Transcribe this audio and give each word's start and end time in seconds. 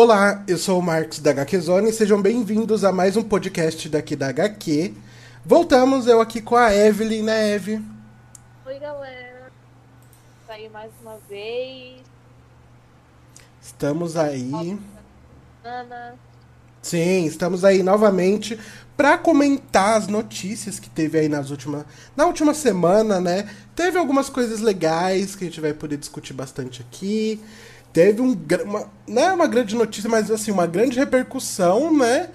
Olá, 0.00 0.44
eu 0.46 0.56
sou 0.56 0.78
o 0.78 0.82
Marcos 0.82 1.18
da 1.18 1.32
HQ 1.32 1.58
Zone 1.58 1.90
e 1.90 1.92
sejam 1.92 2.22
bem-vindos 2.22 2.84
a 2.84 2.92
mais 2.92 3.16
um 3.16 3.22
podcast 3.24 3.88
daqui 3.88 4.14
da 4.14 4.28
HQ. 4.28 4.94
Voltamos, 5.44 6.06
eu 6.06 6.20
aqui 6.20 6.40
com 6.40 6.54
a 6.54 6.72
Evelyn, 6.72 7.24
né, 7.24 7.54
Eve? 7.54 7.84
Oi, 8.64 8.78
galera. 8.78 9.50
Tá 10.46 10.52
aí 10.52 10.68
mais 10.68 10.92
uma 11.02 11.18
vez. 11.28 12.00
Estamos 13.60 14.16
aí. 14.16 14.78
Ana. 15.64 16.14
Sim, 16.80 17.24
estamos 17.24 17.64
aí 17.64 17.82
novamente 17.82 18.56
para 18.96 19.18
comentar 19.18 19.96
as 19.96 20.06
notícias 20.06 20.78
que 20.78 20.88
teve 20.88 21.18
aí 21.18 21.28
nas 21.28 21.50
últimas, 21.50 21.84
na 22.16 22.24
última 22.24 22.54
semana, 22.54 23.20
né? 23.20 23.52
Teve 23.74 23.98
algumas 23.98 24.28
coisas 24.28 24.60
legais 24.60 25.34
que 25.34 25.44
a 25.44 25.48
gente 25.48 25.60
vai 25.60 25.72
poder 25.72 25.96
discutir 25.96 26.34
bastante 26.34 26.82
aqui. 26.82 27.40
Teve 27.98 28.22
um, 28.22 28.30
uma, 28.64 28.88
não 29.08 29.22
é 29.22 29.32
uma 29.32 29.48
grande 29.48 29.74
notícia, 29.74 30.08
mas 30.08 30.30
assim, 30.30 30.52
uma 30.52 30.68
grande 30.68 30.96
repercussão, 30.96 31.92
né? 31.92 32.30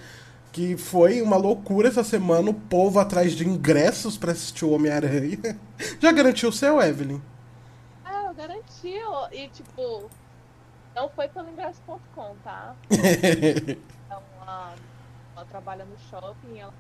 Que 0.52 0.76
foi 0.76 1.22
uma 1.22 1.38
loucura 1.38 1.88
essa 1.88 2.04
semana, 2.04 2.50
o 2.50 2.54
povo 2.54 3.00
atrás 3.00 3.32
de 3.32 3.48
ingressos 3.48 4.18
para 4.18 4.34
assistir 4.34 4.66
o 4.66 4.72
Homem-Aranha. 4.72 5.58
Já 6.02 6.12
garantiu 6.12 6.50
o 6.50 6.52
seu, 6.52 6.82
Evelyn? 6.82 7.22
Ah, 8.04 8.26
eu 8.26 8.34
garanti. 8.34 8.94
E 9.32 9.48
tipo, 9.48 10.10
não 10.94 11.08
foi 11.08 11.30
pelo 11.30 11.50
ingresso.com, 11.50 12.36
tá? 12.44 12.76
então, 12.92 14.22
ela, 14.42 14.76
ela 15.34 15.46
trabalha 15.46 15.86
no 15.86 15.98
shopping, 16.10 16.60
ela 16.60 16.74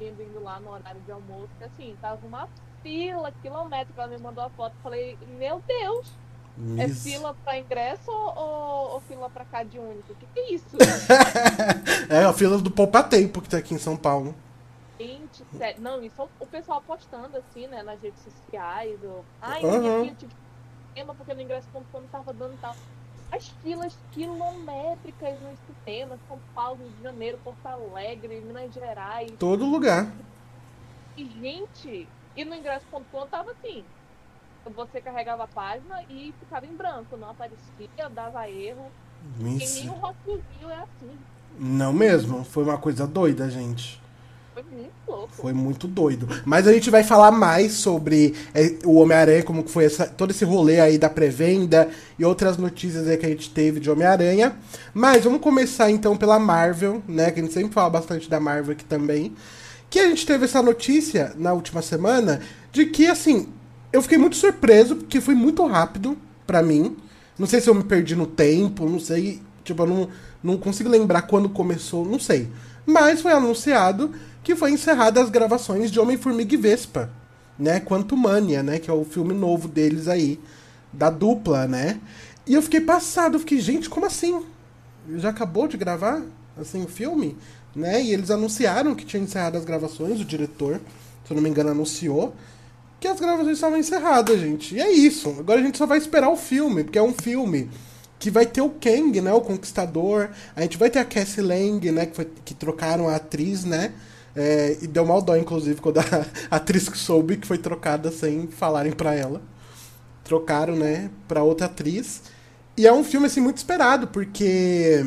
indo, 0.00 0.22
indo 0.22 0.42
lá 0.42 0.58
no 0.60 0.70
horário 0.70 1.00
de 1.02 1.12
almoço, 1.12 1.52
assim, 1.60 1.94
tava 2.00 2.26
uma 2.26 2.48
fila 2.82 3.30
quilométrica, 3.42 4.00
ela 4.00 4.10
me 4.10 4.18
mandou 4.18 4.44
a 4.44 4.48
foto, 4.48 4.74
falei, 4.82 5.18
meu 5.38 5.62
Deus, 5.66 6.10
é 6.78 6.88
fila 6.88 7.36
para 7.44 7.58
ingresso 7.58 8.10
ou, 8.10 8.92
ou, 8.94 9.00
fila 9.02 9.28
para 9.28 9.44
CAD 9.44 9.78
único? 9.78 10.12
O 10.12 10.16
que, 10.16 10.26
que 10.26 10.40
é 10.40 10.54
isso? 10.54 10.76
é 12.08 12.24
a 12.24 12.32
fila 12.32 12.56
do 12.58 12.70
Poupa 12.70 13.02
Tempo 13.02 13.42
que 13.42 13.48
tá 13.48 13.58
aqui 13.58 13.74
em 13.74 13.78
São 13.78 13.96
Paulo. 13.96 14.34
Gente, 14.98 15.44
sério. 15.58 15.82
Não, 15.82 16.02
isso 16.02 16.28
o 16.40 16.46
pessoal 16.46 16.82
postando 16.86 17.36
assim, 17.36 17.66
né, 17.66 17.82
nas 17.82 18.00
redes 18.00 18.20
sociais. 18.22 18.98
Ou... 19.04 19.24
Ai, 19.42 19.62
uhum. 19.62 20.00
minha 20.00 20.14
tive 20.14 20.32
cinema 20.94 21.14
porque 21.14 21.34
no 21.34 21.42
ingresso.com 21.42 22.00
não 22.00 22.08
tava 22.08 22.32
dando 22.32 22.58
tal. 22.60 22.74
As 23.30 23.48
filas 23.62 23.98
quilométricas 24.12 25.38
nos 25.42 25.58
cinemas, 25.84 26.18
São 26.26 26.38
Paulo, 26.54 26.78
Rio 26.78 26.92
de 26.92 27.02
Janeiro, 27.02 27.38
Porto 27.44 27.66
Alegre, 27.66 28.40
Minas 28.40 28.72
Gerais. 28.72 29.30
Todo 29.38 29.66
lugar. 29.66 30.10
E, 31.16 31.26
gente, 31.28 32.08
e 32.34 32.44
no 32.44 32.54
ingresso.com 32.54 33.26
tava 33.26 33.50
assim, 33.50 33.84
você 34.74 35.00
carregava 35.00 35.44
a 35.44 35.48
página 35.48 36.02
e 36.08 36.34
ficava 36.40 36.66
em 36.66 36.74
branco, 36.74 37.16
não 37.16 37.30
aparecia, 37.30 38.08
dava 38.14 38.48
erro. 38.48 38.90
Isso. 39.58 39.80
E 39.80 39.84
nem 39.84 39.90
o 39.90 40.40
Rio 40.58 40.70
é 40.70 40.76
assim. 40.76 41.10
Não 41.58 41.92
mesmo, 41.92 42.44
foi 42.44 42.64
uma 42.64 42.78
coisa 42.78 43.06
doida, 43.06 43.48
gente. 43.50 44.00
Foi 44.56 44.62
muito 44.62 44.92
louco. 45.06 45.28
Foi 45.34 45.52
muito 45.52 45.86
doido. 45.86 46.28
Mas 46.46 46.66
a 46.66 46.72
gente 46.72 46.88
vai 46.88 47.04
falar 47.04 47.30
mais 47.30 47.74
sobre 47.74 48.34
é, 48.54 48.74
o 48.86 48.94
Homem-Aranha, 48.94 49.42
como 49.42 49.62
que 49.62 49.70
foi 49.70 49.84
essa, 49.84 50.06
todo 50.06 50.30
esse 50.30 50.46
rolê 50.46 50.80
aí 50.80 50.96
da 50.96 51.10
pré-venda 51.10 51.90
e 52.18 52.24
outras 52.24 52.56
notícias 52.56 53.06
aí 53.06 53.18
que 53.18 53.26
a 53.26 53.28
gente 53.28 53.50
teve 53.50 53.80
de 53.80 53.90
Homem-Aranha. 53.90 54.56
Mas 54.94 55.24
vamos 55.24 55.42
começar 55.42 55.90
então 55.90 56.16
pela 56.16 56.38
Marvel, 56.38 57.02
né? 57.06 57.30
Que 57.30 57.40
a 57.40 57.42
gente 57.42 57.52
sempre 57.52 57.74
fala 57.74 57.90
bastante 57.90 58.30
da 58.30 58.40
Marvel 58.40 58.72
aqui 58.72 58.84
também. 58.84 59.34
Que 59.90 60.00
a 60.00 60.08
gente 60.08 60.24
teve 60.24 60.46
essa 60.46 60.62
notícia 60.62 61.34
na 61.36 61.52
última 61.52 61.82
semana 61.82 62.40
de 62.72 62.86
que, 62.86 63.06
assim, 63.06 63.52
eu 63.96 64.02
fiquei 64.02 64.18
muito 64.18 64.36
surpreso, 64.36 64.96
porque 64.96 65.22
foi 65.22 65.34
muito 65.34 65.64
rápido 65.64 66.18
para 66.46 66.62
mim. 66.62 66.94
Não 67.38 67.46
sei 67.46 67.62
se 67.62 67.70
eu 67.70 67.74
me 67.74 67.82
perdi 67.82 68.14
no 68.14 68.26
tempo, 68.26 68.86
não 68.86 69.00
sei. 69.00 69.40
Tipo, 69.64 69.84
eu 69.84 69.86
não, 69.86 70.08
não 70.42 70.58
consigo 70.58 70.90
lembrar 70.90 71.22
quando 71.22 71.48
começou, 71.48 72.04
não 72.04 72.18
sei. 72.18 72.48
Mas 72.84 73.22
foi 73.22 73.32
anunciado 73.32 74.12
que 74.44 74.54
foi 74.54 74.70
encerrada 74.70 75.22
as 75.22 75.30
gravações 75.30 75.90
de 75.90 75.98
Homem-Formiga 75.98 76.54
e 76.54 76.58
Vespa, 76.58 77.10
né? 77.58 77.80
Quantumania, 77.80 78.62
né? 78.62 78.78
Que 78.78 78.90
é 78.90 78.92
o 78.92 79.02
filme 79.02 79.32
novo 79.32 79.66
deles 79.66 80.08
aí, 80.08 80.38
da 80.92 81.08
dupla, 81.08 81.66
né? 81.66 81.98
E 82.46 82.52
eu 82.52 82.60
fiquei 82.60 82.82
passado, 82.82 83.36
eu 83.36 83.40
fiquei, 83.40 83.58
gente, 83.60 83.88
como 83.88 84.04
assim? 84.04 84.42
Já 85.16 85.30
acabou 85.30 85.66
de 85.66 85.78
gravar, 85.78 86.22
assim, 86.60 86.84
o 86.84 86.88
filme? 86.88 87.34
Né? 87.74 88.02
E 88.02 88.12
eles 88.12 88.30
anunciaram 88.30 88.94
que 88.94 89.06
tinha 89.06 89.22
encerrado 89.22 89.56
as 89.56 89.64
gravações, 89.64 90.20
o 90.20 90.24
diretor, 90.24 90.80
se 91.24 91.32
eu 91.32 91.34
não 91.34 91.42
me 91.42 91.48
engano, 91.48 91.70
anunciou 91.70 92.34
que 93.06 93.12
as 93.12 93.20
gravações 93.20 93.56
estavam 93.56 93.78
encerradas, 93.78 94.40
gente. 94.40 94.74
E 94.74 94.80
é 94.80 94.90
isso. 94.90 95.34
Agora 95.38 95.60
a 95.60 95.62
gente 95.62 95.78
só 95.78 95.86
vai 95.86 95.98
esperar 95.98 96.28
o 96.28 96.36
filme, 96.36 96.82
porque 96.82 96.98
é 96.98 97.02
um 97.02 97.12
filme 97.12 97.70
que 98.18 98.30
vai 98.30 98.46
ter 98.46 98.60
o 98.60 98.70
Kang, 98.70 99.20
né, 99.20 99.32
o 99.32 99.40
Conquistador. 99.40 100.30
A 100.54 100.62
gente 100.62 100.76
vai 100.76 100.90
ter 100.90 100.98
a 100.98 101.04
Cassie 101.04 101.42
Lang, 101.42 101.90
né, 101.92 102.06
que, 102.06 102.16
foi, 102.16 102.28
que 102.44 102.54
trocaram 102.54 103.08
a 103.08 103.16
atriz, 103.16 103.64
né. 103.64 103.92
É, 104.34 104.76
e 104.82 104.86
deu 104.86 105.06
mal 105.06 105.22
dó, 105.22 105.36
inclusive, 105.36 105.80
quando 105.80 105.98
a, 105.98 106.04
atriz 106.50 106.88
que 106.88 106.98
soube 106.98 107.36
que 107.36 107.46
foi 107.46 107.58
trocada 107.58 108.10
sem 108.10 108.48
falarem 108.48 108.92
para 108.92 109.14
ela. 109.14 109.40
Trocaram, 110.24 110.74
né, 110.74 111.10
pra 111.28 111.42
outra 111.42 111.66
atriz. 111.66 112.22
E 112.76 112.86
é 112.86 112.92
um 112.92 113.04
filme, 113.04 113.26
assim, 113.26 113.40
muito 113.40 113.58
esperado, 113.58 114.08
porque 114.08 115.04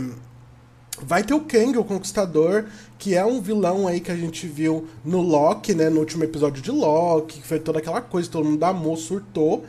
vai 1.01 1.23
ter 1.23 1.33
o 1.33 1.41
Kang, 1.41 1.77
o 1.77 1.83
Conquistador, 1.83 2.65
que 2.99 3.15
é 3.15 3.25
um 3.25 3.41
vilão 3.41 3.87
aí 3.87 4.01
que 4.01 4.11
a 4.11 4.15
gente 4.15 4.45
viu 4.45 4.87
no 5.05 5.21
Loki, 5.21 5.73
né? 5.73 5.89
No 5.89 6.01
último 6.01 6.25
episódio 6.25 6.61
de 6.61 6.69
Loki, 6.69 7.39
que 7.39 7.47
foi 7.47 7.57
toda 7.57 7.79
aquela 7.79 8.01
coisa, 8.01 8.29
todo 8.29 8.45
mundo 8.45 8.63
amou, 8.63 8.97
surtou. 8.97 9.65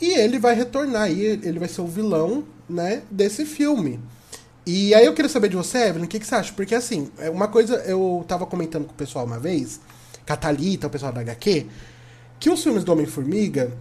E 0.00 0.12
ele 0.12 0.38
vai 0.38 0.54
retornar 0.54 1.02
aí, 1.02 1.40
ele 1.42 1.58
vai 1.58 1.66
ser 1.66 1.80
o 1.80 1.86
vilão, 1.86 2.44
né, 2.68 3.02
desse 3.10 3.44
filme. 3.44 3.98
E 4.66 4.94
aí 4.94 5.06
eu 5.06 5.14
queria 5.14 5.30
saber 5.30 5.48
de 5.48 5.56
você, 5.56 5.78
Evelyn, 5.88 6.04
o 6.04 6.08
que, 6.08 6.20
que 6.20 6.26
você 6.26 6.34
acha? 6.34 6.52
Porque 6.52 6.74
assim, 6.74 7.10
é 7.18 7.30
uma 7.30 7.48
coisa, 7.48 7.76
eu 7.86 8.22
tava 8.28 8.44
comentando 8.44 8.84
com 8.84 8.92
o 8.92 8.96
pessoal 8.96 9.24
uma 9.24 9.38
vez, 9.38 9.80
Catalita, 10.26 10.86
o 10.86 10.90
pessoal 10.90 11.10
da 11.10 11.22
HQ, 11.22 11.66
que 12.38 12.50
os 12.50 12.62
filmes 12.62 12.84
do 12.84 12.92
Homem-Formiga, 12.92 13.72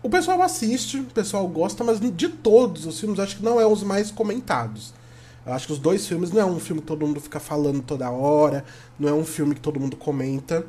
o 0.00 0.08
pessoal 0.08 0.40
assiste, 0.42 1.00
o 1.00 1.04
pessoal 1.04 1.46
gosta, 1.48 1.82
mas 1.82 1.98
de 2.00 2.28
todos 2.28 2.86
os 2.86 3.00
filmes, 3.00 3.18
acho 3.18 3.36
que 3.36 3.44
não 3.44 3.60
é 3.60 3.66
os 3.66 3.82
mais 3.82 4.12
comentados. 4.12 4.94
Eu 5.48 5.54
acho 5.54 5.66
que 5.66 5.72
os 5.72 5.78
dois 5.78 6.06
filmes 6.06 6.30
não 6.30 6.42
é 6.42 6.44
um 6.44 6.60
filme 6.60 6.82
que 6.82 6.86
todo 6.86 7.06
mundo 7.06 7.22
fica 7.22 7.40
falando 7.40 7.80
toda 7.80 8.10
hora, 8.10 8.66
não 8.98 9.08
é 9.08 9.14
um 9.14 9.24
filme 9.24 9.54
que 9.54 9.60
todo 9.62 9.80
mundo 9.80 9.96
comenta, 9.96 10.66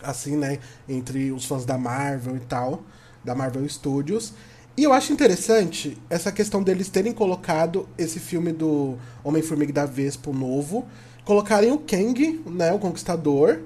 assim, 0.00 0.36
né, 0.36 0.60
entre 0.88 1.32
os 1.32 1.44
fãs 1.44 1.64
da 1.64 1.76
Marvel 1.76 2.36
e 2.36 2.40
tal, 2.40 2.84
da 3.24 3.34
Marvel 3.34 3.68
Studios. 3.68 4.32
E 4.76 4.84
eu 4.84 4.92
acho 4.92 5.12
interessante 5.12 5.98
essa 6.08 6.30
questão 6.30 6.62
deles 6.62 6.88
terem 6.88 7.12
colocado 7.12 7.88
esse 7.98 8.20
filme 8.20 8.52
do 8.52 8.96
Homem-Formiga 9.24 9.72
da 9.72 9.86
Vespa 9.86 10.30
novo, 10.30 10.86
colocarem 11.24 11.72
o 11.72 11.78
Kang, 11.78 12.44
né, 12.46 12.72
o 12.72 12.78
Conquistador, 12.78 13.58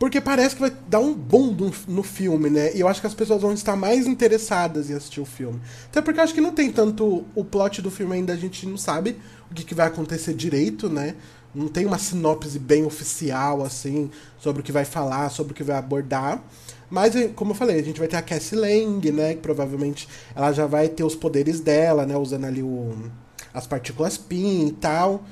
porque 0.00 0.20
parece 0.20 0.54
que 0.56 0.62
vai 0.62 0.72
dar 0.88 0.98
um 0.98 1.14
boom 1.14 1.52
no, 1.52 1.72
no, 1.86 2.02
filme, 2.02 2.48
né? 2.48 2.74
E 2.74 2.80
eu 2.80 2.88
acho 2.88 3.02
que 3.02 3.06
as 3.06 3.12
pessoas 3.12 3.42
vão 3.42 3.52
estar 3.52 3.76
mais 3.76 4.06
interessadas 4.06 4.88
em 4.88 4.94
assistir 4.94 5.20
o 5.20 5.26
filme. 5.26 5.60
Até 5.90 6.00
porque 6.00 6.18
eu 6.18 6.24
acho 6.24 6.32
que 6.32 6.40
não 6.40 6.52
tem 6.52 6.72
tanto. 6.72 7.26
O 7.34 7.44
plot 7.44 7.82
do 7.82 7.90
filme 7.90 8.14
ainda 8.14 8.32
a 8.32 8.36
gente 8.36 8.66
não 8.66 8.78
sabe 8.78 9.18
o 9.50 9.54
que, 9.54 9.74
vai 9.74 9.86
acontecer 9.86 10.34
direito, 10.34 10.88
né? 10.88 11.16
Não 11.54 11.66
tem 11.66 11.84
uma 11.84 11.98
sinopse 11.98 12.58
bem 12.58 12.84
oficial, 12.84 13.64
assim, 13.64 14.10
sobre 14.38 14.60
o 14.60 14.64
que 14.64 14.70
vai 14.70 14.84
falar, 14.84 15.28
sobre 15.30 15.52
o 15.52 15.56
que 15.56 15.64
vai 15.64 15.76
abordar. 15.76 16.42
Mas, 16.88 17.14
como 17.34 17.52
eu 17.52 17.54
falei, 17.54 17.78
a 17.78 17.82
gente 17.82 17.98
vai 17.98 18.08
ter 18.08 18.16
a 18.16 18.22
Cassie 18.22 18.56
Lang, 18.56 19.10
né? 19.10 19.34
Que 19.34 19.40
provavelmente 19.40 20.08
ela 20.34 20.52
já 20.52 20.66
vai 20.66 20.88
ter 20.88 21.04
os 21.04 21.14
poderes 21.14 21.60
dela, 21.60 22.06
né? 22.06 22.16
Usando 22.16 22.44
ali 22.44 22.62
o, 22.62 23.10
as 23.52 23.66
partículas 23.66 24.16
PIN 24.16 24.68
e 24.68 24.72
tal. 24.72 25.24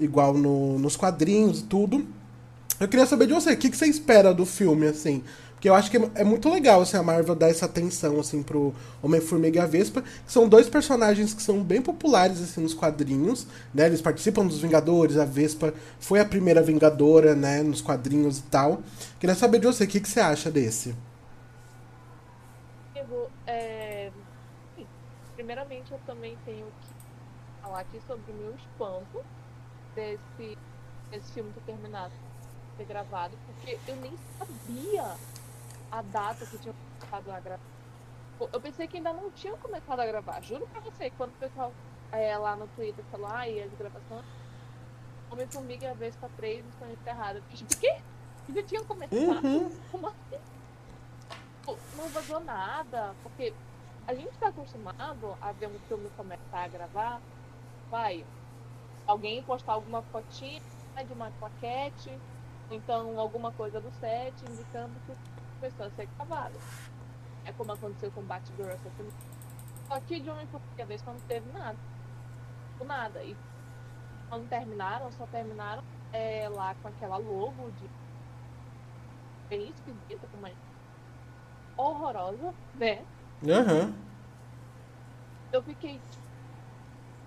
Igual 0.00 0.34
no, 0.34 0.78
nos 0.78 0.96
quadrinhos 0.96 1.60
e 1.60 1.64
tudo. 1.64 2.06
Eu 2.80 2.86
queria 2.86 3.06
saber 3.06 3.26
de 3.26 3.34
você, 3.34 3.52
o 3.52 3.56
que, 3.56 3.70
que 3.70 3.76
você 3.76 3.86
espera 3.86 4.32
do 4.32 4.46
filme, 4.46 4.86
assim? 4.86 5.22
Porque 5.58 5.68
eu 5.68 5.74
acho 5.74 5.90
que 5.90 5.96
é 6.14 6.22
muito 6.22 6.48
legal 6.48 6.82
assim, 6.82 6.96
a 6.96 7.02
Marvel 7.02 7.34
dar 7.34 7.48
essa 7.48 7.66
atenção 7.66 8.20
assim, 8.20 8.44
pro 8.44 8.72
Homem-Formiga 9.02 9.58
e 9.58 9.60
a 9.60 9.66
Vespa. 9.66 10.04
São 10.24 10.48
dois 10.48 10.68
personagens 10.68 11.34
que 11.34 11.42
são 11.42 11.64
bem 11.64 11.82
populares 11.82 12.40
assim, 12.40 12.60
nos 12.60 12.72
quadrinhos. 12.72 13.44
Né? 13.74 13.86
Eles 13.86 14.00
participam 14.00 14.46
dos 14.46 14.60
Vingadores, 14.60 15.16
a 15.16 15.24
Vespa 15.24 15.74
foi 15.98 16.20
a 16.20 16.24
primeira 16.24 16.62
Vingadora 16.62 17.34
né, 17.34 17.60
nos 17.60 17.80
quadrinhos 17.80 18.38
e 18.38 18.42
tal. 18.42 18.80
Queria 19.18 19.34
saber 19.34 19.58
de 19.58 19.66
você, 19.66 19.82
o 19.82 19.88
que, 19.88 19.98
que 19.98 20.08
você 20.08 20.20
acha 20.20 20.48
desse? 20.48 20.94
É... 23.44 24.12
Primeiramente, 25.34 25.90
eu 25.90 25.98
também 26.06 26.38
tenho 26.44 26.66
que 26.66 27.62
falar 27.62 27.80
aqui 27.80 28.00
sobre 28.06 28.30
o 28.30 28.34
meu 28.36 28.54
espanto 28.54 29.24
desse, 29.96 30.56
desse 31.10 31.32
filme 31.32 31.50
ter 31.52 31.72
terminado 31.72 32.12
ter 32.76 32.84
gravado, 32.84 33.36
porque 33.46 33.76
eu 33.88 33.96
nem 33.96 34.12
sabia 34.38 35.16
a 35.90 36.02
data 36.02 36.44
que 36.46 36.58
tinha 36.58 36.74
começado 36.98 37.30
a 37.30 37.40
gravar. 37.40 37.62
Eu 38.52 38.60
pensei 38.60 38.86
que 38.86 38.96
ainda 38.96 39.12
não 39.12 39.30
tinha 39.32 39.56
começado 39.56 40.00
a 40.00 40.06
gravar. 40.06 40.40
Juro 40.42 40.66
pra 40.68 40.80
você, 40.80 41.10
quando 41.10 41.30
o 41.30 41.38
pessoal 41.38 41.72
é, 42.12 42.36
lá 42.36 42.54
no 42.56 42.66
Twitter 42.68 43.04
falou, 43.10 43.28
ah, 43.30 43.48
e 43.48 43.62
as 43.62 43.72
gravações, 43.72 44.24
Homem-Formiga 45.30 45.86
e 45.86 45.88
a 45.88 45.94
Vespa 45.94 46.30
3 46.36 46.64
estão 46.66 46.90
encerradas. 46.90 47.42
Eu 47.50 47.56
tipo, 47.56 47.74
o 47.74 47.78
quê? 47.78 47.98
Já 48.54 48.62
tinha 48.62 48.84
começado? 48.84 49.46
Uhum. 49.46 49.70
Como 49.90 50.06
assim? 50.06 50.38
Não 51.96 52.08
vazou 52.08 52.40
nada, 52.40 53.14
porque 53.22 53.52
a 54.06 54.14
gente 54.14 54.30
está 54.30 54.48
acostumado 54.48 55.36
a 55.40 55.52
ver 55.52 55.66
um 55.66 55.78
filme 55.80 56.08
começar 56.16 56.64
a 56.64 56.68
gravar, 56.68 57.20
vai, 57.90 58.24
alguém 59.06 59.42
postar 59.42 59.74
alguma 59.74 60.00
fotinha 60.00 60.62
de 61.06 61.12
uma 61.12 61.30
plaquete, 61.32 62.10
então 62.70 63.18
alguma 63.20 63.52
coisa 63.52 63.80
do 63.80 63.90
set 64.00 64.34
indicando 64.50 64.94
que 65.06 65.12
começou 65.58 65.86
a 65.86 65.90
ser 65.90 66.06
gravado. 66.16 66.58
É 67.44 67.52
como 67.52 67.72
aconteceu 67.72 68.10
com 68.12 68.22
Batgirl 68.22 68.68
essa 68.68 68.90
semana. 68.90 69.16
Só 69.86 70.00
que 70.00 70.20
de 70.20 70.30
uma 70.30 70.42
e 70.42 70.86
vez 70.86 71.02
não 71.02 71.16
teve 71.20 71.50
nada. 71.52 71.78
Nada. 72.84 73.22
E 73.24 73.36
quando 74.28 74.48
terminaram, 74.48 75.10
só 75.12 75.26
terminaram 75.26 75.82
é, 76.12 76.48
lá 76.48 76.74
com 76.80 76.88
aquela 76.88 77.16
logo 77.16 77.70
de 77.72 77.90
bem 79.48 79.70
esquisita, 79.70 80.26
com 80.28 80.36
uma 80.36 80.50
horrorosa, 81.76 82.54
né? 82.74 83.04
Uhum. 83.42 83.94
Eu 85.52 85.62
fiquei. 85.62 86.00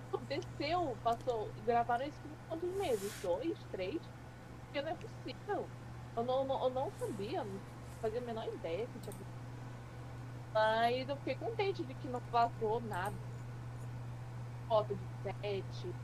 Tipo, 0.04 0.18
desceu, 0.26 0.96
passou. 1.02 1.50
Gravaram 1.66 2.06
isso 2.06 2.18
por 2.20 2.48
quantos 2.48 2.76
meses? 2.76 3.12
Dois, 3.22 3.58
três? 3.72 4.00
Porque 4.64 4.82
não 4.82 4.90
é 4.90 4.94
possível. 4.94 5.66
Eu 6.16 6.24
não, 6.24 6.44
não, 6.44 6.64
eu 6.64 6.70
não 6.70 6.92
sabia, 6.98 7.42
não 7.42 7.71
fazia 8.02 8.20
a 8.20 8.24
menor 8.24 8.46
ideia 8.48 8.84
que 8.86 8.98
tinha 8.98 9.14
Mas 10.52 11.08
eu 11.08 11.16
fiquei 11.18 11.36
contente 11.36 11.84
de 11.84 11.94
que 11.94 12.08
não 12.08 12.20
vazou 12.32 12.80
nada. 12.82 13.14
Foto 14.68 14.94
de 14.94 15.32
set, 15.40 15.94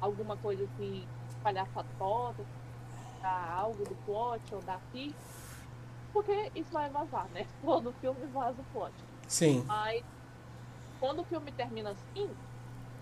alguma 0.00 0.36
coisa 0.36 0.64
assim, 0.64 1.06
espalhar 1.28 1.66
foto, 1.98 2.46
algo 3.22 3.84
do 3.84 3.94
plot 4.06 4.54
ou 4.54 4.62
da 4.62 4.78
FI. 4.92 5.14
Porque 6.12 6.52
isso 6.54 6.70
vai 6.72 6.88
vazar, 6.88 7.28
né? 7.30 7.46
Todo 7.62 7.92
filme 7.94 8.26
vaza 8.26 8.60
o 8.60 8.64
plot. 8.72 8.94
Sim. 9.26 9.64
Mas 9.66 10.04
quando 11.00 11.20
o 11.20 11.24
filme 11.24 11.50
termina 11.50 11.90
assim, 11.90 12.30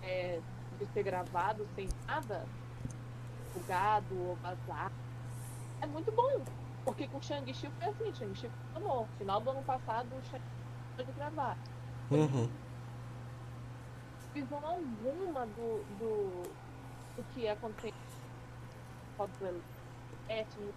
é, 0.01 0.39
de 0.79 0.85
ser 0.87 1.03
gravado 1.03 1.67
sem 1.75 1.87
nada, 2.07 2.45
bugado 3.53 4.15
ou 4.27 4.35
vazado, 4.37 4.95
é 5.81 5.85
muito 5.85 6.11
bom. 6.11 6.58
Porque 6.85 7.07
com 7.07 7.21
Shang-Chi 7.21 7.69
foi 7.79 7.87
assim, 7.87 8.13
Shang-Chi 8.13 8.49
funcionou. 8.49 9.07
Final 9.17 9.41
do 9.41 9.49
ano 9.51 9.63
passado, 9.63 10.07
o 10.15 10.21
Shang-Chi 10.29 11.03
de 11.03 11.11
gravar. 11.13 11.57
Uhum. 12.11 12.49
Visão 14.33 14.59
alguma 14.63 15.45
do, 15.45 15.83
do, 15.97 16.43
do 17.15 17.23
que 17.33 17.47
aconteceu 17.47 17.93
étnico. 20.27 20.73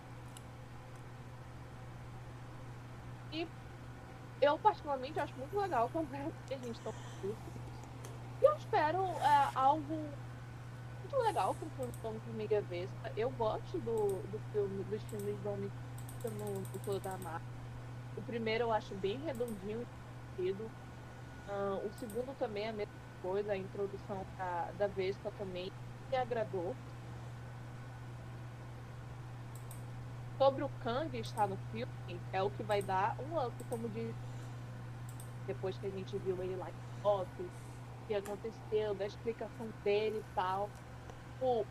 E 3.33 3.47
eu 4.41 4.59
particularmente 4.59 5.21
acho 5.21 5.35
muito 5.37 5.59
legal 5.59 5.89
quando 5.93 6.15
a 6.15 6.57
gente 6.57 6.81
toca 6.81 6.99
isso. 7.23 7.37
E 8.41 8.45
eu 8.45 8.57
espero 8.57 9.05
é, 9.05 9.51
algo 9.55 9.95
muito 11.01 11.17
legal 11.19 11.55
para 11.55 11.67
o 11.67 11.93
filme 11.93 12.21
Formiga 12.21 12.61
Vespa. 12.63 13.13
Eu 13.17 13.31
gosto 13.31 13.79
do, 13.79 14.23
do 14.31 14.41
filme, 14.53 14.85
dos 14.85 15.03
filmes 15.05 15.39
do 15.41 15.51
Homem 15.51 15.71
no 16.31 16.63
todo 16.85 17.01
da 17.01 17.17
Marvel. 17.19 17.49
O 18.17 18.23
primeiro 18.23 18.65
eu 18.65 18.73
acho 18.73 18.95
bem 18.97 19.19
redondinho 19.19 19.87
e 20.39 20.51
uh, 20.51 21.87
O 21.87 21.91
segundo 21.99 22.37
também 22.39 22.65
é 22.65 22.69
a 22.69 22.73
mesma 22.73 22.95
coisa, 23.23 23.53
a 23.53 23.57
introdução 23.57 24.25
da, 24.37 24.71
da 24.79 24.87
Vespa 24.87 25.33
também 25.39 25.73
me 26.11 26.17
agradou. 26.17 26.75
Sobre 30.39 30.65
o 30.65 30.71
Kang 30.83 31.17
estar 31.19 31.47
no 31.47 31.57
filme, 31.71 32.21
é 32.33 32.43
o 32.43 32.51
que 32.51 32.63
vai 32.63 32.83
dar 32.83 33.17
um 33.21 33.39
up, 33.39 33.55
como 33.69 33.89
de 33.89 34.13
depois 35.47 35.77
que 35.79 35.87
a 35.87 35.91
gente 35.91 36.17
viu 36.19 36.41
ele 36.43 36.57
lá 36.57 36.69
em 36.71 37.07
off, 37.07 37.29
o 37.41 38.07
que 38.07 38.15
aconteceu, 38.15 38.95
da 38.95 39.07
explicação 39.07 39.69
dele 39.85 40.19
e 40.19 40.35
tal. 40.35 40.69
Pô, 41.39 41.65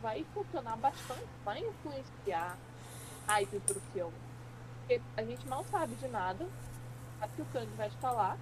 vai 0.00 0.24
funcionar 0.34 0.76
bastante, 0.76 1.26
vai 1.44 1.60
influenciar 1.60 2.56
hype 3.26 3.60
pro 3.60 3.80
filme. 3.92 4.16
Porque 4.80 5.00
a 5.16 5.22
gente 5.22 5.46
não 5.48 5.64
sabe 5.64 5.94
de 5.96 6.08
nada, 6.08 6.46
sabe 7.18 7.32
que 7.34 7.42
o 7.42 7.46
Kang 7.46 7.68
vai 7.76 7.90
falar. 7.90 8.36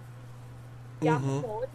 E 1.00 1.08
uhum. 1.08 1.14
há 1.14 1.18
rumores, 1.18 1.70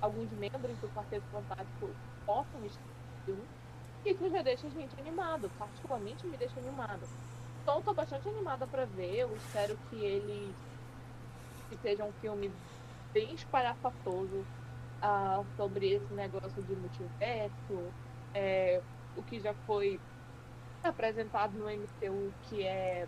alguns 0.00 0.30
membros 0.32 0.76
do 0.78 0.88
Quarteto 0.94 1.24
Fantástico 1.30 1.90
possam 2.26 2.64
estar. 2.66 2.82
E 4.04 4.10
isso 4.10 4.30
já 4.30 4.42
deixa 4.42 4.66
a 4.66 4.70
gente 4.70 4.98
animado, 4.98 5.50
particularmente 5.58 6.26
me 6.26 6.36
deixa 6.36 6.58
animado. 6.58 7.06
Então 7.62 7.82
tô 7.82 7.92
bastante 7.92 8.28
animada 8.28 8.66
para 8.66 8.86
ver, 8.86 9.16
eu 9.16 9.36
espero 9.36 9.76
que 9.90 9.96
ele 9.96 10.54
que 11.68 11.76
seja 11.82 12.02
um 12.04 12.12
filme 12.12 12.50
bem 13.12 13.34
espalhafatoso 13.34 14.44
uh, 15.02 15.44
sobre 15.56 15.94
esse 15.94 16.14
negócio 16.14 16.62
de 16.62 16.74
multiverso, 16.74 17.92
é, 18.34 18.80
o 19.16 19.22
que 19.22 19.38
já 19.38 19.52
foi 19.66 20.00
apresentado 20.82 21.52
no 21.58 21.68
MCU, 21.68 22.32
que 22.48 22.62
é 22.66 23.06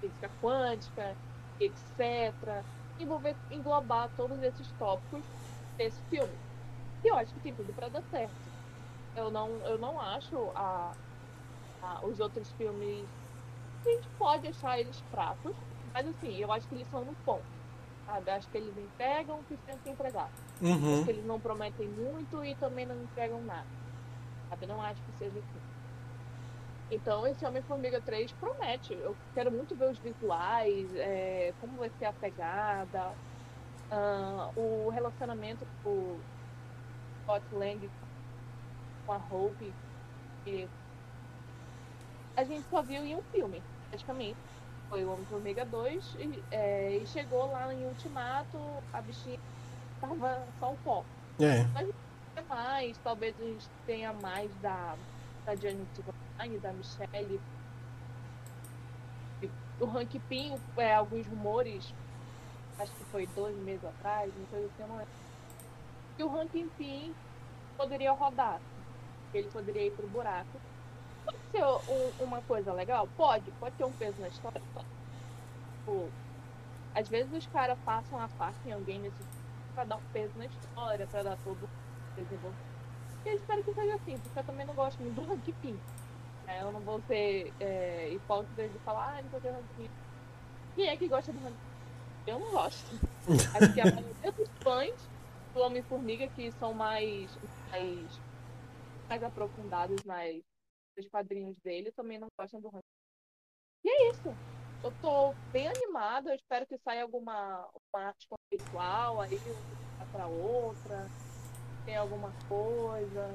física 0.00 0.30
quântica, 0.40 1.16
etc. 1.60 2.62
Envolver, 2.98 3.36
englobar 3.50 4.10
todos 4.16 4.42
esses 4.42 4.70
tópicos 4.78 5.22
desse 5.76 6.00
filme. 6.10 6.32
E 7.02 7.08
eu 7.08 7.16
acho 7.16 7.32
que 7.34 7.40
tem 7.40 7.54
tudo 7.54 7.72
para 7.74 7.88
dar 7.88 8.02
certo. 8.10 8.34
Eu 9.16 9.30
não, 9.30 9.48
eu 9.66 9.78
não 9.78 10.00
acho 10.00 10.50
a, 10.54 10.92
a, 11.82 12.00
os 12.04 12.18
outros 12.20 12.50
filmes. 12.52 13.06
A 13.84 13.88
gente 13.88 14.08
pode 14.18 14.48
achar 14.48 14.78
eles 14.78 14.98
fracos, 15.10 15.54
mas 15.92 16.06
assim, 16.06 16.36
eu 16.36 16.50
acho 16.50 16.66
que 16.66 16.74
eles 16.74 16.88
são 16.90 17.04
no 17.04 17.14
ponto. 17.24 17.44
Sabe? 18.06 18.30
Acho 18.30 18.48
que 18.48 18.58
eles 18.58 18.76
entregam 18.76 19.38
o 19.38 19.44
que 19.44 19.56
tem 19.58 19.78
que 19.78 19.90
entregar. 19.90 20.30
Uhum. 20.60 20.94
Acho 20.94 21.04
que 21.04 21.10
eles 21.10 21.26
não 21.26 21.40
prometem 21.40 21.88
muito 21.88 22.44
e 22.44 22.54
também 22.56 22.86
não 22.86 22.96
entregam 23.02 23.42
nada. 23.42 23.66
Sabe? 24.48 24.66
Não 24.66 24.80
acho 24.80 25.00
que 25.02 25.12
seja 25.18 25.38
assim. 25.38 25.63
Então 26.90 27.26
esse 27.26 27.44
Homem-Formiga 27.44 28.00
3 28.00 28.32
promete. 28.32 28.94
Eu 28.94 29.16
quero 29.34 29.50
muito 29.50 29.74
ver 29.74 29.90
os 29.90 29.98
visuais, 29.98 30.94
é, 30.96 31.52
como 31.60 31.78
vai 31.78 31.90
ser 31.98 32.06
a 32.06 32.12
pegada, 32.12 33.12
uh, 33.90 34.60
o 34.60 34.90
relacionamento 34.90 35.66
com 35.82 36.18
Scott 37.22 37.44
Lang 37.52 37.90
com 39.06 39.12
a 39.12 39.20
Hope. 39.30 39.72
Que 40.44 40.68
a 42.36 42.44
gente 42.44 42.68
só 42.68 42.82
viu 42.82 43.04
em 43.04 43.16
um 43.16 43.22
filme, 43.32 43.62
praticamente. 43.88 44.36
Foi 44.90 45.02
o 45.04 45.12
Homem-Formiga 45.12 45.64
2 45.64 46.16
e, 46.18 46.42
é, 46.50 46.96
e, 46.96 47.06
chegou 47.06 47.50
lá 47.50 47.72
em 47.72 47.86
Ultimato, 47.86 48.58
a 48.92 49.00
bichinha 49.00 49.40
tava 50.00 50.46
só 50.60 50.72
um 50.72 50.76
pó. 50.76 51.04
É. 51.40 51.64
Mas 51.72 51.88
mais, 52.48 52.98
talvez 52.98 53.34
a 53.40 53.44
gente 53.44 53.68
tenha 53.86 54.12
mais 54.12 54.50
da, 54.60 54.96
da 55.46 55.54
Janet 55.54 55.88
Da 56.60 56.72
Michelle. 56.72 57.40
O 59.80 59.86
Hank 59.86 60.18
Pym, 60.28 60.56
é, 60.76 60.94
alguns 60.94 61.26
rumores, 61.26 61.92
acho 62.78 62.92
que 62.92 63.04
foi 63.04 63.26
dois 63.28 63.56
meses 63.56 63.84
atrás, 63.84 64.32
não 64.36 64.46
sei 64.46 64.64
o 64.64 64.70
que 64.70 64.82
não. 64.82 65.06
Que 66.16 66.22
o 66.22 66.40
Hank 66.40 66.70
Pym 66.76 67.14
poderia 67.76 68.12
rodar. 68.12 68.60
Ele 69.32 69.48
poderia 69.50 69.86
ir 69.86 69.90
pro 69.90 70.06
buraco 70.06 70.60
Pode 71.24 71.38
ser 71.50 71.64
um, 71.64 72.24
uma 72.24 72.42
coisa 72.42 72.72
legal? 72.72 73.08
Pode, 73.16 73.50
pode 73.52 73.74
ter 73.76 73.84
um 73.84 73.92
peso 73.92 74.20
na 74.20 74.28
história. 74.28 74.60
Tipo, 75.78 76.08
às 76.94 77.08
vezes 77.08 77.32
os 77.32 77.46
caras 77.46 77.78
passam 77.84 78.20
a 78.20 78.28
parte 78.28 78.58
em 78.66 78.72
alguém 78.72 78.98
nesse 78.98 79.16
pra 79.74 79.84
dar 79.84 79.96
um 79.96 80.02
peso 80.12 80.32
na 80.36 80.46
história, 80.46 81.06
pra 81.06 81.22
dar 81.22 81.36
todo 81.42 81.64
o 81.64 82.14
desenvolvimento. 82.14 82.74
Eu 83.24 83.34
espero 83.34 83.64
que 83.64 83.74
seja 83.74 83.94
assim, 83.94 84.18
porque 84.18 84.38
eu 84.38 84.44
também 84.44 84.66
não 84.66 84.74
gosto 84.74 85.00
muito 85.00 85.20
do 85.20 85.32
Hank 85.32 85.52
Pym. 85.60 85.78
Eu 86.48 86.72
não 86.72 86.80
vou 86.80 87.00
ser 87.02 87.52
é, 87.60 88.10
hipócrita 88.10 88.68
de 88.68 88.78
falar, 88.80 89.18
ah, 89.18 89.22
não 89.22 89.30
sei 89.40 89.50
o 89.50 89.64
que 89.76 89.90
Quem 90.74 90.88
é 90.88 90.96
que 90.96 91.08
gosta 91.08 91.32
do 91.32 91.46
Hank 91.46 91.56
Eu 92.26 92.38
não 92.38 92.50
gosto. 92.50 92.86
Acho 93.54 93.72
que 93.72 93.80
a 93.80 93.84
maioria 93.84 94.32
dos 94.32 94.48
fãs 94.62 95.08
do 95.52 95.60
Homem-Formiga 95.60 96.26
que 96.28 96.50
são 96.52 96.74
mais, 96.74 97.30
mais, 97.70 98.20
mais 99.08 99.22
aprofundados 99.22 100.02
nas 100.04 100.42
os 100.96 101.08
quadrinhos 101.08 101.56
dele 101.58 101.90
também 101.92 102.18
não 102.18 102.28
gostam 102.38 102.60
do 102.60 102.68
Hank. 102.68 102.84
E 103.84 103.88
é 103.88 104.10
isso. 104.10 104.34
Eu 104.82 104.92
tô 105.00 105.34
bem 105.50 105.66
animada, 105.66 106.30
eu 106.30 106.36
espero 106.36 106.66
que 106.66 106.78
saia 106.78 107.02
alguma 107.02 107.68
arte 107.92 108.28
conceitual 108.28 109.20
aí, 109.20 109.40
uma 109.96 110.06
pra 110.12 110.26
outra, 110.26 111.08
tem 111.84 111.96
alguma 111.96 112.30
coisa. 112.48 113.34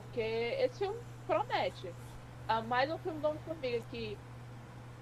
Porque 0.00 0.20
esse 0.60 0.78
filme 0.78 0.96
promete. 1.26 1.92
Ah, 2.48 2.62
mais 2.62 2.90
um 2.90 2.98
filme 2.98 3.18
do 3.20 3.28
Homem-Formiga 3.28 3.82
que 3.90 4.16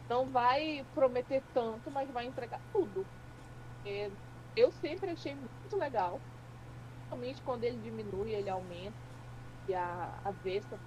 não 0.09 0.27
vai 0.27 0.85
prometer 0.95 1.43
tanto, 1.53 1.91
mas 1.91 2.09
vai 2.11 2.27
entregar 2.27 2.61
tudo. 2.73 3.07
Porque 3.77 4.11
eu 4.57 4.73
sempre 4.81 5.11
achei 5.11 5.35
muito 5.35 5.77
legal. 5.77 6.21
Principalmente 6.99 7.43
quando 7.43 7.65
ele 7.65 7.79
diminui, 7.83 8.31
ele 8.33 8.49
aumenta 8.49 8.95
e 9.69 9.75
a, 9.75 10.11
a 10.25 10.31
Vespa 10.31 10.79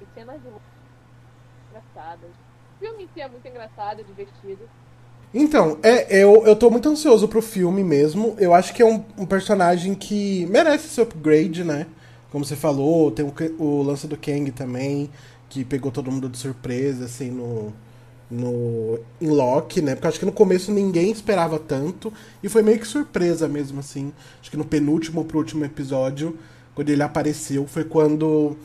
e 0.00 0.06
cenas 0.14 0.40
de 0.42 0.48
engraçadas. 1.68 2.30
O 2.76 2.78
filme 2.78 3.04
em 3.04 3.08
si 3.14 3.20
é 3.20 3.28
muito 3.28 3.46
engraçado, 3.46 4.04
divertido. 4.04 4.68
Então, 5.32 5.78
é, 5.82 6.16
eu, 6.16 6.46
eu 6.46 6.54
tô 6.54 6.70
muito 6.70 6.88
ansioso 6.88 7.28
pro 7.28 7.42
filme 7.42 7.82
mesmo. 7.82 8.36
Eu 8.38 8.54
acho 8.54 8.72
que 8.72 8.82
é 8.82 8.86
um, 8.86 9.04
um 9.18 9.26
personagem 9.26 9.94
que 9.94 10.46
merece 10.46 10.86
esse 10.86 11.00
upgrade, 11.00 11.64
né? 11.64 11.86
Como 12.34 12.44
você 12.44 12.56
falou, 12.56 13.12
tem 13.12 13.24
o, 13.24 13.32
o 13.62 13.82
lance 13.84 14.08
do 14.08 14.16
Kang 14.16 14.50
também, 14.50 15.08
que 15.48 15.64
pegou 15.64 15.92
todo 15.92 16.10
mundo 16.10 16.28
de 16.28 16.36
surpresa, 16.36 17.04
assim, 17.04 17.30
no, 17.30 17.72
no 18.28 18.98
em 19.20 19.28
Loki, 19.28 19.80
né? 19.80 19.94
Porque 19.94 20.08
acho 20.08 20.18
que 20.18 20.26
no 20.26 20.32
começo 20.32 20.72
ninguém 20.72 21.12
esperava 21.12 21.60
tanto 21.60 22.12
e 22.42 22.48
foi 22.48 22.60
meio 22.60 22.80
que 22.80 22.88
surpresa 22.88 23.46
mesmo 23.46 23.78
assim. 23.78 24.12
Acho 24.40 24.50
que 24.50 24.56
no 24.56 24.64
penúltimo 24.64 25.24
pro 25.24 25.38
último 25.38 25.64
episódio, 25.64 26.36
quando 26.74 26.90
ele 26.90 27.04
apareceu, 27.04 27.68
foi 27.68 27.84
quando 27.84 28.26
o 28.26 28.56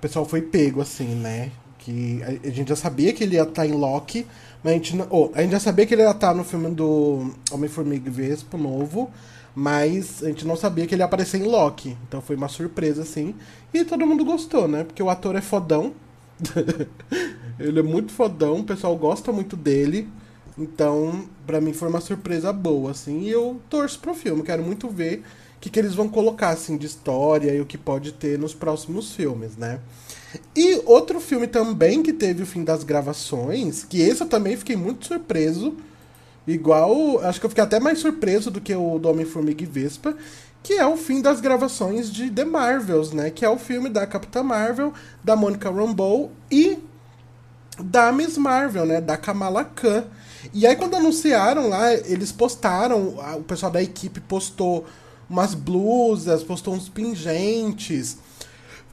pessoal 0.00 0.24
foi 0.24 0.40
pego 0.40 0.80
assim, 0.80 1.14
né? 1.14 1.52
Que 1.80 2.22
a, 2.22 2.48
a 2.48 2.50
gente 2.50 2.70
já 2.70 2.76
sabia 2.76 3.12
que 3.12 3.24
ele 3.24 3.34
ia 3.34 3.42
estar 3.42 3.52
tá 3.56 3.66
em 3.66 3.72
Loki, 3.72 4.26
mas 4.64 4.72
a 4.72 4.76
gente, 4.76 4.96
oh, 5.10 5.30
a 5.34 5.42
gente 5.42 5.52
já 5.52 5.60
sabia 5.60 5.84
que 5.84 5.92
ele 5.92 6.00
ia 6.00 6.12
estar 6.12 6.28
tá 6.28 6.34
no 6.34 6.44
filme 6.44 6.70
do 6.70 7.30
Homem-Formiga 7.50 8.08
e 8.08 8.10
Vespa 8.10 8.56
novo, 8.56 9.10
mas 9.54 10.22
a 10.22 10.28
gente 10.28 10.46
não 10.46 10.56
sabia 10.56 10.86
que 10.86 10.94
ele 10.94 11.02
ia 11.02 11.06
aparecer 11.06 11.40
em 11.40 11.44
Loki. 11.44 11.96
Então 12.08 12.20
foi 12.20 12.36
uma 12.36 12.48
surpresa 12.48 13.02
assim. 13.02 13.34
E 13.72 13.84
todo 13.84 14.06
mundo 14.06 14.24
gostou, 14.24 14.66
né? 14.66 14.84
Porque 14.84 15.02
o 15.02 15.10
ator 15.10 15.36
é 15.36 15.40
fodão. 15.40 15.92
Ele 17.58 17.78
é 17.78 17.82
muito 17.82 18.12
fodão, 18.12 18.60
o 18.60 18.64
pessoal 18.64 18.96
gosta 18.96 19.30
muito 19.30 19.56
dele. 19.56 20.08
Então, 20.58 21.24
para 21.46 21.60
mim 21.60 21.72
foi 21.72 21.88
uma 21.88 22.00
surpresa 22.00 22.52
boa, 22.52 22.90
assim. 22.90 23.20
E 23.20 23.30
eu 23.30 23.60
torço 23.70 23.98
pro 24.00 24.14
filme, 24.14 24.42
quero 24.42 24.62
muito 24.62 24.88
ver 24.88 25.22
o 25.56 25.60
que, 25.60 25.70
que 25.70 25.78
eles 25.78 25.94
vão 25.94 26.08
colocar, 26.08 26.50
assim, 26.50 26.76
de 26.76 26.86
história 26.86 27.54
e 27.54 27.60
o 27.60 27.66
que 27.66 27.78
pode 27.78 28.12
ter 28.12 28.38
nos 28.38 28.52
próximos 28.52 29.14
filmes, 29.14 29.56
né? 29.56 29.80
E 30.56 30.82
outro 30.86 31.20
filme 31.20 31.46
também 31.46 32.02
que 32.02 32.12
teve 32.12 32.42
o 32.42 32.46
fim 32.46 32.64
das 32.64 32.84
gravações, 32.84 33.84
que 33.84 34.00
esse 34.00 34.22
eu 34.22 34.28
também 34.28 34.56
fiquei 34.56 34.76
muito 34.76 35.06
surpreso. 35.06 35.76
Igual, 36.46 37.20
acho 37.24 37.38
que 37.38 37.46
eu 37.46 37.50
fiquei 37.50 37.62
até 37.62 37.78
mais 37.78 38.00
surpreso 38.00 38.50
do 38.50 38.60
que 38.60 38.74
o 38.74 38.98
do 38.98 39.08
Homem-Formiga 39.08 39.62
e 39.62 39.66
Vespa, 39.66 40.16
que 40.62 40.74
é 40.74 40.86
o 40.86 40.96
fim 40.96 41.20
das 41.20 41.40
gravações 41.40 42.10
de 42.10 42.30
The 42.30 42.44
Marvels, 42.44 43.12
né? 43.12 43.30
Que 43.30 43.44
é 43.44 43.48
o 43.48 43.58
filme 43.58 43.88
da 43.88 44.06
Capitã 44.06 44.42
Marvel, 44.42 44.92
da 45.22 45.36
Monica 45.36 45.70
Rambeau 45.70 46.30
e 46.50 46.78
da 47.78 48.12
Miss 48.12 48.36
Marvel, 48.36 48.86
né? 48.86 49.00
Da 49.00 49.16
Kamala 49.16 49.64
Khan. 49.64 50.04
E 50.52 50.66
aí 50.66 50.76
quando 50.76 50.94
anunciaram 50.94 51.68
lá, 51.68 51.92
eles 51.92 52.32
postaram, 52.32 53.14
o 53.36 53.42
pessoal 53.42 53.70
da 53.70 53.82
equipe 53.82 54.20
postou 54.20 54.84
umas 55.30 55.54
blusas, 55.54 56.42
postou 56.42 56.74
uns 56.74 56.88
pingentes, 56.88 58.18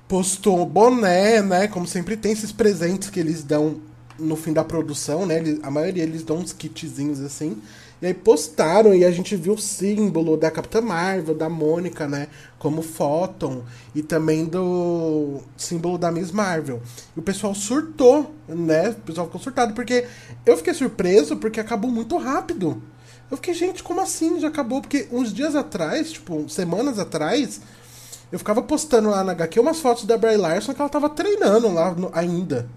postou 0.07 0.65
boné, 0.65 1.41
né? 1.41 1.67
Como 1.67 1.87
sempre 1.87 2.15
tem 2.15 2.31
esses 2.31 2.51
presentes 2.51 3.09
que 3.09 3.19
eles 3.19 3.43
dão 3.43 3.81
no 4.19 4.35
fim 4.35 4.53
da 4.53 4.63
produção, 4.63 5.25
né? 5.25 5.41
a 5.63 5.71
maioria 5.71 6.03
eles 6.03 6.23
dão 6.23 6.37
uns 6.37 6.53
kitzinhos 6.53 7.19
assim. 7.19 7.61
E 8.01 8.05
aí 8.05 8.13
postaram 8.13 8.95
e 8.95 9.03
a 9.03 9.11
gente 9.11 9.35
viu 9.35 9.53
o 9.53 9.57
símbolo 9.57 10.37
da 10.37 10.49
Capitã 10.49 10.79
Marvel, 10.79 11.35
da 11.35 11.49
Mônica, 11.49 12.07
né? 12.07 12.29
Como 12.57 12.81
Photon. 12.81 13.63
E 13.93 14.01
também 14.01 14.45
do 14.45 15.41
símbolo 15.57 15.97
da 15.97 16.09
Miss 16.09 16.31
Marvel. 16.31 16.81
E 17.15 17.19
o 17.19 17.23
pessoal 17.23 17.53
surtou, 17.53 18.33
né? 18.47 18.91
O 18.91 19.01
pessoal 19.01 19.27
ficou 19.27 19.41
surtado 19.41 19.73
porque 19.73 20.05
eu 20.45 20.55
fiquei 20.55 20.73
surpreso 20.73 21.35
porque 21.35 21.59
acabou 21.59 21.91
muito 21.91 22.15
rápido. 22.17 22.81
Eu 23.29 23.35
fiquei, 23.35 23.53
gente, 23.53 23.83
como 23.83 23.99
assim? 23.99 24.39
Já 24.39 24.47
acabou? 24.47 24.81
Porque 24.81 25.07
uns 25.11 25.33
dias 25.33 25.53
atrás, 25.53 26.13
tipo, 26.13 26.47
semanas 26.47 26.97
atrás, 26.97 27.59
eu 28.31 28.39
ficava 28.39 28.61
postando 28.61 29.09
lá 29.09 29.23
na 29.25 29.33
HQ 29.33 29.59
umas 29.59 29.79
fotos 29.79 30.05
da 30.05 30.17
Bray 30.17 30.37
Larson 30.37 30.73
que 30.73 30.81
ela 30.81 30.89
tava 30.89 31.09
treinando 31.09 31.71
lá 31.73 31.91
no, 31.91 32.09
ainda. 32.13 32.69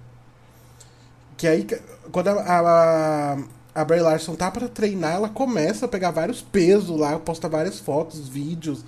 Que 1.43 1.49
aí, 1.49 1.67
quando 2.13 2.29
a, 2.29 2.35
a 2.35 3.37
a 3.75 4.01
Larson 4.01 4.37
tá 4.37 4.49
para 4.49 4.69
treinar, 4.69 5.15
ela 5.15 5.29
começa 5.29 5.87
a 5.87 5.89
pegar 5.89 6.13
vários 6.13 6.41
pesos 6.41 6.97
lá, 6.97 7.19
posta 7.19 7.49
várias 7.49 7.81
fotos, 7.81 8.29
vídeos 8.29 8.85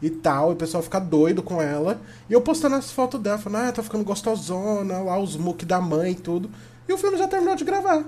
e 0.00 0.08
tal, 0.08 0.48
e 0.48 0.54
o 0.54 0.56
pessoal 0.56 0.82
fica 0.82 0.98
doido 0.98 1.42
com 1.42 1.60
ela. 1.60 2.00
E 2.26 2.32
eu 2.32 2.40
postando 2.40 2.76
as 2.76 2.90
fotos 2.90 3.20
dela, 3.20 3.36
falando, 3.36 3.68
ah, 3.68 3.72
tá 3.72 3.82
ficando 3.82 4.04
gostosona, 4.04 5.00
lá 5.00 5.18
os 5.18 5.36
muque 5.36 5.66
da 5.66 5.82
mãe 5.82 6.12
e 6.12 6.14
tudo. 6.14 6.50
E 6.88 6.92
o 6.94 6.96
filme 6.96 7.18
já 7.18 7.28
terminou 7.28 7.54
de 7.54 7.64
gravar. 7.64 8.02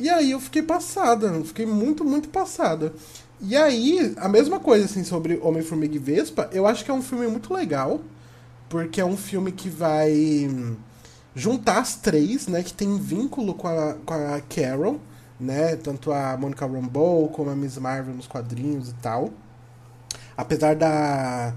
E 0.00 0.10
aí 0.10 0.32
eu 0.32 0.40
fiquei 0.40 0.62
passada, 0.62 1.30
fiquei 1.44 1.66
muito, 1.66 2.04
muito 2.04 2.30
passada. 2.30 2.92
E 3.40 3.56
aí, 3.56 4.12
a 4.16 4.28
mesma 4.28 4.58
coisa 4.58 4.86
assim 4.86 5.04
sobre 5.04 5.38
Homem-Formiga 5.40 5.94
e 5.94 6.00
Vespa, 6.00 6.50
eu 6.50 6.66
acho 6.66 6.84
que 6.84 6.90
é 6.90 6.94
um 6.94 7.02
filme 7.02 7.28
muito 7.28 7.54
legal, 7.54 8.00
porque 8.68 9.00
é 9.00 9.04
um 9.04 9.16
filme 9.16 9.52
que 9.52 9.68
vai 9.68 10.48
juntar 11.34 11.78
as 11.78 11.96
três, 11.96 12.46
né, 12.46 12.62
que 12.62 12.72
tem 12.72 12.96
vínculo 12.98 13.54
com 13.54 13.68
a, 13.68 13.94
com 13.94 14.14
a 14.14 14.40
Carol, 14.40 15.00
né, 15.38 15.76
tanto 15.76 16.12
a 16.12 16.36
Monica 16.36 16.66
Rambeau 16.66 17.28
como 17.28 17.50
a 17.50 17.56
Miss 17.56 17.76
Marvel 17.76 18.14
nos 18.14 18.26
quadrinhos 18.26 18.90
e 18.90 18.94
tal. 18.94 19.30
Apesar 20.36 20.74
da, 20.76 21.52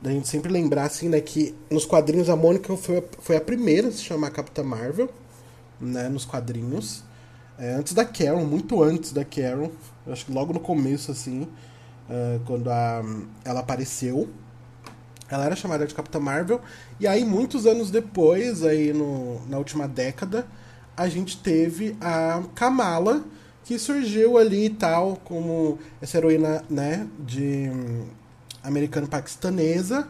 da 0.00 0.10
gente 0.10 0.28
sempre 0.28 0.52
lembrar, 0.52 0.84
assim, 0.84 1.08
né, 1.08 1.20
que 1.20 1.54
nos 1.70 1.84
quadrinhos 1.84 2.28
a 2.28 2.36
Mônica 2.36 2.76
foi, 2.76 3.02
foi 3.20 3.36
a 3.36 3.40
primeira 3.40 3.88
a 3.88 3.92
se 3.92 4.02
chamar 4.02 4.30
Capitã 4.30 4.62
Marvel, 4.62 5.10
né, 5.80 6.08
nos 6.08 6.24
quadrinhos. 6.24 7.02
É, 7.58 7.74
antes 7.74 7.94
da 7.94 8.04
Carol, 8.04 8.44
muito 8.44 8.82
antes 8.82 9.12
da 9.12 9.24
Carol, 9.24 9.72
acho 10.06 10.26
que 10.26 10.32
logo 10.32 10.52
no 10.52 10.60
começo, 10.60 11.10
assim, 11.12 11.42
uh, 11.42 12.40
quando 12.46 12.68
a, 12.68 13.02
ela 13.44 13.60
apareceu. 13.60 14.28
Ela 15.28 15.46
era 15.46 15.56
chamada 15.56 15.86
de 15.86 15.94
Capitã 15.94 16.20
Marvel. 16.20 16.60
E 17.00 17.06
aí, 17.06 17.24
muitos 17.24 17.66
anos 17.66 17.90
depois, 17.90 18.62
aí 18.64 18.92
no, 18.92 19.40
na 19.48 19.58
última 19.58 19.88
década, 19.88 20.46
a 20.96 21.08
gente 21.08 21.36
teve 21.38 21.96
a 22.00 22.42
Kamala, 22.54 23.24
que 23.64 23.78
surgiu 23.78 24.36
ali 24.36 24.66
e 24.66 24.70
tal, 24.70 25.16
como 25.24 25.78
essa 26.00 26.18
heroína, 26.18 26.62
né, 26.68 27.06
de 27.18 27.70
um, 27.70 28.06
americano-paquistanesa, 28.62 30.06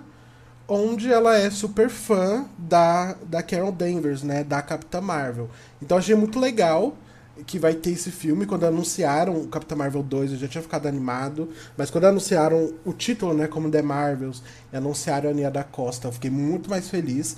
onde 0.67 1.13
ela 1.13 1.37
é 1.37 1.51
super 1.51 1.89
fã 1.89 2.47
da, 2.59 3.15
da 3.27 3.43
Carol 3.43 3.71
Danvers, 3.71 4.23
né, 4.23 4.43
da 4.43 4.61
Capitã 4.61 5.01
Marvel. 5.01 5.49
Então 5.81 5.99
achei 5.99 6.15
muito 6.15 6.41
legal 6.41 6.97
que 7.47 7.59
vai 7.59 7.75
ter 7.75 7.91
esse 7.91 8.11
filme. 8.11 8.47
Quando 8.47 8.65
anunciaram 8.65 9.37
o 9.37 9.49
Capitão 9.49 9.77
Marvel 9.77 10.03
2, 10.03 10.33
eu 10.33 10.39
já 10.39 10.49
tinha 10.49 10.63
ficado 10.63 10.87
animado. 10.87 11.49
Mas 11.77 11.91
quando 11.91 12.05
anunciaram 12.05 12.75
o 12.85 12.93
título, 12.93 13.35
né, 13.35 13.49
como 13.49 13.71
The 13.71 13.83
Marvels, 13.83 14.43
e 14.73 14.77
anunciaram 14.77 15.31
a 15.31 15.33
Nia 15.33 15.51
da 15.51 15.65
Costa, 15.65 16.09
eu 16.09 16.13
fiquei 16.13 16.31
muito 16.31 16.71
mais 16.71 16.89
feliz. 16.89 17.37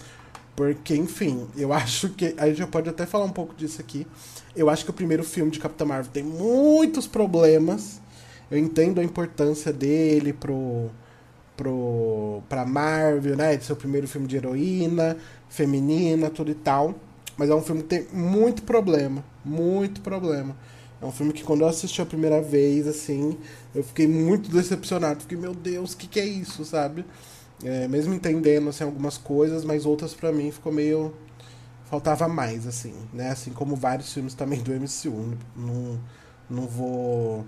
Porque, 0.54 0.94
enfim, 0.94 1.46
eu 1.56 1.72
acho 1.74 2.10
que. 2.10 2.34
A 2.36 2.46
gente 2.46 2.58
já 2.58 2.66
pode 2.66 2.88
até 2.88 3.06
falar 3.06 3.24
um 3.24 3.32
pouco 3.32 3.54
disso 3.54 3.80
aqui. 3.80 4.06
Eu 4.54 4.70
acho 4.70 4.84
que 4.84 4.90
o 4.90 4.94
primeiro 4.94 5.24
filme 5.24 5.50
de 5.50 5.58
Capitão 5.58 5.86
Marvel 5.86 6.10
tem 6.12 6.24
muitos 6.24 7.06
problemas. 7.06 8.00
Eu 8.50 8.58
entendo 8.58 9.00
a 9.00 9.04
importância 9.04 9.72
dele 9.72 10.32
pro. 10.32 10.90
pro 11.56 12.42
pra 12.48 12.64
Marvel, 12.64 13.36
né? 13.36 13.56
De 13.56 13.64
ser 13.64 13.72
o 13.72 13.76
primeiro 13.76 14.06
filme 14.06 14.26
de 14.26 14.36
heroína, 14.36 15.16
feminina, 15.48 16.30
tudo 16.30 16.50
e 16.50 16.54
tal. 16.54 16.94
Mas 17.36 17.50
é 17.50 17.54
um 17.54 17.62
filme 17.62 17.82
que 17.82 17.88
tem 17.88 18.06
muito 18.12 18.62
problema. 18.62 19.24
Muito 19.44 20.00
problema. 20.00 20.56
É 21.00 21.04
um 21.04 21.12
filme 21.12 21.32
que 21.32 21.44
quando 21.44 21.60
eu 21.60 21.68
assisti 21.68 22.00
a 22.00 22.06
primeira 22.06 22.40
vez, 22.40 22.86
assim, 22.86 23.36
eu 23.74 23.84
fiquei 23.84 24.06
muito 24.06 24.50
decepcionado. 24.50 25.20
Fiquei, 25.20 25.36
meu 25.36 25.54
Deus, 25.54 25.92
o 25.92 25.96
que, 25.96 26.06
que 26.06 26.18
é 26.18 26.24
isso, 26.24 26.64
sabe? 26.64 27.04
É, 27.62 27.86
mesmo 27.88 28.14
entendendo, 28.14 28.68
assim, 28.70 28.84
algumas 28.84 29.18
coisas, 29.18 29.64
mas 29.64 29.84
outras 29.84 30.14
para 30.14 30.32
mim 30.32 30.50
ficou 30.50 30.72
meio... 30.72 31.14
Faltava 31.84 32.26
mais, 32.26 32.66
assim, 32.66 32.92
né? 33.12 33.30
Assim 33.30 33.52
como 33.52 33.76
vários 33.76 34.12
filmes 34.12 34.34
também 34.34 34.60
do 34.60 34.72
MCU. 34.72 35.36
Não, 35.54 36.00
não 36.50 36.66
vou... 36.66 37.44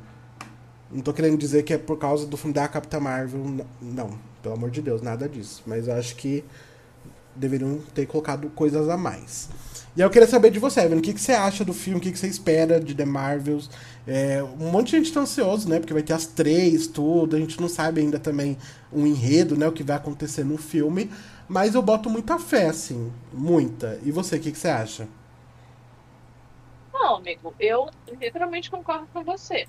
Não 0.92 1.00
tô 1.00 1.12
querendo 1.12 1.37
dizer 1.37 1.64
que 1.64 1.75
é 1.75 1.78
por 1.78 1.99
causa 1.99 2.25
do 2.26 2.37
filme 2.37 2.54
da 2.54 2.68
Capitã 2.68 3.00
Marvel. 3.00 3.45
Não, 3.80 4.18
pelo 4.42 4.54
amor 4.54 4.71
de 4.71 4.80
Deus, 4.80 5.02
nada 5.02 5.28
disso. 5.28 5.62
Mas 5.66 5.88
eu 5.88 5.95
acho 5.95 6.14
que 6.14 6.45
deveriam 7.35 7.78
ter 7.95 8.07
colocado 8.07 8.49
coisas 8.50 8.88
a 8.88 8.97
mais. 8.97 9.49
E 9.99 10.00
eu 10.00 10.09
queria 10.09 10.28
saber 10.28 10.52
de 10.52 10.61
você, 10.61 10.83
Evan, 10.83 10.99
o 10.99 11.02
que, 11.02 11.12
que 11.12 11.21
você 11.21 11.33
acha 11.33 11.64
do 11.64 11.75
filme, 11.75 11.99
o 11.99 12.00
que, 12.00 12.12
que 12.12 12.19
você 12.21 12.28
espera 12.28 12.78
de 12.78 12.95
The 12.95 13.05
Marvels? 13.05 13.69
É, 14.07 14.40
um 14.40 14.71
monte 14.71 14.93
de 14.93 14.99
gente 14.99 15.12
tá 15.12 15.19
ansioso, 15.19 15.69
né? 15.69 15.81
Porque 15.81 15.93
vai 15.93 16.05
ter 16.05 16.12
as 16.12 16.25
três, 16.25 16.87
tudo. 16.87 17.35
A 17.35 17.38
gente 17.40 17.61
não 17.61 17.69
sabe 17.69 18.00
ainda 18.00 18.17
também 18.17 18.57
um 18.93 19.05
enredo, 19.05 19.57
né? 19.57 19.67
O 19.67 19.73
que 19.73 19.83
vai 19.83 19.97
acontecer 19.97 20.45
no 20.45 20.57
filme. 20.57 21.11
Mas 21.49 21.75
eu 21.75 21.83
boto 21.83 22.09
muita 22.09 22.38
fé, 22.38 22.67
assim. 22.69 23.12
Muita. 23.33 23.99
E 24.05 24.12
você, 24.12 24.37
o 24.37 24.40
que, 24.40 24.52
que 24.52 24.59
você 24.59 24.69
acha? 24.69 25.09
Não, 26.93 27.17
amigo, 27.17 27.52
eu 27.59 27.90
literalmente 28.21 28.71
concordo 28.71 29.09
com 29.12 29.25
você. 29.25 29.67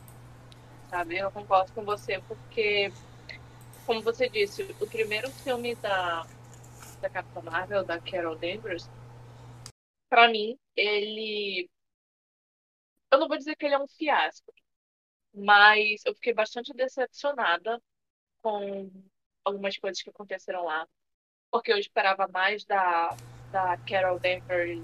Sabe? 0.92 1.18
Eu 1.18 1.32
concordo 1.32 1.72
com 1.74 1.84
você 1.84 2.22
porque, 2.28 2.94
como 3.84 4.04
você 4.04 4.30
disse, 4.30 4.76
o 4.80 4.86
primeiro 4.86 5.32
filme 5.32 5.74
da, 5.74 6.24
da 7.02 7.10
Capitã 7.10 7.42
Marvel, 7.42 7.84
da 7.84 7.98
Carol 8.00 8.36
Danvers, 8.36 8.88
para 10.10 10.28
mim, 10.28 10.58
ele. 10.76 11.70
Eu 13.12 13.20
não 13.20 13.28
vou 13.28 13.38
dizer 13.38 13.56
que 13.56 13.66
ele 13.66 13.76
é 13.76 13.80
um 13.80 13.88
fiasco, 13.88 14.54
mas 15.34 16.04
eu 16.06 16.14
fiquei 16.16 16.34
bastante 16.34 16.74
decepcionada 16.74 17.82
com 18.42 18.90
algumas 19.44 19.78
coisas 19.78 20.02
que 20.02 20.10
aconteceram 20.10 20.64
lá. 20.66 20.88
Porque 21.52 21.72
eu 21.72 21.78
esperava 21.78 22.28
mais 22.28 22.66
da, 22.66 23.16
da 23.52 23.78
Carol 23.78 24.20
Danvers 24.20 24.84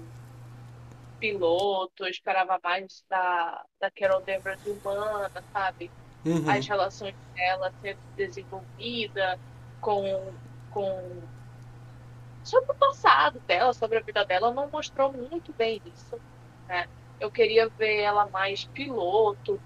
piloto, 1.18 2.04
eu 2.04 2.08
esperava 2.08 2.58
mais 2.62 3.04
da, 3.08 3.64
da 3.80 3.90
Carol 3.90 4.20
Danvers 4.22 4.64
humana, 4.66 5.30
sabe? 5.52 5.90
Uhum. 6.24 6.50
As 6.50 6.66
relações 6.66 7.14
dela 7.34 7.72
sendo 7.80 7.98
desenvolvida 8.16 9.38
com, 9.80 10.34
com 10.70 11.22
sobre 12.46 12.72
o 12.72 12.78
passado 12.78 13.40
dela, 13.40 13.72
sobre 13.72 13.98
a 13.98 14.02
vida 14.02 14.24
dela, 14.24 14.52
não 14.54 14.70
mostrou 14.70 15.12
muito 15.12 15.52
bem 15.54 15.82
isso, 15.84 16.20
né? 16.68 16.88
Eu 17.18 17.30
queria 17.30 17.68
ver 17.70 18.00
ela 18.02 18.28
mais 18.30 18.64
piloto 18.66 19.62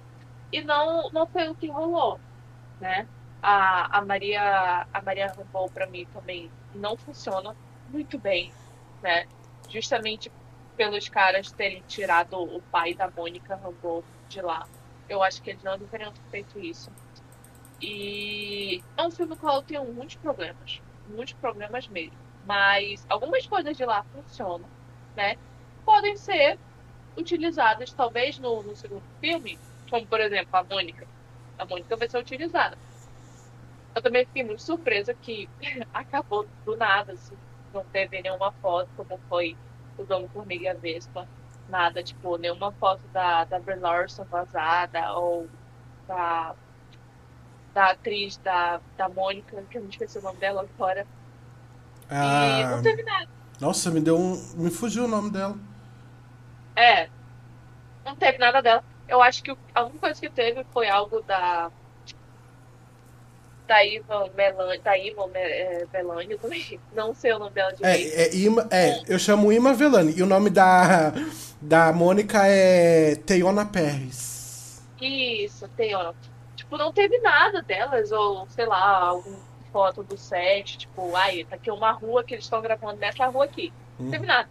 e 0.52 0.62
não 0.62 1.10
não 1.12 1.26
foi 1.28 1.48
o 1.48 1.56
que 1.56 1.68
rolou, 1.70 2.22
né? 2.80 3.08
A, 3.42 3.98
a 3.98 4.04
Maria 4.04 4.86
a 4.92 5.02
Maria 5.02 5.32
Rambo 5.32 5.70
para 5.70 5.86
mim 5.88 6.06
também 6.06 6.54
não 6.74 6.96
funciona 6.96 7.56
muito 7.88 8.18
bem, 8.18 8.56
né? 9.02 9.26
Justamente 9.68 10.32
pelos 10.76 11.08
caras 11.08 11.52
terem 11.52 11.82
tirado 11.82 12.34
o 12.42 12.62
pai 12.62 12.94
da 12.94 13.10
Mônica 13.10 13.56
Rambo 13.56 14.06
de 14.28 14.40
lá. 14.42 14.68
Eu 15.08 15.22
acho 15.22 15.42
que 15.42 15.50
eles 15.50 15.62
não 15.62 15.78
deveriam 15.78 16.12
ter 16.12 16.22
feito 16.30 16.58
isso. 16.58 16.90
E 17.80 18.84
é 18.96 19.02
um 19.06 19.10
filme 19.10 19.36
com 19.36 19.46
qual 19.46 19.62
tem 19.62 19.78
muitos 19.92 20.16
problemas. 20.16 20.82
Muitos 21.06 21.34
problemas 21.34 21.88
mesmo. 21.88 22.29
Mas 22.42 23.04
algumas 23.08 23.46
coisas 23.46 23.76
de 23.76 23.84
lá 23.84 24.04
funcionam, 24.12 24.70
né? 25.16 25.36
Podem 25.84 26.16
ser 26.16 26.60
utilizadas, 27.18 27.94
talvez, 27.94 28.38
no, 28.38 28.62
no 28.64 28.76
segundo 28.76 29.06
filme, 29.20 29.60
como, 29.90 30.08
por 30.08 30.20
exemplo, 30.20 30.48
a 30.52 30.64
Mônica. 30.64 31.08
A 31.58 31.66
Mônica 31.66 31.96
vai 31.96 32.08
ser 32.10 32.18
utilizada. 32.18 32.78
Eu 33.94 34.02
também 34.02 34.24
fiquei 34.26 34.44
muito 34.44 34.62
surpresa 34.62 35.14
que 35.14 35.50
acabou 35.92 36.50
do 36.64 36.76
nada, 36.76 37.12
assim. 37.12 37.36
Não 37.72 37.84
teve 37.88 38.20
nenhuma 38.22 38.52
foto, 38.60 38.90
como 38.94 39.20
foi 39.28 39.58
o 39.96 40.04
Dom 40.06 40.28
Formiga 40.28 40.64
e 40.64 40.68
a 40.68 40.74
Vespa. 40.74 41.28
Nada, 41.66 42.02
tipo, 42.02 42.36
nenhuma 42.36 42.72
foto 42.74 43.08
da, 43.08 43.44
da 43.44 43.60
Brie 43.60 43.76
Larson 43.78 44.24
vazada 44.26 45.12
ou 45.14 45.50
da, 46.08 46.56
da 47.74 47.90
atriz 47.92 48.38
da, 48.38 48.82
da 48.96 49.08
Mônica, 49.08 49.66
que 49.68 49.78
eu 49.78 49.82
não 49.82 49.88
esqueci 49.88 50.18
o 50.18 50.22
nome 50.22 50.38
dela 50.38 50.62
agora. 50.62 51.06
Ah, 52.10 52.60
E 52.60 52.66
não 52.66 52.82
teve 52.82 53.02
nada. 53.02 53.28
Nossa, 53.60 53.90
me 53.90 54.00
deu 54.00 54.18
um. 54.18 54.36
Me 54.54 54.70
fugiu 54.70 55.04
o 55.04 55.08
nome 55.08 55.30
dela. 55.30 55.56
É, 56.74 57.08
não 58.04 58.16
teve 58.16 58.38
nada 58.38 58.60
dela. 58.62 58.82
Eu 59.06 59.20
acho 59.22 59.42
que 59.42 59.54
a 59.74 59.82
única 59.84 59.98
coisa 59.98 60.20
que 60.20 60.30
teve 60.30 60.64
foi 60.72 60.88
algo 60.88 61.20
da. 61.22 61.70
Da 63.66 63.84
Iva 63.84 64.30
Melania. 64.34 64.80
Da 64.80 64.98
Iva 64.98 65.30
é, 65.34 65.86
Melania, 65.92 66.34
eu 66.34 66.38
também 66.38 66.80
não 66.94 67.14
sei 67.14 67.32
o 67.32 67.38
nome 67.38 67.52
dela 67.52 67.72
direito. 67.72 68.14
É, 68.14 68.22
é, 68.22 68.34
Ima, 68.34 68.66
é, 68.70 69.02
eu 69.06 69.18
chamo 69.18 69.52
Ima 69.52 69.74
Velani. 69.74 70.14
E 70.16 70.22
o 70.22 70.26
nome 70.26 70.50
da, 70.50 71.12
da 71.60 71.92
Mônica 71.92 72.46
é 72.46 73.14
Teiona 73.16 73.66
Pérez. 73.66 74.82
Isso, 75.00 75.68
ó. 75.96 76.14
Tipo, 76.56 76.76
não 76.76 76.92
teve 76.92 77.18
nada 77.20 77.62
delas, 77.62 78.12
ou 78.12 78.46
sei 78.48 78.66
lá, 78.66 78.98
alguma 78.98 79.49
foto 79.70 80.02
do 80.02 80.16
set, 80.16 80.78
tipo, 80.78 81.14
ai, 81.14 81.44
tá 81.44 81.56
aqui 81.56 81.70
uma 81.70 81.92
rua 81.92 82.24
que 82.24 82.34
eles 82.34 82.44
estão 82.44 82.60
gravando 82.62 82.98
nessa 82.98 83.26
rua 83.26 83.44
aqui. 83.44 83.72
Não 83.98 84.10
teve 84.10 84.26
nada. 84.26 84.50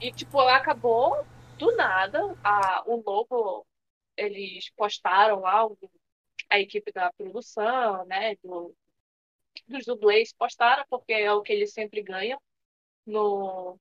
E, 0.00 0.12
tipo, 0.12 0.38
acabou 0.40 1.24
do 1.58 1.74
nada. 1.76 2.36
A, 2.42 2.82
o 2.86 3.02
logo, 3.04 3.66
eles 4.16 4.70
postaram 4.76 5.40
lá, 5.40 5.66
a 6.50 6.60
equipe 6.60 6.92
da 6.92 7.12
produção, 7.12 8.04
né, 8.06 8.36
do, 8.42 8.74
dos 9.66 9.84
dublês 9.84 10.32
postaram, 10.32 10.84
porque 10.88 11.12
é 11.12 11.32
o 11.32 11.42
que 11.42 11.52
eles 11.52 11.72
sempre 11.72 12.02
ganham 12.02 12.40
no, 13.06 13.78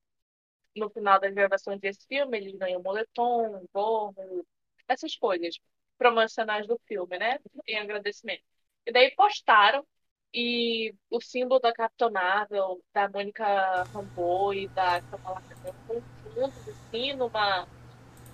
no 0.76 0.90
final 0.90 1.20
das 1.20 1.34
gravações 1.34 1.80
desse 1.80 2.06
filme. 2.08 2.38
Eles 2.38 2.56
ganham 2.56 2.82
moletom, 2.82 3.66
gorro, 3.74 4.46
essas 4.88 5.16
coisas 5.16 5.58
promocionais 5.98 6.68
do 6.68 6.80
filme, 6.88 7.18
né, 7.18 7.40
em 7.68 7.78
agradecimento. 7.78 8.44
E 8.86 8.92
daí 8.92 9.12
postaram 9.16 9.86
e 10.34 10.94
o 11.10 11.22
símbolo 11.22 11.60
da 11.60 11.74
Capitã 11.74 12.10
Marvel, 12.10 12.82
da 12.94 13.10
Mônica 13.10 13.84
Rambeau 13.94 14.54
e 14.54 14.68
da 14.70 15.02
Kamala 15.02 15.42
Khan 15.42 15.70
estão 15.70 16.04
juntos, 16.34 16.70
assim, 16.70 17.14
numa, 17.14 17.68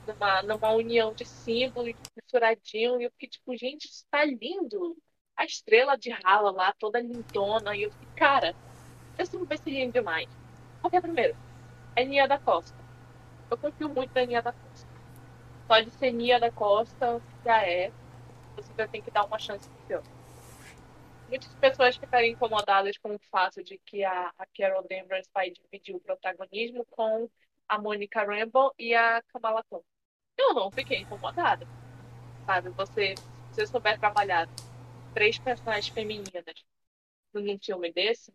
numa, 0.07 0.41
numa 0.43 0.71
união 0.71 1.13
de 1.13 1.25
símbolos, 1.25 1.93
misturadinho. 2.15 2.99
E 2.99 3.05
eu 3.05 3.11
fiquei 3.11 3.29
tipo, 3.29 3.55
gente, 3.55 3.85
isso 3.85 4.05
tá 4.09 4.25
lindo. 4.25 4.97
A 5.35 5.45
estrela 5.45 5.97
de 5.97 6.11
rala 6.11 6.51
lá, 6.51 6.73
toda 6.77 6.99
lindona. 6.99 7.75
E 7.75 7.83
eu 7.83 7.91
fiquei, 7.91 8.09
cara, 8.15 8.55
esse 9.17 9.31
filme 9.31 9.45
vai 9.45 9.57
ser 9.57 9.71
lindo 9.71 9.93
demais. 9.93 10.29
Porque, 10.81 10.99
primeiro, 10.99 11.35
é 11.95 12.03
Nia 12.03 12.27
da 12.27 12.39
Costa. 12.39 12.77
Eu 13.49 13.57
confio 13.57 13.89
muito 13.89 14.13
na 14.13 14.25
Nia 14.25 14.41
da 14.41 14.51
Costa. 14.51 14.87
Só 15.67 15.79
de 15.79 15.91
ser 15.91 16.11
Nia 16.11 16.39
da 16.39 16.51
Costa, 16.51 17.21
já 17.45 17.65
é. 17.65 17.91
Você 18.55 18.71
já 18.77 18.87
tem 18.87 19.01
que 19.01 19.09
dar 19.09 19.25
uma 19.25 19.39
chance 19.39 19.67
pro 19.69 19.87
filme 19.87 20.22
muitas 21.27 21.53
pessoas 21.55 21.95
ficariam 21.95 22.33
incomodadas 22.33 22.97
com 22.97 23.15
o 23.15 23.19
fato 23.31 23.63
de 23.63 23.77
que 23.85 24.03
a, 24.03 24.33
a 24.37 24.45
Carol 24.57 24.83
Danvers 24.87 25.27
vai 25.33 25.51
dividir 25.51 25.95
o 25.95 25.99
protagonismo 25.99 26.85
com 26.91 27.29
a 27.67 27.79
Monica 27.79 28.23
Rambeau 28.23 28.73
e 28.77 28.93
a 28.93 29.21
Kamala 29.23 29.63
Khan. 29.69 29.81
Eu 30.37 30.53
não 30.53 30.71
fiquei 30.71 30.99
incomodada, 30.99 31.67
sabe? 32.45 32.69
Você, 32.69 33.15
se 33.15 33.55
você 33.55 33.67
souber 33.67 33.99
trabalhar 33.99 34.47
três 35.13 35.37
personagens 35.39 35.87
femininas 35.87 36.43
num 37.33 37.57
filme 37.59 37.91
desse, 37.91 38.33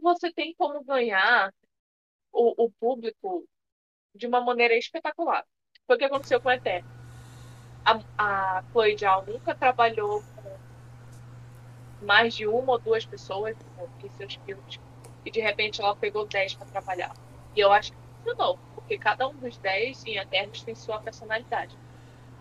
você 0.00 0.32
tem 0.32 0.54
como 0.54 0.82
ganhar 0.84 1.52
o, 2.32 2.64
o 2.64 2.70
público 2.72 3.46
de 4.14 4.26
uma 4.26 4.40
maneira 4.40 4.76
espetacular. 4.76 5.46
Foi 5.86 5.96
o 5.96 5.98
que 5.98 6.04
aconteceu 6.04 6.40
com 6.40 6.50
Eterno. 6.50 6.88
A, 7.84 8.58
a 8.58 8.62
Chloe 8.70 8.96
Zhao 8.96 9.24
nunca 9.26 9.54
trabalhou 9.54 10.22
mais 12.00 12.34
de 12.34 12.46
uma 12.46 12.72
ou 12.72 12.80
duas 12.80 13.06
pessoas 13.06 13.56
em 14.02 14.10
seus 14.10 14.34
filmes. 14.44 14.78
E 15.24 15.30
de 15.30 15.40
repente 15.40 15.80
ela 15.80 15.96
pegou 15.96 16.26
10 16.28 16.54
para 16.56 16.66
trabalhar. 16.66 17.12
E 17.54 17.60
eu 17.60 17.72
acho 17.72 17.92
que 17.92 17.98
funcionou, 18.24 18.60
porque 18.74 18.98
cada 18.98 19.28
um 19.28 19.38
dos 19.38 19.58
10 19.58 20.04
em 20.06 20.16
Eternos 20.16 20.62
tem 20.64 20.74
sua 20.74 21.00
personalidade. 21.00 21.78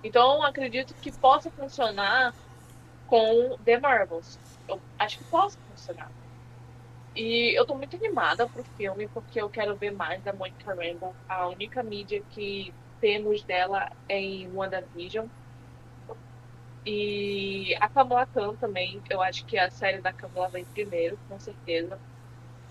Então 0.03 0.43
acredito 0.43 0.95
que 0.95 1.11
possa 1.11 1.51
funcionar 1.51 2.33
com 3.05 3.57
The 3.63 3.79
Marvels. 3.79 4.39
Eu 4.67 4.81
acho 4.97 5.17
que 5.17 5.25
possa 5.25 5.59
funcionar. 5.67 6.11
E 7.15 7.57
eu 7.59 7.65
tô 7.65 7.75
muito 7.75 7.95
animada 7.97 8.47
pro 8.49 8.63
filme, 8.77 9.09
porque 9.09 9.41
eu 9.41 9.49
quero 9.49 9.77
ver 9.77 9.91
mais 9.91 10.23
da 10.23 10.33
Monica 10.33 10.73
Rambeau. 10.73 11.17
A 11.27 11.47
única 11.49 11.83
mídia 11.83 12.23
que 12.29 12.73
temos 12.99 13.43
dela 13.43 13.89
é 14.07 14.19
em 14.19 14.47
WandaVision. 14.49 15.27
E 16.91 17.75
a 17.79 17.87
Kamala 17.87 18.25
Khan 18.25 18.55
também, 18.55 18.99
eu 19.11 19.21
acho 19.21 19.45
que 19.45 19.59
a 19.59 19.69
série 19.69 20.01
da 20.01 20.11
Kamala 20.11 20.49
vem 20.49 20.65
primeiro, 20.65 21.19
com 21.29 21.39
certeza. 21.39 21.99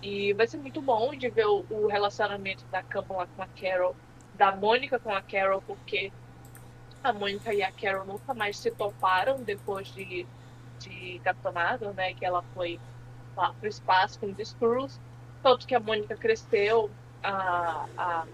E 0.01 0.33
vai 0.33 0.45
ser 0.45 0.57
muito 0.57 0.81
bom 0.81 1.15
de 1.15 1.29
ver 1.29 1.45
o, 1.45 1.87
relacionamento 1.87 2.65
da 2.65 2.83
Kamala 2.83 3.29
com 3.33 3.41
a 3.41 3.47
Carol, 3.47 3.95
da 4.33 4.53
Mônica 4.53 4.99
com 4.99 5.13
a 5.13 5.21
Carol, 5.21 5.61
porque 5.61 6.11
a 7.01 7.13
Mônica 7.13 7.53
e 7.53 7.63
a 7.63 7.71
Carol 7.71 8.05
nunca 8.05 8.33
mais 8.33 8.57
se 8.57 8.69
toparam 8.71 9.41
depois 9.41 9.87
de, 9.93 10.27
de 10.79 11.21
Capitã 11.23 11.53
Marvel, 11.53 11.93
né? 11.93 12.13
Que 12.13 12.25
ela 12.25 12.43
foi 12.53 12.77
lá 13.37 13.53
pro 13.53 13.69
espaço 13.69 14.19
com 14.19 14.25
os 14.25 14.37
Skrulls. 14.37 14.99
Tanto 15.41 15.65
que 15.65 15.73
a 15.73 15.79
Mônica 15.79 16.17
cresceu, 16.17 16.91
a, 17.23 17.85
a, 17.97 18.27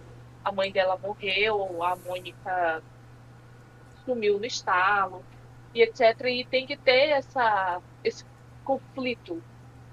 a 0.45 0.51
mãe 0.51 0.71
dela 0.71 0.97
morreu, 0.97 1.83
a 1.83 1.95
Mônica 1.95 2.81
sumiu 4.03 4.39
no 4.39 4.45
estalo, 4.47 5.23
e 5.75 5.81
etc. 5.83 6.19
E 6.29 6.45
tem 6.45 6.65
que 6.65 6.77
ter 6.77 7.09
essa, 7.09 7.81
esse 8.03 8.23
conflito 8.63 9.43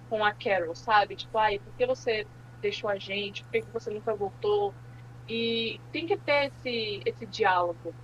com 0.08 0.24
a 0.24 0.32
Carol, 0.32 0.74
sabe? 0.76 1.16
Tipo, 1.16 1.36
ai, 1.38 1.58
por 1.58 1.74
que 1.74 1.84
você 1.84 2.26
deixou 2.60 2.88
a 2.88 2.96
gente? 2.96 3.42
Por 3.44 3.52
que 3.52 3.60
você 3.72 3.90
nunca 3.90 4.14
voltou? 4.14 4.72
E 5.28 5.80
tem 5.92 6.06
que 6.06 6.16
ter 6.16 6.46
esse, 6.46 7.02
esse 7.04 7.26
diálogo, 7.26 7.94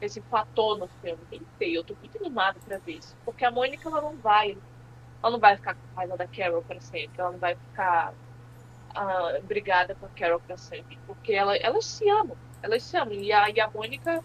esse 0.00 0.20
fator 0.22 0.78
no 0.78 0.86
filme. 1.00 1.24
Tem 1.30 1.38
que 1.40 1.50
ter. 1.58 1.72
Eu 1.72 1.84
tô 1.84 1.94
muito 1.94 2.18
animada 2.18 2.60
pra 2.60 2.78
ver 2.78 2.98
isso. 2.98 3.16
Porque 3.24 3.44
a 3.44 3.50
Mônica, 3.50 3.88
ela 3.88 4.02
não 4.02 4.16
vai. 4.16 4.58
Ela 5.22 5.32
não 5.32 5.40
vai 5.40 5.56
ficar 5.56 5.74
com 5.74 5.96
raiva 5.96 6.16
da 6.16 6.26
Carol 6.28 6.62
pra 6.62 6.80
sempre. 6.80 7.20
Ela 7.20 7.32
não 7.32 7.38
vai 7.38 7.54
ficar 7.56 8.14
ah, 8.94 9.38
brigada 9.42 9.94
com 9.94 10.06
a 10.06 10.10
Carol 10.10 10.40
pra 10.40 10.56
sempre. 10.56 10.98
Porque 11.06 11.32
ela, 11.32 11.56
elas 11.56 11.86
se 11.86 12.08
amam. 12.08 12.36
Elas 12.62 12.82
se 12.82 12.96
amam. 12.96 13.14
E 13.14 13.32
a, 13.32 13.48
e 13.50 13.60
a 13.60 13.70
Mônica 13.70 14.22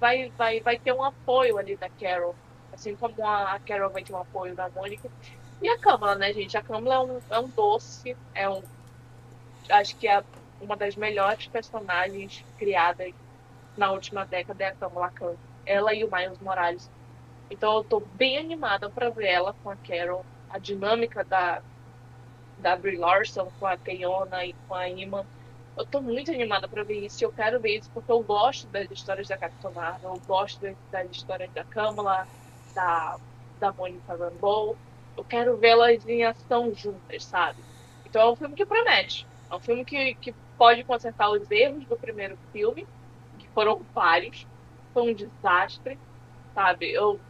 vai, 0.00 0.32
vai, 0.36 0.60
vai 0.60 0.78
ter 0.78 0.92
um 0.92 1.04
apoio 1.04 1.58
ali 1.58 1.76
da 1.76 1.88
Carol. 1.88 2.34
Assim 2.72 2.96
como 2.96 3.14
a, 3.24 3.60
Carol 3.60 3.90
vai 3.90 4.02
ter 4.02 4.12
um 4.12 4.20
apoio 4.20 4.54
da 4.54 4.68
Mônica. 4.70 5.08
E 5.62 5.68
a 5.68 5.78
Câmara, 5.78 6.14
né, 6.16 6.32
gente? 6.32 6.56
A 6.56 6.62
Câmara 6.62 6.96
é 6.96 6.98
um, 6.98 7.20
é 7.30 7.38
um 7.38 7.48
doce. 7.48 8.16
É 8.34 8.48
um. 8.48 8.62
Acho 9.68 9.96
que 9.96 10.08
é 10.08 10.24
uma 10.60 10.76
das 10.76 10.96
melhores 10.96 11.46
personagens 11.46 12.44
criadas 12.58 13.12
na 13.76 13.92
última 13.92 14.24
década 14.24 14.64
é 14.64 14.68
a 14.68 14.74
Kamala 14.74 15.10
Khan. 15.10 15.34
Ela 15.64 15.94
e 15.94 16.04
o 16.04 16.10
Miles 16.10 16.38
Morales. 16.40 16.90
Então 17.50 17.76
eu 17.76 17.84
tô 17.84 18.00
bem 18.00 18.38
animada 18.38 18.88
para 18.90 19.10
ver 19.10 19.26
ela 19.26 19.54
com 19.62 19.70
a 19.70 19.76
Carol. 19.76 20.24
A 20.48 20.58
dinâmica 20.58 21.24
da, 21.24 21.62
da 22.58 22.76
Brie 22.76 22.96
Larson 22.96 23.50
com 23.58 23.66
a 23.66 23.76
Teyona 23.76 24.44
e 24.44 24.54
com 24.66 24.74
a 24.74 24.88
Iman. 24.88 25.24
Eu 25.80 25.86
tô 25.86 26.02
muito 26.02 26.30
animada 26.30 26.68
pra 26.68 26.84
ver 26.84 27.06
isso. 27.06 27.24
Eu 27.24 27.32
quero 27.32 27.60
ver 27.60 27.78
isso 27.78 27.90
porque 27.92 28.12
eu 28.12 28.22
gosto 28.22 28.68
das 28.68 28.86
histórias 28.90 29.26
da 29.28 29.38
Capitã 29.38 29.70
Marvel, 29.70 30.10
eu 30.10 30.20
gosto 30.26 30.60
das 30.90 31.10
histórias 31.10 31.50
da 31.52 31.64
Kamala, 31.64 32.28
da, 32.74 33.18
da 33.58 33.72
Monica 33.72 34.14
Rambeau. 34.14 34.78
Eu 35.16 35.24
quero 35.24 35.56
vê-las 35.58 36.04
em 36.06 36.24
ação 36.24 36.72
juntas, 36.74 37.24
sabe? 37.26 37.64
Então 38.04 38.22
é 38.22 38.32
um 38.32 38.36
filme 38.36 38.54
que 38.54 38.66
promete. 38.66 39.28
É 39.50 39.56
um 39.56 39.60
filme 39.60 39.84
que, 39.84 40.14
que 40.16 40.36
pode 40.56 40.84
consertar 40.84 41.30
os 41.30 41.50
erros 41.50 41.86
do 41.86 41.98
primeiro 41.98 42.38
filme, 42.52 42.86
que 43.38 43.48
foram 43.50 43.86
vários. 43.94 44.46
Foi 44.92 45.02
um 45.10 45.14
desastre, 45.14 45.98
sabe? 46.54 46.92
Eu, 46.92 47.22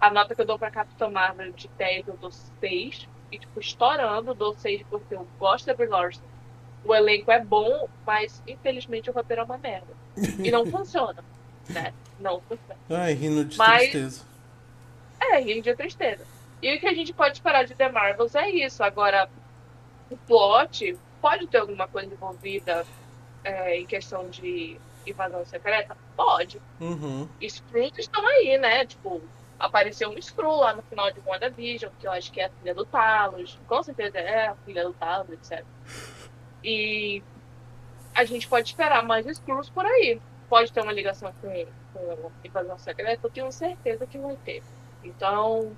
a 0.00 0.10
nota 0.10 0.34
que 0.34 0.40
eu 0.42 0.46
dou 0.46 0.58
pra 0.58 0.70
Capitã 0.70 1.10
Marvel 1.10 1.52
de 1.52 1.70
10 1.78 2.06
eu 2.08 2.16
dou 2.18 2.30
6. 2.32 3.08
E, 3.30 3.38
tipo, 3.38 3.60
estourando, 3.60 4.34
dou 4.34 4.54
6 4.58 4.82
porque 4.90 5.14
eu 5.14 5.30
gosto 5.38 5.66
da 5.66 5.74
Brie 5.74 5.88
Larson 5.88 6.28
o 6.84 6.94
elenco 6.94 7.30
é 7.30 7.40
bom, 7.40 7.88
mas 8.06 8.42
infelizmente 8.46 9.10
o 9.10 9.12
roteiro 9.12 9.42
é 9.42 9.44
uma 9.44 9.58
merda. 9.58 9.94
E 10.38 10.50
não 10.50 10.66
funciona, 10.70 11.22
né? 11.68 11.92
Não 12.18 12.40
funciona. 12.40 12.80
Ai, 12.90 13.14
rindo 13.14 13.44
de 13.44 13.56
mas... 13.56 13.82
tristeza. 13.82 14.24
É, 15.20 15.38
rindo 15.38 15.62
de 15.62 15.74
tristeza. 15.74 16.26
E 16.60 16.76
o 16.76 16.80
que 16.80 16.86
a 16.86 16.94
gente 16.94 17.12
pode 17.12 17.36
esperar 17.36 17.64
de 17.64 17.74
The 17.74 17.90
Marvels 17.90 18.34
é 18.34 18.48
isso. 18.50 18.82
Agora, 18.82 19.28
o 20.10 20.16
plot 20.16 20.96
pode 21.20 21.46
ter 21.46 21.58
alguma 21.58 21.88
coisa 21.88 22.12
envolvida 22.12 22.86
é, 23.44 23.78
em 23.78 23.86
questão 23.86 24.28
de 24.28 24.78
invasão 25.06 25.44
secreta? 25.44 25.96
Pode. 26.16 26.60
Uhum. 26.80 27.28
Screws 27.40 27.98
estão 27.98 28.24
aí, 28.26 28.58
né? 28.58 28.86
Tipo, 28.86 29.20
apareceu 29.58 30.10
um 30.10 30.20
Screw 30.20 30.50
lá 30.50 30.74
no 30.74 30.82
final 30.82 31.10
de 31.10 31.20
WandaVision, 31.24 31.92
que 31.98 32.06
eu 32.06 32.12
acho 32.12 32.32
que 32.32 32.40
é 32.40 32.46
a 32.46 32.50
filha 32.50 32.74
do 32.74 32.84
Talos. 32.84 33.58
Com 33.66 33.82
certeza 33.82 34.18
é 34.18 34.48
a 34.48 34.54
filha 34.64 34.84
do 34.84 34.92
Talos, 34.92 35.30
etc. 35.30 35.64
E 36.64 37.22
a 38.14 38.24
gente 38.24 38.48
pode 38.48 38.68
esperar 38.68 39.04
mais 39.04 39.26
Skrulls 39.26 39.70
por 39.70 39.84
aí. 39.86 40.20
Pode 40.48 40.72
ter 40.72 40.82
uma 40.82 40.92
ligação 40.92 41.32
com, 41.40 41.66
com 41.92 42.32
invasão 42.44 42.78
secreta, 42.78 43.26
eu 43.26 43.30
tenho 43.30 43.52
certeza 43.52 44.06
que 44.06 44.18
vai 44.18 44.36
ter. 44.36 44.62
Então, 45.02 45.76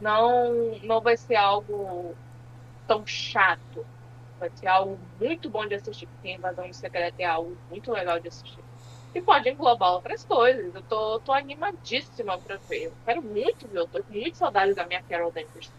não, 0.00 0.78
não 0.82 1.00
vai 1.00 1.16
ser 1.16 1.36
algo 1.36 2.14
tão 2.86 3.06
chato. 3.06 3.86
Vai 4.38 4.50
ser 4.50 4.66
algo 4.66 4.98
muito 5.18 5.48
bom 5.48 5.66
de 5.66 5.74
assistir, 5.74 6.06
porque 6.06 6.32
invasão 6.32 6.70
secreta 6.72 7.22
é 7.22 7.24
algo 7.24 7.56
muito 7.70 7.90
legal 7.90 8.20
de 8.20 8.28
assistir. 8.28 8.62
E 9.14 9.22
pode 9.22 9.48
englobar 9.48 9.92
outras 9.92 10.24
coisas. 10.24 10.74
Eu 10.74 10.82
tô, 10.82 11.20
tô 11.20 11.32
animadíssima 11.32 12.38
pra 12.38 12.58
ver. 12.68 12.84
Eu 12.84 12.92
quero 13.04 13.22
muito 13.22 13.66
ver. 13.66 13.78
Eu 13.78 13.88
tô 13.88 14.02
com 14.04 14.12
muito 14.12 14.36
saudade 14.36 14.74
da 14.74 14.86
minha 14.86 15.02
Carol 15.04 15.32
Danvers. 15.32 15.72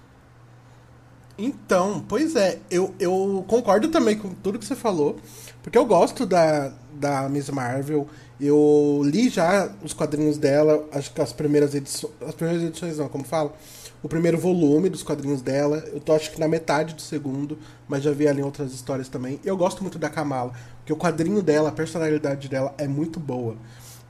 Então, 1.38 2.04
pois 2.08 2.36
é, 2.36 2.60
eu, 2.69 2.93
eu 3.00 3.45
concordo 3.47 3.89
também 3.89 4.17
com 4.17 4.30
tudo 4.30 4.58
que 4.58 4.65
você 4.65 4.76
falou, 4.76 5.17
porque 5.62 5.78
eu 5.78 5.86
gosto 5.86 6.26
da, 6.26 6.73
da 6.93 7.30
Miss 7.30 7.50
Marvel. 7.50 8.08
Eu 8.39 9.02
li 9.04 9.30
já 9.30 9.71
os 9.84 9.93
quadrinhos 9.93 10.38
dela, 10.38 10.88
acho 10.91 11.13
que 11.13 11.21
as 11.21 11.32
primeiras 11.32 11.76
edições. 11.76 12.13
As 12.21 12.34
primeiras 12.34 12.63
edições 12.63 12.97
não, 12.97 13.08
como 13.08 13.23
falo? 13.23 13.54
O 14.02 14.10
primeiro 14.10 14.38
volume 14.38 14.89
dos 14.89 15.04
quadrinhos 15.04 15.41
dela. 15.41 15.84
Eu 15.91 16.00
tô 16.00 16.13
acho 16.13 16.32
que 16.32 16.39
na 16.39 16.47
metade 16.47 16.95
do 16.95 17.02
segundo, 17.02 17.58
mas 17.88 18.04
já 18.04 18.12
vi 18.12 18.28
ali 18.28 18.41
outras 18.41 18.73
histórias 18.73 19.08
também. 19.08 19.39
Eu 19.45 19.56
gosto 19.56 19.82
muito 19.82 20.00
da 20.00 20.10
Kamala, 20.10 20.54
porque 20.78 20.93
o 20.93 20.97
quadrinho 20.97 21.41
dela, 21.43 21.69
a 21.69 21.71
personalidade 21.71 22.47
dela 22.50 22.73
é 22.78 22.88
muito 22.88 23.19
boa. 23.19 23.56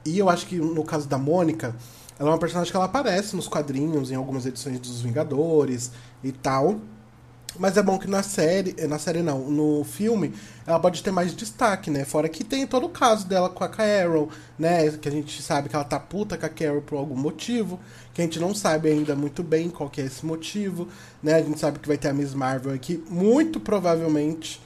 E 0.05 0.17
eu 0.17 0.29
acho 0.29 0.45
que 0.45 0.55
no 0.55 0.83
caso 0.85 1.07
da 1.07 1.17
Mônica, 1.17 1.75
ela 2.17 2.29
é 2.29 2.31
uma 2.31 2.39
personagem 2.39 2.71
que 2.71 2.77
ela 2.77 2.85
aparece 2.85 3.35
nos 3.35 3.47
quadrinhos, 3.47 4.11
em 4.11 4.15
algumas 4.15 4.45
edições 4.45 4.79
dos 4.79 5.01
Vingadores 5.01 5.91
e 6.23 6.31
tal. 6.31 6.79
Mas 7.59 7.77
é 7.77 7.83
bom 7.83 7.97
que 7.97 8.07
na 8.07 8.23
série, 8.23 8.75
eh, 8.77 8.87
na 8.87 8.99
série 8.99 9.21
não, 9.21 9.39
no 9.49 9.83
filme, 9.83 10.33
ela 10.65 10.79
pode 10.79 11.01
ter 11.01 11.11
mais 11.11 11.35
destaque, 11.35 11.89
né? 11.89 12.05
Fora 12.05 12.29
que 12.29 12.43
tem 12.43 12.67
todo 12.67 12.85
o 12.85 12.89
caso 12.89 13.27
dela 13.27 13.49
com 13.49 13.63
a 13.63 13.69
Carol, 13.69 14.29
né? 14.57 14.89
Que 14.91 15.09
a 15.09 15.11
gente 15.11 15.41
sabe 15.41 15.69
que 15.69 15.75
ela 15.75 15.85
tá 15.85 15.99
puta 15.99 16.37
com 16.37 16.45
a 16.45 16.49
Carol 16.49 16.81
por 16.81 16.97
algum 16.97 17.15
motivo, 17.15 17.79
que 18.13 18.21
a 18.21 18.23
gente 18.23 18.39
não 18.39 18.53
sabe 18.53 18.89
ainda 18.89 19.15
muito 19.15 19.43
bem 19.43 19.69
qual 19.69 19.89
que 19.89 20.01
é 20.01 20.05
esse 20.05 20.25
motivo, 20.25 20.87
né? 21.21 21.35
A 21.35 21.41
gente 21.41 21.59
sabe 21.59 21.79
que 21.79 21.87
vai 21.87 21.97
ter 21.97 22.09
a 22.09 22.13
Miss 22.13 22.33
Marvel 22.33 22.73
aqui, 22.73 23.03
muito 23.09 23.59
provavelmente, 23.59 24.61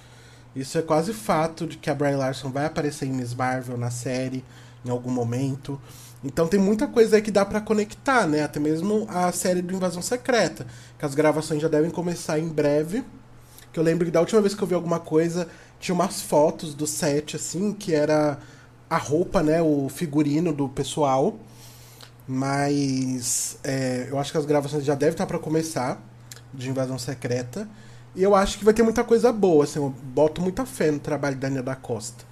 isso 0.56 0.78
é 0.78 0.82
quase 0.82 1.14
fato 1.14 1.66
de 1.66 1.78
que 1.78 1.90
a 1.90 1.96
Brie 1.96 2.16
Larson 2.16 2.50
vai 2.52 2.66
aparecer 2.66 3.06
em 3.06 3.14
Miss 3.14 3.34
Marvel 3.34 3.78
na 3.78 3.90
série 3.90 4.44
em 4.84 4.90
algum 4.90 5.12
momento. 5.12 5.80
Então 6.24 6.48
tem 6.48 6.60
muita 6.60 6.88
coisa 6.88 7.16
aí 7.16 7.22
que 7.22 7.32
dá 7.32 7.44
para 7.44 7.62
conectar, 7.62 8.28
né? 8.28 8.44
Até 8.44 8.60
mesmo 8.60 9.08
a 9.10 9.32
série 9.32 9.62
do 9.62 9.74
Invasão 9.74 10.02
Secreta, 10.02 10.68
que 11.02 11.06
as 11.08 11.16
gravações 11.16 11.60
já 11.60 11.68
devem 11.68 11.90
começar 11.90 12.38
em 12.38 12.48
breve. 12.48 13.04
Que 13.74 13.80
eu 13.80 13.84
lembro 13.84 14.06
que 14.06 14.12
da 14.12 14.20
última 14.20 14.40
vez 14.40 14.54
que 14.54 14.62
eu 14.62 14.68
vi 14.68 14.76
alguma 14.76 15.00
coisa, 15.00 15.48
tinha 15.80 15.96
umas 15.96 16.22
fotos 16.22 16.76
do 16.76 16.86
set, 16.86 17.36
assim, 17.36 17.74
que 17.74 17.96
era 17.96 18.38
a 18.88 18.98
roupa, 18.98 19.42
né? 19.42 19.64
O 19.64 19.90
figurino 19.90 20.54
do 20.54 20.70
pessoal. 20.70 21.40
Mas 22.28 23.58
é, 23.64 24.10
eu 24.12 24.20
acho 24.20 24.32
que 24.32 24.38
as 24.38 24.46
gravações 24.46 24.86
já 24.86 24.94
devem 24.94 25.14
estar 25.14 25.26
para 25.26 25.40
começar 25.40 26.00
de 26.54 26.70
Invasão 26.70 27.00
Secreta. 27.00 27.68
E 28.16 28.22
eu 28.22 28.36
acho 28.36 28.60
que 28.60 28.64
vai 28.64 28.74
ter 28.74 28.84
muita 28.84 29.04
coisa 29.04 29.34
boa, 29.34 29.64
assim, 29.64 29.80
eu 29.80 29.90
boto 30.04 30.40
muita 30.40 30.68
fé 30.68 30.92
no 30.92 31.00
trabalho 31.00 31.36
da 31.36 31.48
Ania 31.48 31.64
da 31.64 31.76
Costa. 31.76 32.26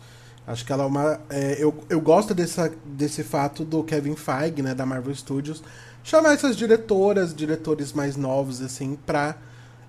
Acho 0.45 0.63
que 0.63 0.71
ela 0.71 0.83
é 0.83 0.85
uma. 0.85 1.19
É, 1.27 1.55
eu, 1.57 1.73
eu 1.89 1.99
gosto 1.99 2.35
dessa, 2.35 2.71
desse 2.85 3.23
fato 3.23 3.65
do 3.65 3.83
Kevin 3.83 4.15
Feige, 4.15 4.61
né, 4.61 4.75
da 4.75 4.85
Marvel 4.85 5.15
Studios, 5.15 5.63
chamar 6.03 6.33
essas 6.33 6.55
diretoras, 6.55 7.33
diretores 7.33 7.93
mais 7.93 8.15
novos, 8.15 8.61
assim, 8.61 8.97
pra 9.05 9.35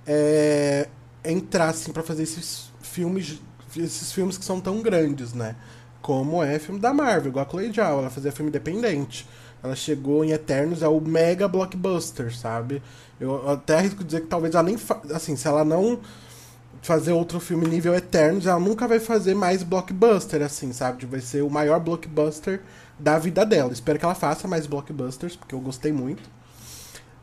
é, 0.06 0.88
entrar, 1.24 1.68
assim, 1.68 1.92
pra 1.92 2.02
fazer 2.02 2.22
esses 2.22 2.70
filmes, 2.80 3.40
esses 3.76 4.12
filmes 4.12 4.36
que 4.36 4.44
são 4.44 4.60
tão 4.60 4.82
grandes, 4.82 5.32
né? 5.32 5.56
Como 6.02 6.42
é 6.42 6.58
filme 6.58 6.80
da 6.80 6.94
Marvel, 6.94 7.30
igual 7.30 7.44
a 7.44 7.48
Chloe 7.48 7.72
Zhao, 7.72 8.00
ela 8.00 8.10
fazia 8.10 8.32
filme 8.32 8.48
independente. 8.48 9.28
Ela 9.62 9.76
chegou 9.76 10.24
em 10.24 10.30
Eternos, 10.30 10.82
é 10.82 10.88
o 10.88 11.00
mega 11.00 11.46
blockbuster, 11.46 12.34
sabe? 12.34 12.82
Eu 13.20 13.50
até 13.50 13.76
arrisco 13.76 14.02
dizer 14.02 14.22
que 14.22 14.26
talvez 14.26 14.54
ela 14.54 14.62
nem. 14.62 14.78
Assim, 15.14 15.36
se 15.36 15.46
ela 15.46 15.64
não 15.64 16.00
fazer 16.82 17.12
outro 17.12 17.38
filme 17.40 17.66
nível 17.66 17.94
Eternos, 17.94 18.46
ela 18.46 18.58
nunca 18.58 18.88
vai 18.88 18.98
fazer 18.98 19.34
mais 19.34 19.62
blockbuster, 19.62 20.42
assim, 20.42 20.72
sabe? 20.72 21.06
Vai 21.06 21.20
ser 21.20 21.42
o 21.42 21.50
maior 21.50 21.78
blockbuster 21.78 22.60
da 22.98 23.18
vida 23.18 23.44
dela. 23.44 23.72
Espero 23.72 23.98
que 23.98 24.04
ela 24.04 24.14
faça 24.14 24.48
mais 24.48 24.66
blockbusters, 24.66 25.36
porque 25.36 25.54
eu 25.54 25.60
gostei 25.60 25.92
muito. 25.92 26.22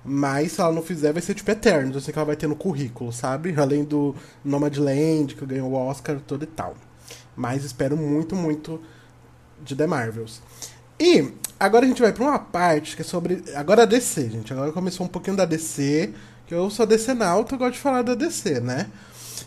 Mas 0.03 0.53
se 0.53 0.61
ela 0.61 0.71
não 0.71 0.81
fizer, 0.81 1.11
vai 1.11 1.21
ser 1.21 1.33
tipo 1.33 1.51
Eternos. 1.51 1.95
Eu 1.95 2.01
sei 2.01 2.13
que 2.13 2.19
ela 2.19 2.25
vai 2.25 2.35
ter 2.35 2.47
no 2.47 2.55
currículo, 2.55 3.11
sabe? 3.11 3.53
Além 3.59 3.83
do 3.83 4.15
Nomadland, 4.43 5.35
que 5.35 5.45
ganhou 5.45 5.69
o 5.71 5.75
Oscar, 5.75 6.19
todo 6.19 6.43
e 6.43 6.47
tal. 6.47 6.75
Mas 7.35 7.63
espero 7.63 7.97
muito, 7.97 8.35
muito 8.35 8.81
de 9.61 9.75
The 9.75 9.85
Marvels. 9.85 10.41
E 10.99 11.33
agora 11.59 11.85
a 11.85 11.87
gente 11.87 12.01
vai 12.01 12.13
pra 12.13 12.23
uma 12.23 12.39
parte 12.39 12.95
que 12.95 13.01
é 13.01 13.05
sobre. 13.05 13.43
Agora 13.53 13.83
a 13.83 13.85
DC, 13.85 14.29
gente. 14.29 14.53
Agora 14.53 14.71
começou 14.71 15.05
um 15.05 15.09
pouquinho 15.09 15.35
da 15.35 15.45
DC. 15.45 16.13
Que 16.47 16.53
eu 16.53 16.69
sou 16.69 16.85
DC 16.85 17.13
na 17.13 17.27
alta, 17.27 17.55
eu 17.55 17.59
gosto 17.59 17.73
de 17.73 17.79
falar 17.79 18.01
da 18.01 18.15
DC, 18.15 18.61
né? 18.61 18.89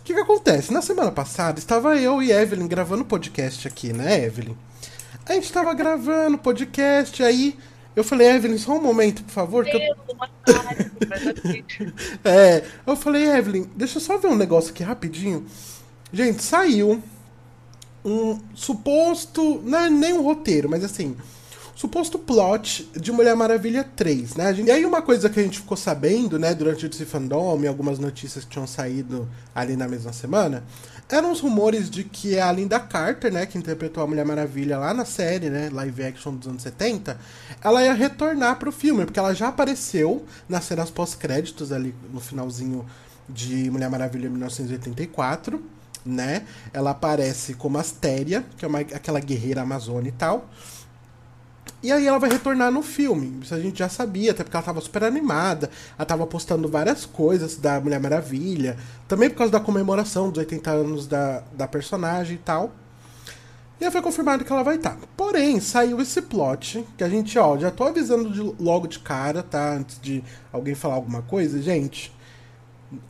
O 0.00 0.02
que, 0.02 0.14
que 0.14 0.20
acontece? 0.20 0.72
Na 0.72 0.82
semana 0.82 1.12
passada, 1.12 1.58
estava 1.58 1.96
eu 1.96 2.22
e 2.22 2.32
Evelyn 2.32 2.66
gravando 2.66 3.04
podcast 3.04 3.68
aqui, 3.68 3.92
né, 3.92 4.24
Evelyn? 4.24 4.56
A 5.26 5.34
gente 5.34 5.44
estava 5.44 5.72
gravando 5.74 6.38
podcast, 6.38 7.22
aí 7.22 7.56
eu 7.94 8.02
falei, 8.02 8.28
Evelyn, 8.28 8.58
só 8.58 8.72
um 8.72 8.82
momento, 8.82 9.22
por 9.22 9.30
favor. 9.30 9.66
Eu... 9.68 9.78
é, 12.24 12.64
eu 12.86 12.96
falei, 12.96 13.26
Evelyn, 13.26 13.66
deixa 13.76 13.98
eu 13.98 14.00
só 14.00 14.18
ver 14.18 14.28
um 14.28 14.36
negócio 14.36 14.70
aqui 14.70 14.82
rapidinho. 14.82 15.46
Gente, 16.12 16.42
saiu 16.42 17.02
um 18.04 18.40
suposto. 18.54 19.60
Não 19.64 19.78
é 19.78 19.90
nem 19.90 20.12
um 20.12 20.22
roteiro, 20.22 20.68
mas 20.68 20.82
assim 20.82 21.16
suposto 21.80 22.18
plot 22.18 22.90
de 22.94 23.10
Mulher 23.10 23.34
Maravilha 23.34 23.82
3, 23.82 24.34
né? 24.34 24.54
E 24.66 24.70
aí 24.70 24.84
uma 24.84 25.00
coisa 25.00 25.30
que 25.30 25.40
a 25.40 25.42
gente 25.42 25.60
ficou 25.60 25.78
sabendo, 25.78 26.38
né, 26.38 26.54
durante 26.54 26.84
esse 26.84 27.06
fandom 27.06 27.58
e 27.62 27.66
algumas 27.66 27.98
notícias 27.98 28.44
que 28.44 28.50
tinham 28.50 28.66
saído 28.66 29.26
ali 29.54 29.76
na 29.76 29.88
mesma 29.88 30.12
semana, 30.12 30.62
eram 31.08 31.32
os 31.32 31.40
rumores 31.40 31.88
de 31.88 32.04
que 32.04 32.38
a 32.38 32.52
Linda 32.52 32.78
Carter, 32.78 33.32
né, 33.32 33.46
que 33.46 33.56
interpretou 33.56 34.02
a 34.02 34.06
Mulher 34.06 34.26
Maravilha 34.26 34.76
lá 34.76 34.92
na 34.92 35.06
série, 35.06 35.48
né, 35.48 35.70
live 35.72 36.04
action 36.04 36.34
dos 36.34 36.48
anos 36.48 36.62
70, 36.62 37.18
ela 37.64 37.82
ia 37.82 37.94
retornar 37.94 38.56
pro 38.58 38.70
filme, 38.70 39.06
porque 39.06 39.18
ela 39.18 39.32
já 39.32 39.48
apareceu 39.48 40.26
nas 40.46 40.64
cenas 40.64 40.90
pós-créditos 40.90 41.72
ali 41.72 41.94
no 42.12 42.20
finalzinho 42.20 42.84
de 43.26 43.70
Mulher 43.70 43.88
Maravilha 43.88 44.28
1984, 44.28 45.58
né? 46.04 46.42
Ela 46.74 46.90
aparece 46.90 47.54
como 47.54 47.78
Astéria, 47.78 48.44
que 48.58 48.66
é 48.66 48.68
uma, 48.68 48.80
aquela 48.80 49.18
guerreira 49.18 49.62
amazônica 49.62 50.08
e 50.08 50.18
tal. 50.18 50.46
E 51.82 51.90
aí 51.90 52.06
ela 52.06 52.18
vai 52.18 52.30
retornar 52.30 52.70
no 52.70 52.82
filme. 52.82 53.40
Isso 53.42 53.54
a 53.54 53.60
gente 53.60 53.78
já 53.78 53.88
sabia, 53.88 54.32
até 54.32 54.44
porque 54.44 54.56
ela 54.56 54.64
tava 54.64 54.80
super 54.80 55.04
animada. 55.04 55.70
Ela 55.98 56.04
tava 56.04 56.26
postando 56.26 56.68
várias 56.68 57.06
coisas 57.06 57.56
da 57.56 57.80
Mulher 57.80 58.00
Maravilha. 58.00 58.76
Também 59.08 59.30
por 59.30 59.36
causa 59.36 59.52
da 59.52 59.60
comemoração 59.60 60.28
dos 60.28 60.38
80 60.38 60.70
anos 60.70 61.06
da, 61.06 61.42
da 61.52 61.66
personagem 61.66 62.34
e 62.34 62.38
tal. 62.38 62.70
E 63.80 63.84
aí 63.86 63.90
foi 63.90 64.02
confirmado 64.02 64.44
que 64.44 64.52
ela 64.52 64.62
vai 64.62 64.76
estar. 64.76 64.90
Tá. 64.90 65.06
Porém, 65.16 65.58
saiu 65.58 65.98
esse 66.02 66.20
plot, 66.20 66.86
que 66.98 67.02
a 67.02 67.08
gente, 67.08 67.38
ó, 67.38 67.56
já 67.56 67.70
tô 67.70 67.84
avisando 67.84 68.30
de, 68.30 68.62
logo 68.62 68.86
de 68.86 68.98
cara, 68.98 69.42
tá? 69.42 69.72
Antes 69.72 69.98
de 69.98 70.22
alguém 70.52 70.74
falar 70.74 70.96
alguma 70.96 71.22
coisa, 71.22 71.62
gente. 71.62 72.12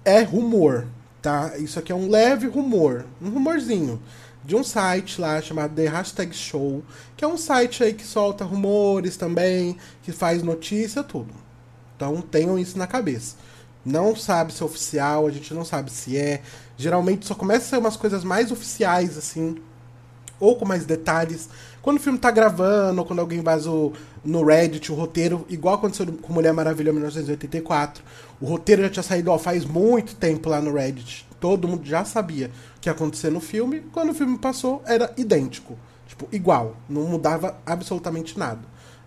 É 0.04 0.22
rumor, 0.22 0.86
tá? 1.20 1.58
Isso 1.58 1.76
aqui 1.76 1.90
é 1.90 1.94
um 1.94 2.08
leve 2.08 2.46
rumor, 2.46 3.04
um 3.20 3.30
rumorzinho 3.30 4.00
de 4.44 4.56
um 4.56 4.64
site 4.64 5.20
lá 5.20 5.40
chamado 5.40 5.74
The 5.74 5.86
Hashtag 5.88 6.34
Show, 6.34 6.82
que 7.16 7.24
é 7.24 7.28
um 7.28 7.36
site 7.36 7.84
aí 7.84 7.92
que 7.92 8.06
solta 8.06 8.44
rumores 8.44 9.16
também, 9.16 9.76
que 10.02 10.12
faz 10.12 10.42
notícia, 10.42 11.02
tudo. 11.02 11.32
Então 11.96 12.20
tenham 12.22 12.58
isso 12.58 12.78
na 12.78 12.86
cabeça. 12.86 13.36
Não 13.84 14.14
sabe 14.14 14.52
se 14.52 14.62
é 14.62 14.66
oficial, 14.66 15.26
a 15.26 15.30
gente 15.30 15.52
não 15.54 15.64
sabe 15.64 15.90
se 15.90 16.16
é. 16.16 16.42
Geralmente 16.76 17.26
só 17.26 17.34
começa 17.34 17.66
a 17.66 17.68
ser 17.70 17.78
umas 17.78 17.96
coisas 17.96 18.24
mais 18.24 18.50
oficiais, 18.50 19.16
assim, 19.16 19.56
ou 20.38 20.56
com 20.56 20.64
mais 20.64 20.84
detalhes. 20.84 21.48
Quando 21.82 21.98
o 21.98 22.00
filme 22.00 22.18
tá 22.18 22.30
gravando, 22.30 23.00
ou 23.00 23.06
quando 23.06 23.20
alguém 23.20 23.42
vazou 23.42 23.92
no 24.24 24.44
Reddit 24.44 24.90
o 24.92 24.94
roteiro, 24.94 25.46
igual 25.48 25.76
aconteceu 25.76 26.06
com 26.06 26.32
Mulher 26.32 26.52
Maravilha 26.52 26.92
1984. 26.92 28.02
O 28.40 28.46
roteiro 28.46 28.82
já 28.82 28.90
tinha 28.90 29.02
saído 29.02 29.30
ó, 29.30 29.38
faz 29.38 29.64
muito 29.64 30.14
tempo 30.14 30.48
lá 30.48 30.60
no 30.60 30.74
Reddit. 30.74 31.26
Todo 31.40 31.66
mundo 31.66 31.84
já 31.84 32.04
sabia 32.04 32.50
o 32.76 32.80
que 32.80 32.88
ia 32.88 32.92
acontecer 32.92 33.30
no 33.30 33.40
filme. 33.40 33.80
Quando 33.92 34.10
o 34.10 34.14
filme 34.14 34.38
passou, 34.38 34.82
era 34.86 35.12
idêntico. 35.16 35.76
Tipo, 36.06 36.28
igual. 36.30 36.76
Não 36.88 37.02
mudava 37.02 37.58
absolutamente 37.64 38.38
nada, 38.38 38.60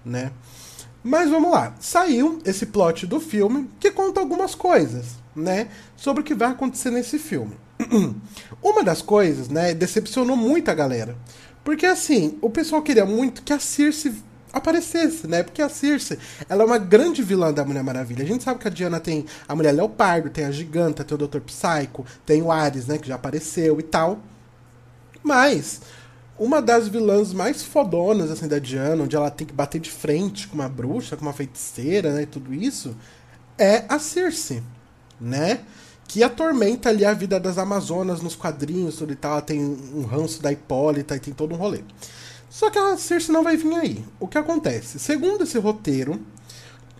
né? 0.03 0.31
Mas 1.03 1.29
vamos 1.29 1.51
lá. 1.51 1.75
Saiu 1.79 2.39
esse 2.43 2.65
plot 2.65 3.05
do 3.05 3.19
filme 3.19 3.69
que 3.79 3.91
conta 3.91 4.19
algumas 4.19 4.55
coisas, 4.55 5.17
né? 5.35 5.67
Sobre 5.95 6.21
o 6.21 6.23
que 6.25 6.33
vai 6.33 6.49
acontecer 6.49 6.89
nesse 6.89 7.19
filme. 7.19 7.55
Uma 8.63 8.83
das 8.83 9.01
coisas, 9.01 9.49
né, 9.49 9.73
decepcionou 9.73 10.37
muito 10.37 10.69
a 10.69 10.73
galera. 10.73 11.17
Porque 11.63 11.85
assim, 11.85 12.37
o 12.41 12.49
pessoal 12.49 12.81
queria 12.81 13.05
muito 13.05 13.43
que 13.43 13.53
a 13.53 13.59
Circe 13.59 14.13
aparecesse, 14.53 15.27
né? 15.27 15.41
Porque 15.41 15.61
a 15.61 15.67
Circe, 15.67 16.19
ela 16.47 16.61
é 16.61 16.65
uma 16.65 16.77
grande 16.77 17.23
vilã 17.23 17.51
da 17.51 17.65
Mulher 17.65 17.83
Maravilha. 17.83 18.23
A 18.23 18.27
gente 18.27 18.43
sabe 18.43 18.59
que 18.59 18.67
a 18.67 18.71
Diana 18.71 18.99
tem 18.99 19.25
a 19.47 19.55
Mulher 19.55 19.71
Leopardo, 19.71 20.29
tem 20.29 20.45
a 20.45 20.51
Giganta, 20.51 21.03
tem 21.03 21.15
o 21.15 21.27
Dr. 21.27 21.39
Psycho, 21.39 22.05
tem 22.23 22.41
o 22.43 22.51
Ares, 22.51 22.85
né, 22.85 22.99
que 22.99 23.07
já 23.07 23.15
apareceu 23.15 23.79
e 23.79 23.83
tal. 23.83 24.19
Mas 25.23 25.81
uma 26.37 26.61
das 26.61 26.87
vilãs 26.87 27.33
mais 27.33 27.63
fodonas 27.63 28.29
assim 28.29 28.47
da 28.47 28.59
Diana, 28.59 29.03
onde 29.03 29.15
ela 29.15 29.31
tem 29.31 29.47
que 29.47 29.53
bater 29.53 29.81
de 29.81 29.89
frente 29.89 30.47
com 30.47 30.55
uma 30.55 30.69
bruxa, 30.69 31.17
com 31.17 31.23
uma 31.23 31.33
feiticeira, 31.33 32.13
né, 32.13 32.21
e 32.23 32.27
tudo 32.27 32.53
isso, 32.53 32.95
é 33.57 33.85
a 33.89 33.97
Circe, 33.97 34.61
né? 35.19 35.61
Que 36.07 36.21
atormenta 36.21 36.89
ali 36.89 37.05
a 37.05 37.13
vida 37.13 37.39
das 37.39 37.57
Amazonas 37.57 38.21
nos 38.21 38.35
quadrinhos, 38.35 38.97
tudo 38.97 39.13
e 39.13 39.15
tal. 39.15 39.31
Ela 39.31 39.41
tem 39.41 39.59
um 39.59 40.03
ranço 40.05 40.41
da 40.43 40.51
Hipólita 40.51 41.15
e 41.15 41.19
tem 41.19 41.33
todo 41.33 41.55
um 41.55 41.57
rolê. 41.57 41.81
Só 42.53 42.69
que 42.69 42.77
a 42.77 42.95
Circe 42.97 43.31
não 43.31 43.43
vai 43.43 43.57
vir 43.57 43.73
aí. 43.73 44.05
O 44.19 44.27
que 44.27 44.37
acontece? 44.37 44.99
Segundo 44.99 45.43
esse 45.43 45.57
roteiro, 45.57 46.21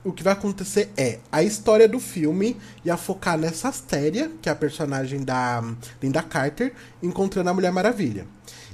o 0.03 0.11
que 0.11 0.23
vai 0.23 0.33
acontecer 0.33 0.91
é 0.97 1.19
a 1.31 1.43
história 1.43 1.87
do 1.87 1.99
filme 1.99 2.57
ia 2.83 2.97
focar 2.97 3.37
nessa 3.37 3.69
Astéria, 3.69 4.31
que 4.41 4.49
é 4.49 4.51
a 4.51 4.55
personagem 4.55 5.23
da 5.23 5.63
Linda 6.01 6.23
Carter, 6.23 6.73
encontrando 7.03 7.51
a 7.51 7.53
Mulher 7.53 7.71
Maravilha. 7.71 8.25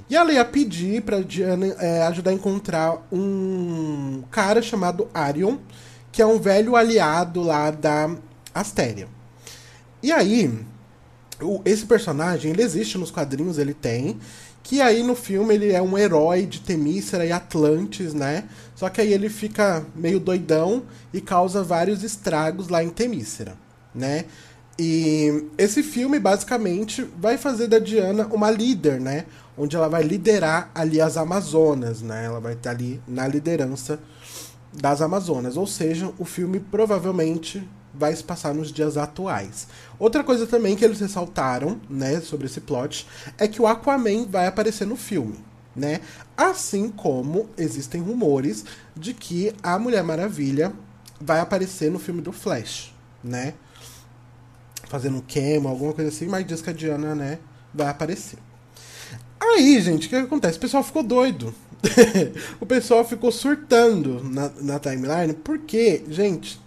E 0.08 0.16
ela 0.16 0.32
ia 0.32 0.42
pedir 0.42 1.02
pra 1.02 1.20
Diana 1.20 1.66
é, 1.78 2.02
ajudar 2.04 2.30
a 2.30 2.34
encontrar 2.34 3.06
um 3.12 4.24
cara 4.30 4.62
chamado 4.62 5.06
Arion, 5.12 5.58
que 6.10 6.22
é 6.22 6.26
um 6.26 6.40
velho 6.40 6.76
aliado 6.76 7.42
lá 7.42 7.70
da 7.70 8.16
Astéria. 8.54 9.06
E 10.02 10.10
aí, 10.10 10.50
o, 11.42 11.60
esse 11.64 11.84
personagem, 11.84 12.52
ele 12.52 12.62
existe 12.62 12.96
nos 12.96 13.10
quadrinhos, 13.10 13.58
ele 13.58 13.74
tem. 13.74 14.18
Que 14.62 14.80
aí 14.80 15.02
no 15.02 15.16
filme 15.16 15.54
ele 15.54 15.72
é 15.72 15.82
um 15.82 15.96
herói 15.96 16.46
de 16.46 16.60
Temícera 16.60 17.24
e 17.24 17.32
Atlantis, 17.32 18.14
né? 18.14 18.44
Só 18.74 18.88
que 18.88 19.00
aí 19.00 19.12
ele 19.12 19.28
fica 19.28 19.84
meio 19.94 20.20
doidão 20.20 20.82
e 21.12 21.20
causa 21.20 21.62
vários 21.62 22.04
estragos 22.04 22.68
lá 22.68 22.82
em 22.82 22.90
Temícera, 22.90 23.54
né? 23.94 24.26
E 24.78 25.46
esse 25.58 25.82
filme 25.82 26.18
basicamente 26.18 27.06
vai 27.18 27.36
fazer 27.36 27.66
da 27.66 27.78
Diana 27.78 28.26
uma 28.32 28.50
líder, 28.50 29.00
né? 29.00 29.26
Onde 29.56 29.76
ela 29.76 29.88
vai 29.88 30.02
liderar 30.02 30.70
ali 30.74 31.00
as 31.00 31.16
Amazonas, 31.16 32.00
né? 32.00 32.24
Ela 32.24 32.40
vai 32.40 32.54
estar 32.54 32.70
ali 32.70 33.00
na 33.06 33.28
liderança 33.28 34.00
das 34.72 35.02
Amazonas. 35.02 35.56
Ou 35.56 35.66
seja, 35.66 36.10
o 36.18 36.24
filme 36.24 36.60
provavelmente 36.60 37.66
vai 37.92 38.14
se 38.14 38.22
passar 38.22 38.54
nos 38.54 38.72
dias 38.72 38.96
atuais. 38.96 39.66
Outra 39.98 40.22
coisa 40.22 40.46
também 40.46 40.76
que 40.76 40.84
eles 40.84 41.00
ressaltaram, 41.00 41.80
né, 41.88 42.20
sobre 42.20 42.46
esse 42.46 42.60
plot, 42.60 43.06
é 43.38 43.48
que 43.48 43.60
o 43.60 43.66
Aquaman 43.66 44.26
vai 44.26 44.46
aparecer 44.46 44.86
no 44.86 44.96
filme, 44.96 45.38
né? 45.74 46.00
Assim 46.36 46.88
como 46.88 47.48
existem 47.58 48.00
rumores 48.00 48.64
de 48.96 49.12
que 49.12 49.52
a 49.62 49.78
Mulher 49.78 50.02
Maravilha 50.02 50.72
vai 51.20 51.40
aparecer 51.40 51.90
no 51.90 51.98
filme 51.98 52.22
do 52.22 52.32
Flash, 52.32 52.94
né? 53.22 53.54
Fazendo 54.88 55.18
um 55.18 55.20
queima, 55.20 55.70
alguma 55.70 55.92
coisa 55.92 56.10
assim, 56.10 56.26
mas 56.26 56.46
diz 56.46 56.62
que 56.62 56.70
a 56.70 56.72
Diana, 56.72 57.14
né, 57.14 57.38
vai 57.72 57.88
aparecer. 57.88 58.38
Aí, 59.38 59.80
gente, 59.80 60.06
o 60.06 60.10
que 60.10 60.16
acontece? 60.16 60.58
O 60.58 60.60
pessoal 60.60 60.82
ficou 60.82 61.02
doido. 61.02 61.54
o 62.60 62.66
pessoal 62.66 63.04
ficou 63.04 63.32
surtando 63.32 64.22
na, 64.22 64.50
na 64.60 64.78
timeline, 64.78 65.32
porque, 65.32 66.04
gente, 66.08 66.60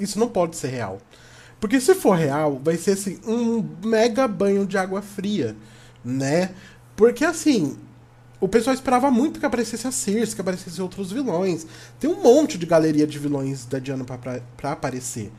isso 0.00 0.18
não 0.18 0.28
pode 0.28 0.56
ser 0.56 0.68
real. 0.68 0.98
Porque 1.60 1.80
se 1.80 1.94
for 1.94 2.16
real, 2.16 2.60
vai 2.62 2.76
ser 2.76 2.92
assim, 2.92 3.18
um 3.26 3.64
mega 3.84 4.26
banho 4.26 4.66
de 4.66 4.78
água 4.78 5.02
fria, 5.02 5.54
né? 6.04 6.50
Porque 6.96 7.24
assim, 7.24 7.76
o 8.40 8.48
pessoal 8.48 8.74
esperava 8.74 9.10
muito 9.10 9.38
que 9.38 9.46
aparecesse 9.46 9.86
a 9.86 9.92
Circe, 9.92 10.34
que 10.34 10.40
aparecesse 10.40 10.80
outros 10.80 11.12
vilões. 11.12 11.66
Tem 11.98 12.08
um 12.08 12.22
monte 12.22 12.56
de 12.56 12.64
galeria 12.64 13.06
de 13.06 13.18
vilões 13.18 13.66
da 13.66 13.78
Diana 13.78 14.04
pra 14.04 14.72
aparecer. 14.72 15.30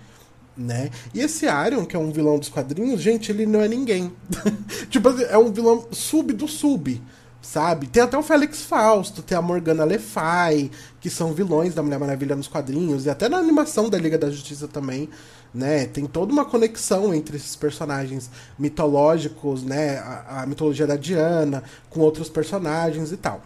Né? 0.56 0.92
E 1.14 1.22
esse 1.22 1.48
Arion, 1.48 1.86
que 1.86 1.96
é 1.96 2.00
um 2.00 2.12
vilão 2.12 2.38
dos 2.38 2.50
quadrinhos, 2.50 3.02
gente, 3.02 3.32
ele 3.32 3.48
não 3.48 3.62
é 3.62 3.68
ninguém. 3.68 4.14
tipo 4.92 5.10
é 5.10 5.38
um 5.38 5.52
vilão 5.52 5.88
sub 5.92 6.34
do 6.34 6.48
sub 6.48 7.02
sabe? 7.42 7.88
Tem 7.88 8.04
até 8.04 8.18
o 8.18 8.22
Félix 8.22 8.62
Fausto, 8.62 9.24
tem 9.24 9.38
a 9.38 9.42
Morgana 9.42 9.84
Le 9.84 9.98
Fay, 9.98 10.70
que 11.00 11.10
são 11.10 11.34
vilões 11.34 11.74
da 11.74 11.82
Mulher 11.82 12.00
Maravilha 12.00 12.36
nos 12.36 12.48
quadrinhos, 12.48 13.06
e 13.06 13.10
até 13.10 13.28
na 13.28 13.38
animação 13.38 13.90
da 13.90 13.98
Liga 13.98 14.18
da 14.18 14.30
Justiça 14.30 14.68
também, 14.68 15.10
né? 15.54 15.86
Tem 15.86 16.06
toda 16.06 16.32
uma 16.32 16.46
conexão 16.46 17.14
entre 17.14 17.36
esses 17.36 17.56
personagens 17.56 18.30
mitológicos, 18.58 19.64
né? 19.64 19.98
A, 19.98 20.44
a 20.44 20.46
mitologia 20.46 20.86
da 20.86 20.96
Diana, 20.96 21.64
com 21.90 22.00
outros 22.00 22.30
personagens 22.30 23.12
e 23.12 23.18
tal. 23.18 23.42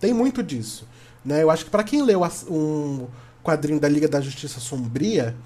Tem 0.00 0.12
muito 0.14 0.42
disso, 0.42 0.88
né? 1.24 1.42
Eu 1.42 1.50
acho 1.50 1.66
que 1.66 1.70
para 1.70 1.84
quem 1.84 2.02
leu 2.02 2.22
um 2.50 3.06
quadrinho 3.42 3.78
da 3.78 3.88
Liga 3.88 4.08
da 4.08 4.20
Justiça 4.20 4.58
Sombria, 4.58 5.36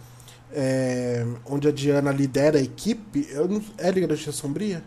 é, 0.52 1.26
onde 1.44 1.68
a 1.68 1.72
Diana 1.72 2.12
lidera 2.12 2.58
a 2.58 2.62
equipe, 2.62 3.28
eu 3.30 3.48
não, 3.48 3.62
é 3.76 3.90
Liga 3.90 4.06
da 4.06 4.14
Justiça 4.14 4.38
Sombria? 4.38 4.82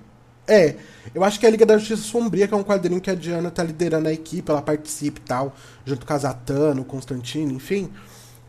É, 0.52 0.76
eu 1.16 1.24
acho 1.24 1.40
que 1.40 1.46
é 1.46 1.48
a 1.50 1.52
Liga 1.52 1.66
da 1.66 1.78
Justiça 1.78 2.02
Sombria, 2.02 2.46
que 2.46 2.54
é 2.54 2.58
um 2.58 2.64
quadrinho 2.64 3.00
que 3.00 3.10
a 3.10 3.16
Diana 3.16 3.50
tá 3.50 3.64
liderando 3.64 4.10
a 4.10 4.12
equipe, 4.12 4.52
ela 4.52 4.62
participa 4.62 5.18
e 5.18 5.24
tal, 5.24 5.56
junto 5.86 6.06
com 6.06 6.12
a 6.12 6.18
Zatanna, 6.18 6.82
o 6.82 6.84
Constantino, 6.84 7.54
enfim. 7.54 7.90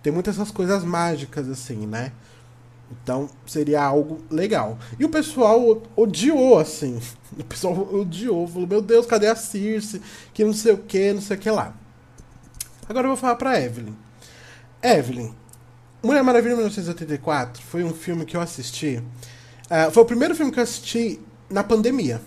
Tem 0.03 0.13
muitas 0.13 0.35
essas 0.35 0.51
coisas 0.51 0.83
mágicas, 0.83 1.49
assim, 1.49 1.87
né? 1.87 2.11
Então 2.91 3.31
seria 3.47 3.81
algo 3.81 4.21
legal. 4.29 4.81
E 4.99 5.05
o 5.05 5.09
pessoal 5.09 5.81
odiou, 5.95 6.59
assim. 6.59 7.01
O 7.39 7.45
pessoal 7.45 7.95
odiou, 7.95 8.47
falou: 8.47 8.69
Meu 8.69 8.83
Deus, 8.83 9.07
cadê 9.07 9.27
a 9.27 9.35
Circe? 9.35 10.03
Que 10.35 10.45
não 10.45 10.53
sei 10.53 10.73
o 10.75 10.77
que, 10.77 11.15
não 11.15 11.23
sei 11.23 11.35
o 11.39 11.41
que 11.41 11.51
lá. 11.51 11.75
Agora 12.87 13.07
eu 13.07 13.13
vou 13.13 13.17
falar 13.17 13.37
pra 13.37 13.59
Evelyn. 13.59 13.95
Evelyn, 14.83 15.33
Mulher 16.03 16.23
Maravilha 16.23 16.57
1984 16.57 17.63
foi 17.63 17.83
um 17.85 17.95
filme 17.95 18.27
que 18.27 18.37
eu 18.37 18.41
assisti. 18.43 19.03
Uh, 19.71 19.91
foi 19.91 20.03
o 20.03 20.07
primeiro 20.07 20.35
filme 20.35 20.53
que 20.53 20.59
eu 20.59 20.63
assisti 20.63 21.19
na 21.53 21.63
pandemia. 21.63 22.21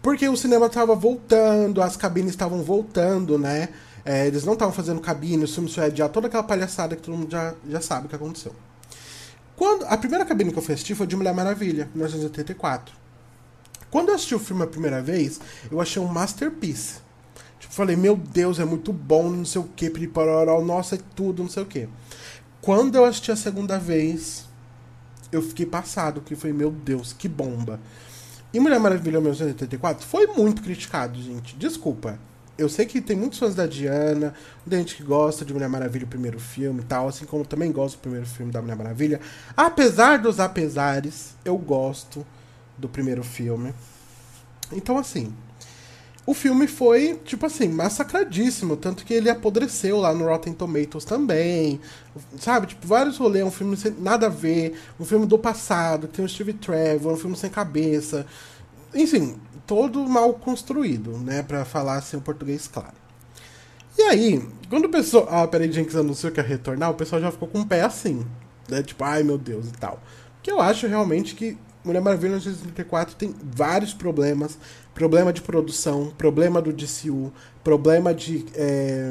Porque 0.00 0.28
o 0.28 0.36
cinema 0.36 0.66
estava 0.66 0.94
voltando, 0.94 1.80
as 1.80 1.96
cabines 1.96 2.30
estavam 2.30 2.62
voltando, 2.62 3.38
né? 3.38 3.68
É, 4.04 4.26
eles 4.26 4.44
não 4.44 4.54
estavam 4.54 4.74
fazendo 4.74 5.00
cabine, 5.00 5.44
o 5.44 5.48
filme 5.48 5.68
só 5.68 5.86
ia 5.86 6.08
toda 6.08 6.26
aquela 6.26 6.42
palhaçada 6.42 6.96
que 6.96 7.02
todo 7.02 7.16
mundo 7.16 7.30
já, 7.30 7.54
já 7.68 7.80
sabe 7.80 8.06
o 8.06 8.08
que 8.08 8.16
aconteceu. 8.16 8.52
Quando, 9.54 9.84
a 9.84 9.96
primeira 9.96 10.24
cabine 10.24 10.50
que 10.50 10.58
eu 10.58 10.62
fui 10.62 10.74
assistir 10.74 10.96
foi 10.96 11.06
de 11.06 11.14
Mulher 11.14 11.32
Maravilha, 11.32 11.88
1984. 11.94 12.94
Quando 13.90 14.08
eu 14.08 14.14
assisti 14.14 14.34
o 14.34 14.40
filme 14.40 14.64
a 14.64 14.66
primeira 14.66 15.00
vez, 15.00 15.38
eu 15.70 15.80
achei 15.80 16.02
um 16.02 16.06
masterpiece. 16.06 16.96
Tipo, 17.60 17.72
falei, 17.72 17.94
meu 17.94 18.16
Deus, 18.16 18.58
é 18.58 18.64
muito 18.64 18.92
bom, 18.92 19.30
não 19.30 19.44
sei 19.44 19.60
o 19.60 19.64
que, 19.76 19.88
piriparoró, 19.88 20.60
nossa, 20.64 20.96
é 20.96 20.98
tudo, 21.14 21.42
não 21.42 21.50
sei 21.50 21.62
o 21.62 21.66
que. 21.66 21.88
Quando 22.60 22.96
eu 22.96 23.04
assisti 23.04 23.30
a 23.30 23.36
segunda 23.36 23.78
vez, 23.78 24.46
eu 25.30 25.42
fiquei 25.42 25.66
passado, 25.66 26.20
que 26.20 26.34
foi, 26.34 26.52
meu 26.52 26.70
Deus, 26.70 27.12
que 27.12 27.28
bomba. 27.28 27.78
E 28.52 28.60
Mulher 28.60 28.78
Maravilha 28.78 29.20
1984 29.20 30.06
foi 30.06 30.26
muito 30.26 30.62
criticado, 30.62 31.20
gente. 31.20 31.56
Desculpa. 31.56 32.18
Eu 32.58 32.68
sei 32.68 32.84
que 32.84 33.00
tem 33.00 33.16
muitos 33.16 33.38
fãs 33.38 33.54
da 33.54 33.66
Diana, 33.66 34.34
muita 34.64 34.76
gente 34.76 34.94
que 34.94 35.02
gosta 35.02 35.44
de 35.44 35.54
Mulher 35.54 35.68
Maravilha, 35.68 36.04
o 36.04 36.08
primeiro 36.08 36.38
filme 36.38 36.80
e 36.80 36.84
tal, 36.84 37.08
assim 37.08 37.24
como 37.24 37.46
também 37.46 37.72
gosto 37.72 37.96
do 37.96 38.02
primeiro 38.02 38.26
filme 38.26 38.52
da 38.52 38.60
Mulher 38.60 38.76
Maravilha. 38.76 39.20
Apesar 39.56 40.18
dos 40.18 40.38
apesares, 40.38 41.34
eu 41.44 41.56
gosto 41.56 42.26
do 42.76 42.88
primeiro 42.88 43.24
filme. 43.24 43.72
Então, 44.70 44.98
assim, 44.98 45.32
o 46.24 46.34
filme 46.34 46.68
foi, 46.68 47.20
tipo 47.24 47.46
assim, 47.46 47.68
massacradíssimo. 47.68 48.76
Tanto 48.76 49.04
que 49.04 49.12
ele 49.12 49.28
apodreceu 49.28 49.98
lá 49.98 50.14
no 50.14 50.26
Rotten 50.26 50.52
Tomatoes 50.52 51.04
também. 51.04 51.80
Sabe? 52.38 52.68
Tipo, 52.68 52.86
vários 52.86 53.18
rolês. 53.18 53.44
Um 53.44 53.50
filme 53.50 53.76
sem 53.76 53.92
nada 53.98 54.26
a 54.26 54.30
ver. 54.30 54.78
Um 55.00 55.04
filme 55.04 55.26
do 55.26 55.38
passado. 55.38 56.06
Tem 56.06 56.24
o 56.24 56.28
Steve 56.28 56.52
Trevor. 56.52 57.12
Um 57.12 57.16
filme 57.16 57.36
sem 57.36 57.50
cabeça. 57.50 58.24
Enfim, 58.94 59.36
todo 59.66 60.08
mal 60.08 60.32
construído, 60.34 61.18
né? 61.18 61.42
Pra 61.42 61.64
falar 61.64 61.96
assim 61.96 62.16
o 62.16 62.20
português 62.20 62.68
claro. 62.68 63.02
E 63.98 64.02
aí, 64.02 64.42
quando 64.70 64.84
o 64.84 64.88
pessoal. 64.88 65.26
Ah, 65.28 65.46
Perry 65.48 65.72
Jenkins 65.72 65.96
anunciou 65.96 66.32
que 66.32 66.40
ia 66.40 66.46
retornar, 66.46 66.90
o 66.90 66.94
pessoal 66.94 67.20
já 67.20 67.30
ficou 67.30 67.48
com 67.48 67.60
o 67.60 67.66
pé 67.66 67.82
assim. 67.82 68.24
Né? 68.68 68.82
Tipo, 68.82 69.02
ai 69.04 69.22
meu 69.22 69.36
Deus 69.38 69.66
e 69.68 69.72
tal. 69.72 70.00
Que 70.42 70.50
eu 70.50 70.60
acho 70.60 70.86
realmente 70.86 71.34
que 71.34 71.58
Mulher 71.84 72.00
Maravilha 72.00 72.36
1984 72.36 73.16
tem 73.16 73.34
vários 73.42 73.92
problemas. 73.92 74.58
Problema 74.94 75.32
de 75.32 75.40
produção, 75.40 76.12
problema 76.16 76.60
do 76.60 76.72
DCU, 76.72 77.32
problema 77.64 78.14
de. 78.14 78.44
É, 78.54 79.10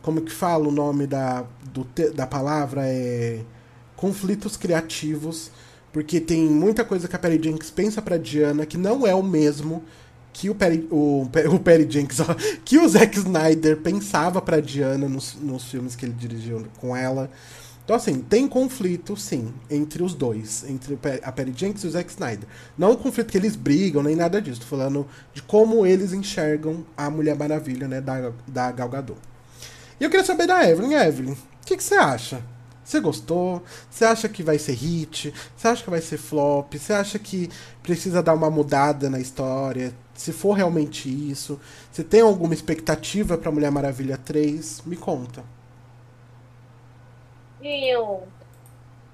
como 0.00 0.20
que 0.22 0.32
fala 0.32 0.68
o 0.68 0.70
nome 0.70 1.06
da, 1.06 1.44
do, 1.72 1.86
da 2.14 2.26
palavra? 2.26 2.82
É, 2.86 3.40
conflitos 3.96 4.56
criativos. 4.56 5.50
Porque 5.92 6.20
tem 6.20 6.42
muita 6.42 6.84
coisa 6.84 7.08
que 7.08 7.16
a 7.16 7.18
Perry 7.18 7.42
Jenkins 7.42 7.70
pensa 7.70 8.02
pra 8.02 8.18
Diana 8.18 8.66
que 8.66 8.76
não 8.76 9.06
é 9.06 9.14
o 9.14 9.22
mesmo 9.22 9.82
que 10.30 10.50
o 10.50 10.54
Perry, 10.54 10.86
o, 10.90 11.26
o 11.50 11.58
Perry 11.58 11.90
Jenkins, 11.90 12.18
que 12.64 12.78
o 12.78 12.86
Zack 12.86 13.16
Snyder 13.16 13.78
pensava 13.78 14.42
pra 14.42 14.60
Diana 14.60 15.08
nos, 15.08 15.34
nos 15.40 15.64
filmes 15.64 15.96
que 15.96 16.04
ele 16.04 16.12
dirigiu 16.12 16.66
com 16.78 16.94
ela. 16.94 17.30
Então, 17.86 17.94
assim, 17.94 18.18
tem 18.18 18.48
conflito, 18.48 19.16
sim, 19.16 19.54
entre 19.70 20.02
os 20.02 20.12
dois, 20.12 20.64
entre 20.68 20.98
a 21.22 21.30
Perry 21.30 21.54
Jenkins 21.56 21.84
e 21.84 21.86
o 21.86 21.90
Zack 21.92 22.10
Snyder. 22.10 22.48
Não 22.76 22.90
o 22.90 22.96
conflito 22.96 23.30
que 23.30 23.38
eles 23.38 23.54
brigam, 23.54 24.02
nem 24.02 24.16
nada 24.16 24.42
disso. 24.42 24.60
Tô 24.62 24.66
falando 24.66 25.06
de 25.32 25.40
como 25.40 25.86
eles 25.86 26.12
enxergam 26.12 26.84
a 26.96 27.08
Mulher 27.08 27.36
Maravilha, 27.36 27.86
né, 27.86 28.00
da, 28.00 28.32
da 28.44 28.72
Gal 28.72 28.88
Gadot. 28.88 29.20
E 30.00 30.04
eu 30.04 30.10
queria 30.10 30.26
saber 30.26 30.48
da 30.48 30.68
Evelyn. 30.68 30.94
Evelyn, 30.94 31.34
o 31.34 31.36
que, 31.64 31.80
você 31.80 31.94
acha? 31.94 32.42
Você 32.82 32.98
gostou? 32.98 33.62
Você 33.88 34.04
acha 34.04 34.28
que 34.28 34.42
vai 34.42 34.58
ser 34.58 34.72
hit? 34.72 35.32
Você 35.56 35.68
acha 35.68 35.84
que 35.84 35.90
vai 35.90 36.00
ser 36.00 36.18
flop? 36.18 36.74
Você 36.74 36.92
acha 36.92 37.20
que 37.20 37.48
precisa 37.84 38.20
dar 38.20 38.34
uma 38.34 38.50
mudada 38.50 39.08
na 39.08 39.20
história? 39.20 39.94
Se 40.12 40.32
for 40.32 40.54
realmente 40.54 41.08
isso? 41.08 41.60
Você 41.92 42.02
tem 42.02 42.20
alguma 42.20 42.52
expectativa 42.52 43.38
para 43.38 43.52
Mulher 43.52 43.70
Maravilha 43.70 44.16
3? 44.16 44.82
Me 44.86 44.96
conta. 44.96 45.44
Eu, 47.66 48.28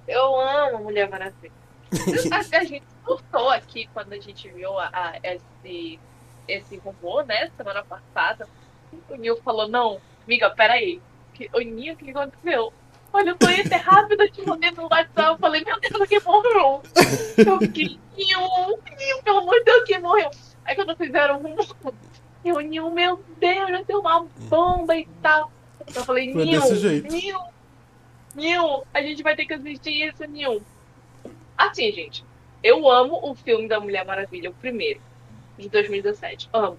eu 0.06 0.40
amo 0.40 0.84
Mulher 0.84 1.08
Maravilha. 1.08 1.52
a 2.52 2.64
gente 2.64 2.84
surtou 3.04 3.50
aqui 3.50 3.88
quando 3.92 4.12
a 4.12 4.20
gente 4.20 4.48
viu 4.48 4.78
a, 4.78 4.90
a, 4.92 5.18
esse, 5.22 5.98
esse 6.46 6.76
robô, 6.78 7.22
né, 7.22 7.50
semana 7.56 7.82
passada. 7.82 8.46
O 9.08 9.16
Nil 9.16 9.36
falou, 9.42 9.68
não, 9.68 10.00
amiga, 10.24 10.50
peraí. 10.50 11.00
Que, 11.34 11.48
o 11.54 11.60
Nil, 11.60 11.94
o 11.94 11.96
que 11.96 12.10
aconteceu? 12.10 12.72
Olha, 13.12 13.30
eu 13.30 13.36
tô 13.36 13.48
indo 13.48 13.74
rápido, 13.74 14.30
te 14.30 14.46
mandei 14.46 14.70
no 14.70 14.84
WhatsApp. 14.84 15.32
Eu 15.32 15.38
falei, 15.38 15.64
meu 15.64 15.80
Deus, 15.80 16.08
quem 16.08 16.20
morreu? 16.20 16.82
Eu 17.38 17.58
fiquei, 17.58 17.98
Nil, 18.16 18.40
Nil, 18.98 19.22
pelo 19.22 19.38
amor 19.38 19.54
de 19.58 19.64
Deus, 19.64 19.84
quem 19.84 20.00
morreu? 20.00 20.30
Aí 20.64 20.74
quando 20.74 20.96
fizeram 20.96 21.40
um, 21.40 21.56
eu, 22.44 22.60
Nil, 22.60 22.90
meu 22.90 23.22
Deus, 23.38 23.70
já 23.70 23.84
tem 23.84 23.96
uma 23.96 24.26
bomba 24.48 24.96
e 24.96 25.06
tal. 25.22 25.50
Eu 25.94 26.04
falei, 26.04 26.32
Nil, 26.34 26.60
Nil, 27.10 27.38
Nil, 28.34 28.84
a 28.92 29.02
gente 29.02 29.22
vai 29.22 29.36
ter 29.36 29.46
que 29.46 29.54
assistir 29.54 30.08
isso, 30.08 30.24
Nil. 30.24 30.62
Assim, 31.56 31.92
gente, 31.92 32.24
eu 32.62 32.88
amo 32.90 33.18
o 33.22 33.34
filme 33.34 33.68
da 33.68 33.80
Mulher 33.80 34.04
Maravilha, 34.04 34.50
o 34.50 34.54
primeiro, 34.54 35.00
de 35.58 35.68
2017. 35.68 36.48
Amo. 36.52 36.78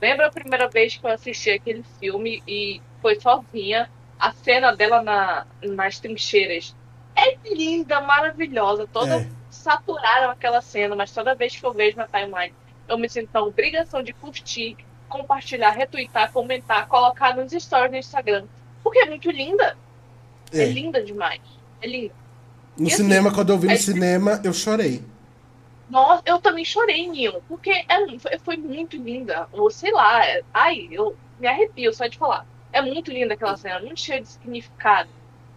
Lembra 0.00 0.26
a 0.26 0.30
primeira 0.30 0.68
vez 0.68 0.96
que 0.96 1.04
eu 1.04 1.10
assisti 1.10 1.50
aquele 1.50 1.82
filme 1.98 2.42
e 2.46 2.80
foi 3.02 3.20
sozinha? 3.20 3.90
A 4.18 4.32
cena 4.32 4.74
dela 4.74 5.02
na, 5.02 5.46
nas 5.62 5.98
trincheiras 6.00 6.74
é 7.16 7.36
linda, 7.54 8.00
maravilhosa. 8.00 8.86
Toda 8.86 9.20
é. 9.20 9.28
saturaram 9.50 10.30
aquela 10.30 10.60
cena, 10.60 10.96
mas 10.96 11.12
toda 11.12 11.34
vez 11.34 11.54
que 11.54 11.64
eu 11.64 11.72
vejo 11.72 11.96
na 11.96 12.06
timeline, 12.06 12.54
eu 12.88 12.98
me 12.98 13.08
sinto 13.08 13.30
na 13.32 13.42
obrigação 13.42 14.02
de 14.02 14.12
curtir, 14.12 14.76
compartilhar, 15.08 15.70
retweetar, 15.70 16.32
comentar, 16.32 16.88
colocar 16.88 17.36
nos 17.36 17.52
stories 17.52 17.90
no 17.90 17.98
Instagram. 17.98 18.46
Porque 18.82 19.00
é 19.00 19.06
muito 19.06 19.30
linda. 19.30 19.76
É. 20.52 20.62
é 20.62 20.66
linda 20.66 21.02
demais. 21.02 21.40
É 21.80 21.86
linda. 21.86 22.14
No 22.76 22.88
e 22.88 22.90
cinema, 22.90 23.28
assim, 23.28 23.36
quando 23.36 23.50
eu 23.50 23.58
vi 23.58 23.68
no 23.68 23.76
cinema, 23.76 24.40
eu 24.44 24.52
chorei. 24.52 25.02
Nossa, 25.88 26.22
eu 26.24 26.40
também 26.40 26.64
chorei, 26.64 27.08
Nilo, 27.08 27.42
porque 27.48 27.70
é, 27.70 28.18
foi, 28.18 28.38
foi, 28.38 28.56
muito 28.56 28.96
linda. 28.96 29.48
Ou 29.52 29.70
sei 29.70 29.92
lá, 29.92 30.24
é, 30.24 30.42
ai, 30.54 30.88
eu 30.90 31.16
me 31.38 31.48
arrepio 31.48 31.92
só 31.92 32.06
de 32.06 32.16
falar. 32.16 32.46
É 32.72 32.80
muito 32.80 33.10
linda 33.10 33.34
aquela 33.34 33.56
cena, 33.56 33.80
muito 33.80 34.00
cheia 34.00 34.20
de 34.20 34.28
significado, 34.28 35.10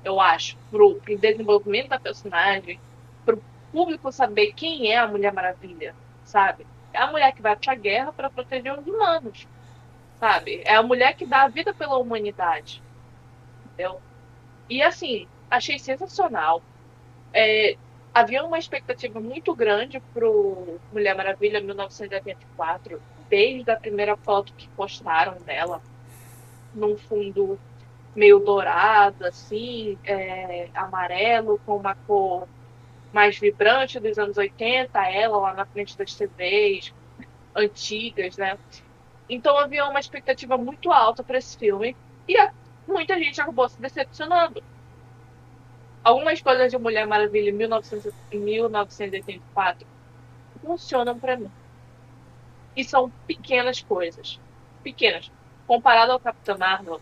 eu 0.04 0.20
acho, 0.20 0.58
pro, 0.72 0.96
pro 0.96 1.18
desenvolvimento 1.18 1.90
da 1.90 2.00
personagem, 2.00 2.80
pro 3.24 3.42
público 3.72 4.12
saber 4.12 4.54
quem 4.54 4.92
é 4.92 4.98
a 4.98 5.08
Mulher 5.08 5.32
Maravilha, 5.32 5.96
sabe? 6.26 6.66
É 6.92 7.00
a 7.00 7.12
mulher 7.12 7.34
que 7.34 7.42
vai 7.42 7.56
pra 7.56 7.76
guerra 7.76 8.12
para 8.12 8.30
proteger 8.30 8.78
os 8.78 8.86
humanos, 8.86 9.48
sabe? 10.20 10.62
É 10.66 10.76
a 10.76 10.84
mulher 10.84 11.16
que 11.16 11.26
dá 11.26 11.44
a 11.44 11.48
vida 11.48 11.74
pela 11.74 11.98
humanidade, 11.98 12.82
entendeu? 13.66 14.02
E 14.70 14.82
assim, 14.82 15.28
achei 15.50 15.78
sensacional. 15.78 16.62
É, 17.34 17.76
havia 18.14 18.44
uma 18.44 18.60
expectativa 18.60 19.20
muito 19.20 19.56
grande 19.56 20.00
pro 20.14 20.80
Mulher 20.92 21.16
Maravilha 21.16 21.62
1984, 21.62 23.02
desde 23.30 23.72
a 23.72 23.76
primeira 23.76 24.16
foto 24.16 24.54
que 24.54 24.68
postaram 24.70 25.38
dela, 25.42 25.82
num 26.74 26.98
fundo 26.98 27.60
meio 28.16 28.40
dourado, 28.40 29.26
assim, 29.26 29.98
é, 30.06 30.70
amarelo, 30.74 31.60
com 31.66 31.78
uma 31.78 31.96
cor 31.96 32.48
mais 33.12 33.38
vibrante 33.38 34.00
dos 34.00 34.18
anos 34.18 34.38
80, 34.38 35.00
ela 35.10 35.38
lá 35.38 35.54
na 35.54 35.66
frente 35.66 35.98
das 35.98 36.14
TVs 36.16 36.94
antigas, 37.56 38.38
né? 38.38 38.58
Então 39.30 39.58
havia 39.58 39.86
uma 39.86 40.00
expectativa 40.00 40.58
muito 40.58 40.92
alta 40.92 41.24
para 41.24 41.38
esse 41.38 41.58
filme 41.58 41.96
e 42.28 42.38
a 42.38 42.52
muita 42.88 43.18
gente 43.18 43.42
acabou 43.42 43.68
se 43.70 43.82
decepcionando. 43.82 44.64
Algumas 46.04 46.42
coisas 46.42 46.72
de 46.72 46.78
Mulher 46.78 47.08
Maravilha 47.08 47.50
em 47.50 47.54
1984 47.54 49.88
funcionam 50.62 51.18
para 51.20 51.38
mim. 51.38 51.50
E 52.76 52.84
são 52.84 53.10
pequenas 53.28 53.82
coisas. 53.82 54.40
Pequenas. 54.84 55.32
Comparado 55.66 56.12
ao 56.12 56.20
Capitão 56.20 56.58
Marvel, 56.58 57.00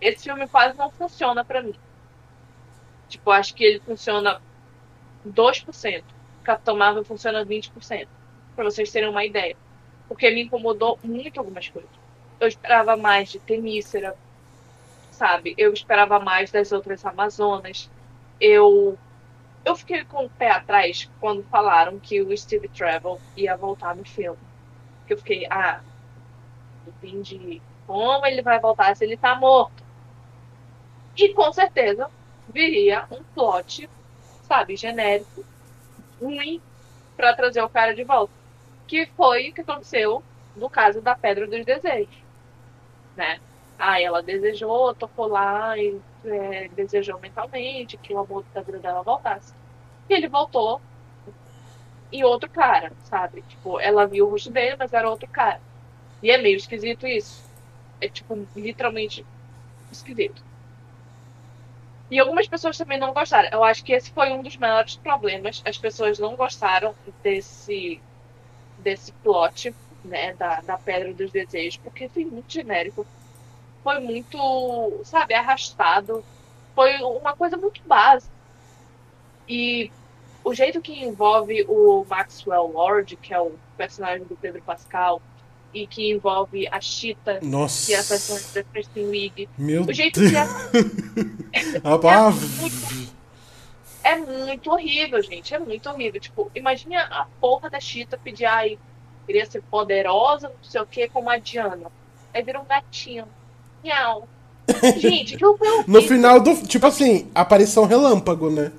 esse 0.00 0.24
filme 0.24 0.48
quase 0.48 0.78
não 0.78 0.90
funciona 0.90 1.44
para 1.44 1.62
mim. 1.62 1.74
Tipo, 3.08 3.30
acho 3.30 3.54
que 3.54 3.64
ele 3.64 3.80
funciona 3.80 4.40
2%. 5.26 6.04
Capitão 6.42 6.76
Marvel 6.76 7.04
funciona 7.04 7.44
20%. 7.44 8.08
Para 8.54 8.64
vocês 8.64 8.90
terem 8.90 9.08
uma 9.08 9.24
ideia. 9.24 9.56
Porque 10.08 10.30
me 10.30 10.44
incomodou 10.44 10.98
muito 11.02 11.38
algumas 11.38 11.68
coisas. 11.68 11.90
Eu 12.40 12.48
esperava 12.48 12.96
mais 12.96 13.30
de 13.30 13.38
Temícera, 13.40 14.16
sabe? 15.18 15.54
Eu 15.58 15.72
esperava 15.72 16.20
mais 16.20 16.50
das 16.50 16.72
outras 16.72 17.04
Amazonas. 17.04 17.90
Eu 18.40 18.98
eu 19.64 19.76
fiquei 19.76 20.04
com 20.04 20.24
o 20.24 20.30
pé 20.30 20.50
atrás 20.50 21.10
quando 21.20 21.42
falaram 21.44 21.98
que 22.00 22.22
o 22.22 22.36
Steve 22.36 22.68
Trevor 22.68 23.20
ia 23.36 23.56
voltar 23.56 23.96
no 23.96 24.04
filme. 24.04 24.38
Que 25.06 25.14
eu 25.14 25.18
fiquei, 25.18 25.46
ah, 25.50 25.82
entendi. 26.86 27.62
Como 27.86 28.26
ele 28.26 28.42
vai 28.42 28.60
voltar 28.60 28.96
se 28.96 29.04
ele 29.04 29.16
tá 29.16 29.34
morto? 29.36 29.84
E 31.16 31.34
com 31.34 31.52
certeza 31.52 32.10
viria 32.48 33.06
um 33.10 33.22
plot, 33.24 33.90
sabe, 34.42 34.76
genérico, 34.76 35.44
ruim, 36.20 36.62
para 37.16 37.34
trazer 37.34 37.62
o 37.62 37.68
cara 37.68 37.94
de 37.94 38.04
volta. 38.04 38.32
Que 38.86 39.06
foi 39.16 39.50
o 39.50 39.54
que 39.54 39.60
aconteceu 39.62 40.24
no 40.56 40.70
caso 40.70 41.02
da 41.02 41.14
Pedra 41.16 41.46
dos 41.46 41.64
Desejos, 41.64 42.24
né? 43.16 43.40
Ah, 43.78 44.00
ela 44.00 44.22
desejou, 44.22 44.94
tocou 44.94 45.26
lá 45.28 45.78
e 45.78 46.02
é, 46.24 46.68
desejou 46.70 47.18
mentalmente 47.20 47.96
que 47.98 48.12
o 48.14 48.18
amor 48.18 48.44
da 48.52 48.62
vida 48.62 48.80
dela 48.80 49.02
voltasse. 49.04 49.54
E 50.08 50.14
ele 50.14 50.28
voltou 50.28 50.84
e 52.10 52.24
outro 52.24 52.50
cara, 52.50 52.96
sabe? 53.02 53.42
Tipo, 53.44 53.80
ela 53.80 54.06
viu 54.06 54.26
o 54.26 54.30
rosto 54.30 54.50
dele, 54.50 54.76
mas 54.78 54.92
era 54.92 55.08
outro 55.10 55.28
cara. 55.30 55.62
E 56.22 56.30
é 56.30 56.38
meio 56.38 56.56
esquisito 56.56 57.06
isso. 57.06 57.46
É, 58.00 58.10
tipo, 58.10 58.50
literalmente 58.56 59.28
esquisito. 59.90 60.44
E 62.10 62.18
algumas 62.18 62.48
pessoas 62.48 62.76
também 62.76 62.98
não 62.98 63.12
gostaram. 63.12 63.48
Eu 63.52 63.62
acho 63.64 63.84
que 63.84 63.92
esse 63.92 64.10
foi 64.12 64.30
um 64.32 64.42
dos 64.42 64.56
maiores 64.56 64.96
problemas. 64.96 65.60
As 65.64 65.78
pessoas 65.78 66.18
não 66.18 66.36
gostaram 66.36 66.96
desse, 67.22 68.04
desse 68.76 69.12
plot, 69.14 69.76
né, 70.04 70.34
da, 70.36 70.62
da 70.62 70.78
Pedra 70.78 71.14
dos 71.14 71.32
Desejos, 71.32 71.78
porque 71.78 72.08
foi 72.10 72.26
muito 72.26 72.52
genérico 72.52 73.08
foi 73.82 74.00
muito, 74.00 75.00
sabe, 75.04 75.34
arrastado. 75.34 76.24
Foi 76.74 76.94
uma 76.96 77.34
coisa 77.34 77.56
muito 77.56 77.80
básica. 77.86 78.32
E 79.48 79.90
o 80.44 80.54
jeito 80.54 80.80
que 80.80 81.04
envolve 81.04 81.64
o 81.68 82.04
Maxwell 82.08 82.66
Lord, 82.72 83.16
que 83.16 83.32
é 83.32 83.40
o 83.40 83.52
personagem 83.76 84.24
do 84.26 84.36
Pedro 84.36 84.62
Pascal, 84.62 85.20
e 85.72 85.86
que 85.86 86.10
envolve 86.10 86.66
a 86.68 86.80
Cheetah, 86.80 87.40
Nossa. 87.42 87.86
que 87.86 87.94
é 87.94 88.00
a 88.00 88.04
personagem 88.04 88.52
da 88.54 88.62
Kristen 88.64 89.04
Wiig. 89.06 89.48
Meu 89.58 89.82
O 89.82 89.92
jeito 89.92 90.20
Deus. 90.20 90.32
que 90.32 90.36
a 91.84 91.94
Ah, 91.94 92.32
É 94.02 94.16
muito 94.16 94.70
horrível, 94.70 95.22
gente. 95.22 95.54
É 95.54 95.58
muito 95.58 95.88
horrível. 95.90 96.20
Tipo, 96.20 96.50
imagina 96.54 97.02
a 97.10 97.26
porra 97.40 97.68
da 97.68 97.80
Chita 97.80 98.16
pedir, 98.16 98.46
ai, 98.46 98.78
queria 99.26 99.44
ser 99.44 99.62
poderosa, 99.62 100.48
não 100.48 100.64
sei 100.64 100.80
o 100.80 100.86
que, 100.86 101.08
como 101.08 101.28
a 101.28 101.36
Diana. 101.36 101.90
Aí 102.32 102.42
vira 102.42 102.60
um 102.60 102.64
gatinho. 102.64 103.26
Miau. 103.82 104.28
Gente, 104.96 105.36
que 105.36 105.44
eu 105.44 105.58
No 105.86 106.02
final 106.02 106.40
do. 106.40 106.54
Tipo 106.66 106.86
assim, 106.86 107.30
aparição 107.34 107.84
relâmpago, 107.86 108.50
né? 108.50 108.72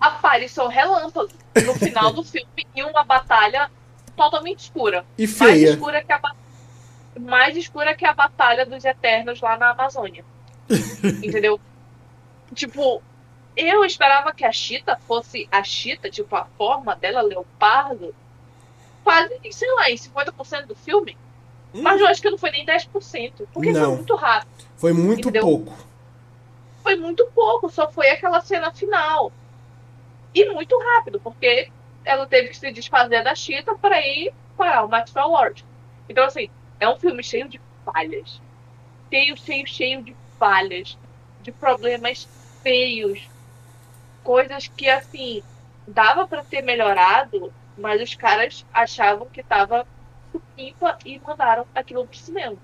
Aparição 0.00 0.68
relâmpago 0.68 1.30
no 1.64 1.74
final 1.74 2.12
do 2.12 2.22
filme 2.22 2.66
e 2.74 2.82
uma 2.82 3.04
batalha 3.04 3.70
totalmente 4.16 4.60
escura. 4.60 5.04
E 5.18 5.26
Mais 5.26 5.36
feia. 5.36 5.70
escura 5.70 6.02
que 6.02 6.12
a 6.12 6.20
mais 7.18 7.56
escura 7.56 7.94
que 7.94 8.04
a 8.04 8.12
batalha 8.12 8.66
dos 8.66 8.84
Eternos 8.84 9.40
lá 9.40 9.56
na 9.56 9.70
Amazônia. 9.70 10.24
Entendeu? 11.22 11.58
Tipo, 12.54 13.02
eu 13.56 13.84
esperava 13.84 14.32
que 14.32 14.44
a 14.44 14.52
Chita 14.52 14.98
fosse 15.06 15.48
a 15.50 15.62
Chita, 15.64 16.10
tipo, 16.10 16.34
a 16.36 16.44
forma 16.58 16.94
dela, 16.94 17.22
leopardo, 17.22 18.14
quase, 19.02 19.30
sei 19.50 19.70
lá, 19.74 19.90
em 19.90 19.94
50% 19.96 20.66
do 20.66 20.76
filme. 20.76 21.16
Mas 21.74 22.00
eu 22.00 22.06
acho 22.06 22.22
que 22.22 22.30
não 22.30 22.38
foi 22.38 22.50
nem 22.50 22.64
10%, 22.64 23.46
porque 23.52 23.72
Não. 23.72 23.80
foi 23.86 23.96
muito 23.96 24.16
rápido. 24.16 24.50
Foi 24.76 24.92
muito 24.92 25.28
Entendeu? 25.28 25.42
pouco. 25.42 25.76
Foi 26.82 26.96
muito 26.96 27.26
pouco, 27.34 27.68
só 27.68 27.90
foi 27.90 28.08
aquela 28.10 28.40
cena 28.40 28.72
final. 28.72 29.32
E 30.34 30.44
muito 30.50 30.78
rápido, 30.78 31.20
porque 31.20 31.68
ela 32.04 32.26
teve 32.26 32.48
que 32.48 32.56
se 32.56 32.70
desfazer 32.70 33.24
da 33.24 33.34
Chita 33.34 33.74
para 33.76 34.00
ir 34.00 34.32
para 34.56 34.84
o 34.84 34.88
Maxwell 34.88 35.28
Lord. 35.28 35.64
Então, 36.08 36.24
assim, 36.24 36.48
é 36.78 36.88
um 36.88 36.96
filme 36.96 37.22
cheio 37.22 37.48
de 37.48 37.60
falhas. 37.84 38.40
Cheio, 39.12 39.36
cheio, 39.36 39.66
cheio 39.66 40.02
de 40.02 40.16
falhas. 40.38 40.96
De 41.42 41.50
problemas 41.52 42.28
feios. 42.62 43.28
Coisas 44.22 44.68
que, 44.68 44.88
assim, 44.88 45.42
dava 45.86 46.26
para 46.26 46.42
ter 46.44 46.62
melhorado, 46.62 47.52
mas 47.76 48.00
os 48.00 48.14
caras 48.14 48.64
achavam 48.72 49.26
que 49.26 49.42
tava 49.42 49.86
supimpa 50.38 50.98
e 51.04 51.18
mandaram 51.18 51.66
aquilo 51.74 52.06
pro 52.06 52.16
cinema. 52.16 52.56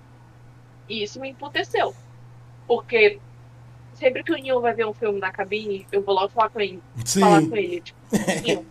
E 0.89 1.03
isso 1.03 1.21
me 1.21 1.31
emputeceu. 1.31 1.95
Porque 2.67 3.19
sempre 3.95 4.23
que 4.23 4.33
o 4.33 4.37
Neil 4.37 4.61
vai 4.61 4.75
ver 4.75 4.87
um 4.87 4.95
filme 4.95 5.21
na 5.21 5.33
cabine, 5.33 5.87
eu 5.93 6.03
vou 6.03 6.15
logo 6.15 6.29
falar 6.29 6.51
com 6.51 6.61
ele. 6.61 6.83
Falar 7.07 7.41
com 7.41 7.49
Sim. 7.49 7.57
ele, 7.57 7.81
tipo, 7.81 8.67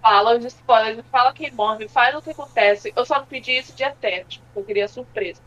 fala 0.00 0.36
os 0.36 0.44
spoilers, 0.44 1.04
fala 1.10 1.32
quem 1.32 1.50
morre, 1.52 1.88
fala 1.88 2.18
o 2.18 2.22
que 2.22 2.30
acontece. 2.30 2.92
Eu 2.94 3.04
só 3.04 3.18
não 3.18 3.26
pedi 3.26 3.52
isso 3.52 3.74
de 3.74 3.82
Eternos, 3.82 4.36
porque 4.36 4.58
eu 4.58 4.64
queria 4.64 4.88
surpresa. 4.88 5.40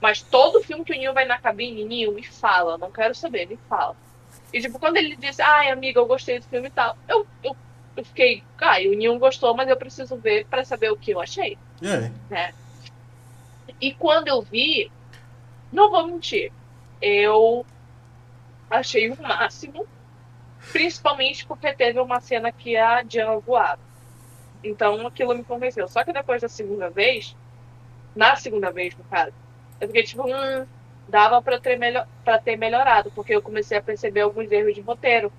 Mas 0.00 0.22
todo 0.22 0.62
filme 0.62 0.84
que 0.84 0.92
o 0.92 0.96
Neil 0.96 1.14
vai 1.14 1.24
na 1.24 1.38
cabine, 1.38 1.84
Neil, 1.84 2.12
me 2.12 2.22
fala, 2.22 2.76
não 2.78 2.90
quero 2.90 3.14
saber, 3.14 3.46
me 3.46 3.58
fala. 3.68 3.96
E 4.52 4.60
tipo, 4.60 4.78
quando 4.78 4.96
ele 4.96 5.16
disse, 5.16 5.42
ai 5.42 5.70
amiga, 5.70 5.98
eu 5.98 6.06
gostei 6.06 6.38
do 6.38 6.46
filme 6.46 6.68
e 6.68 6.70
tal, 6.70 6.96
eu, 7.08 7.26
eu, 7.42 7.56
eu 7.96 8.04
fiquei, 8.04 8.42
ah, 8.60 8.78
o 8.80 8.94
Neil 8.94 9.18
gostou, 9.18 9.54
mas 9.54 9.68
eu 9.68 9.76
preciso 9.76 10.16
ver 10.16 10.46
pra 10.46 10.64
saber 10.64 10.90
o 10.90 10.96
que 10.96 11.12
eu 11.12 11.20
achei. 11.20 11.56
É. 12.30 12.52
E 13.80 13.92
quando 13.94 14.28
eu 14.28 14.42
vi, 14.42 14.90
não 15.72 15.90
vou 15.90 16.06
mentir, 16.06 16.52
eu 17.00 17.64
achei 18.70 19.10
o 19.10 19.22
máximo, 19.22 19.86
principalmente 20.72 21.46
porque 21.46 21.72
teve 21.72 22.00
uma 22.00 22.20
cena 22.20 22.50
que 22.50 22.76
a 22.76 23.02
Diana 23.02 23.38
voava. 23.38 23.80
Então 24.62 25.06
aquilo 25.06 25.34
me 25.34 25.44
convenceu. 25.44 25.86
Só 25.88 26.02
que 26.02 26.12
depois 26.12 26.40
da 26.40 26.48
segunda 26.48 26.88
vez, 26.88 27.36
na 28.16 28.36
segunda 28.36 28.70
vez, 28.70 28.96
no 28.96 29.04
caso, 29.04 29.32
eu 29.80 29.88
fiquei 29.88 30.02
tipo, 30.02 30.26
hum, 30.26 30.66
dava 31.08 31.42
pra 31.42 31.60
ter, 31.60 31.78
melhor, 31.78 32.06
pra 32.24 32.38
ter 32.38 32.56
melhorado, 32.56 33.10
porque 33.14 33.34
eu 33.34 33.42
comecei 33.42 33.76
a 33.76 33.82
perceber 33.82 34.22
alguns 34.22 34.50
erros 34.50 34.74
de 34.74 34.80
roteiro, 34.80 35.32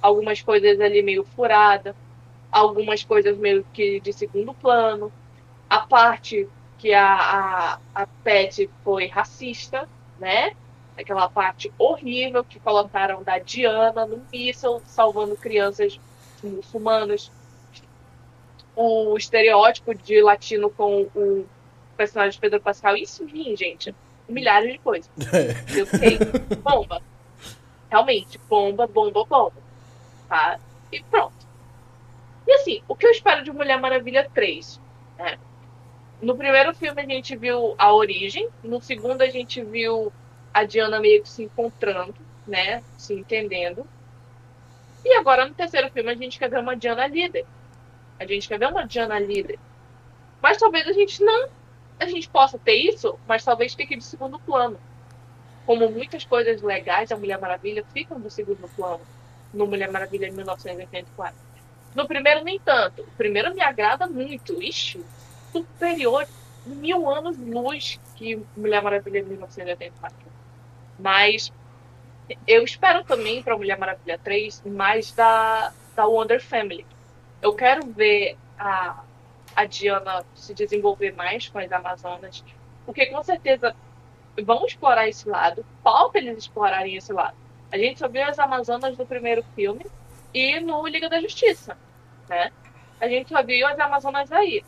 algumas 0.00 0.40
coisas 0.42 0.80
ali 0.80 1.02
meio 1.02 1.24
furada, 1.24 1.94
algumas 2.50 3.04
coisas 3.04 3.36
meio 3.36 3.64
que 3.72 4.00
de 4.00 4.12
segundo 4.12 4.54
plano, 4.54 5.12
a 5.68 5.80
parte 5.80 6.48
que 6.78 6.92
a, 6.94 7.14
a, 7.14 7.78
a 7.94 8.06
Pet 8.22 8.70
foi 8.84 9.06
racista, 9.06 9.88
né? 10.18 10.52
Aquela 10.96 11.28
parte 11.28 11.72
horrível 11.78 12.44
que 12.44 12.58
colocaram 12.58 13.22
da 13.22 13.38
Diana 13.38 14.06
no 14.06 14.24
míssil, 14.32 14.80
salvando 14.86 15.36
crianças 15.36 16.00
muçulmanas. 16.42 17.30
O 18.74 19.16
estereótipo 19.16 19.94
de 19.94 20.22
latino 20.22 20.70
com 20.70 21.02
o 21.14 21.46
personagem 21.96 22.32
de 22.32 22.40
Pedro 22.40 22.60
Pascal. 22.60 22.96
Isso, 22.96 23.28
sim, 23.28 23.56
gente. 23.56 23.94
Milhares 24.28 24.72
de 24.72 24.78
coisas. 24.78 25.10
Eu 25.76 25.86
sei. 25.86 26.18
Bomba. 26.62 27.02
Realmente, 27.90 28.38
bomba, 28.48 28.86
bomba, 28.86 29.24
bomba. 29.24 29.67
E 30.92 31.02
pronto. 31.04 31.46
E 32.46 32.52
assim, 32.52 32.82
o 32.88 32.96
que 32.96 33.06
eu 33.06 33.10
espero 33.10 33.44
de 33.44 33.52
Mulher 33.52 33.78
Maravilha 33.78 34.28
3? 34.32 34.80
Né? 35.18 35.38
No 36.20 36.36
primeiro 36.36 36.74
filme 36.74 37.02
a 37.02 37.06
gente 37.06 37.36
viu 37.36 37.74
a 37.78 37.92
origem, 37.92 38.48
no 38.62 38.80
segundo 38.80 39.22
a 39.22 39.28
gente 39.28 39.62
viu 39.62 40.12
a 40.52 40.64
Diana 40.64 40.98
meio 40.98 41.22
que 41.22 41.28
se 41.28 41.44
encontrando, 41.44 42.14
né? 42.46 42.82
Se 42.96 43.14
entendendo. 43.14 43.86
E 45.04 45.14
agora 45.14 45.46
no 45.46 45.54
terceiro 45.54 45.90
filme 45.90 46.10
a 46.10 46.14
gente 46.14 46.38
quer 46.38 46.50
ver 46.50 46.58
uma 46.58 46.74
Diana 46.74 47.06
líder. 47.06 47.46
A 48.18 48.26
gente 48.26 48.48
quer 48.48 48.58
ver 48.58 48.68
uma 48.68 48.86
Diana 48.86 49.18
líder. 49.18 49.58
Mas 50.42 50.56
talvez 50.56 50.86
a 50.88 50.92
gente 50.92 51.22
não. 51.22 51.48
A 52.00 52.06
gente 52.06 52.28
possa 52.28 52.58
ter 52.58 52.74
isso, 52.74 53.18
mas 53.26 53.44
talvez 53.44 53.74
fique 53.74 53.96
de 53.96 54.04
segundo 54.04 54.38
plano. 54.38 54.78
Como 55.66 55.90
muitas 55.90 56.24
coisas 56.24 56.62
legais 56.62 57.10
da 57.10 57.16
Mulher 57.16 57.38
Maravilha 57.38 57.84
ficam 57.92 58.18
do 58.18 58.30
segundo 58.30 58.68
plano 58.74 59.00
no 59.52 59.66
Mulher 59.66 59.90
Maravilha 59.90 60.28
de 60.28 60.36
1984. 60.36 61.34
No 61.94 62.06
primeiro, 62.06 62.44
nem 62.44 62.58
tanto. 62.60 63.02
O 63.02 63.10
primeiro 63.16 63.54
me 63.54 63.62
agrada 63.62 64.06
muito. 64.06 64.62
Ixi, 64.62 65.04
superior 65.52 66.26
mil 66.66 67.08
anos 67.08 67.38
luz 67.38 67.98
que 68.14 68.40
Mulher 68.56 68.82
Maravilha 68.82 69.22
de 69.22 69.28
1984. 69.28 70.16
Mas 70.98 71.52
eu 72.46 72.62
espero 72.62 73.04
também 73.04 73.42
para 73.42 73.56
Mulher 73.56 73.78
Maravilha 73.78 74.18
3 74.22 74.62
mais 74.66 75.12
da, 75.12 75.72
da 75.94 76.06
Wonder 76.06 76.42
Family. 76.42 76.84
Eu 77.40 77.54
quero 77.54 77.86
ver 77.86 78.36
a, 78.58 79.02
a 79.54 79.64
Diana 79.64 80.24
se 80.34 80.52
desenvolver 80.52 81.12
mais 81.14 81.48
com 81.48 81.58
as 81.58 81.70
Amazonas, 81.72 82.44
porque 82.84 83.06
com 83.06 83.22
certeza 83.22 83.74
vão 84.44 84.66
explorar 84.66 85.08
esse 85.08 85.28
lado. 85.28 85.64
Falta 85.82 86.18
eles 86.18 86.38
explorarem 86.38 86.96
esse 86.96 87.12
lado. 87.12 87.36
A 87.70 87.78
gente 87.78 87.98
só 87.98 88.08
viu 88.08 88.24
as 88.24 88.38
Amazonas 88.38 88.96
no 88.96 89.06
primeiro 89.06 89.42
filme 89.54 89.84
e 90.32 90.60
no 90.60 90.86
Liga 90.86 91.08
da 91.08 91.20
Justiça, 91.20 91.76
né? 92.28 92.50
A 93.00 93.08
gente 93.08 93.28
só 93.28 93.42
viu 93.42 93.66
as 93.66 93.78
Amazonas 93.78 94.32
aí. 94.32 94.64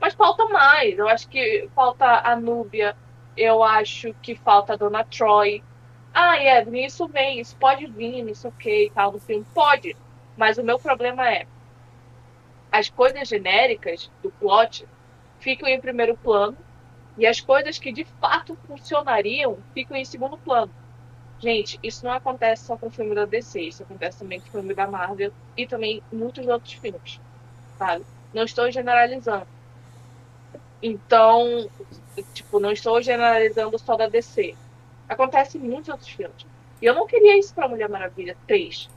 Mas 0.00 0.14
falta 0.14 0.44
mais. 0.46 0.98
Eu 0.98 1.08
acho 1.08 1.28
que 1.28 1.68
falta 1.74 2.04
a 2.04 2.34
Núbia. 2.34 2.96
Eu 3.36 3.62
acho 3.62 4.12
que 4.14 4.34
falta 4.34 4.72
a 4.72 4.76
Dona 4.76 5.04
Troy. 5.04 5.62
Ah, 6.12 6.36
Evelyn, 6.42 6.86
isso 6.86 7.06
vem, 7.06 7.40
isso 7.40 7.56
pode 7.56 7.86
vir, 7.86 8.28
isso 8.28 8.48
ok 8.48 8.86
e 8.86 8.90
tal 8.90 9.12
no 9.12 9.20
filme. 9.20 9.46
Pode. 9.54 9.96
Mas 10.36 10.58
o 10.58 10.64
meu 10.64 10.78
problema 10.78 11.30
é 11.30 11.46
as 12.70 12.88
coisas 12.88 13.28
genéricas 13.28 14.10
do 14.22 14.30
plot 14.30 14.86
ficam 15.38 15.68
em 15.68 15.80
primeiro 15.80 16.16
plano 16.16 16.56
e 17.18 17.26
as 17.26 17.38
coisas 17.38 17.78
que 17.78 17.92
de 17.92 18.04
fato 18.04 18.56
funcionariam 18.66 19.58
ficam 19.74 19.96
em 19.96 20.04
segundo 20.04 20.38
plano. 20.38 20.72
Gente, 21.42 21.78
isso 21.82 22.04
não 22.04 22.12
acontece 22.12 22.64
só 22.64 22.76
com 22.76 22.86
o 22.86 22.90
filme 22.90 23.16
da 23.16 23.24
DC, 23.24 23.60
isso 23.60 23.82
acontece 23.82 24.20
também 24.20 24.40
com 24.40 24.46
o 24.46 24.50
filme 24.52 24.72
da 24.74 24.86
Marvel 24.86 25.32
e 25.56 25.66
também 25.66 26.00
muitos 26.12 26.46
outros 26.46 26.74
filmes, 26.74 27.20
sabe? 27.76 28.04
Não 28.32 28.44
estou 28.44 28.70
generalizando. 28.70 29.46
Então, 30.80 31.68
tipo, 32.32 32.60
não 32.60 32.70
estou 32.70 33.02
generalizando 33.02 33.76
só 33.76 33.96
da 33.96 34.08
DC. 34.08 34.54
Acontece 35.08 35.58
em 35.58 35.62
muitos 35.62 35.88
outros 35.88 36.10
filmes. 36.10 36.46
E 36.80 36.86
eu 36.86 36.94
não 36.94 37.08
queria 37.08 37.36
isso 37.36 37.52
pra 37.52 37.68
Mulher 37.68 37.88
Maravilha 37.88 38.36
3. 38.46 38.88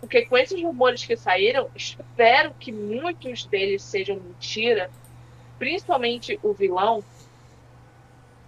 Porque 0.00 0.24
com 0.26 0.38
esses 0.38 0.62
rumores 0.62 1.04
que 1.04 1.16
saíram, 1.16 1.68
espero 1.74 2.54
que 2.54 2.70
muitos 2.70 3.44
deles 3.46 3.82
sejam 3.82 4.16
mentira. 4.16 4.90
Principalmente 5.58 6.38
o 6.42 6.52
vilão. 6.52 7.04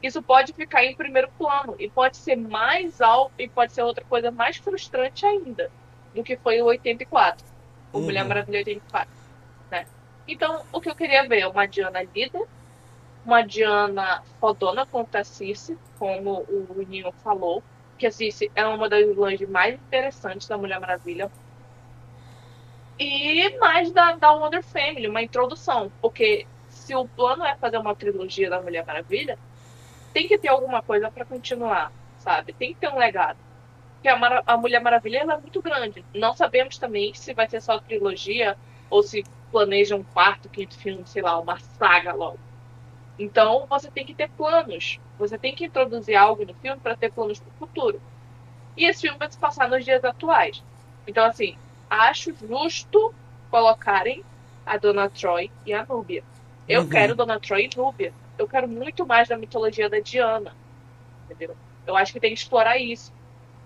Isso 0.02 0.22
pode 0.22 0.52
ficar 0.52 0.84
em 0.84 0.96
primeiro 0.96 1.30
plano. 1.38 1.76
E 1.78 1.88
pode 1.88 2.16
ser 2.16 2.36
mais 2.36 3.00
alto. 3.00 3.32
E 3.38 3.48
pode 3.48 3.72
ser 3.72 3.82
outra 3.82 4.04
coisa 4.04 4.30
mais 4.30 4.56
frustrante 4.56 5.24
ainda. 5.24 5.70
Do 6.14 6.22
que 6.22 6.36
foi 6.36 6.60
o 6.60 6.66
84. 6.66 7.46
O 7.92 7.98
Uhum. 7.98 8.04
Mulher 8.04 8.24
Maravilha 8.24 8.58
84. 8.58 9.08
Né? 9.70 9.86
Então, 10.26 10.64
o 10.72 10.80
que 10.80 10.90
eu 10.90 10.94
queria 10.94 11.26
ver 11.28 11.40
é 11.40 11.46
uma 11.46 11.66
Diana 11.66 12.02
líder 12.02 12.46
uma 13.24 13.42
Diana 13.42 14.22
fodona 14.40 14.84
contra 14.84 15.20
a 15.20 15.24
Circe, 15.24 15.78
como 15.98 16.44
o 16.48 16.84
Nino 16.88 17.12
falou, 17.12 17.62
que 17.96 18.06
a 18.06 18.10
Circe 18.10 18.50
é 18.54 18.66
uma 18.66 18.88
das 18.88 19.06
vilãs 19.06 19.40
mais 19.42 19.74
interessantes 19.74 20.48
da 20.48 20.58
Mulher 20.58 20.80
Maravilha. 20.80 21.30
E 22.98 23.56
mais 23.58 23.90
da, 23.92 24.12
da 24.16 24.32
Wonder 24.32 24.62
Family, 24.62 25.08
uma 25.08 25.22
introdução, 25.22 25.90
porque 26.00 26.46
se 26.68 26.94
o 26.94 27.06
plano 27.06 27.44
é 27.44 27.56
fazer 27.56 27.78
uma 27.78 27.94
trilogia 27.94 28.50
da 28.50 28.60
Mulher 28.60 28.84
Maravilha, 28.84 29.38
tem 30.12 30.28
que 30.28 30.38
ter 30.38 30.48
alguma 30.48 30.82
coisa 30.82 31.10
para 31.10 31.24
continuar, 31.24 31.92
sabe? 32.18 32.52
Tem 32.52 32.74
que 32.74 32.80
ter 32.80 32.88
um 32.88 32.98
legado. 32.98 33.38
Porque 33.94 34.08
a, 34.08 34.42
a 34.46 34.56
Mulher 34.56 34.80
Maravilha 34.80 35.18
é 35.18 35.24
muito 35.24 35.62
grande. 35.62 36.04
Não 36.14 36.34
sabemos 36.34 36.78
também 36.78 37.14
se 37.14 37.32
vai 37.32 37.48
ser 37.48 37.60
só 37.60 37.78
trilogia 37.78 38.56
ou 38.90 39.02
se 39.02 39.24
planeja 39.50 39.94
um 39.94 40.02
quarto, 40.02 40.48
quinto 40.48 40.76
filme, 40.76 41.02
sei 41.06 41.22
lá, 41.22 41.38
uma 41.38 41.58
saga 41.58 42.12
logo. 42.12 42.38
Então 43.18 43.66
você 43.68 43.90
tem 43.90 44.04
que 44.04 44.14
ter 44.14 44.28
planos. 44.30 44.98
Você 45.18 45.38
tem 45.38 45.54
que 45.54 45.66
introduzir 45.66 46.16
algo 46.16 46.44
no 46.44 46.54
filme 46.54 46.80
para 46.80 46.96
ter 46.96 47.12
planos 47.12 47.38
para 47.38 47.50
o 47.50 47.58
futuro. 47.58 48.00
E 48.76 48.86
esse 48.86 49.02
filme 49.02 49.18
vai 49.18 49.30
se 49.30 49.38
passar 49.38 49.68
nos 49.68 49.84
dias 49.84 50.04
atuais. 50.04 50.62
Então, 51.06 51.24
assim, 51.24 51.56
acho 51.88 52.34
justo 52.34 53.14
colocarem 53.50 54.24
a 54.64 54.76
Dona 54.78 55.10
Troy 55.10 55.50
e 55.66 55.72
a 55.72 55.84
Núbia. 55.84 56.24
Eu 56.68 56.82
uhum. 56.82 56.88
quero 56.88 57.14
Dona 57.14 57.38
Troy 57.38 57.68
e 57.72 57.76
Núbia. 57.76 58.12
Eu 58.38 58.48
quero 58.48 58.68
muito 58.68 59.06
mais 59.06 59.28
da 59.28 59.36
mitologia 59.36 59.88
da 59.88 60.00
Diana. 60.00 60.54
Entendeu? 61.24 61.56
Eu 61.86 61.96
acho 61.96 62.12
que 62.12 62.20
tem 62.20 62.34
que 62.34 62.40
explorar 62.40 62.78
isso. 62.78 63.12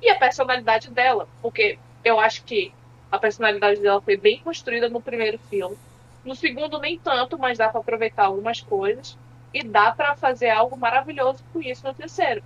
E 0.01 0.11
a 0.11 0.19
personalidade 0.19 0.91
dela. 0.91 1.29
Porque 1.41 1.79
eu 2.05 2.19
acho 2.21 2.45
que 2.45 2.73
a 3.11 3.19
personalidade 3.19 3.81
dela 3.81 4.01
foi 4.01 4.17
bem 4.17 4.41
construída 4.41 4.89
no 4.89 5.01
primeiro 5.01 5.39
filme. 5.39 5.77
No 6.25 6.35
segundo, 6.35 6.79
nem 6.79 6.99
tanto, 6.99 7.39
mas 7.39 7.59
dá 7.59 7.69
para 7.69 7.81
aproveitar 7.81 8.27
algumas 8.27 8.61
coisas. 8.61 9.17
E 9.55 9.63
dá 9.63 9.93
para 9.93 10.17
fazer 10.17 10.51
algo 10.51 10.77
maravilhoso 10.77 11.43
com 11.53 11.63
isso 11.63 11.87
no 11.87 11.95
terceiro. 11.95 12.43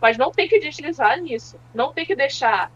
Mas 0.00 0.18
não 0.18 0.30
tem 0.30 0.48
que 0.48 0.60
deslizar 0.60 1.20
nisso. 1.20 1.58
Não 1.74 1.92
tem 1.92 2.04
que 2.04 2.14
deixar 2.14 2.70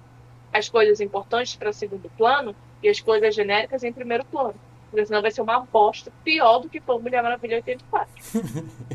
as 0.53 0.69
coisas 0.69 1.01
importantes 1.01 1.55
para 1.55 1.73
segundo 1.73 2.11
plano 2.17 2.57
e 2.83 2.89
as 2.89 3.01
coisas 3.01 3.35
genéricas 3.35 3.85
em 3.85 3.93
primeiro 3.93 4.25
plano. 4.25 4.59
Porque 4.91 5.07
senão 5.07 5.23
vai 5.23 5.31
ser 5.31 5.41
uma 5.41 5.61
bosta 5.61 6.13
pior 6.25 6.59
do 6.59 6.69
que 6.69 6.81
foi 6.81 6.99
Mulher 7.01 7.23
Maravilha 7.23 7.57
84. 7.57 8.11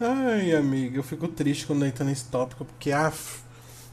Ai, 0.00 0.52
amiga, 0.54 0.98
eu 0.98 1.02
fico 1.02 1.28
triste 1.28 1.66
quando 1.66 1.84
entra 1.84 2.04
nesse 2.04 2.24
tópico, 2.26 2.64
porque 2.64 2.90
af, 2.90 3.42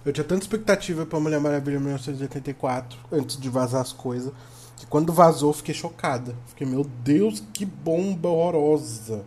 eu 0.03 0.11
tinha 0.11 0.23
tanta 0.23 0.43
expectativa 0.43 1.05
pra 1.05 1.19
Mulher 1.19 1.39
Maravilha 1.39 1.79
1984, 1.79 2.97
antes 3.11 3.37
de 3.37 3.49
vazar 3.49 3.81
as 3.81 3.93
coisas, 3.93 4.33
que 4.77 4.85
quando 4.87 5.13
vazou 5.13 5.53
fiquei 5.53 5.75
chocada. 5.75 6.35
Fiquei, 6.47 6.65
meu 6.65 6.83
Deus, 6.83 7.43
que 7.53 7.65
bomba 7.65 8.29
horrorosa. 8.29 9.23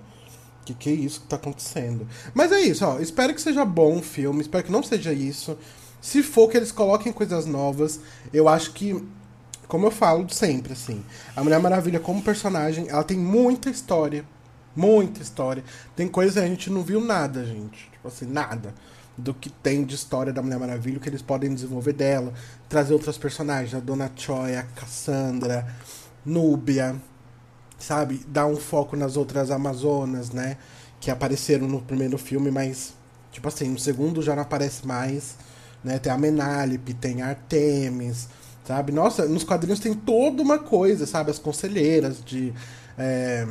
Que 0.65 0.75
que 0.75 0.91
é 0.91 0.93
isso 0.93 1.21
que 1.21 1.27
tá 1.29 1.37
acontecendo? 1.37 2.09
Mas 2.33 2.51
é 2.51 2.61
isso, 2.61 2.85
ó. 2.85 2.99
Espero 2.99 3.35
que 3.35 3.41
seja 3.41 3.65
bom 3.65 3.99
o 3.99 4.03
filme, 4.03 4.41
espero 4.41 4.65
que 4.65 4.73
não 4.73 4.83
seja 4.83 5.13
isso. 5.13 5.57
Se 6.01 6.23
for 6.23 6.49
que 6.49 6.57
eles 6.57 6.73
coloquem 6.73 7.13
coisas 7.13 7.47
novas, 7.47 8.01
eu 8.33 8.49
acho 8.49 8.73
que 8.73 9.01
como 9.75 9.87
eu 9.87 9.91
falo 9.91 10.31
sempre, 10.31 10.73
assim, 10.73 11.05
a 11.35 11.43
Mulher 11.43 11.59
Maravilha 11.59 11.99
como 11.99 12.23
personagem, 12.23 12.89
ela 12.89 13.03
tem 13.03 13.19
muita 13.19 13.69
história. 13.69 14.25
Muita 14.77 15.21
história. 15.21 15.65
Tem 15.97 16.07
coisas 16.07 16.35
que 16.35 16.39
a 16.39 16.47
gente 16.47 16.71
não 16.71 16.81
viu 16.85 17.01
nada, 17.01 17.45
gente. 17.45 17.91
Tipo 17.91 18.07
assim, 18.07 18.25
nada. 18.25 18.73
Do 19.19 19.35
que 19.35 19.51
tem 19.51 19.83
de 19.83 19.97
história 19.97 20.33
da 20.33 20.41
Mulher 20.41 20.61
Maravilha, 20.61 21.01
que 21.01 21.09
eles 21.09 21.23
podem 21.23 21.53
desenvolver 21.53 21.93
dela. 21.93 22.33
Trazer 22.69 22.93
outras 22.93 23.19
personagens, 23.19 23.75
a 23.75 23.81
Dona 23.81 24.09
Choi, 24.15 24.55
a 24.55 24.63
Cassandra, 24.63 25.67
Núbia, 26.25 26.95
sabe? 27.77 28.25
Dar 28.29 28.47
um 28.47 28.55
foco 28.55 28.95
nas 28.95 29.17
outras 29.17 29.51
Amazonas, 29.51 30.31
né? 30.31 30.57
Que 31.01 31.11
apareceram 31.11 31.67
no 31.67 31.83
primeiro 31.83 32.17
filme, 32.17 32.49
mas, 32.49 32.95
tipo 33.33 33.49
assim, 33.49 33.71
no 33.71 33.79
segundo 33.81 34.23
já 34.23 34.37
não 34.37 34.43
aparece 34.43 34.87
mais. 34.87 35.35
Né? 35.83 35.99
Tem 35.99 36.13
a 36.13 36.17
Menalipe, 36.17 36.95
tem 36.95 37.23
a 37.23 37.31
Artemis 37.31 38.29
Sabe? 38.65 38.93
Nossa, 38.93 39.27
nos 39.27 39.45
quadrinhos 39.45 39.79
tem 39.79 39.93
toda 39.93 40.43
uma 40.43 40.59
coisa, 40.59 41.07
sabe? 41.07 41.31
As 41.31 41.39
conselheiras 41.39 42.23
de. 42.25 42.53
É, 42.97 43.47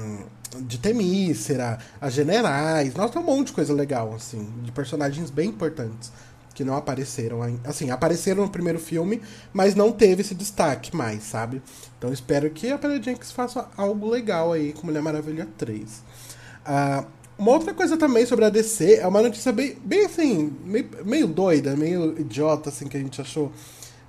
de 0.62 0.78
Temícera, 0.78 1.80
as 2.00 2.14
generais. 2.14 2.94
Nossa, 2.94 3.14
tem 3.14 3.22
um 3.22 3.26
monte 3.26 3.48
de 3.48 3.54
coisa 3.54 3.74
legal, 3.74 4.14
assim. 4.14 4.48
De 4.64 4.72
personagens 4.72 5.30
bem 5.30 5.50
importantes. 5.50 6.12
Que 6.54 6.64
não 6.64 6.76
apareceram 6.76 7.40
Assim, 7.64 7.90
apareceram 7.90 8.44
no 8.44 8.50
primeiro 8.50 8.80
filme, 8.80 9.22
mas 9.52 9.74
não 9.74 9.92
teve 9.92 10.22
esse 10.22 10.36
destaque 10.36 10.96
mais, 10.96 11.24
sabe? 11.24 11.62
Então 11.98 12.14
espero 12.14 12.50
que 12.52 12.72
a 12.72 12.78
Perry 12.78 13.02
Jenkins 13.02 13.32
faça 13.32 13.68
algo 13.76 14.08
legal 14.08 14.54
aí 14.54 14.72
com 14.74 14.86
Mulher 14.86 15.02
Maravilha 15.02 15.48
3. 15.58 15.82
Uh, 15.82 17.08
uma 17.38 17.52
outra 17.52 17.74
coisa 17.74 17.98
também 17.98 18.26
sobre 18.28 18.46
a 18.46 18.50
DC 18.50 18.96
é 18.96 19.08
uma 19.08 19.22
notícia 19.22 19.52
bem, 19.52 19.76
bem 19.84 20.06
assim, 20.06 20.56
meio, 20.64 20.90
meio 21.04 21.28
doida, 21.28 21.76
meio 21.76 22.20
idiota, 22.20 22.70
assim, 22.70 22.88
que 22.88 22.96
a 22.96 23.00
gente 23.00 23.20
achou 23.20 23.52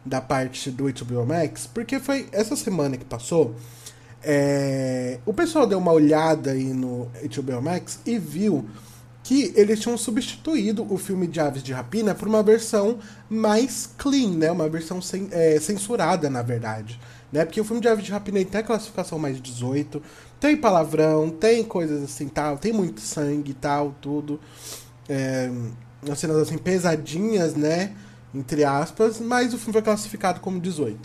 da 0.04 0.20
parte 0.20 0.70
do 0.70 0.84
HBO 0.84 1.24
Max, 1.26 1.66
porque 1.72 1.98
foi 1.98 2.28
essa 2.32 2.54
semana 2.56 2.96
que 2.96 3.04
passou. 3.04 3.54
É, 4.22 5.18
o 5.26 5.32
pessoal 5.32 5.66
deu 5.66 5.78
uma 5.78 5.92
olhada 5.92 6.52
aí 6.52 6.72
no 6.72 7.10
HBO 7.22 7.62
Max 7.62 7.98
e 8.06 8.18
viu 8.18 8.66
que 9.22 9.52
eles 9.56 9.80
tinham 9.80 9.96
substituído 9.96 10.86
o 10.92 10.98
filme 10.98 11.26
de 11.26 11.40
Aves 11.40 11.62
de 11.62 11.72
Rapina 11.72 12.14
por 12.14 12.28
uma 12.28 12.42
versão 12.42 12.98
mais 13.28 13.88
clean, 13.96 14.30
né? 14.30 14.50
Uma 14.50 14.68
versão 14.68 15.00
sem, 15.00 15.28
é, 15.30 15.58
censurada, 15.58 16.28
na 16.28 16.42
verdade. 16.42 17.00
Né? 17.32 17.44
Porque 17.44 17.60
o 17.60 17.64
filme 17.64 17.80
de 17.80 17.88
Aves 17.88 18.04
de 18.04 18.12
Rapina 18.12 18.44
tem 18.44 18.60
a 18.60 18.64
classificação 18.64 19.18
mais 19.18 19.40
18, 19.40 20.00
tem 20.38 20.56
palavrão, 20.56 21.30
tem 21.30 21.64
coisas 21.64 22.02
assim, 22.02 22.28
tal, 22.28 22.58
tem 22.58 22.72
muito 22.72 23.00
sangue 23.00 23.52
e 23.52 23.54
tal, 23.54 23.94
tudo. 24.00 24.38
É, 25.08 25.50
as 26.10 26.18
cenas 26.18 26.36
assim 26.36 26.58
pesadinhas, 26.58 27.54
né? 27.54 27.94
Entre 28.34 28.64
aspas, 28.64 29.20
mas 29.20 29.54
o 29.54 29.58
filme 29.58 29.72
foi 29.72 29.82
classificado 29.82 30.40
como 30.40 30.60
18. 30.60 30.98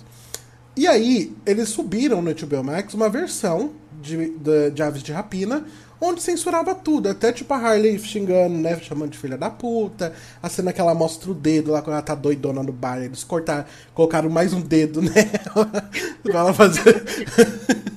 E 0.75 0.87
aí, 0.87 1.35
eles 1.45 1.69
subiram 1.69 2.21
no 2.21 2.33
HBO 2.33 2.63
Max 2.63 2.93
uma 2.93 3.09
versão 3.09 3.71
de, 4.01 4.29
de, 4.37 4.71
de 4.71 4.81
Aves 4.81 5.03
de 5.03 5.11
Rapina, 5.11 5.65
onde 5.99 6.21
censurava 6.21 6.73
tudo, 6.73 7.09
até 7.09 7.33
tipo 7.33 7.53
a 7.53 7.57
Harley 7.57 7.99
xingando, 7.99 8.55
né, 8.55 8.79
chamando 8.79 9.11
de 9.11 9.17
filha 9.17 9.37
da 9.37 9.49
puta, 9.49 10.13
a 10.41 10.47
cena 10.47 10.71
que 10.71 10.79
ela 10.79 10.93
mostra 10.93 11.29
o 11.29 11.33
dedo 11.33 11.71
lá 11.71 11.81
quando 11.81 11.95
ela 11.95 12.01
tá 12.01 12.15
doidona 12.15 12.63
no 12.63 12.71
bar, 12.71 13.01
eles 13.01 13.23
cortaram, 13.23 13.65
colocaram 13.93 14.29
mais 14.29 14.53
um 14.53 14.61
dedo 14.61 15.01
nela, 15.01 15.89
pra 16.23 16.39
ela 16.39 16.53
fazer... 16.53 17.03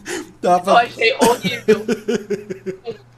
Eu 0.42 0.76
achei 0.76 1.14
horrível. 1.14 1.86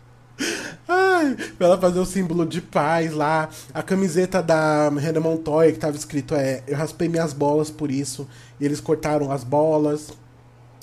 Ai, 0.87 1.37
pra 1.57 1.69
ela 1.69 1.81
fazer 1.81 1.99
o 1.99 2.07
símbolo 2.07 2.45
de 2.45 2.61
paz 2.61 3.13
lá. 3.13 3.49
A 3.73 3.83
camiseta 3.83 4.43
da 4.43 4.89
Renan 4.91 5.21
Montoya 5.21 5.73
que 5.73 5.79
tava 5.79 5.97
escrito 5.97 6.35
é 6.35 6.63
Eu 6.67 6.77
raspei 6.77 7.09
minhas 7.09 7.33
bolas 7.33 7.71
por 7.71 7.91
isso. 7.91 8.29
E 8.61 8.65
eles 8.65 8.81
cortaram 8.81 9.31
as 9.31 9.45
bolas. 9.45 10.13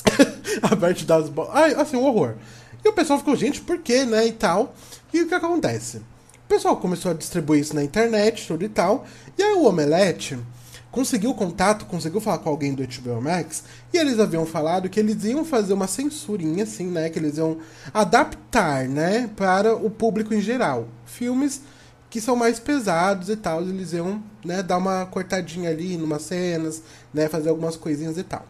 a 0.61 0.75
parte 0.75 1.05
das 1.05 1.29
bolas. 1.29 1.51
Ai, 1.53 1.73
assim, 1.75 1.97
um 1.97 2.05
horror. 2.05 2.35
E 2.83 2.89
o 2.89 2.93
pessoal 2.93 3.19
ficou, 3.19 3.35
gente, 3.35 3.61
por 3.61 3.79
quê, 3.79 4.05
né? 4.05 4.25
E 4.25 4.31
tal. 4.31 4.73
E 5.13 5.21
o 5.21 5.27
que 5.27 5.33
acontece? 5.33 5.97
O 5.97 6.47
pessoal 6.47 6.77
começou 6.77 7.11
a 7.11 7.13
distribuir 7.13 7.61
isso 7.61 7.75
na 7.75 7.83
internet, 7.83 8.47
tudo 8.47 8.63
e 8.63 8.69
tal. 8.69 9.05
E 9.37 9.43
aí 9.43 9.53
o 9.53 9.65
Omelete 9.65 10.37
conseguiu 10.91 11.33
contato, 11.33 11.85
conseguiu 11.85 12.19
falar 12.19 12.39
com 12.39 12.49
alguém 12.49 12.73
do 12.73 12.83
HBO 12.83 13.21
Max, 13.21 13.63
e 13.93 13.97
eles 13.97 14.19
haviam 14.19 14.45
falado 14.45 14.89
que 14.89 14.99
eles 14.99 15.23
iam 15.23 15.45
fazer 15.45 15.73
uma 15.73 15.87
censurinha, 15.87 16.63
assim, 16.63 16.87
né? 16.87 17.09
Que 17.09 17.17
eles 17.17 17.37
iam 17.37 17.57
adaptar, 17.93 18.87
né, 18.87 19.29
para 19.35 19.73
o 19.73 19.89
público 19.89 20.33
em 20.33 20.41
geral. 20.41 20.87
Filmes 21.05 21.61
que 22.09 22.19
são 22.19 22.35
mais 22.35 22.59
pesados 22.59 23.29
e 23.29 23.37
tal, 23.37 23.61
eles 23.61 23.93
iam, 23.93 24.21
né, 24.43 24.61
dar 24.61 24.77
uma 24.77 25.05
cortadinha 25.05 25.69
ali 25.69 25.93
em 25.93 26.03
umas 26.03 26.23
cenas, 26.23 26.83
né, 27.13 27.29
fazer 27.29 27.49
algumas 27.49 27.77
coisinhas 27.77 28.17
e 28.17 28.23
tal. 28.23 28.45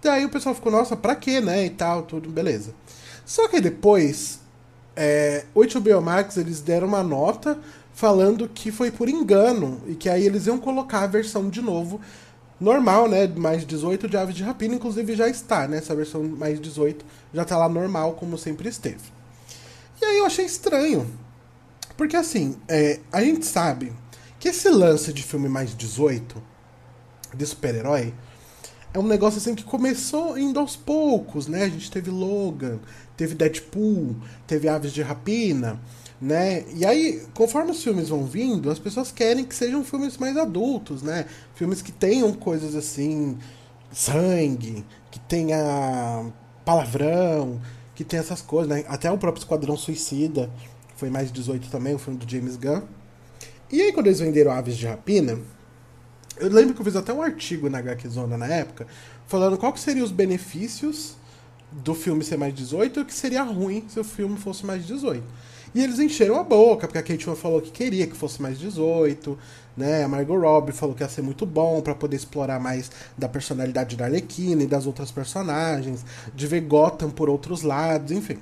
Daí 0.00 0.24
o 0.24 0.28
pessoal 0.28 0.54
ficou, 0.54 0.70
nossa, 0.70 0.96
pra 0.96 1.16
quê, 1.16 1.40
né, 1.40 1.66
e 1.66 1.70
tal, 1.70 2.02
tudo, 2.02 2.30
beleza. 2.30 2.72
Só 3.24 3.48
que 3.48 3.60
depois, 3.60 4.38
é, 4.94 5.44
o 5.52 5.64
HBO 5.64 6.00
Max, 6.00 6.36
eles 6.36 6.60
deram 6.60 6.86
uma 6.86 7.02
nota 7.02 7.58
falando 7.96 8.46
que 8.46 8.70
foi 8.70 8.90
por 8.90 9.08
engano 9.08 9.80
e 9.86 9.94
que 9.94 10.06
aí 10.06 10.26
eles 10.26 10.46
iam 10.46 10.58
colocar 10.58 11.00
a 11.00 11.06
versão 11.06 11.48
de 11.48 11.62
novo 11.62 11.98
normal, 12.60 13.08
né, 13.08 13.26
mais 13.26 13.64
18 13.64 14.06
de 14.06 14.18
Aves 14.18 14.34
de 14.34 14.42
Rapina, 14.42 14.74
inclusive 14.74 15.16
já 15.16 15.26
está, 15.26 15.66
né, 15.66 15.78
essa 15.78 15.96
versão 15.96 16.22
mais 16.22 16.60
18 16.60 17.02
já 17.32 17.40
está 17.40 17.56
lá 17.56 17.70
normal 17.70 18.12
como 18.12 18.36
sempre 18.36 18.68
esteve. 18.68 19.00
E 19.98 20.04
aí 20.04 20.18
eu 20.18 20.26
achei 20.26 20.44
estranho, 20.44 21.10
porque 21.96 22.16
assim, 22.16 22.56
é, 22.68 23.00
a 23.10 23.22
gente 23.22 23.46
sabe 23.46 23.94
que 24.38 24.50
esse 24.50 24.68
lance 24.68 25.10
de 25.10 25.22
filme 25.22 25.48
mais 25.48 25.74
18 25.74 26.42
de 27.34 27.46
super-herói 27.46 28.12
é 28.92 28.98
um 28.98 29.06
negócio 29.06 29.38
assim 29.38 29.54
que 29.54 29.64
começou 29.64 30.36
indo 30.36 30.60
aos 30.60 30.76
poucos, 30.76 31.46
né? 31.46 31.64
A 31.64 31.68
gente 31.68 31.90
teve 31.90 32.10
Logan, 32.10 32.78
teve 33.16 33.34
Deadpool, 33.34 34.16
teve 34.46 34.68
Aves 34.68 34.92
de 34.92 35.00
Rapina, 35.00 35.80
né? 36.20 36.64
E 36.74 36.84
aí, 36.84 37.22
conforme 37.34 37.70
os 37.70 37.82
filmes 37.82 38.08
vão 38.08 38.24
vindo, 38.24 38.70
as 38.70 38.78
pessoas 38.78 39.12
querem 39.12 39.44
que 39.44 39.54
sejam 39.54 39.84
filmes 39.84 40.16
mais 40.16 40.36
adultos, 40.36 41.02
né? 41.02 41.26
Filmes 41.54 41.82
que 41.82 41.92
tenham 41.92 42.32
coisas 42.32 42.74
assim, 42.74 43.36
sangue, 43.92 44.84
que 45.10 45.18
tenha 45.20 46.26
palavrão, 46.64 47.60
que 47.94 48.04
tenha 48.04 48.20
essas 48.20 48.42
coisas, 48.42 48.68
né? 48.68 48.84
Até 48.88 49.10
o 49.10 49.18
próprio 49.18 49.40
Esquadrão 49.40 49.76
Suicida 49.76 50.50
foi 50.96 51.10
mais 51.10 51.30
18 51.30 51.70
também, 51.70 51.94
o 51.94 51.98
filme 51.98 52.18
do 52.18 52.30
James 52.30 52.56
Gunn. 52.56 52.82
E 53.70 53.82
aí, 53.82 53.92
quando 53.92 54.06
eles 54.06 54.20
venderam 54.20 54.52
Aves 54.52 54.76
de 54.76 54.86
Rapina, 54.86 55.38
eu 56.38 56.48
lembro 56.48 56.74
que 56.74 56.80
eu 56.80 56.84
fiz 56.84 56.96
até 56.96 57.12
um 57.12 57.22
artigo 57.22 57.68
na 57.68 57.78
HQ 57.78 58.08
Zona 58.08 58.36
na 58.36 58.46
época, 58.46 58.86
falando 59.26 59.58
qual 59.58 59.72
que 59.72 59.80
seriam 59.80 60.04
os 60.04 60.12
benefícios 60.12 61.16
do 61.72 61.94
filme 61.94 62.22
ser 62.22 62.36
mais 62.36 62.54
18 62.54 62.98
e 62.98 63.02
o 63.02 63.04
que 63.04 63.14
seria 63.14 63.42
ruim 63.42 63.84
se 63.88 63.98
o 63.98 64.04
filme 64.04 64.36
fosse 64.38 64.64
mais 64.64 64.86
18. 64.86 65.22
E 65.76 65.82
eles 65.82 65.98
encheram 65.98 66.40
a 66.40 66.42
boca, 66.42 66.86
porque 66.86 66.96
a 66.96 67.02
Kate 67.02 67.26
falou 67.36 67.60
que 67.60 67.70
queria 67.70 68.06
que 68.06 68.16
fosse 68.16 68.40
mais 68.40 68.58
18, 68.58 69.38
né? 69.76 70.04
A 70.04 70.08
Margot 70.08 70.38
Robbie 70.38 70.72
falou 70.72 70.94
que 70.94 71.02
ia 71.02 71.08
ser 71.10 71.20
muito 71.20 71.44
bom 71.44 71.82
para 71.82 71.94
poder 71.94 72.16
explorar 72.16 72.58
mais 72.58 72.90
da 73.14 73.28
personalidade 73.28 73.94
da 73.94 74.06
Arlequina 74.06 74.62
e 74.62 74.66
das 74.66 74.86
outras 74.86 75.10
personagens, 75.10 76.02
de 76.34 76.46
ver 76.46 76.62
Gotham 76.62 77.10
por 77.10 77.28
outros 77.28 77.60
lados, 77.60 78.10
enfim. 78.10 78.38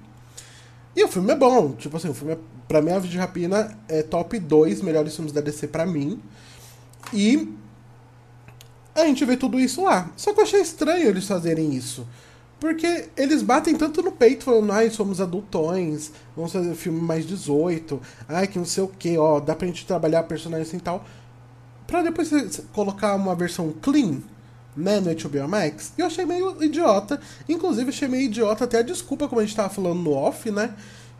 E 0.95 1.03
o 1.03 1.09
filme 1.09 1.32
é 1.32 1.35
bom, 1.35 1.72
tipo 1.72 1.97
assim, 1.97 2.09
o 2.09 2.14
filme 2.14 2.35
é, 2.35 2.39
pra 2.68 2.80
mim, 2.80 2.93
Ave 2.93 3.09
de 3.09 3.18
Rapina 3.18 3.76
é 3.89 4.05
top 4.05 4.39
2 4.39 4.80
melhores 4.80 5.16
filmes 5.16 5.32
da 5.32 5.41
DC 5.41 5.66
pra 5.66 5.85
mim. 5.85 6.22
E 7.12 7.53
a 8.95 9.07
gente 9.07 9.24
vê 9.24 9.37
tudo 9.37 9.59
isso 9.59 9.82
lá. 9.82 10.09
Só 10.16 10.32
que 10.32 10.39
eu 10.39 10.45
achei 10.45 10.61
estranho 10.61 11.09
eles 11.09 11.26
fazerem 11.26 11.74
isso. 11.74 12.07
Porque 12.65 13.11
eles 13.15 13.43
batem 13.43 13.77
tanto 13.77 14.01
no 14.01 14.11
peito, 14.11 14.45
falando, 14.45 14.73
ai, 14.73 14.89
somos 14.89 15.21
adultões, 15.21 16.11
vamos 16.35 16.51
fazer 16.51 16.75
filme 16.75 16.99
mais 16.99 17.27
18, 17.27 18.01
ai, 18.27 18.47
que 18.47 18.57
não 18.57 18.65
sei 18.65 18.83
o 18.83 18.89
que, 18.89 19.19
ó, 19.19 19.39
dá 19.39 19.55
pra 19.55 19.67
gente 19.67 19.85
trabalhar 19.85 20.23
personagens 20.23 20.69
assim 20.69 20.79
e 20.79 20.81
tal. 20.81 21.05
Pra 21.87 22.01
depois 22.01 22.31
colocar 22.73 23.17
uma 23.17 23.35
versão 23.35 23.71
clean, 23.83 24.23
né, 24.75 24.99
no 24.99 25.15
HBO 25.15 25.47
Max. 25.47 25.93
E 25.99 26.01
eu 26.01 26.07
achei 26.07 26.25
meio 26.25 26.65
idiota. 26.65 27.21
Inclusive, 27.47 27.91
achei 27.91 28.09
meio 28.09 28.25
idiota 28.25 28.65
até 28.65 28.79
a 28.79 28.83
desculpa, 28.83 29.29
como 29.29 29.43
a 29.43 29.45
gente 29.45 29.55
tava 29.55 29.69
falando 29.69 30.01
no 30.01 30.12
off, 30.12 30.51
né? 30.51 30.75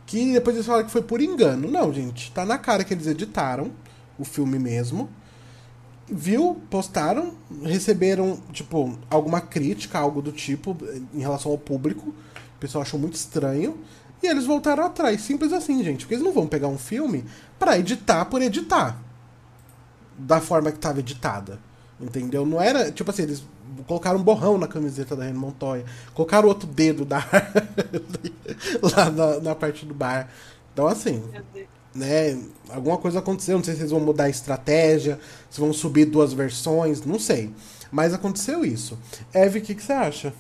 Que 0.07 0.32
depois 0.32 0.57
eles 0.57 0.64
falaram 0.64 0.86
que 0.86 0.92
foi 0.92 1.03
por 1.03 1.20
engano. 1.20 1.70
Não, 1.70 1.92
gente, 1.92 2.32
tá 2.32 2.47
na 2.47 2.57
cara 2.57 2.84
que 2.84 2.95
eles 2.95 3.07
editaram 3.07 3.70
o 4.18 4.24
filme 4.24 4.59
mesmo 4.59 5.11
viu, 6.09 6.61
postaram, 6.70 7.34
receberam, 7.62 8.38
tipo, 8.52 8.96
alguma 9.11 9.40
crítica, 9.40 9.98
algo 9.98 10.20
do 10.20 10.32
tipo, 10.32 10.76
em 11.12 11.20
relação 11.20 11.50
ao 11.50 11.59
público. 11.59 12.09
O 12.09 12.61
pessoal 12.61 12.82
achou 12.82 12.98
muito 12.98 13.14
estranho. 13.14 13.78
E 14.22 14.26
eles 14.26 14.46
voltaram 14.46 14.84
atrás. 14.84 15.20
Simples 15.22 15.52
assim, 15.52 15.82
gente. 15.82 16.00
Porque 16.00 16.14
eles 16.14 16.24
não 16.24 16.32
vão 16.32 16.46
pegar 16.46 16.68
um 16.68 16.78
filme 16.78 17.24
para 17.59 17.78
editar 17.78 18.24
por 18.26 18.40
editar. 18.40 18.98
Da 20.16 20.40
forma 20.40 20.70
que 20.70 20.78
estava 20.78 21.00
editada. 21.00 21.59
Entendeu? 22.00 22.46
Não 22.46 22.61
era. 22.61 22.90
Tipo 22.90 23.11
assim, 23.11 23.22
eles 23.22 23.42
colocaram 23.86 24.18
um 24.18 24.22
borrão 24.22 24.57
na 24.57 24.66
camiseta 24.66 25.16
da 25.16 25.24
Renan 25.24 25.38
Montoya. 25.38 25.84
Colocaram 26.14 26.48
outro 26.48 26.66
dedo 26.66 27.05
da 27.05 27.18
lá 28.82 29.11
na, 29.11 29.40
na 29.40 29.55
parte 29.55 29.84
do 29.84 29.94
bar. 29.94 30.28
Então, 30.72 30.86
assim 30.86 31.22
né? 31.95 32.42
Alguma 32.68 32.99
coisa 32.99 33.20
aconteceu, 33.20 33.57
não 33.57 33.64
sei 33.64 33.74
se 33.74 33.80
eles 33.80 33.90
vão 33.90 34.01
mudar 34.01 34.24
a 34.24 34.28
estratégia, 34.28 35.20
se 35.49 35.61
vão 35.61 35.72
subir 35.72 36.07
duas 36.07 36.32
versões, 36.32 37.05
não 37.05 37.18
sei. 37.18 37.55
Mas 37.90 38.12
aconteceu 38.12 38.64
isso. 38.64 38.99
Eve, 39.32 39.61
o 39.61 39.62
que, 39.62 39.74
que 39.74 39.82
você 39.82 39.92
acha? 39.92 40.34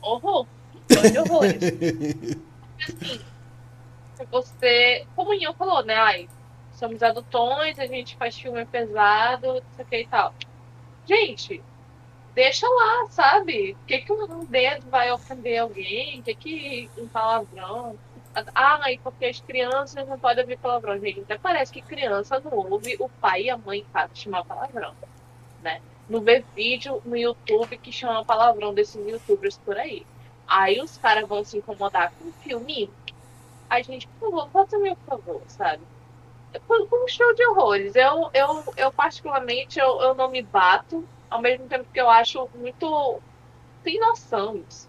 Horror. 0.00 0.46
Dois 0.88 1.16
horrores. 1.16 1.58
assim, 4.20 4.26
você, 4.30 5.06
como 5.16 5.30
o 5.30 5.34
Ian 5.34 5.52
falou, 5.54 5.84
né? 5.84 5.94
Ai, 5.94 6.28
somos 6.74 7.02
adultões, 7.02 7.78
a 7.78 7.86
gente 7.86 8.16
faz 8.16 8.38
filme 8.38 8.64
pesado, 8.66 9.54
não 9.54 9.62
sei 9.76 9.84
o 9.84 9.88
que 9.88 9.96
e 10.00 10.06
tal. 10.06 10.34
Gente, 11.06 11.62
deixa 12.34 12.66
lá, 12.68 13.06
sabe? 13.10 13.76
O 13.82 13.86
que, 13.86 13.98
que 13.98 14.12
um 14.12 14.44
dedo 14.44 14.88
vai 14.90 15.10
ofender 15.12 15.58
alguém? 15.58 16.20
O 16.20 16.22
que, 16.22 16.34
que 16.34 16.90
um 16.98 17.08
palavrão? 17.08 17.98
E 18.88 18.98
porque 18.98 19.26
as 19.26 19.40
crianças 19.40 20.06
não 20.06 20.18
podem 20.18 20.44
ouvir 20.44 20.58
palavrão. 20.58 20.98
Gente, 20.98 21.20
até 21.20 21.36
parece 21.36 21.72
que 21.72 21.82
criança 21.82 22.40
não 22.40 22.52
ouve 22.70 22.96
o 23.00 23.08
pai 23.08 23.42
e 23.42 23.50
a 23.50 23.56
mãe 23.56 23.80
em 23.80 23.84
casa 23.92 24.14
chamar 24.14 24.44
palavrão, 24.44 24.94
né? 25.62 25.80
Não 26.08 26.20
vê 26.20 26.44
vídeo 26.54 27.02
no 27.04 27.16
YouTube 27.16 27.76
que 27.78 27.92
chama 27.92 28.24
palavrão 28.24 28.72
desses 28.72 29.04
youtubers 29.06 29.58
por 29.58 29.76
aí. 29.76 30.06
Aí 30.46 30.80
os 30.80 30.96
caras 30.98 31.28
vão 31.28 31.44
se 31.44 31.58
incomodar 31.58 32.12
com 32.12 32.28
o 32.28 32.32
filme. 32.32 32.90
A 33.68 33.80
gente, 33.82 34.08
por 34.08 34.30
favor, 34.30 34.50
faça-me 34.50 34.94
por 34.96 35.06
favor, 35.06 35.42
sabe? 35.46 35.82
Com 36.66 37.04
um 37.04 37.08
show 37.08 37.34
de 37.34 37.46
horrores. 37.46 37.94
Eu, 37.94 38.30
eu, 38.34 38.64
eu 38.76 38.92
particularmente, 38.92 39.78
eu, 39.78 40.00
eu 40.00 40.14
não 40.14 40.28
me 40.28 40.42
bato, 40.42 41.04
ao 41.28 41.40
mesmo 41.40 41.68
tempo 41.68 41.86
que 41.92 42.00
eu 42.00 42.10
acho 42.10 42.48
muito 42.54 43.20
sem 43.84 43.98
noção 44.00 44.56
isso. 44.68 44.88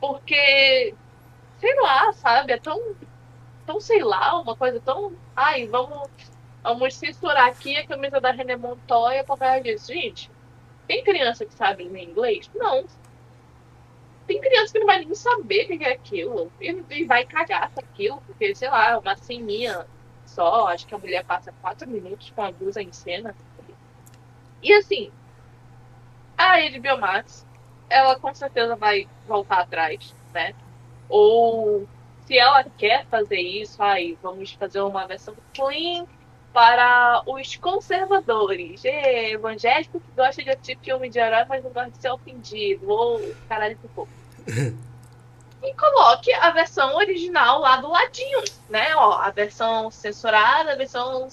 Porque 0.00 0.94
sei 1.58 1.74
lá, 1.80 2.12
sabe? 2.12 2.52
É 2.52 2.58
tão, 2.58 2.94
tão 3.66 3.80
sei 3.80 4.02
lá, 4.02 4.40
uma 4.40 4.56
coisa 4.56 4.80
tão. 4.80 5.12
Ai, 5.34 5.66
vamos, 5.66 6.08
vamos 6.62 6.94
censurar 6.94 7.48
aqui 7.48 7.76
a 7.76 7.86
camisa 7.86 8.20
da 8.20 8.30
René 8.30 8.56
Montoya 8.56 9.24
por 9.24 9.38
causa 9.38 9.60
disso. 9.62 9.92
Gente, 9.92 10.30
tem 10.86 11.02
criança 11.02 11.44
que 11.44 11.54
sabe 11.54 11.84
ler 11.84 12.04
inglês? 12.04 12.50
Não. 12.54 12.84
Tem 14.26 14.40
criança 14.40 14.72
que 14.72 14.78
não 14.80 14.86
vai 14.86 14.98
nem 14.98 15.14
saber 15.14 15.64
o 15.64 15.78
que 15.78 15.84
é 15.84 15.92
aquilo. 15.92 16.52
E, 16.60 16.84
e 16.90 17.04
vai 17.04 17.24
cagar 17.24 17.70
com 17.70 17.80
aquilo, 17.80 18.20
porque, 18.26 18.54
sei 18.54 18.68
lá, 18.68 18.98
uma 18.98 19.16
ceninha 19.16 19.86
só. 20.24 20.66
Acho 20.68 20.86
que 20.86 20.94
a 20.94 20.98
mulher 20.98 21.24
passa 21.24 21.52
quatro 21.60 21.88
minutos 21.88 22.30
com 22.30 22.42
a 22.42 22.50
blusa 22.50 22.82
em 22.82 22.92
cena. 22.92 23.34
E 24.62 24.72
assim, 24.72 25.12
a 26.36 26.56
HBO 26.58 26.98
Max, 27.00 27.46
ela 27.88 28.18
com 28.18 28.34
certeza 28.34 28.74
vai 28.74 29.08
voltar 29.26 29.60
atrás, 29.60 30.14
né? 30.32 30.54
Ou 31.08 31.86
se 32.26 32.38
ela 32.38 32.64
quer 32.76 33.06
fazer 33.06 33.40
isso, 33.40 33.82
aí 33.82 34.18
vamos 34.22 34.52
fazer 34.52 34.80
uma 34.80 35.06
versão 35.06 35.34
clean 35.54 36.06
para 36.52 37.22
os 37.26 37.56
conservadores, 37.56 38.84
é, 38.84 39.32
evangélico 39.32 40.00
que 40.00 40.10
gosta 40.16 40.42
de 40.42 40.50
assistir 40.50 40.78
filme 40.82 41.10
de 41.10 41.18
herói, 41.18 41.44
mas 41.46 41.62
não 41.62 41.70
gosta 41.70 41.90
de 41.90 41.98
ser 41.98 42.10
ofendido, 42.10 42.88
ou 42.88 43.20
caralho 43.46 43.76
que 43.76 43.88
pouco. 43.88 44.10
e 45.62 45.74
coloque 45.74 46.32
a 46.32 46.50
versão 46.50 46.96
original 46.96 47.60
lá 47.60 47.76
do 47.76 47.90
ladinho, 47.90 48.42
né? 48.68 48.94
Ó, 48.96 49.18
a 49.18 49.30
versão 49.30 49.90
censurada, 49.90 50.72
a 50.72 50.76
versão 50.76 51.28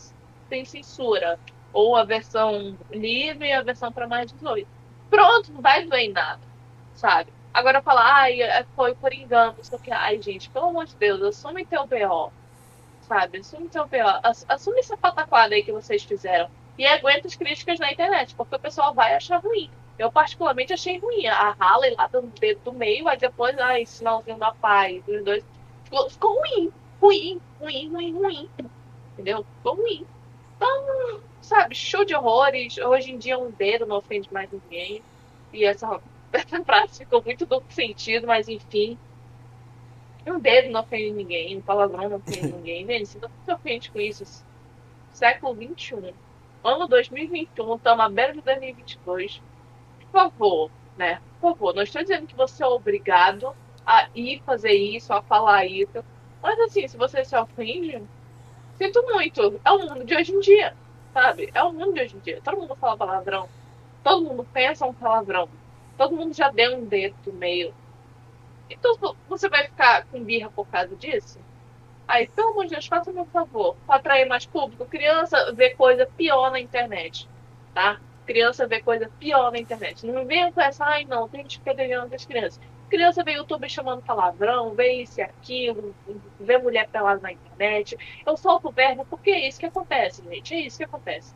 sem 0.50 0.66
censura. 0.66 1.40
Ou 1.72 1.96
a 1.96 2.04
versão 2.04 2.78
livre 2.92 3.48
e 3.48 3.54
a 3.54 3.62
versão 3.62 3.92
para 3.92 4.08
mais 4.08 4.32
18. 4.32 4.68
Pronto, 5.10 5.52
não 5.52 5.62
vai 5.62 5.86
doer 5.86 6.02
em 6.02 6.12
nada, 6.12 6.42
sabe? 6.96 7.32
Agora 7.54 7.82
falar, 7.84 8.24
ai, 8.24 8.42
é, 8.42 8.66
foi 8.76 8.96
por 8.96 9.14
engano, 9.14 9.56
só 9.62 9.78
que, 9.78 9.92
ai, 9.92 10.20
gente, 10.22 10.50
pelo 10.50 10.70
amor 10.70 10.86
de 10.86 10.96
Deus, 10.96 11.22
assume 11.22 11.66
teu 11.66 11.86
BO. 11.86 12.32
Sabe? 13.04 13.40
Assume 13.40 13.70
teu 13.70 13.86
BO. 13.86 13.98
Assume 14.50 14.80
essa 14.80 14.98
pataquada 14.98 15.54
aí 15.54 15.64
que 15.64 15.72
vocês 15.72 16.04
fizeram. 16.04 16.50
E 16.78 16.86
aguenta 16.88 17.28
as 17.28 17.36
críticas 17.36 17.80
na 17.80 17.92
internet, 17.92 18.34
porque 18.36 18.56
o 18.56 18.60
pessoal 18.60 18.94
vai 18.94 19.14
achar 19.14 19.38
ruim. 19.38 19.70
Eu 20.00 20.12
particularmente 20.12 20.74
achei 20.74 20.98
ruim. 20.98 21.28
A 21.28 21.56
Harley 21.60 21.94
lá 21.96 22.08
dando 22.08 22.28
dedo 22.40 22.62
do 22.64 22.74
meio, 22.74 23.08
aí 23.08 23.18
depois, 23.18 23.58
ai, 23.60 23.86
sinalzinho 23.86 24.38
da 24.38 24.52
paz, 24.54 25.04
os 25.08 25.24
dois. 25.24 25.46
Ficou, 25.84 26.10
ficou 26.10 26.40
ruim. 26.40 26.72
Ruim, 27.00 27.42
ruim, 27.60 27.90
ruim, 27.90 28.14
ruim. 28.14 28.50
Entendeu? 29.14 29.46
Ficou 29.58 29.76
ruim. 29.76 30.08
Então, 30.56 31.22
sabe, 31.42 31.76
show 31.76 32.04
de 32.04 32.16
horrores. 32.16 32.78
Hoje 32.80 33.12
em 33.12 33.18
dia 33.20 33.38
um 33.38 33.52
dedo 33.52 33.86
não 33.86 33.98
ofende 33.98 34.34
mais 34.34 34.50
ninguém. 34.52 35.04
E 35.52 35.64
essa 35.66 36.02
essa 36.38 36.64
frase 36.64 37.00
ficou 37.00 37.24
muito 37.24 37.46
duplo 37.46 37.72
sentido, 37.72 38.26
mas 38.26 38.50
enfim. 38.50 38.98
Um 40.26 40.40
dedo 40.40 40.72
não 40.72 40.82
ofende 40.82 41.12
ninguém, 41.12 41.58
um 41.58 41.62
palavrão 41.62 42.10
não 42.10 42.18
ofende 42.18 42.48
ninguém. 42.52 43.06
Você 43.06 43.20
não 43.20 43.30
se 43.46 43.54
ofende 43.54 43.92
com 43.92 44.00
isso. 44.00 44.44
Século 45.12 45.56
XXI. 45.56 46.14
Ano 46.64 46.88
2021, 46.88 47.76
estamos 47.76 48.12
beira 48.14 48.34
de 48.34 48.42
2022. 48.42 49.42
Por 50.00 50.12
favor, 50.12 50.72
né? 50.98 51.22
Por 51.40 51.52
favor, 51.52 51.76
não 51.76 51.84
estou 51.84 52.02
dizendo 52.02 52.26
que 52.26 52.36
você 52.36 52.64
é 52.64 52.68
obrigado 52.68 53.54
a 53.86 54.08
ir 54.16 54.42
fazer 54.44 54.72
isso, 54.72 55.14
a 55.14 55.22
falar 55.22 55.66
isso. 55.66 56.04
Mas 56.42 56.60
assim, 56.62 56.88
se 56.88 56.98
você 56.98 57.24
se 57.24 57.38
ofende, 57.38 58.02
sinto 58.78 59.04
muito. 59.04 59.60
É 59.64 59.72
o 59.72 59.80
mundo 59.80 60.04
de 60.04 60.16
hoje 60.16 60.32
em 60.32 60.40
dia, 60.40 60.74
sabe? 61.14 61.52
É 61.54 61.62
o 61.62 61.74
mundo 61.74 61.94
de 61.94 62.02
hoje 62.02 62.16
em 62.16 62.20
dia. 62.20 62.42
Todo 62.42 62.58
mundo 62.58 62.76
fala 62.76 62.98
palavrão. 62.98 63.50
Todo 64.04 64.24
mundo 64.24 64.48
pensa 64.52 64.86
um 64.86 64.94
palavrão. 64.94 65.50
Todo 65.98 66.16
mundo 66.16 66.34
já 66.34 66.50
deu 66.50 66.78
um 66.78 66.86
dedo 66.86 67.16
no 67.26 67.34
meio. 67.34 67.74
Então 68.70 69.16
você 69.28 69.50
vai 69.50 69.66
ficar 69.66 70.06
com 70.06 70.24
birra 70.24 70.50
por 70.50 70.68
causa 70.68 70.96
disso? 70.96 71.40
Aí, 72.08 72.28
pelo 72.28 72.50
amor 72.50 72.66
de 72.66 72.72
Deus, 72.72 72.88
faça 72.88 73.12
meu 73.12 73.26
favor. 73.26 73.76
Para 73.88 73.96
atrair 73.96 74.28
mais 74.28 74.46
público, 74.46 74.86
criança 74.86 75.54
vê 75.54 75.72
coisa 75.72 76.06
pior 76.06 76.52
na 76.52 76.60
internet. 76.60 77.30
Tá? 77.74 78.00
Criança 78.26 78.68
vê 78.68 78.82
coisa 78.82 79.10
pior 79.20 79.52
na 79.52 79.60
internet. 79.60 80.06
Não 80.06 80.26
vem 80.26 80.52
com 80.52 80.62
essa, 80.62 80.86
ai 80.86 81.06
não, 81.06 81.28
tem 81.28 81.44
que 81.44 81.58
ficar 81.58 81.74
devendo 81.74 82.14
as 82.14 82.26
crianças. 82.26 82.60
Criança 82.90 83.24
vê 83.24 83.34
YouTube 83.34 83.68
chamando 83.70 84.04
palavrão, 84.04 84.76
vê 84.76 85.02
isso 85.02 85.20
e 85.20 85.24
aquilo, 85.24 85.96
vê 86.40 86.58
mulher 86.58 86.88
pelada 86.90 87.22
na 87.22 87.32
internet. 87.32 87.98
Eu 88.26 88.38
solto 88.38 88.68
o 88.68 88.72
verbo 88.72 89.06
porque 89.06 89.32
é 89.32 89.48
isso 89.48 89.60
que 89.60 89.66
acontece, 89.66 90.24
gente. 90.30 90.54
É 90.54 90.60
isso 90.60 90.78
que 90.78 90.84
acontece. 90.84 91.34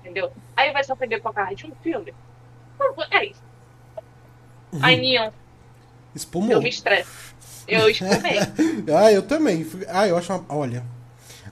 Entendeu? 0.00 0.32
Aí 0.56 0.72
vai 0.72 0.82
se 0.82 0.92
ofender 0.92 1.20
com 1.20 1.28
a 1.28 1.34
cara 1.34 1.54
de 1.54 1.66
um 1.66 1.74
filme. 1.76 2.14
É 3.10 3.26
isso. 3.26 3.42
Uhum. 4.74 4.80
Ai, 4.82 4.96
Nian. 4.96 5.32
Espumou. 6.14 6.50
Eu 6.50 6.60
me 6.60 6.68
estresse. 6.68 7.08
Eu 7.68 7.88
espumei. 7.88 8.40
ah, 8.92 9.12
eu 9.12 9.22
também. 9.22 9.64
Ah, 9.88 10.08
eu 10.08 10.18
acho 10.18 10.32
uma. 10.32 10.44
Olha. 10.48 10.84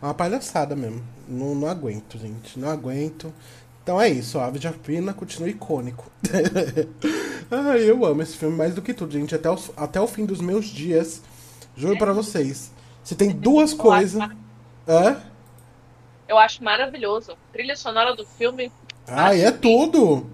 É 0.01 0.05
uma 0.05 0.13
palhaçada 0.13 0.75
mesmo. 0.75 1.03
Não, 1.29 1.55
não 1.55 1.69
aguento, 1.69 2.19
gente. 2.19 2.59
Não 2.59 2.69
aguento. 2.69 3.33
Então 3.81 4.01
é 4.01 4.09
isso, 4.09 4.39
ó. 4.39 4.43
Ave 4.43 4.59
de 4.59 4.67
Apina 4.67 5.15
continua 5.15 5.49
icônico. 5.49 6.11
Ah, 7.55 7.77
eu 7.77 8.03
amo 8.07 8.23
esse 8.23 8.35
filme 8.35 8.57
mais 8.57 8.75
do 8.75 8.81
que 8.81 8.95
tudo, 8.95 9.13
gente. 9.13 9.35
Até, 9.35 9.51
os, 9.51 9.71
até 9.77 10.01
o 10.01 10.07
fim 10.07 10.25
dos 10.25 10.41
meus 10.41 10.65
dias. 10.65 11.21
Juro 11.77 11.99
pra 11.99 12.11
vocês. 12.11 12.73
Se 13.05 13.15
tem 13.15 13.29
duas 13.29 13.75
coisas. 13.75 14.27
Hã? 14.89 15.21
Eu 16.27 16.39
acho 16.39 16.65
maravilhoso. 16.65 17.33
A 17.33 17.37
trilha 17.53 17.77
sonora 17.77 18.17
do 18.17 18.25
filme. 18.25 18.73
Ah, 19.07 19.37
é 19.37 19.51
tudo! 19.51 20.31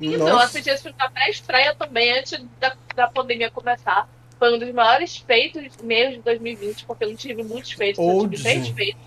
Isso, 0.00 0.22
eu 0.22 0.38
assisti 0.38 0.70
esse 0.70 0.82
filme 0.82 0.98
na 0.98 1.10
pré-estreia 1.10 1.74
também, 1.74 2.18
antes 2.18 2.38
da, 2.60 2.76
da 2.94 3.08
pandemia 3.08 3.50
começar. 3.50 4.08
Foi 4.38 4.54
um 4.54 4.58
dos 4.58 4.72
maiores 4.72 5.16
feitos 5.16 5.64
meus 5.82 6.14
de 6.14 6.20
2020, 6.20 6.84
porque 6.84 7.04
eu 7.04 7.08
não 7.08 7.16
tive 7.16 7.42
muitos 7.42 7.72
feitos, 7.72 8.04
eu 8.04 8.28
tive 8.28 8.42
três 8.42 8.68
feitos. 8.68 9.00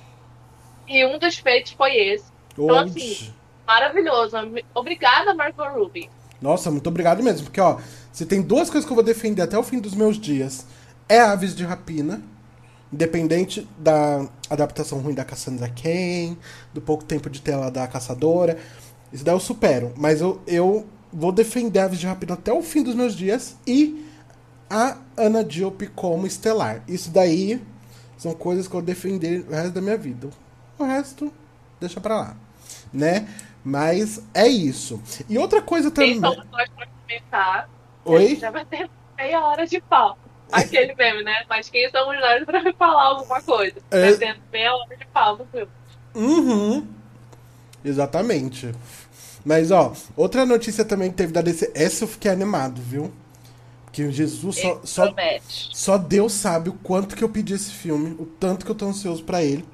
E 0.87 1.05
um 1.05 1.19
dos 1.19 1.37
feitos 1.37 1.71
foi 1.73 1.95
esse. 1.95 2.25
Então, 2.53 2.79
assim, 2.79 3.31
maravilhoso. 3.65 4.35
Obrigada, 4.73 5.35
Marco 5.35 5.63
Ruby. 5.63 6.09
Nossa, 6.41 6.71
muito 6.71 6.87
obrigado 6.87 7.21
mesmo. 7.21 7.45
Porque, 7.45 7.61
ó, 7.61 7.79
se 8.11 8.25
tem 8.25 8.41
duas 8.41 8.69
coisas 8.69 8.85
que 8.85 8.91
eu 8.91 8.95
vou 8.95 9.03
defender 9.03 9.43
até 9.43 9.57
o 9.57 9.63
fim 9.63 9.79
dos 9.79 9.93
meus 9.93 10.19
dias, 10.19 10.65
é 11.07 11.19
Aves 11.19 11.55
de 11.55 11.63
Rapina. 11.63 12.21
Independente 12.91 13.67
da 13.77 14.27
adaptação 14.49 14.99
ruim 14.99 15.13
da 15.13 15.23
Cassandra 15.23 15.69
Cain, 15.69 16.35
do 16.73 16.81
pouco 16.81 17.03
tempo 17.03 17.29
de 17.29 17.39
tela 17.39 17.69
da 17.69 17.87
Caçadora. 17.87 18.57
Isso 19.11 19.23
daí 19.23 19.33
eu 19.33 19.39
supero. 19.39 19.93
Mas 19.97 20.21
eu, 20.21 20.41
eu 20.47 20.85
vou 21.11 21.31
defender 21.31 21.79
Aves 21.79 21.99
de 21.99 22.07
Rapina 22.07 22.33
até 22.33 22.53
o 22.53 22.61
fim 22.61 22.83
dos 22.83 22.95
meus 22.95 23.15
dias. 23.15 23.57
E 23.65 24.05
a 24.69 24.97
Ana 25.17 25.43
Diop 25.43 25.87
como 25.87 26.27
estelar. 26.27 26.83
Isso 26.87 27.09
daí 27.09 27.61
são 28.17 28.33
coisas 28.33 28.67
que 28.67 28.75
eu 28.75 28.81
defender 28.81 29.45
o 29.47 29.51
resto 29.51 29.71
da 29.71 29.81
minha 29.81 29.97
vida. 29.97 30.29
O 30.77 30.83
resto, 30.83 31.31
deixa 31.79 31.99
pra 31.99 32.15
lá. 32.15 32.37
Né? 32.93 33.27
Mas 33.63 34.21
é 34.33 34.47
isso. 34.47 35.01
E 35.27 35.37
outra 35.37 35.61
coisa 35.61 35.91
também. 35.91 36.19
Nós 36.19 36.37
pra 36.51 36.87
comentar? 36.87 37.69
Oi? 38.05 38.35
Já 38.35 38.51
vai 38.51 38.65
ter 38.65 38.89
meia 39.17 39.45
hora 39.45 39.65
de 39.65 39.81
pau. 39.81 40.17
Aquele 40.51 40.95
meme, 40.95 41.23
né? 41.23 41.45
Mas 41.47 41.69
quem 41.69 41.89
somos 41.91 42.19
nós 42.19 42.43
pra 42.43 42.73
falar 42.73 43.03
alguma 43.03 43.41
coisa? 43.41 43.75
É... 43.91 44.09
Vai 44.09 44.17
ter 44.17 44.39
meia 44.51 44.75
hora 44.75 44.95
de 44.95 45.05
pau 45.07 45.37
no 45.37 45.45
filme. 45.45 45.71
Uhum. 46.15 46.87
Exatamente. 47.83 48.73
Mas, 49.45 49.71
ó, 49.71 49.93
outra 50.15 50.45
notícia 50.45 50.83
também 50.83 51.09
que 51.09 51.17
teve 51.17 51.31
da 51.31 51.41
DC. 51.41 51.71
Essa 51.73 52.03
eu 52.03 52.07
fiquei 52.07 52.31
animado, 52.31 52.81
viu? 52.81 53.11
Que 53.91 54.11
Jesus 54.11 54.57
só, 54.57 54.81
só, 54.83 55.15
só 55.47 55.97
Deus 55.97 56.33
sabe 56.33 56.69
o 56.69 56.73
quanto 56.73 57.15
que 57.15 57.23
eu 57.23 57.29
pedi 57.29 57.53
esse 57.53 57.71
filme, 57.71 58.15
o 58.19 58.25
tanto 58.25 58.65
que 58.65 58.71
eu 58.71 58.75
tô 58.75 58.85
ansioso 58.85 59.23
para 59.23 59.43
ele. 59.43 59.65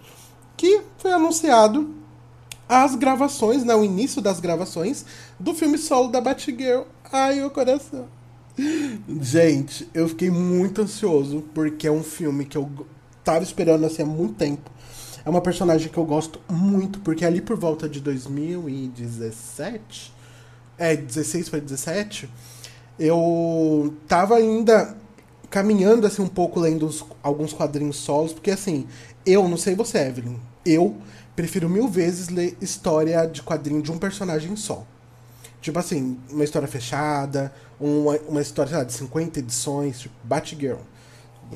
Que 0.56 0.82
foi 0.98 1.12
anunciado 1.12 1.94
as 2.68 2.96
gravações, 2.96 3.64
né? 3.64 3.76
O 3.76 3.84
início 3.84 4.22
das 4.22 4.40
gravações 4.40 5.06
do 5.40 5.54
filme 5.54 5.78
solo 5.78 6.08
da 6.08 6.22
Batgirl. 6.22 6.84
Ai, 7.12 7.36
meu 7.36 7.52
coração. 7.52 8.08
Gente, 9.20 9.88
eu 9.94 10.08
fiquei 10.08 10.30
muito 10.30 10.82
ansioso, 10.82 11.44
porque 11.54 11.88
é 11.88 11.92
um 11.92 12.04
filme 12.04 12.46
que 12.46 12.58
eu 12.58 12.70
tava 13.24 13.44
esperando 13.44 13.86
assim 13.86 14.04
há 14.04 14.06
muito 14.06 14.36
tempo. 14.36 14.72
É 15.26 15.30
uma 15.30 15.42
personagem 15.42 15.90
que 15.90 15.98
eu 15.98 16.06
gosto 16.06 16.40
muito, 16.48 17.00
porque 17.00 17.26
ali 17.26 17.42
por 17.42 17.58
volta 17.58 17.90
de 17.90 18.00
2017, 18.00 20.14
é, 20.78 20.96
16 20.96 21.50
para 21.50 21.60
17, 21.60 22.30
eu 23.00 23.92
tava 24.08 24.36
ainda 24.36 24.96
caminhando 25.50 26.06
assim 26.06 26.22
um 26.22 26.28
pouco 26.28 26.60
lendo 26.60 26.86
os, 26.86 27.04
alguns 27.24 27.54
quadrinhos 27.54 27.98
solos, 27.98 28.34
porque 28.34 28.52
assim, 28.52 28.86
eu 29.26 29.50
não 29.50 29.58
sei 29.58 29.74
você, 29.74 29.98
Evelyn, 29.98 30.38
eu 30.64 30.96
prefiro 31.36 31.68
mil 31.68 31.88
vezes 31.88 32.30
ler 32.30 32.56
história 32.62 33.26
de 33.26 33.42
quadrinho 33.42 33.82
de 33.82 33.92
um 33.92 33.98
personagem 33.98 34.56
só. 34.56 34.86
Tipo 35.60 35.80
assim, 35.80 36.20
uma 36.30 36.44
história 36.44 36.68
fechada, 36.68 37.52
uma, 37.80 38.16
uma 38.28 38.42
história, 38.42 38.78
lá, 38.78 38.84
de 38.84 38.94
50 38.94 39.40
edições, 39.40 40.00
tipo 40.00 40.14
Batgirl. 40.24 40.78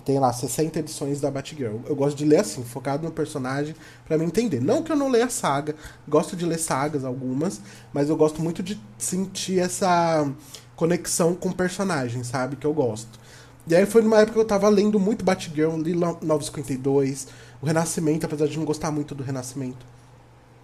Tem 0.06 0.20
lá 0.20 0.32
60 0.32 0.80
edições 0.80 1.20
da 1.20 1.32
Batgirl. 1.32 1.80
Eu 1.86 1.96
gosto 1.96 2.18
de 2.18 2.26
ler 2.26 2.40
assim, 2.40 2.64
focado 2.64 3.04
no 3.04 3.12
personagem, 3.12 3.76
para 4.06 4.18
me 4.18 4.26
entender. 4.26 4.62
Não 4.62 4.84
que 4.84 4.92
eu 4.92 4.96
não 4.96 5.10
leia 5.10 5.26
a 5.26 5.30
saga, 5.30 5.76
gosto 6.08 6.36
de 6.36 6.46
ler 6.46 6.60
sagas 6.60 7.04
algumas, 7.04 7.60
mas 7.92 8.10
eu 8.10 8.16
gosto 8.16 8.42
muito 8.42 8.62
de 8.62 8.80
sentir 8.98 9.60
essa 9.60 10.32
conexão 10.76 11.36
com 11.36 11.50
o 11.50 11.54
personagem, 11.54 12.24
sabe? 12.24 12.56
Que 12.56 12.66
eu 12.66 12.74
gosto. 12.74 13.20
E 13.68 13.76
aí 13.76 13.86
foi 13.86 14.02
numa 14.02 14.18
época 14.18 14.34
que 14.34 14.40
eu 14.40 14.46
tava 14.46 14.70
lendo 14.70 15.00
muito 15.00 15.26
Batgirl, 15.26 15.76
li 15.78 15.94
952, 15.94 17.28
o 17.62 17.66
Renascimento, 17.66 18.26
apesar 18.26 18.48
de 18.48 18.58
não 18.58 18.66
gostar 18.66 18.90
muito 18.92 19.14
do 19.14 19.24
Renascimento. 19.24 19.86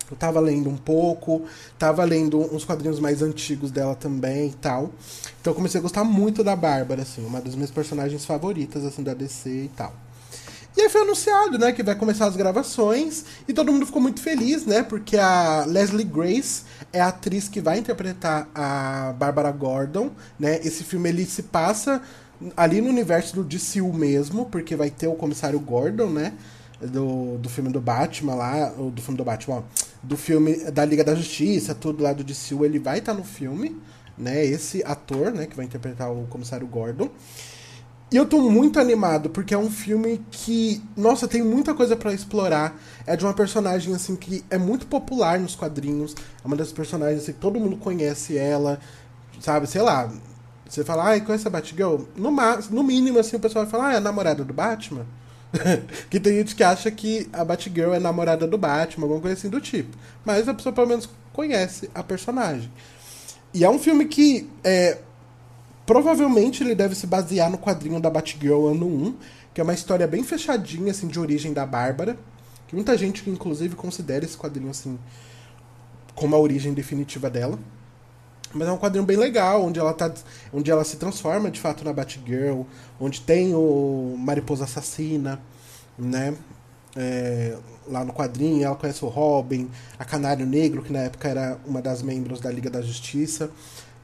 Eu 0.09 0.15
tava 0.15 0.39
lendo 0.39 0.69
um 0.69 0.77
pouco, 0.77 1.43
tava 1.79 2.03
lendo 2.03 2.39
uns 2.53 2.63
quadrinhos 2.63 2.99
mais 2.99 3.21
antigos 3.21 3.71
dela 3.71 3.95
também 3.95 4.49
e 4.49 4.53
tal. 4.53 4.91
Então 5.41 5.51
eu 5.51 5.55
comecei 5.55 5.79
a 5.79 5.81
gostar 5.81 6.03
muito 6.03 6.43
da 6.43 6.55
Bárbara, 6.55 7.01
assim, 7.01 7.25
uma 7.25 7.41
das 7.41 7.55
minhas 7.55 7.71
personagens 7.71 8.25
favoritas, 8.25 8.85
assim, 8.85 9.03
da 9.03 9.13
DC 9.13 9.49
e 9.49 9.71
tal. 9.75 9.93
E 10.77 10.81
aí 10.81 10.89
foi 10.89 11.01
anunciado, 11.01 11.57
né, 11.57 11.71
que 11.71 11.81
vai 11.81 11.95
começar 11.95 12.25
as 12.25 12.35
gravações 12.35 13.23
e 13.47 13.53
todo 13.53 13.71
mundo 13.71 13.85
ficou 13.85 14.01
muito 14.01 14.21
feliz, 14.21 14.65
né, 14.65 14.83
porque 14.83 15.15
a 15.17 15.63
Leslie 15.65 16.03
Grace 16.03 16.63
é 16.91 16.99
a 16.99 17.07
atriz 17.07 17.47
que 17.47 17.61
vai 17.61 17.79
interpretar 17.79 18.49
a 18.53 19.13
Bárbara 19.17 19.51
Gordon, 19.51 20.11
né? 20.37 20.59
Esse 20.65 20.83
filme 20.83 21.07
ele 21.07 21.25
se 21.25 21.43
passa 21.43 22.01
ali 22.57 22.81
no 22.81 22.89
universo 22.89 23.35
do 23.35 23.43
DCU 23.43 23.93
mesmo, 23.93 24.47
porque 24.47 24.75
vai 24.75 24.89
ter 24.89 25.07
o 25.07 25.15
comissário 25.15 25.59
Gordon, 25.61 26.09
né? 26.09 26.33
do, 26.81 27.37
do 27.37 27.49
filme 27.49 27.69
do 27.71 27.79
Batman 27.79 28.35
lá, 28.35 28.69
do 28.69 29.01
filme 29.01 29.17
do 29.17 29.23
Batman, 29.23 29.57
ó, 29.57 29.63
do 30.07 30.15
filme 30.15 30.55
da 30.71 30.85
Liga 30.85 31.03
da 31.03 31.15
Justiça, 31.15 31.73
tudo 31.73 32.03
lá 32.03 32.13
do 32.13 32.23
DCU, 32.23 32.63
ele 32.63 32.79
vai 32.79 32.99
estar 32.99 33.13
tá 33.13 33.17
no 33.17 33.23
filme, 33.23 33.75
né? 34.17 34.45
Esse 34.45 34.83
ator, 34.83 35.31
né, 35.31 35.45
que 35.45 35.55
vai 35.55 35.65
interpretar 35.65 36.11
o 36.11 36.27
comissário 36.27 36.67
Gordon. 36.67 37.09
E 38.11 38.17
eu 38.17 38.25
tô 38.25 38.39
muito 38.39 38.79
animado, 38.79 39.31
porque 39.31 39.53
é 39.53 39.57
um 39.57 39.69
filme 39.69 40.23
que, 40.29 40.81
nossa, 40.95 41.27
tem 41.27 41.43
muita 41.43 41.73
coisa 41.73 41.95
para 41.95 42.13
explorar. 42.13 42.79
É 43.05 43.15
de 43.15 43.25
uma 43.25 43.33
personagem, 43.33 43.93
assim, 43.95 44.15
que 44.15 44.45
é 44.49 44.57
muito 44.57 44.85
popular 44.85 45.39
nos 45.39 45.55
quadrinhos. 45.55 46.15
É 46.43 46.47
uma 46.47 46.55
das 46.55 46.71
personagens, 46.71 47.23
assim, 47.23 47.33
que 47.33 47.39
todo 47.39 47.59
mundo 47.59 47.77
conhece 47.77 48.37
ela, 48.37 48.79
sabe? 49.41 49.67
Sei 49.67 49.81
lá, 49.81 50.11
você 50.69 50.83
fala, 50.83 51.05
ai, 51.05 51.21
conhece 51.21 51.47
a 51.47 51.51
Batgirl? 51.51 52.03
No, 52.15 52.31
no 52.69 52.83
mínimo, 52.83 53.17
assim, 53.17 53.37
o 53.37 53.39
pessoal 53.39 53.65
vai 53.65 53.71
falar, 53.71 53.87
ah, 53.87 53.93
é 53.93 53.97
a 53.97 54.01
namorada 54.01 54.45
do 54.45 54.53
Batman? 54.53 55.05
que 56.09 56.19
tem 56.19 56.37
gente 56.37 56.55
que 56.55 56.63
acha 56.63 56.89
que 56.91 57.27
a 57.31 57.43
Batgirl 57.43 57.93
é 57.93 57.99
namorada 57.99 58.47
do 58.47 58.57
Batman, 58.57 59.05
alguma 59.05 59.21
coisa 59.21 59.37
assim 59.37 59.49
do 59.49 59.61
tipo. 59.61 59.95
Mas 60.23 60.47
a 60.47 60.53
pessoa 60.53 60.73
pelo 60.73 60.87
menos 60.87 61.09
conhece 61.33 61.89
a 61.93 62.03
personagem. 62.03 62.71
E 63.53 63.63
é 63.63 63.69
um 63.69 63.79
filme 63.79 64.05
que 64.05 64.49
é, 64.63 64.97
provavelmente 65.85 66.63
ele 66.63 66.75
deve 66.75 66.95
se 66.95 67.07
basear 67.07 67.49
no 67.49 67.57
quadrinho 67.57 67.99
da 67.99 68.09
Batgirl 68.09 68.67
ano 68.67 68.87
1, 68.87 69.15
que 69.53 69.61
é 69.61 69.63
uma 69.63 69.73
história 69.73 70.07
bem 70.07 70.23
fechadinha 70.23 70.91
assim 70.91 71.07
de 71.07 71.19
origem 71.19 71.53
da 71.53 71.65
Bárbara, 71.65 72.17
que 72.67 72.75
muita 72.75 72.97
gente 72.97 73.29
inclusive 73.29 73.75
considera 73.75 74.25
esse 74.25 74.37
quadrinho 74.37 74.69
assim 74.69 74.99
como 76.13 76.35
a 76.35 76.39
origem 76.39 76.73
definitiva 76.73 77.29
dela. 77.29 77.59
Mas 78.53 78.67
é 78.67 78.71
um 78.71 78.77
quadrinho 78.77 79.05
bem 79.05 79.17
legal, 79.17 79.63
onde 79.65 79.79
ela, 79.79 79.93
tá, 79.93 80.13
onde 80.53 80.71
ela 80.71 80.83
se 80.83 80.97
transforma 80.97 81.51
de 81.51 81.59
fato 81.59 81.83
na 81.83 81.91
Batgirl, 81.91 82.61
onde 82.99 83.21
tem 83.21 83.53
o 83.53 84.15
Mariposa 84.17 84.63
Assassina, 84.63 85.41
né? 85.97 86.35
É, 86.95 87.57
lá 87.87 88.05
no 88.05 88.13
quadrinho, 88.13 88.63
ela 88.63 88.75
conhece 88.75 89.03
o 89.03 89.09
Robin, 89.09 89.69
a 89.99 90.05
Canário 90.05 90.45
Negro, 90.45 90.81
que 90.81 90.93
na 90.93 90.99
época 90.99 91.27
era 91.27 91.59
uma 91.65 91.81
das 91.81 92.01
membros 92.01 92.39
da 92.39 92.49
Liga 92.49 92.69
da 92.69 92.81
Justiça. 92.81 93.49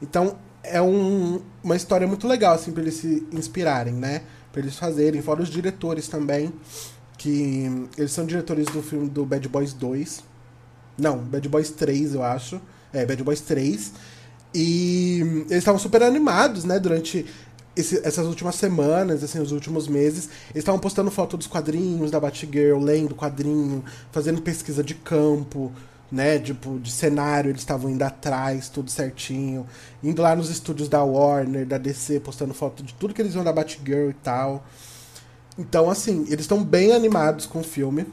Então 0.02 0.36
é 0.62 0.80
um, 0.80 1.40
uma 1.62 1.76
história 1.76 2.06
muito 2.06 2.26
legal, 2.28 2.54
assim, 2.54 2.72
para 2.72 2.82
eles 2.82 2.94
se 2.94 3.26
inspirarem, 3.32 3.94
né? 3.94 4.22
Para 4.52 4.60
eles 4.60 4.76
fazerem, 4.76 5.22
fora 5.22 5.42
os 5.42 5.48
diretores 5.48 6.08
também, 6.08 6.52
que 7.16 7.88
eles 7.96 8.12
são 8.12 8.26
diretores 8.26 8.66
do 8.66 8.82
filme 8.82 9.08
do 9.08 9.24
Bad 9.24 9.48
Boys 9.48 9.72
2. 9.72 10.22
Não, 10.98 11.18
Bad 11.18 11.48
Boys 11.48 11.70
3, 11.70 12.14
eu 12.14 12.22
acho. 12.22 12.60
É, 12.92 13.06
Bad 13.06 13.22
Boys 13.22 13.40
3. 13.40 13.92
E 14.54 15.20
eles 15.48 15.58
estavam 15.58 15.78
super 15.78 16.02
animados, 16.02 16.64
né, 16.64 16.78
durante 16.78 17.26
esse, 17.74 18.06
essas 18.06 18.26
últimas 18.26 18.54
semanas, 18.54 19.24
assim, 19.24 19.40
os 19.40 19.52
últimos 19.52 19.88
meses. 19.88 20.28
Eles 20.50 20.62
estavam 20.62 20.80
postando 20.80 21.10
foto 21.10 21.36
dos 21.36 21.46
quadrinhos 21.46 22.10
da 22.10 22.20
Batgirl, 22.20 22.78
lendo 22.78 23.14
quadrinho, 23.14 23.84
fazendo 24.10 24.42
pesquisa 24.42 24.84
de 24.84 24.94
campo, 24.94 25.72
né, 26.10 26.38
tipo, 26.38 26.78
de 26.78 26.92
cenário, 26.92 27.50
eles 27.50 27.62
estavam 27.62 27.90
indo 27.90 28.02
atrás, 28.02 28.68
tudo 28.68 28.90
certinho. 28.90 29.66
Indo 30.02 30.20
lá 30.20 30.36
nos 30.36 30.50
estúdios 30.50 30.88
da 30.88 31.02
Warner, 31.02 31.66
da 31.66 31.78
DC, 31.78 32.20
postando 32.20 32.52
foto 32.52 32.82
de 32.82 32.92
tudo 32.94 33.14
que 33.14 33.22
eles 33.22 33.32
viam 33.32 33.42
da 33.42 33.52
Batgirl 33.52 34.10
e 34.10 34.14
tal. 34.22 34.62
Então, 35.58 35.90
assim, 35.90 36.26
eles 36.28 36.40
estão 36.40 36.62
bem 36.62 36.92
animados 36.92 37.46
com 37.46 37.60
o 37.60 37.64
filme. 37.64 38.06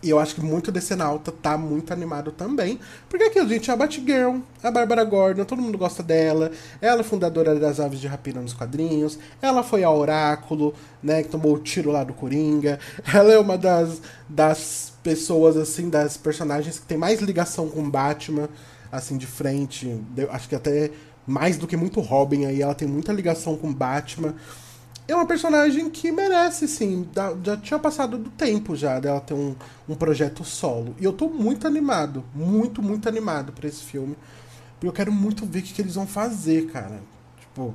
E 0.00 0.10
eu 0.10 0.18
acho 0.18 0.36
que 0.36 0.40
muito 0.40 0.70
desse 0.70 0.94
Nauta 0.94 1.32
tá 1.32 1.58
muito 1.58 1.92
animado 1.92 2.30
também. 2.30 2.78
Porque 3.08 3.24
aqui, 3.24 3.48
gente, 3.48 3.68
a 3.70 3.76
Batgirl, 3.76 4.38
a 4.62 4.70
Bárbara 4.70 5.02
Gordon, 5.02 5.44
todo 5.44 5.60
mundo 5.60 5.76
gosta 5.76 6.04
dela. 6.04 6.52
Ela 6.80 7.00
é 7.00 7.04
fundadora 7.04 7.56
das 7.56 7.80
Aves 7.80 7.98
de 7.98 8.06
Rapina 8.06 8.40
nos 8.40 8.52
quadrinhos. 8.52 9.18
Ela 9.42 9.64
foi 9.64 9.82
a 9.82 9.90
Oráculo, 9.90 10.72
né, 11.02 11.24
que 11.24 11.28
tomou 11.28 11.54
o 11.54 11.58
tiro 11.58 11.90
lá 11.90 12.04
do 12.04 12.14
Coringa. 12.14 12.78
Ela 13.12 13.32
é 13.32 13.38
uma 13.38 13.58
das, 13.58 14.00
das 14.28 14.92
pessoas, 15.02 15.56
assim, 15.56 15.90
das 15.90 16.16
personagens 16.16 16.78
que 16.78 16.86
tem 16.86 16.96
mais 16.96 17.20
ligação 17.20 17.68
com 17.68 17.90
Batman, 17.90 18.48
assim, 18.92 19.16
de 19.16 19.26
frente. 19.26 20.00
Eu 20.16 20.30
acho 20.30 20.48
que 20.48 20.54
até 20.54 20.92
mais 21.26 21.58
do 21.58 21.66
que 21.66 21.76
muito 21.76 22.00
Robin 22.00 22.46
aí, 22.46 22.62
ela 22.62 22.74
tem 22.74 22.86
muita 22.86 23.12
ligação 23.12 23.56
com 23.56 23.72
Batman. 23.72 24.34
É 25.08 25.14
uma 25.14 25.26
personagem 25.26 25.88
que 25.88 26.12
merece, 26.12 26.68
sim. 26.68 27.08
Já 27.42 27.56
tinha 27.56 27.78
passado 27.78 28.18
do 28.18 28.28
tempo 28.28 28.76
já 28.76 29.00
dela 29.00 29.20
ter 29.22 29.32
um, 29.32 29.56
um 29.88 29.94
projeto 29.94 30.44
solo. 30.44 30.94
E 31.00 31.04
eu 31.04 31.14
tô 31.14 31.30
muito 31.30 31.66
animado, 31.66 32.22
muito, 32.34 32.82
muito 32.82 33.08
animado 33.08 33.50
para 33.50 33.66
esse 33.66 33.82
filme. 33.82 34.14
Porque 34.74 34.86
eu 34.86 34.92
quero 34.92 35.10
muito 35.10 35.46
ver 35.46 35.60
o 35.60 35.62
que, 35.62 35.72
que 35.72 35.80
eles 35.80 35.94
vão 35.94 36.06
fazer, 36.06 36.66
cara. 36.66 37.00
Tipo, 37.40 37.74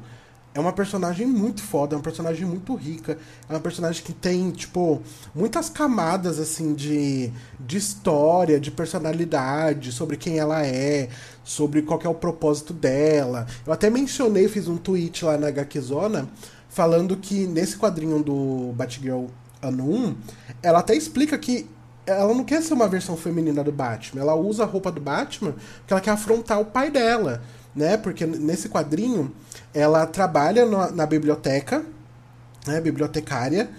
é 0.54 0.60
uma 0.60 0.72
personagem 0.72 1.26
muito 1.26 1.64
foda, 1.64 1.96
é 1.96 1.98
uma 1.98 2.04
personagem 2.04 2.46
muito 2.46 2.76
rica, 2.76 3.18
é 3.50 3.54
uma 3.54 3.60
personagem 3.60 4.04
que 4.04 4.14
tem, 4.14 4.52
tipo, 4.52 5.02
muitas 5.34 5.68
camadas, 5.68 6.40
assim, 6.40 6.76
de, 6.76 7.32
de 7.60 7.78
história, 7.78 8.60
de 8.60 8.70
personalidade, 8.70 9.92
sobre 9.92 10.18
quem 10.18 10.38
ela 10.38 10.64
é, 10.64 11.10
sobre 11.44 11.82
qual 11.82 12.00
é 12.04 12.08
o 12.08 12.14
propósito 12.14 12.72
dela. 12.72 13.48
Eu 13.66 13.74
até 13.74 13.90
mencionei, 13.90 14.48
fiz 14.48 14.68
um 14.68 14.78
tweet 14.78 15.26
lá 15.26 15.36
na 15.36 15.48
HQzona, 15.48 16.30
falando 16.74 17.16
que 17.16 17.48
nesse 17.48 17.78
quadrinho 17.78 18.22
do 18.22 18.74
Batgirl 18.76 19.28
ano 19.62 19.90
1, 19.90 20.16
ela 20.62 20.80
até 20.80 20.96
explica 20.96 21.38
que 21.38 21.70
ela 22.06 22.34
não 22.34 22.44
quer 22.44 22.62
ser 22.62 22.74
uma 22.74 22.88
versão 22.88 23.16
feminina 23.16 23.64
do 23.64 23.72
Batman, 23.72 24.22
ela 24.22 24.36
usa 24.36 24.64
a 24.64 24.66
roupa 24.66 24.92
do 24.92 25.00
Batman 25.00 25.54
porque 25.78 25.94
ela 25.94 26.02
quer 26.02 26.12
afrontar 26.12 26.60
o 26.60 26.66
pai 26.66 26.92
dela 26.92 27.42
né? 27.76 27.98
Porque 27.98 28.26
nesse 28.26 28.70
quadrinho 28.70 29.34
ela 29.74 30.06
trabalha 30.06 30.66
no, 30.66 30.92
na 30.92 31.06
biblioteca, 31.06 31.84
né? 32.66 32.80
Bibliotecária. 32.80 33.70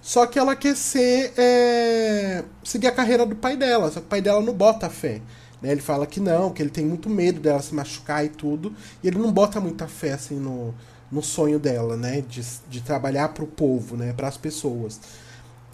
Só 0.00 0.26
que 0.26 0.38
ela 0.38 0.56
quer 0.56 0.76
ser. 0.76 1.32
É, 1.36 2.44
seguir 2.64 2.88
a 2.88 2.92
carreira 2.92 3.24
do 3.24 3.36
pai 3.36 3.56
dela. 3.56 3.90
Só 3.90 4.00
que 4.00 4.06
o 4.06 4.08
pai 4.08 4.20
dela 4.20 4.40
não 4.40 4.52
bota 4.52 4.88
fé. 4.90 5.20
Né? 5.60 5.72
Ele 5.72 5.80
fala 5.80 6.06
que 6.06 6.18
não, 6.18 6.50
que 6.52 6.62
ele 6.62 6.70
tem 6.70 6.84
muito 6.84 7.08
medo 7.08 7.40
dela 7.40 7.62
se 7.62 7.74
machucar 7.74 8.24
e 8.24 8.28
tudo. 8.28 8.74
E 9.02 9.08
ele 9.08 9.18
não 9.18 9.32
bota 9.32 9.60
muita 9.60 9.86
fé 9.86 10.12
assim 10.12 10.36
no, 10.36 10.74
no 11.12 11.22
sonho 11.22 11.58
dela, 11.58 11.96
né? 11.96 12.22
De, 12.22 12.42
de 12.68 12.80
trabalhar 12.80 13.28
pro 13.28 13.46
povo, 13.46 13.96
né? 13.96 14.14
Para 14.14 14.28
as 14.28 14.38
pessoas. 14.38 14.98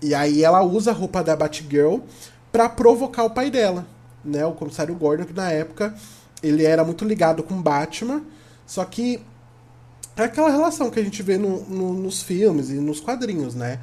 E 0.03 0.15
aí 0.15 0.43
ela 0.43 0.63
usa 0.63 0.91
a 0.91 0.95
roupa 0.95 1.23
da 1.23 1.37
Batgirl 1.37 2.01
para 2.51 2.69
provocar 2.69 3.23
o 3.23 3.31
pai 3.31 3.51
dela, 3.51 3.87
né? 4.25 4.45
O 4.45 4.53
comissário 4.53 4.95
Gordon, 4.97 5.25
que 5.25 5.33
na 5.33 5.51
época 5.51 5.95
ele 6.43 6.65
era 6.65 6.85
muito 6.85 7.05
ligado 7.05 7.43
com 7.43 7.61
Batman, 7.61 8.23
só 8.67 8.85
que 8.85 9.21
é 10.17 10.23
aquela 10.23 10.51
relação 10.51 10.91
que 10.91 10.99
a 10.99 11.03
gente 11.03 11.23
vê 11.23 11.39
no, 11.39 11.63
no, 11.65 11.95
nos 11.95 12.23
filmes 12.23 12.71
e 12.71 12.75
nos 12.75 12.99
quadrinhos, 12.99 13.55
né? 13.55 13.79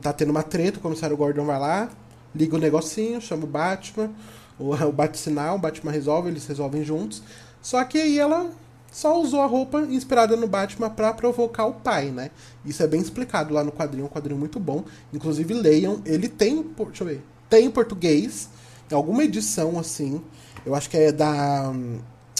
Tá 0.00 0.12
tendo 0.14 0.30
uma 0.30 0.42
treta, 0.42 0.78
o 0.78 0.82
comissário 0.82 1.16
Gordon 1.16 1.44
vai 1.44 1.58
lá, 1.58 1.90
liga 2.34 2.56
o 2.56 2.58
negocinho, 2.58 3.20
chama 3.20 3.44
o 3.44 3.46
Batman, 3.46 4.10
o, 4.58 4.72
o 4.88 4.92
bate-sinal, 4.92 5.56
o 5.56 5.58
Batman 5.58 5.92
resolve, 5.92 6.30
eles 6.30 6.46
resolvem 6.46 6.82
juntos. 6.82 7.22
Só 7.60 7.84
que 7.84 7.98
aí 7.98 8.18
ela 8.18 8.50
só 8.90 9.20
usou 9.20 9.40
a 9.40 9.46
roupa 9.46 9.80
inspirada 9.82 10.36
no 10.36 10.48
Batman 10.48 10.90
para 10.90 11.12
provocar 11.12 11.66
o 11.66 11.74
pai, 11.74 12.10
né? 12.10 12.30
Isso 12.64 12.82
é 12.82 12.86
bem 12.86 13.00
explicado 13.00 13.52
lá 13.52 13.62
no 13.62 13.70
quadrinho, 13.70 14.06
um 14.06 14.08
quadrinho 14.08 14.38
muito 14.38 14.58
bom. 14.58 14.84
Inclusive 15.12 15.54
leiam, 15.54 16.00
ele 16.04 16.28
tem, 16.28 16.62
deixa 16.62 17.04
eu 17.04 17.08
ver, 17.08 17.22
tem 17.48 17.66
em 17.66 17.70
português, 17.70 18.48
em 18.90 18.94
alguma 18.94 19.24
edição 19.24 19.78
assim. 19.78 20.22
Eu 20.64 20.74
acho 20.74 20.88
que 20.90 20.96
é 20.96 21.12
da. 21.12 21.72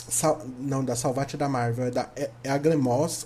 Sal, 0.07 0.41
não, 0.59 0.83
da 0.83 0.95
Salvate 0.95 1.37
da 1.37 1.47
Marvel. 1.47 1.85
É 1.85 1.91
da 1.91 2.09
é, 2.15 2.29
é 2.43 2.49
Agremos, 2.49 3.25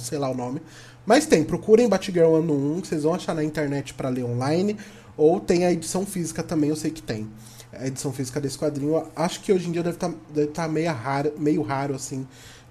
sei 0.00 0.18
lá 0.18 0.28
o 0.28 0.34
nome. 0.34 0.60
Mas 1.04 1.24
tem, 1.24 1.44
procurem 1.44 1.88
Batgirl 1.88 2.34
ano 2.34 2.76
1, 2.76 2.80
que 2.80 2.88
vocês 2.88 3.04
vão 3.04 3.14
achar 3.14 3.34
na 3.34 3.44
internet 3.44 3.94
para 3.94 4.08
ler 4.08 4.24
online. 4.24 4.76
Ou 5.16 5.40
tem 5.40 5.64
a 5.64 5.72
edição 5.72 6.04
física 6.04 6.42
também, 6.42 6.70
eu 6.70 6.76
sei 6.76 6.90
que 6.90 7.00
tem. 7.00 7.28
A 7.72 7.86
edição 7.86 8.12
física 8.12 8.40
desse 8.40 8.58
quadrinho. 8.58 9.06
Acho 9.14 9.40
que 9.40 9.52
hoje 9.52 9.68
em 9.68 9.72
dia 9.72 9.82
deve 9.82 9.96
estar 9.96 10.08
tá, 10.08 10.14
deve 10.34 10.48
tá 10.48 10.68
meio, 10.68 10.92
raro, 10.92 11.32
meio 11.38 11.62
raro, 11.62 11.94
assim, 11.94 12.26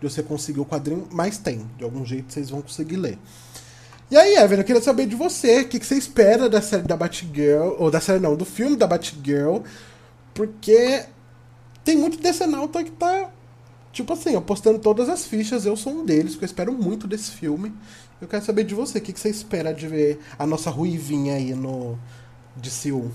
de 0.08 0.14
você 0.14 0.24
conseguir 0.24 0.60
o 0.60 0.66
quadrinho, 0.66 1.08
mas 1.12 1.38
tem. 1.38 1.70
De 1.78 1.84
algum 1.84 2.06
jeito 2.06 2.32
vocês 2.32 2.50
vão 2.50 2.62
conseguir 2.62 2.98
ler. 2.98 3.18
E 4.10 4.16
aí, 4.16 4.36
Evan, 4.36 4.58
eu 4.58 4.64
queria 4.64 4.82
saber 4.82 5.08
de 5.08 5.16
você, 5.16 5.62
o 5.62 5.68
que, 5.68 5.80
que 5.80 5.86
você 5.86 5.96
espera 5.96 6.48
da 6.48 6.62
série 6.62 6.84
da 6.84 6.96
Batgirl, 6.96 7.76
ou 7.80 7.90
da 7.90 8.00
série 8.00 8.20
não, 8.20 8.36
do 8.36 8.46
filme 8.46 8.76
da 8.76 8.86
Batgirl, 8.86 9.62
porque 10.34 11.06
tem 11.84 11.98
muito 11.98 12.20
decenalta 12.20 12.84
que 12.84 12.92
tá, 12.92 13.32
tipo 13.92 14.14
assim, 14.14 14.36
apostando 14.36 14.78
todas 14.78 15.10
as 15.10 15.26
fichas. 15.26 15.66
Eu 15.66 15.76
sou 15.76 15.92
um 15.92 16.06
deles, 16.06 16.34
porque 16.34 16.46
eu 16.46 16.48
espero 16.48 16.72
muito 16.72 17.08
desse 17.08 17.32
filme. 17.32 17.74
Eu 18.22 18.28
quero 18.28 18.46
saber 18.46 18.64
de 18.64 18.76
você, 18.76 19.00
o 19.00 19.02
que, 19.02 19.12
que 19.12 19.20
você 19.20 19.30
espera 19.30 19.74
de 19.74 19.88
ver 19.88 20.20
a 20.38 20.46
nossa 20.46 20.70
ruivinha 20.70 21.36
aí 21.36 21.56
no 21.56 21.98
DCU? 22.56 23.12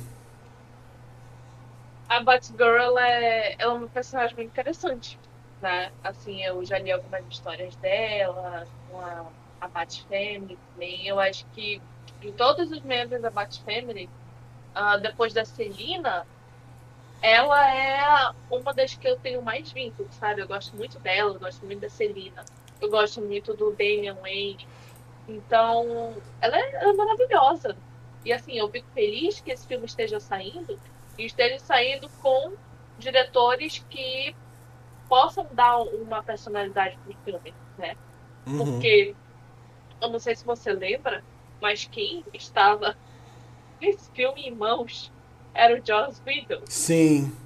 A 2.08 2.20
Batgirl 2.24 2.98
é, 2.98 3.54
é 3.56 3.68
uma 3.68 3.86
personagem 3.86 4.34
muito 4.34 4.48
interessante, 4.48 5.16
né? 5.60 5.92
Assim, 6.02 6.42
eu 6.42 6.64
já 6.64 6.78
li 6.78 6.90
algumas 6.90 7.24
histórias 7.28 7.74
dela, 7.76 8.66
com 8.90 9.00
a, 9.00 9.26
a 9.60 9.68
Bat 9.68 10.02
Family 10.04 10.58
também. 10.72 11.06
Eu 11.06 11.18
acho 11.20 11.46
que 11.52 11.80
de 12.20 12.32
todos 12.32 12.70
os 12.70 12.80
membros 12.82 13.22
da 13.22 13.30
Bat 13.30 13.62
Family, 13.62 14.08
uh, 14.74 15.00
depois 15.00 15.32
da 15.32 15.44
Celina, 15.44 16.26
ela 17.22 17.74
é 17.74 18.32
uma 18.50 18.72
das 18.72 18.94
que 18.94 19.06
eu 19.08 19.16
tenho 19.16 19.42
mais 19.42 19.72
vínculo, 19.72 20.08
sabe? 20.12 20.40
Eu 20.40 20.48
gosto 20.48 20.76
muito 20.76 20.98
dela, 21.00 21.34
eu 21.34 21.40
gosto 21.40 21.64
muito 21.64 21.80
da 21.80 21.88
Celina, 21.88 22.44
eu 22.80 22.90
gosto 22.90 23.20
muito 23.20 23.54
do 23.54 23.70
Damian 23.72 24.16
Wayne. 24.16 24.66
Então, 25.28 26.14
ela 26.40 26.58
é, 26.58 26.74
ela 26.76 26.92
é 26.92 26.96
maravilhosa. 26.96 27.76
E 28.24 28.32
assim, 28.32 28.58
eu 28.58 28.68
fico 28.70 28.88
feliz 28.92 29.40
que 29.40 29.50
esse 29.50 29.66
filme 29.66 29.86
esteja 29.86 30.20
saindo 30.20 30.78
e 31.18 31.24
esteja 31.24 31.58
saindo 31.58 32.08
com 32.20 32.52
diretores 32.98 33.84
que 33.88 34.34
possam 35.10 35.44
dar 35.50 35.78
uma 35.78 36.22
personalidade 36.22 36.96
pro 36.98 37.16
filme, 37.24 37.52
né? 37.76 37.96
Uhum. 38.46 38.58
Porque 38.58 39.14
eu 40.00 40.08
não 40.08 40.20
sei 40.20 40.36
se 40.36 40.44
você 40.46 40.72
lembra, 40.72 41.24
mas 41.60 41.84
quem 41.84 42.24
estava 42.32 42.96
nesse 43.82 44.08
filme 44.12 44.42
em 44.42 44.54
mãos 44.54 45.12
era 45.52 45.74
o 45.74 45.84
Joss 45.84 46.22
Whedon. 46.24 46.62
Sim. 46.66 47.36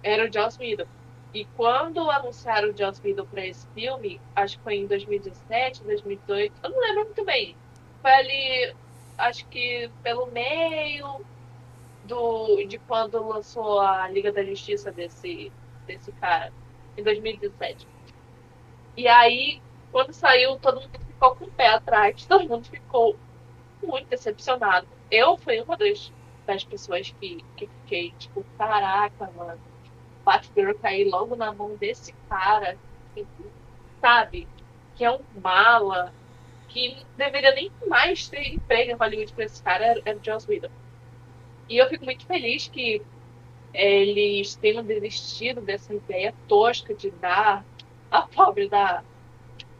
Era 0.00 0.28
o 0.28 0.32
Joss 0.32 0.56
Whedon. 0.60 0.86
E 1.34 1.44
quando 1.56 2.08
anunciaram 2.08 2.70
o 2.70 2.76
Joss 2.76 3.00
Whedon 3.04 3.26
para 3.26 3.44
esse 3.44 3.66
filme, 3.74 4.20
acho 4.36 4.56
que 4.56 4.64
foi 4.64 4.76
em 4.76 4.86
2017, 4.86 5.82
2018, 5.82 6.54
eu 6.62 6.70
não 6.70 6.80
lembro 6.80 7.04
muito 7.06 7.24
bem. 7.24 7.56
Foi 8.00 8.12
ali, 8.12 8.76
acho 9.18 9.44
que 9.48 9.90
pelo 10.04 10.26
meio 10.26 11.20
do, 12.04 12.64
de 12.64 12.78
quando 12.78 13.26
lançou 13.26 13.80
a 13.80 14.08
Liga 14.08 14.32
da 14.32 14.44
Justiça 14.44 14.90
desse, 14.92 15.52
desse 15.86 16.10
cara, 16.12 16.52
em 17.00 17.04
2017. 17.04 17.86
E 18.96 19.08
aí, 19.08 19.60
quando 19.90 20.12
saiu, 20.12 20.58
todo 20.58 20.80
mundo 20.80 20.98
ficou 20.98 21.36
com 21.36 21.44
o 21.44 21.50
pé 21.50 21.68
atrás, 21.68 22.24
todo 22.26 22.48
mundo 22.48 22.66
ficou 22.66 23.16
muito 23.82 24.08
decepcionado. 24.08 24.86
Eu 25.10 25.36
fui 25.36 25.60
uma 25.60 25.76
das 25.76 26.12
das 26.46 26.64
pessoas 26.64 27.14
que, 27.20 27.44
que 27.56 27.66
fiquei, 27.66 28.10
tipo, 28.18 28.44
caraca, 28.58 29.30
mano, 29.36 29.60
Batgirl 30.24 30.74
cair 30.74 31.04
logo 31.08 31.36
na 31.36 31.52
mão 31.52 31.76
desse 31.76 32.12
cara, 32.28 32.76
que, 33.14 33.26
sabe? 34.00 34.48
Que 34.96 35.04
é 35.04 35.10
um 35.10 35.20
mala, 35.40 36.12
que 36.68 36.96
deveria 37.16 37.54
nem 37.54 37.70
mais 37.86 38.28
ter 38.28 38.54
emprego 38.54 38.90
em 38.90 38.94
Hollywood 38.94 39.32
pra 39.32 39.44
esse 39.44 39.62
cara, 39.62 39.84
era, 39.84 40.02
era 40.04 40.18
o 40.18 40.24
Joss 40.24 40.48
Whedon. 40.48 40.70
E 41.68 41.76
eu 41.76 41.88
fico 41.88 42.04
muito 42.04 42.26
feliz 42.26 42.66
que 42.66 43.00
eles 43.72 44.56
tenham 44.56 44.82
desistido 44.82 45.60
dessa 45.60 45.94
ideia 45.94 46.34
tosca 46.48 46.94
de 46.94 47.10
dar 47.10 47.64
a 48.10 48.22
pobre 48.22 48.68
da 48.68 49.02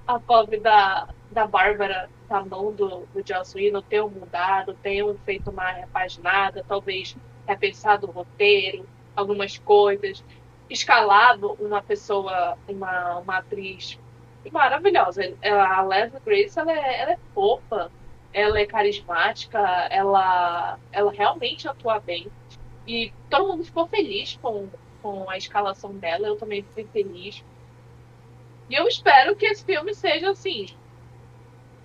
a 0.07 0.19
pobre 0.19 0.59
da, 0.59 1.09
da 1.31 1.47
Bárbara 1.47 2.09
na 2.29 2.45
mão 2.45 2.73
do, 2.73 3.07
do 3.13 3.23
Joss 3.27 3.57
Whedon 3.57 3.83
tenham 3.83 4.09
mudado, 4.09 4.75
tenham 4.83 5.17
feito 5.25 5.51
uma 5.51 5.71
repaginada, 5.71 6.65
talvez 6.67 7.17
repensado 7.47 8.09
o 8.09 8.11
roteiro, 8.11 8.89
algumas 9.15 9.59
coisas, 9.59 10.25
escalado 10.69 11.53
uma 11.61 11.83
pessoa, 11.83 12.57
uma, 12.69 13.19
uma 13.19 13.39
atriz 13.39 13.99
maravilhosa. 14.53 15.35
A 15.43 15.83
Leslie 15.83 16.21
Grace, 16.25 16.59
ela 16.59 16.73
é, 16.73 17.01
ela 17.01 17.13
é 17.13 17.19
fofa, 17.35 17.91
ela 18.33 18.59
é 18.59 18.67
carismática, 18.67 19.59
ela, 19.91 20.79
ela 20.93 21.13
realmente 21.13 21.69
atua 21.69 21.99
bem. 21.99 22.31
E 22.87 23.13
todo 23.29 23.49
mundo 23.49 23.65
ficou 23.65 23.87
feliz 23.87 24.39
com, 24.41 24.69
com 25.03 25.29
a 25.29 25.37
escalação 25.37 25.93
dela, 25.95 26.27
eu 26.27 26.37
também 26.37 26.63
fiquei 26.63 26.87
feliz. 26.87 27.45
E 28.69 28.75
eu 28.75 28.87
espero 28.87 29.37
que 29.37 29.47
esse 29.47 29.65
filme 29.65 29.95
seja 29.95 30.31
assim, 30.31 30.67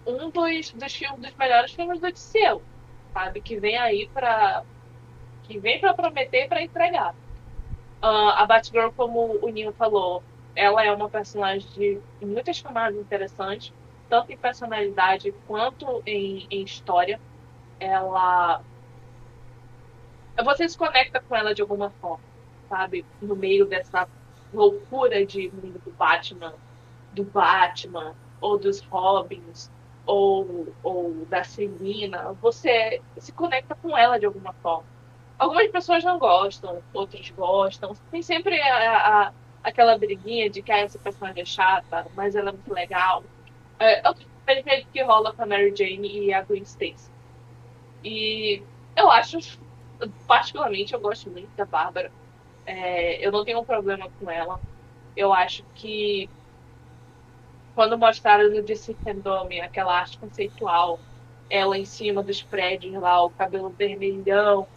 um 0.05 0.29
dos, 0.29 0.71
dos, 0.71 0.95
filmes, 0.95 1.19
dos 1.19 1.35
melhores 1.35 1.73
filmes 1.73 1.99
do 1.99 2.11
DCU, 2.11 2.61
sabe? 3.13 3.41
Que 3.41 3.59
vem 3.59 3.77
aí 3.77 4.07
pra. 4.13 4.63
que 5.43 5.57
vem 5.57 5.79
pra 5.79 5.93
prometer 5.93 6.45
e 6.45 6.47
pra 6.47 6.61
entregar. 6.61 7.13
Uh, 8.03 8.29
a 8.35 8.45
Batgirl, 8.45 8.91
como 8.91 9.39
o 9.41 9.49
Ninho 9.49 9.73
falou, 9.73 10.21
ela 10.55 10.83
é 10.83 10.91
uma 10.91 11.09
personagem 11.09 11.67
de 11.71 12.25
muitas 12.25 12.61
camadas 12.61 12.99
interessantes, 12.99 13.73
tanto 14.07 14.31
em 14.31 14.37
personalidade 14.37 15.33
quanto 15.47 16.03
em, 16.05 16.45
em 16.49 16.63
história. 16.63 17.19
Ela. 17.79 18.61
Você 20.43 20.67
se 20.67 20.77
conecta 20.77 21.19
com 21.21 21.35
ela 21.35 21.53
de 21.53 21.61
alguma 21.61 21.89
forma, 22.01 22.23
sabe? 22.69 23.05
No 23.21 23.35
meio 23.35 23.65
dessa 23.65 24.07
loucura 24.53 25.25
de 25.25 25.49
mundo 25.49 25.79
do 25.83 25.91
Batman 25.91 26.53
do 27.15 27.23
Batman, 27.23 28.13
ou 28.41 28.59
dos 28.59 28.81
Robins, 28.81 29.71
ou, 30.05 30.67
ou 30.83 31.25
da 31.25 31.43
Celina, 31.43 32.33
você 32.33 33.01
se 33.17 33.31
conecta 33.31 33.73
com 33.73 33.97
ela 33.97 34.19
de 34.19 34.25
alguma 34.25 34.53
forma. 34.53 34.85
Algumas 35.39 35.71
pessoas 35.71 36.03
não 36.03 36.19
gostam, 36.19 36.81
outras 36.93 37.29
gostam. 37.31 37.93
Tem 38.11 38.21
sempre 38.21 38.59
a, 38.61 39.27
a, 39.27 39.33
aquela 39.63 39.97
briguinha 39.97 40.49
de 40.49 40.61
que 40.61 40.71
ah, 40.71 40.79
essa 40.79 40.99
personagem 40.99 41.41
é 41.41 41.45
chata, 41.45 42.05
mas 42.15 42.35
ela 42.35 42.49
é 42.49 42.53
muito 42.53 42.73
legal. 42.73 43.23
É, 43.79 44.05
é 44.05 44.09
o 44.09 44.13
tipo 44.13 44.35
que 44.93 45.03
rola 45.03 45.33
com 45.33 45.41
a 45.41 45.45
Mary 45.45 45.73
Jane 45.75 46.27
e 46.27 46.33
a 46.33 46.41
Gwen 46.43 46.61
Stacy. 46.61 47.11
E 48.03 48.61
eu 48.95 49.09
acho, 49.09 49.39
particularmente, 50.27 50.93
eu 50.93 50.99
gosto 50.99 51.29
muito 51.29 51.49
da 51.55 51.65
Bárbara. 51.65 52.11
É, 52.65 53.25
eu 53.25 53.31
não 53.31 53.45
tenho 53.45 53.59
um 53.59 53.65
problema 53.65 54.09
com 54.19 54.29
ela. 54.29 54.59
Eu 55.15 55.33
acho 55.33 55.63
que 55.75 56.29
quando 57.73 57.97
mostraram 57.97 58.49
no 58.49 58.61
DC 58.61 58.95
Fandom 59.03 59.49
aquela 59.61 59.99
arte 59.99 60.17
conceitual, 60.17 60.99
ela 61.49 61.77
em 61.77 61.85
cima 61.85 62.23
dos 62.23 62.41
prédios 62.41 62.93
lá, 62.93 63.23
o 63.23 63.29
cabelo 63.29 63.69
vermelhão 63.69 64.67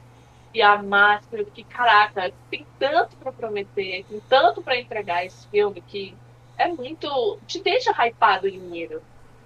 e 0.53 0.61
a 0.61 0.83
máscara, 0.83 1.45
que 1.45 1.62
caraca, 1.62 2.33
tem 2.51 2.66
tanto 2.79 3.16
para 3.16 3.33
prometer, 3.33 4.05
tem 4.09 4.21
tanto 4.29 4.62
para 4.62 4.79
entregar 4.79 5.25
esse 5.25 5.47
filme 5.49 5.81
que 5.81 6.14
é 6.57 6.69
muito. 6.69 7.39
te 7.47 7.62
deixa 7.62 7.93
hypado 7.93 8.49
em 8.49 8.59
dinheiro, 8.59 9.03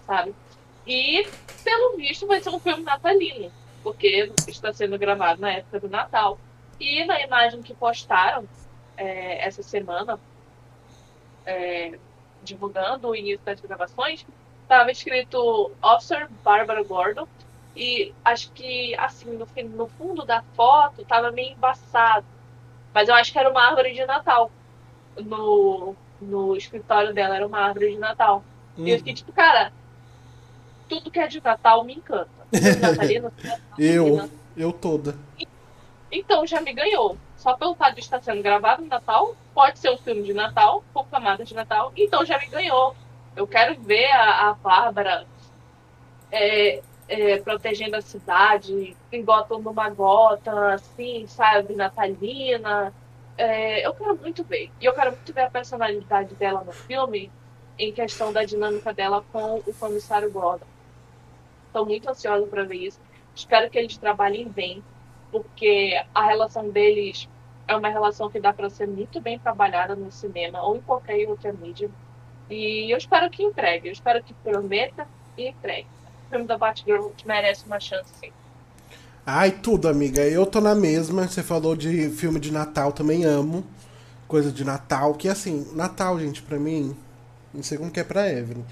sabe? 0.07 0.35
E, 0.87 1.27
pelo 1.63 1.97
visto, 1.97 2.27
vai 2.27 2.41
ser 2.41 2.51
um 2.51 2.59
filme 2.59 2.83
natalino, 2.83 3.53
porque 3.83 4.33
está 4.47 4.73
sendo 4.73 4.99
gravado 4.99 5.41
na 5.41 5.51
época 5.53 5.81
do 5.81 5.89
Natal. 5.89 6.39
E 6.81 7.05
na 7.05 7.21
imagem 7.21 7.63
que 7.63 7.75
postaram 7.75 8.49
é, 8.97 9.47
essa 9.47 9.63
semana, 9.63 10.19
é, 11.45 11.99
divulgando 12.43 13.09
o 13.09 13.17
início 13.17 13.45
das 13.45 13.61
gravações, 13.61 14.27
estava 14.63 14.91
escrito 14.91 15.71
Officer 15.83 16.29
Barbara 16.43 16.83
Gordon. 16.83 17.27
E 17.75 18.13
acho 18.25 18.51
que, 18.53 18.95
assim, 18.97 19.31
no, 19.31 19.47
no 19.77 19.87
fundo 19.87 20.25
da 20.25 20.43
foto 20.55 21.03
estava 21.03 21.31
meio 21.31 21.53
embaçado. 21.53 22.27
Mas 22.93 23.09
eu 23.09 23.15
acho 23.15 23.33
que 23.33 23.39
era 23.39 23.51
uma 23.51 23.63
árvore 23.63 23.93
de 23.93 24.05
Natal. 24.05 24.51
No, 25.17 25.97
no 26.21 26.57
escritório 26.57 27.15
dela 27.15 27.37
era 27.37 27.47
uma 27.47 27.61
árvore 27.61 27.93
de 27.93 27.99
Natal. 27.99 28.45
Hum. 28.77 28.87
E 28.87 28.91
eu 28.91 28.99
fiquei 28.99 29.15
tipo, 29.15 29.33
cara, 29.33 29.73
tudo 30.89 31.11
que 31.11 31.19
é 31.19 31.27
de 31.27 31.43
Natal 31.43 31.83
me 31.85 31.95
encanta. 31.95 32.42
Natalina, 32.81 33.33
eu, 33.79 34.31
eu 34.57 34.73
toda. 34.73 35.17
Então 36.11 36.47
já 36.47 36.61
me 36.61 36.73
ganhou 36.73 37.17
só 37.43 37.55
pelo 37.55 37.75
fato 37.75 37.97
de 37.97 38.01
estar 38.01 38.23
sendo 38.23 38.41
gravado 38.41 38.83
no 38.83 38.89
Natal, 38.89 39.35
pode 39.53 39.81
ser 39.81 39.91
um 39.91 39.99
filme 39.99 40.23
de 40.23 40.33
Natal, 40.33 40.85
com 40.95 41.05
camada 41.05 41.45
de 41.45 41.55
Natal, 41.55 41.93
então 41.97 42.25
já 42.25 42.39
me 42.39 42.47
ganhou. 42.47 42.95
Eu 43.35 43.49
quero 43.49 43.81
ver 43.81 44.13
a, 44.13 44.51
a 44.51 44.55
Bárbara 44.55 45.27
é, 46.31 46.81
é, 47.09 47.39
protegendo 47.41 47.97
a 47.97 48.01
cidade, 48.01 48.97
em 49.11 49.25
Gotham 49.25 49.59
numa 49.59 49.91
gota, 49.91 50.75
assim, 50.75 51.27
sabe, 51.27 51.75
natalina. 51.75 52.95
É, 53.37 53.85
eu 53.85 53.93
quero 53.93 54.17
muito 54.19 54.45
ver. 54.45 54.71
E 54.81 54.85
eu 54.85 54.95
quero 54.95 55.11
muito 55.11 55.33
ver 55.33 55.43
a 55.43 55.51
personalidade 55.51 56.35
dela 56.37 56.63
no 56.63 56.73
filme, 56.73 57.29
em 57.77 57.93
questão 57.93 58.33
da 58.33 58.45
dinâmica 58.45 58.95
dela 58.95 59.25
com 59.33 59.57
o 59.57 59.75
comissário 59.75 60.31
Gordon. 60.31 60.67
Estou 61.73 61.87
muito 61.87 62.07
ansiosa 62.11 62.47
para 62.47 62.65
ver 62.65 62.77
isso. 62.77 63.01
Espero 63.35 63.71
que 63.71 63.79
eles 63.79 63.97
trabalhem 63.97 64.47
bem, 64.47 64.85
porque 65.31 65.99
a 66.15 66.27
relação 66.27 66.69
deles 66.69 67.27
é 67.67 67.75
uma 67.75 67.89
relação 67.89 68.29
que 68.29 68.39
dá 68.39 68.53
para 68.53 68.69
ser 68.69 68.87
muito 68.87 69.23
bem 69.23 69.39
trabalhada 69.39 69.97
no 69.97 70.13
cinema 70.13 70.63
ou 70.63 70.77
em 70.77 70.83
qualquer 70.83 71.27
outra 71.27 71.51
mídia. 71.51 71.91
E 72.51 72.93
eu 72.93 72.99
espero 72.99 73.31
que 73.31 73.43
entregue, 73.43 73.89
eu 73.89 73.93
espero 73.93 74.23
que 74.23 74.35
prometa 74.35 75.09
e 75.39 75.49
entregue. 75.49 75.89
O 76.27 76.31
filme 76.31 76.47
da 76.47 76.59
Batgirl 76.59 77.09
merece 77.25 77.65
uma 77.65 77.81
chance, 77.81 78.13
sim. 78.21 78.31
Ai, 79.25 79.53
tudo, 79.53 79.89
amiga. 79.89 80.21
Eu 80.21 80.45
tô 80.45 80.61
na 80.61 80.75
mesma. 80.75 81.27
Você 81.27 81.43
falou 81.43 81.75
de 81.75 82.11
filme 82.11 82.39
de 82.39 82.53
Natal, 82.53 82.93
também 82.93 83.25
amo. 83.25 83.65
Coisa 84.29 84.53
de 84.53 84.63
Natal. 84.63 85.15
Que 85.15 85.29
assim, 85.29 85.67
Natal, 85.75 86.21
gente, 86.21 86.43
pra 86.43 86.59
mim. 86.59 86.95
Não 87.55 87.63
sei 87.63 87.79
como 87.79 87.91
que 87.91 88.01
é 88.01 88.05
pra 88.05 88.31
Evelyn. 88.31 88.65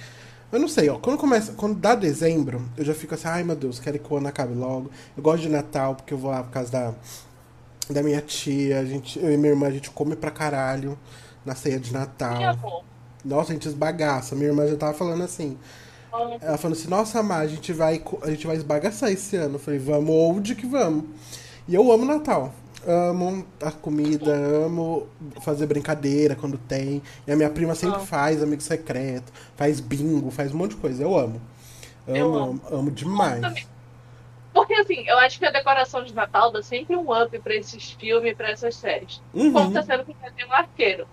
Eu 0.52 0.58
não 0.58 0.68
sei, 0.68 0.88
ó. 0.88 0.98
Quando 0.98 1.16
começa. 1.18 1.52
Quando 1.52 1.76
dá 1.78 1.94
dezembro, 1.94 2.62
eu 2.76 2.84
já 2.84 2.94
fico 2.94 3.14
assim, 3.14 3.28
ai 3.28 3.44
meu 3.44 3.56
Deus, 3.56 3.78
quero 3.78 3.98
que 3.98 4.12
o 4.12 4.16
ano 4.16 4.28
acabe 4.28 4.54
logo. 4.54 4.90
Eu 5.16 5.22
gosto 5.22 5.42
de 5.42 5.48
Natal, 5.48 5.94
porque 5.94 6.12
eu 6.14 6.18
vou 6.18 6.30
lá 6.30 6.42
por 6.42 6.50
causa 6.50 6.70
da 6.72 6.94
da 7.92 8.02
minha 8.02 8.20
tia. 8.20 8.80
A 8.80 8.84
gente, 8.84 9.18
eu 9.18 9.32
e 9.32 9.36
minha 9.36 9.52
irmã, 9.52 9.66
a 9.66 9.70
gente 9.70 9.90
come 9.90 10.16
pra 10.16 10.30
caralho 10.30 10.98
na 11.44 11.54
ceia 11.54 11.78
de 11.78 11.92
Natal. 11.92 12.82
Nossa, 13.24 13.50
a 13.50 13.54
gente 13.54 13.68
esbagaça. 13.68 14.34
Minha 14.34 14.48
irmã 14.48 14.66
já 14.66 14.76
tava 14.76 14.94
falando 14.94 15.22
assim. 15.22 15.58
Ela 16.40 16.58
falando 16.58 16.76
assim, 16.76 16.88
nossa, 16.88 17.22
Má, 17.22 17.38
a 17.38 17.46
gente 17.46 17.72
vai, 17.72 18.02
a 18.22 18.30
gente 18.30 18.46
vai 18.46 18.56
esbagaçar 18.56 19.10
esse 19.10 19.36
ano. 19.36 19.56
Eu 19.56 19.58
falei, 19.58 19.78
vamos, 19.78 20.10
old 20.10 20.54
que 20.54 20.66
vamos. 20.66 21.04
E 21.68 21.74
eu 21.74 21.90
amo 21.92 22.04
Natal. 22.04 22.52
Amo 22.86 23.46
a 23.62 23.70
comida, 23.70 24.32
amo 24.32 25.06
fazer 25.42 25.66
brincadeira 25.66 26.34
quando 26.34 26.56
tem. 26.56 27.02
E 27.26 27.32
a 27.32 27.36
minha 27.36 27.50
prima 27.50 27.74
sempre 27.74 28.00
faz 28.06 28.42
amigo 28.42 28.62
secreto, 28.62 29.32
faz 29.56 29.80
bingo, 29.80 30.30
faz 30.30 30.54
um 30.54 30.58
monte 30.58 30.74
de 30.74 30.80
coisa. 30.80 31.02
Eu 31.02 31.16
amo. 31.16 31.40
Amo, 32.08 32.16
eu 32.16 32.34
amo. 32.34 32.44
amo, 32.44 32.62
amo 32.70 32.90
demais. 32.90 33.68
Porque, 34.52 34.74
assim, 34.74 35.06
eu 35.06 35.18
acho 35.18 35.38
que 35.38 35.46
a 35.46 35.50
decoração 35.50 36.02
de 36.02 36.14
Natal 36.14 36.50
dá 36.50 36.62
sempre 36.62 36.96
um 36.96 37.12
up 37.12 37.38
pra 37.38 37.54
esses 37.54 37.92
filmes 37.92 38.34
pra 38.34 38.50
essas 38.50 38.74
séries. 38.74 39.22
Uhum. 39.32 39.52
Como 39.52 39.72
tá 39.72 39.82
sendo 39.82 40.04
com 40.04 40.12
o 40.12 40.48
um 40.48 40.52
arqueiro. 40.52 41.06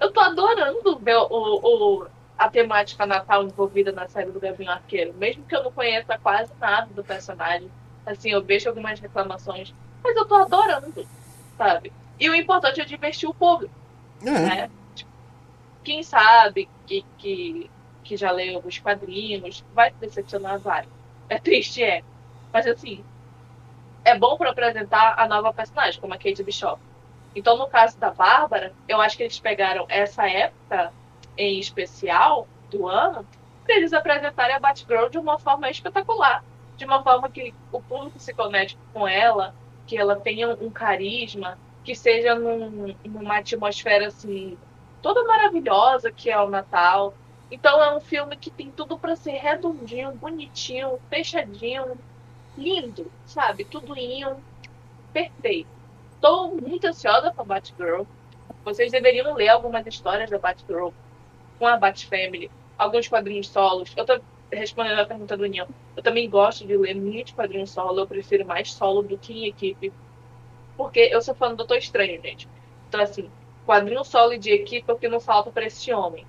Eu 0.00 0.10
tô 0.12 0.20
adorando 0.20 0.98
ver 0.98 1.16
o, 1.16 1.26
o, 1.30 2.06
a 2.38 2.48
temática 2.48 3.04
Natal 3.04 3.42
envolvida 3.42 3.92
na 3.92 4.08
série 4.08 4.30
do 4.30 4.40
Gavião 4.40 4.72
Arqueiro. 4.72 5.12
Mesmo 5.14 5.44
que 5.44 5.54
eu 5.54 5.64
não 5.64 5.72
conheça 5.72 6.16
quase 6.18 6.52
nada 6.60 6.88
do 6.94 7.04
personagem. 7.04 7.68
Assim, 8.06 8.30
eu 8.30 8.42
vejo 8.42 8.68
algumas 8.68 8.98
reclamações. 9.00 9.74
Mas 10.02 10.16
eu 10.16 10.26
tô 10.26 10.34
adorando, 10.36 11.06
sabe? 11.56 11.92
E 12.18 12.28
o 12.28 12.34
importante 12.34 12.80
é 12.80 12.84
divertir 12.84 13.28
o 13.28 13.34
público. 13.34 13.74
É. 14.22 14.30
Né? 14.30 14.70
Tipo, 14.94 15.10
quem 15.84 16.02
sabe 16.02 16.68
que, 16.86 17.04
que, 17.16 17.70
que 18.02 18.16
já 18.16 18.30
leu 18.30 18.60
os 18.64 18.78
quadrinhos 18.78 19.64
vai 19.74 19.90
decepcionar 19.92 20.58
vários. 20.58 20.92
É 21.28 21.38
triste, 21.38 21.82
é. 21.82 22.02
Mas 22.52 22.66
assim, 22.66 23.04
é 24.04 24.18
bom 24.18 24.36
para 24.36 24.50
apresentar 24.50 25.14
a 25.18 25.28
nova 25.28 25.52
personagem, 25.52 26.00
como 26.00 26.14
a 26.14 26.18
Kate 26.18 26.42
Bishop. 26.42 26.80
Então, 27.34 27.56
no 27.56 27.68
caso 27.68 27.98
da 27.98 28.10
Bárbara, 28.10 28.72
eu 28.88 29.00
acho 29.00 29.16
que 29.16 29.22
eles 29.22 29.38
pegaram 29.38 29.86
essa 29.88 30.28
época 30.28 30.92
em 31.36 31.58
especial 31.58 32.48
do 32.70 32.88
ano 32.88 33.26
para 33.64 33.76
eles 33.76 33.92
apresentarem 33.92 34.56
a 34.56 34.58
Batgirl 34.58 35.08
de 35.08 35.18
uma 35.18 35.38
forma 35.38 35.70
espetacular. 35.70 36.42
De 36.76 36.84
uma 36.84 37.02
forma 37.02 37.28
que 37.28 37.54
o 37.70 37.82
público 37.82 38.18
se 38.18 38.32
conecte 38.32 38.78
com 38.92 39.06
ela, 39.06 39.54
que 39.88 39.96
ela 39.96 40.14
tenha 40.14 40.50
um 40.50 40.70
carisma, 40.70 41.58
que 41.82 41.94
seja 41.94 42.34
num, 42.34 42.94
numa 43.06 43.38
atmosfera 43.38 44.08
assim, 44.08 44.56
toda 45.00 45.24
maravilhosa 45.24 46.12
que 46.12 46.30
é 46.30 46.38
o 46.38 46.50
Natal. 46.50 47.14
Então 47.50 47.82
é 47.82 47.96
um 47.96 48.00
filme 48.00 48.36
que 48.36 48.50
tem 48.50 48.70
tudo 48.70 48.98
para 48.98 49.16
ser 49.16 49.32
redondinho, 49.32 50.12
bonitinho, 50.12 50.98
fechadinho, 51.08 51.98
lindo, 52.56 53.10
sabe? 53.24 53.64
Tudo 53.64 53.98
indo 53.98 54.36
perfeito. 55.10 55.70
Estou 56.14 56.54
muito 56.54 56.86
ansiosa 56.86 57.32
para 57.32 57.44
Batgirl. 57.44 58.02
Vocês 58.62 58.92
deveriam 58.92 59.32
ler 59.34 59.48
algumas 59.48 59.86
histórias 59.86 60.28
da 60.28 60.38
Batgirl 60.38 60.90
com 61.58 61.66
a 61.66 61.78
Batfamily, 61.78 62.50
alguns 62.76 63.08
quadrinhos 63.08 63.48
solos. 63.48 63.94
Eu 63.96 64.04
tô 64.04 64.20
respondendo 64.50 64.98
a 65.00 65.06
pergunta 65.06 65.36
do 65.36 65.46
Nião. 65.46 65.68
Eu 65.96 66.02
também 66.02 66.28
gosto 66.28 66.66
de 66.66 66.76
ler 66.76 66.94
muitos 66.94 67.32
quadrinhos 67.32 67.70
solo. 67.70 68.00
Eu 68.00 68.06
prefiro 68.06 68.46
mais 68.46 68.72
solo 68.72 69.02
do 69.02 69.18
que 69.18 69.32
em 69.32 69.46
equipe. 69.46 69.92
Porque 70.76 71.00
eu 71.00 71.20
sou 71.20 71.34
fã 71.34 71.50
do 71.50 71.56
Doutor 71.56 71.78
Estranho, 71.78 72.20
gente. 72.22 72.48
Então, 72.88 73.00
assim, 73.00 73.30
quadrinho 73.66 74.04
solo 74.04 74.32
e 74.32 74.38
de 74.38 74.50
equipe 74.50 74.90
é 74.90 74.92
o 74.92 74.98
que 74.98 75.08
não 75.08 75.20
falta 75.20 75.50
para 75.50 75.66
esse 75.66 75.92
homem. 75.92 76.26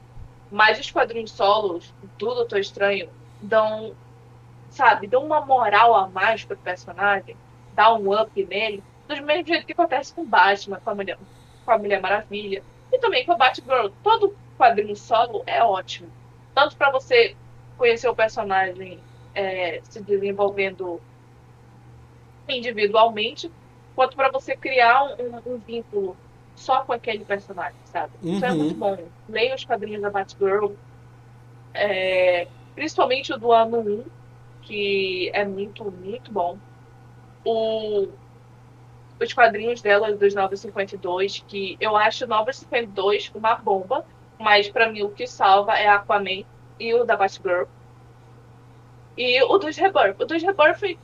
Mas 0.51 0.79
os 0.79 0.89
quadrinhos 0.89 1.31
solos 1.31 1.93
do 2.17 2.33
Doutor 2.33 2.59
Estranho 2.59 3.09
dão 3.41 3.95
sabe, 4.69 5.07
dá 5.07 5.19
uma 5.19 5.41
moral 5.41 5.95
a 5.95 6.07
mais 6.07 6.43
pro 6.43 6.55
personagem, 6.57 7.35
dá 7.73 7.93
um 7.93 8.13
up 8.13 8.45
nele, 8.45 8.83
do 9.07 9.15
mesmo 9.23 9.47
jeito 9.47 9.65
que 9.65 9.73
acontece 9.73 10.13
com 10.13 10.23
Batman, 10.25 10.79
com 10.79 10.89
a 10.91 10.95
Mulher, 10.95 11.17
com 11.65 11.71
a 11.71 11.77
Mulher 11.77 11.99
Maravilha, 11.99 12.63
e 12.91 12.99
também 12.99 13.25
com 13.25 13.33
a 13.33 13.37
Batgirl. 13.37 13.89
Todo 14.03 14.35
quadrinho 14.57 14.95
solo 14.95 15.43
é 15.47 15.63
ótimo. 15.63 16.09
Tanto 16.53 16.75
para 16.75 16.91
você 16.91 17.35
conhecer 17.79 18.09
o 18.09 18.15
personagem 18.15 18.99
é, 19.33 19.79
se 19.83 20.03
desenvolvendo 20.03 21.01
individualmente, 22.47 23.49
quanto 23.95 24.15
para 24.15 24.29
você 24.29 24.55
criar 24.55 25.15
um, 25.17 25.53
um, 25.53 25.57
vínculo 25.57 26.15
só 26.55 26.81
com 26.83 26.91
aquele 26.91 27.23
personagem, 27.23 27.79
sabe? 27.85 28.11
Uhum. 28.21 28.33
Isso 28.35 28.45
é 28.45 28.51
muito 28.51 28.73
uhum. 28.73 28.95
bom. 28.95 29.07
Leia 29.29 29.55
os 29.55 29.63
quadrinhos 29.63 30.01
da 30.01 30.09
Batgirl, 30.09 30.73
é, 31.73 32.47
principalmente 32.75 33.33
o 33.33 33.37
do 33.37 33.51
ano 33.51 33.79
1, 33.79 34.03
que 34.63 35.31
é 35.33 35.45
muito, 35.45 35.89
muito 35.89 36.31
bom. 36.31 36.57
O, 37.45 38.09
os 39.21 39.33
quadrinhos 39.33 39.81
dela 39.81 40.11
dos 40.11 40.35
952, 40.35 41.45
que 41.47 41.77
eu 41.79 41.95
acho 41.95 42.27
952 42.27 43.31
uma 43.33 43.55
bomba, 43.55 44.05
Mas 44.39 44.69
pra 44.69 44.89
mim 44.89 45.03
o 45.03 45.09
que 45.09 45.27
salva 45.27 45.77
é 45.77 45.87
Aquaman 45.87 46.45
e 46.79 46.93
o 46.93 47.03
da 47.03 47.17
Batgirl. 47.17 47.65
E 49.17 49.43
o 49.43 49.57
dos 49.57 49.75
Rebirth. 49.75 50.15
O 50.19 50.25
dos 50.25 50.41
Rebirth, 50.41 50.97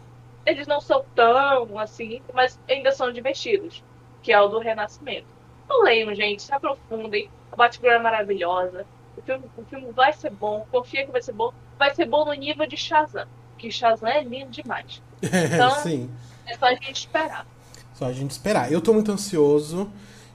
eles 0.45 0.67
não 0.67 0.79
são 0.79 1.03
tão 1.13 1.77
assim, 1.77 2.21
mas 2.33 2.59
ainda 2.69 2.91
são 2.91 3.11
divertidos. 3.11 3.83
Que 4.21 4.31
é 4.31 4.39
o 4.39 4.47
do 4.47 4.59
Renascimento. 4.59 5.27
Não 5.67 5.83
leiam, 5.83 6.13
gente, 6.15 6.43
se 6.43 6.53
aprofundem. 6.53 7.29
A 7.51 7.55
Batgirl 7.55 7.93
é 7.93 7.99
maravilhosa. 7.99 8.85
O 9.17 9.21
filme, 9.21 9.45
o 9.57 9.63
filme 9.63 9.91
vai 9.91 10.13
ser 10.13 10.29
bom, 10.29 10.65
confia 10.71 11.05
que 11.05 11.11
vai 11.11 11.21
ser 11.21 11.33
bom. 11.33 11.53
Vai 11.77 11.93
ser 11.93 12.05
bom 12.05 12.25
no 12.25 12.33
nível 12.33 12.65
de 12.67 12.77
Shazam. 12.77 13.27
Que 13.57 13.71
Shazam 13.71 14.09
é 14.09 14.23
lindo 14.23 14.51
demais. 14.51 15.01
Então, 15.25 15.71
Sim. 15.81 16.09
é 16.45 16.55
só 16.55 16.65
a 16.65 16.75
gente 16.75 16.97
esperar. 16.97 17.47
Só 17.93 18.05
a 18.05 18.13
gente 18.13 18.31
esperar. 18.31 18.71
Eu 18.71 18.81
tô 18.81 18.93
muito 18.93 19.11
ansioso. 19.11 19.89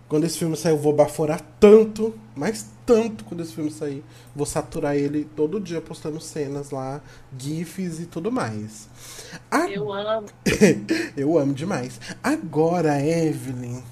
Quando 0.08 0.24
esse 0.24 0.38
filme 0.38 0.56
sair, 0.56 0.72
eu 0.72 0.78
vou 0.78 0.92
baforar 0.92 1.40
tanto, 1.60 2.18
mas 2.34 2.74
tanto 2.94 3.24
quando 3.24 3.40
esse 3.42 3.52
filme 3.54 3.70
sair. 3.70 4.04
Vou 4.34 4.44
saturar 4.46 4.96
ele 4.96 5.24
todo 5.36 5.60
dia 5.60 5.80
postando 5.80 6.20
cenas 6.20 6.70
lá, 6.70 7.00
GIFs 7.38 8.00
e 8.00 8.06
tudo 8.06 8.32
mais. 8.32 8.88
A- 9.50 9.68
Eu 9.68 9.92
amo. 9.92 10.26
eu 11.16 11.38
amo 11.38 11.54
demais. 11.54 12.00
Agora, 12.22 13.00
Evelyn. 13.00 13.82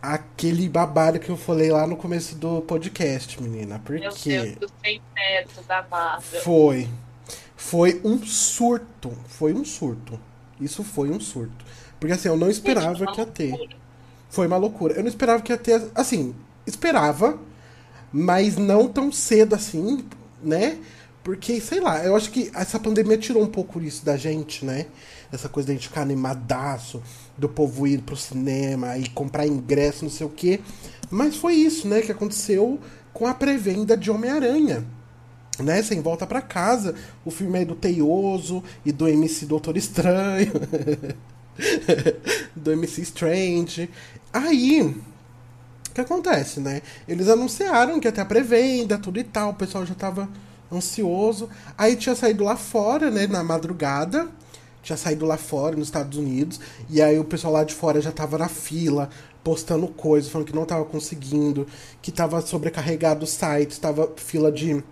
Aquele 0.00 0.68
babado 0.68 1.18
que 1.18 1.28
eu 1.30 1.36
falei 1.36 1.70
lá 1.72 1.86
no 1.86 1.96
começo 1.96 2.36
do 2.36 2.60
podcast, 2.62 3.42
menina. 3.42 3.78
Por 3.78 3.98
Meu 3.98 4.12
quê? 4.12 4.38
Deus 4.42 4.56
do 4.56 4.70
sem 4.84 5.02
teto 5.14 5.62
da 5.66 5.84
Marvel. 5.90 6.40
Foi. 6.42 6.88
Foi 7.56 8.00
um 8.04 8.24
surto. 8.24 9.12
Foi 9.26 9.52
um 9.52 9.64
surto. 9.64 10.18
Isso 10.60 10.84
foi 10.84 11.10
um 11.10 11.18
surto. 11.18 11.64
Porque 11.98 12.12
assim, 12.14 12.28
eu 12.28 12.36
não 12.36 12.48
esperava 12.48 12.94
Gente, 12.94 13.12
que 13.12 13.20
ia 13.20 13.26
ter. 13.26 13.76
Foi 14.30 14.46
uma 14.46 14.56
loucura. 14.56 14.94
Eu 14.94 15.02
não 15.02 15.08
esperava 15.08 15.42
que 15.42 15.50
ia 15.52 15.58
ter. 15.58 15.90
Assim, 15.94 16.34
esperava, 16.66 17.38
mas 18.12 18.56
não 18.56 18.88
tão 18.88 19.10
cedo 19.12 19.54
assim, 19.54 20.04
né? 20.42 20.78
Porque, 21.26 21.60
sei 21.60 21.80
lá, 21.80 22.04
eu 22.04 22.14
acho 22.14 22.30
que 22.30 22.52
essa 22.54 22.78
pandemia 22.78 23.18
tirou 23.18 23.42
um 23.42 23.48
pouco 23.48 23.80
isso 23.80 24.04
da 24.04 24.16
gente, 24.16 24.64
né? 24.64 24.86
Essa 25.32 25.48
coisa 25.48 25.66
da 25.66 25.72
gente 25.74 25.88
ficar 25.88 26.02
animadaço, 26.02 27.02
do 27.36 27.48
povo 27.48 27.84
ir 27.84 28.00
pro 28.00 28.16
cinema 28.16 28.96
e 28.96 29.08
comprar 29.08 29.44
ingresso, 29.44 30.04
não 30.04 30.10
sei 30.10 30.24
o 30.24 30.30
quê. 30.30 30.60
Mas 31.10 31.36
foi 31.36 31.54
isso, 31.54 31.88
né, 31.88 32.00
que 32.00 32.12
aconteceu 32.12 32.78
com 33.12 33.26
a 33.26 33.34
pré-venda 33.34 33.96
de 33.96 34.10
Homem-Aranha. 34.10 34.84
Né, 35.58 35.82
sem 35.82 36.00
volta 36.02 36.26
pra 36.26 36.42
casa, 36.42 36.94
o 37.24 37.30
filme 37.30 37.58
aí 37.58 37.64
do 37.64 37.74
Teioso 37.74 38.62
e 38.84 38.92
do 38.92 39.08
MC 39.08 39.46
Doutor 39.46 39.76
Estranho. 39.76 40.52
do 42.54 42.70
MC 42.70 43.02
Strange. 43.02 43.90
Aí, 44.32 44.94
que 45.96 46.00
acontece, 46.02 46.60
né? 46.60 46.82
Eles 47.08 47.28
anunciaram 47.28 47.98
que 47.98 48.12
ter 48.12 48.20
a 48.20 48.24
pré-venda, 48.24 48.98
tudo 48.98 49.18
e 49.18 49.24
tal, 49.24 49.50
o 49.50 49.54
pessoal 49.54 49.86
já 49.86 49.94
tava 49.94 50.28
ansioso. 50.70 51.48
Aí 51.76 51.96
tinha 51.96 52.14
saído 52.14 52.44
lá 52.44 52.54
fora, 52.54 53.10
né, 53.10 53.26
na 53.26 53.42
madrugada. 53.42 54.28
Tinha 54.82 54.96
saído 54.96 55.24
lá 55.24 55.36
fora, 55.36 55.74
nos 55.74 55.88
Estados 55.88 56.18
Unidos. 56.18 56.60
E 56.88 57.00
aí 57.00 57.18
o 57.18 57.24
pessoal 57.24 57.54
lá 57.54 57.64
de 57.64 57.74
fora 57.74 58.00
já 58.00 58.12
tava 58.12 58.36
na 58.38 58.48
fila, 58.48 59.08
postando 59.42 59.88
coisas, 59.88 60.30
falando 60.30 60.48
que 60.48 60.54
não 60.54 60.64
tava 60.64 60.84
conseguindo, 60.84 61.66
que 62.02 62.12
tava 62.12 62.40
sobrecarregado 62.40 63.24
o 63.24 63.26
site, 63.26 63.80
tava 63.80 64.12
fila 64.16 64.52
de 64.52 64.84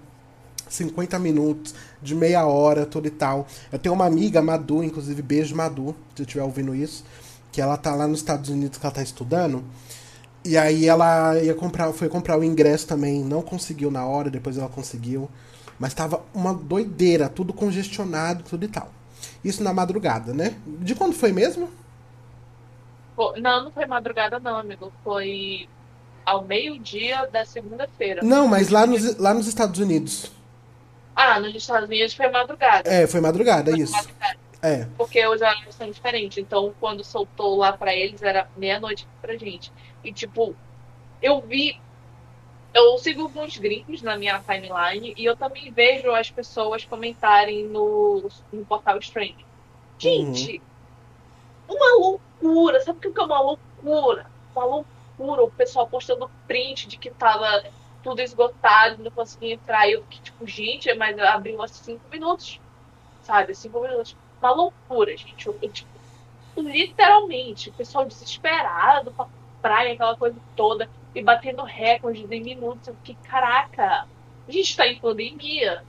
50 0.69 1.19
minutos, 1.19 1.75
de 2.03 2.15
meia 2.15 2.47
hora, 2.47 2.87
tudo 2.87 3.07
e 3.07 3.11
tal. 3.11 3.47
Eu 3.71 3.79
tenho 3.79 3.95
uma 3.95 4.07
amiga, 4.07 4.41
Madu, 4.41 4.83
inclusive, 4.83 5.21
beijo 5.21 5.55
Madu, 5.55 5.95
se 6.17 6.23
estiver 6.23 6.43
ouvindo 6.43 6.75
isso, 6.75 7.05
que 7.53 7.61
ela 7.61 7.77
tá 7.77 7.95
lá 7.95 8.09
nos 8.09 8.21
Estados 8.21 8.49
Unidos 8.49 8.79
que 8.79 8.87
ela 8.87 8.95
tá 8.95 9.03
estudando. 9.03 9.63
E 10.45 10.59
aí 10.59 10.87
ela 10.87 11.39
ia 11.41 11.55
comprar, 11.55 11.93
foi 11.93 12.09
comprar 12.09 12.39
o 12.39 12.45
ingresso 12.45 12.87
também, 12.87 13.25
não 13.25 13.41
conseguiu 13.41 13.91
na 13.91 14.05
hora, 14.07 14.31
depois 14.31 14.59
ela 14.59 14.69
conseguiu. 14.69 15.31
Mas 15.79 15.95
tava 15.95 16.23
uma 16.35 16.53
doideira, 16.53 17.29
tudo 17.29 17.53
congestionado, 17.53 18.45
tudo 18.45 18.65
e 18.65 18.69
tal. 18.69 18.91
Isso 19.43 19.63
na 19.63 19.73
madrugada, 19.73 20.33
né? 20.35 20.55
De 20.67 20.95
quando 20.95 21.15
foi 21.15 21.33
mesmo? 21.33 21.71
Não, 23.37 23.65
não 23.65 23.71
foi 23.71 23.87
madrugada, 23.87 24.39
não, 24.39 24.57
amigo. 24.57 24.93
Foi 25.03 25.69
ao 26.25 26.45
meio-dia 26.45 27.27
da 27.27 27.45
segunda-feira. 27.45 28.23
Não, 28.23 28.49
mas 28.49 28.71
lá 28.71 28.87
nos, 28.87 29.17
lá 29.19 29.33
nos 29.35 29.47
Estados 29.47 29.79
Unidos. 29.81 30.31
Ah, 31.15 31.39
nos 31.39 31.55
Estados 31.55 31.89
Unidos 31.89 32.15
foi 32.15 32.29
madrugada. 32.29 32.89
É, 32.91 33.07
foi 33.07 33.21
madrugada, 33.21 33.71
Foi 33.71 33.81
isso. 33.81 33.93
madrugada, 33.93 34.37
É. 34.63 34.87
Porque 34.97 35.25
os 35.27 35.41
horários 35.41 35.75
são 35.75 35.91
diferentes. 35.91 36.39
Então, 36.39 36.75
quando 36.81 37.05
soltou 37.05 37.57
lá 37.57 37.73
pra 37.73 37.95
eles, 37.95 38.23
era 38.23 38.49
meia-noite 38.57 39.07
pra 39.23 39.37
gente. 39.37 39.73
E, 40.05 40.13
tipo, 40.13 40.55
eu 41.21 41.41
vi. 41.41 41.81
Eu 42.73 42.99
sigo 42.99 43.23
alguns 43.23 43.57
gringos 43.57 44.03
na 44.03 44.17
minha 44.17 44.41
timeline 44.41 45.15
e 45.17 45.25
eu 45.25 45.37
também 45.37 45.71
vejo 45.71 46.11
as 46.11 46.31
pessoas 46.31 46.85
comentarem 46.85 47.65
no, 47.65 48.29
no 48.53 48.65
portal 48.67 48.99
Strange. 48.99 49.47
Gente, 49.97 50.61
uma 51.69 51.99
loucura. 51.99 52.81
Sabe 52.81 52.99
o 52.99 53.13
que 53.13 53.21
é 53.21 53.23
uma 53.23 53.41
loucura? 53.41 54.27
Uma 54.55 54.65
loucura. 54.65 55.45
O 55.45 55.51
pessoal 55.53 55.87
postando 55.87 56.31
print 56.49 56.89
de 56.89 56.99
que 56.99 57.11
tava 57.11 57.65
tudo 58.03 58.21
esgotado, 58.21 59.03
não 59.03 59.11
conseguia 59.11 59.55
entrar. 59.55 59.89
Eu 59.89 60.03
fiquei 60.03 60.21
tipo, 60.21 60.47
gente, 60.47 60.93
mas 60.95 61.19
abriu 61.19 61.63
há 61.63 61.69
cinco 61.69 62.03
minutos. 62.11 62.61
Sabe? 63.23 63.55
Cinco 63.55 63.81
minutos. 63.81 64.17
Uma 64.43 64.51
loucura, 64.51 65.17
gente. 65.17 65.47
Eu, 65.47 65.57
eu, 65.63 65.71
tipo, 65.71 65.91
literalmente, 66.57 67.71
o 67.71 67.73
pessoal 67.73 68.05
desesperado 68.05 69.13
pra 69.13 69.27
praia, 69.65 69.95
aquela 69.95 70.15
coisa 70.15 70.39
toda, 70.55 70.91
e 71.15 71.23
batendo 71.23 71.63
recordes 71.63 72.31
em 72.31 72.43
minutos. 72.43 72.87
Eu 72.87 72.95
fiquei, 72.97 73.17
caraca, 73.25 74.07
a 74.47 74.53
gente 74.53 74.77
tá 74.77 74.87
em 74.87 74.99
pandemia. 74.99 75.83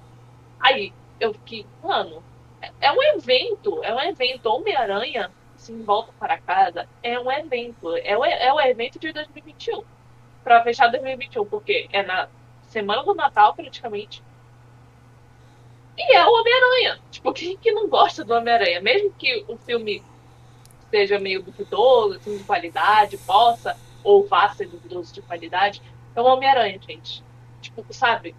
Aí 0.62 0.94
eu 1.20 1.34
fiquei, 1.34 1.66
mano, 1.84 2.24
é- 2.80 2.92
um 2.94 3.04
evento, 3.04 3.84
é 3.84 3.94
um 3.94 4.00
evento. 4.00 4.46
Homem-Aranha, 4.46 5.30
assim, 5.54 5.84
volta 5.84 6.14
para 6.18 6.38
casa, 6.38 6.88
é 7.04 7.20
um 7.20 7.30
evento. 7.30 7.98
É 7.98 8.18
o, 8.18 8.24
é 8.24 8.54
o 8.54 8.62
evento 8.62 8.98
de 8.98 9.12
2021. 9.12 9.84
Pra 10.42 10.64
fechar 10.64 10.88
2021, 10.88 11.46
porque 11.46 11.90
é 11.92 12.02
na 12.02 12.30
semana 12.68 13.04
do 13.04 13.14
Natal, 13.14 13.54
praticamente. 13.56 14.24
E 15.98 16.16
é 16.16 16.26
o 16.26 16.32
Homem-Aranha. 16.32 17.02
Tipo, 17.12 17.34
quem 17.34 17.58
que 17.58 17.74
não 17.74 17.90
gosta 17.90 18.24
do 18.24 18.34
Homem-Aranha? 18.34 18.80
Mesmo 18.80 19.12
que 19.12 19.44
o 19.50 19.58
filme 19.58 20.02
seja 20.96 21.20
meio 21.20 21.44
duvidoso, 21.44 22.16
assim, 22.16 22.38
de 22.38 22.44
qualidade, 22.46 23.18
possa 23.18 23.76
ou 24.02 24.26
vá 24.26 24.48
ser 24.54 24.70
duvidoso 24.70 25.14
de 25.14 25.22
qualidade, 25.22 25.82
é 26.16 26.22
o 26.22 26.24
Homem-Aranha, 26.24 26.80
gente. 26.80 27.22
Tipo, 27.60 27.86
sabe? 27.94 28.34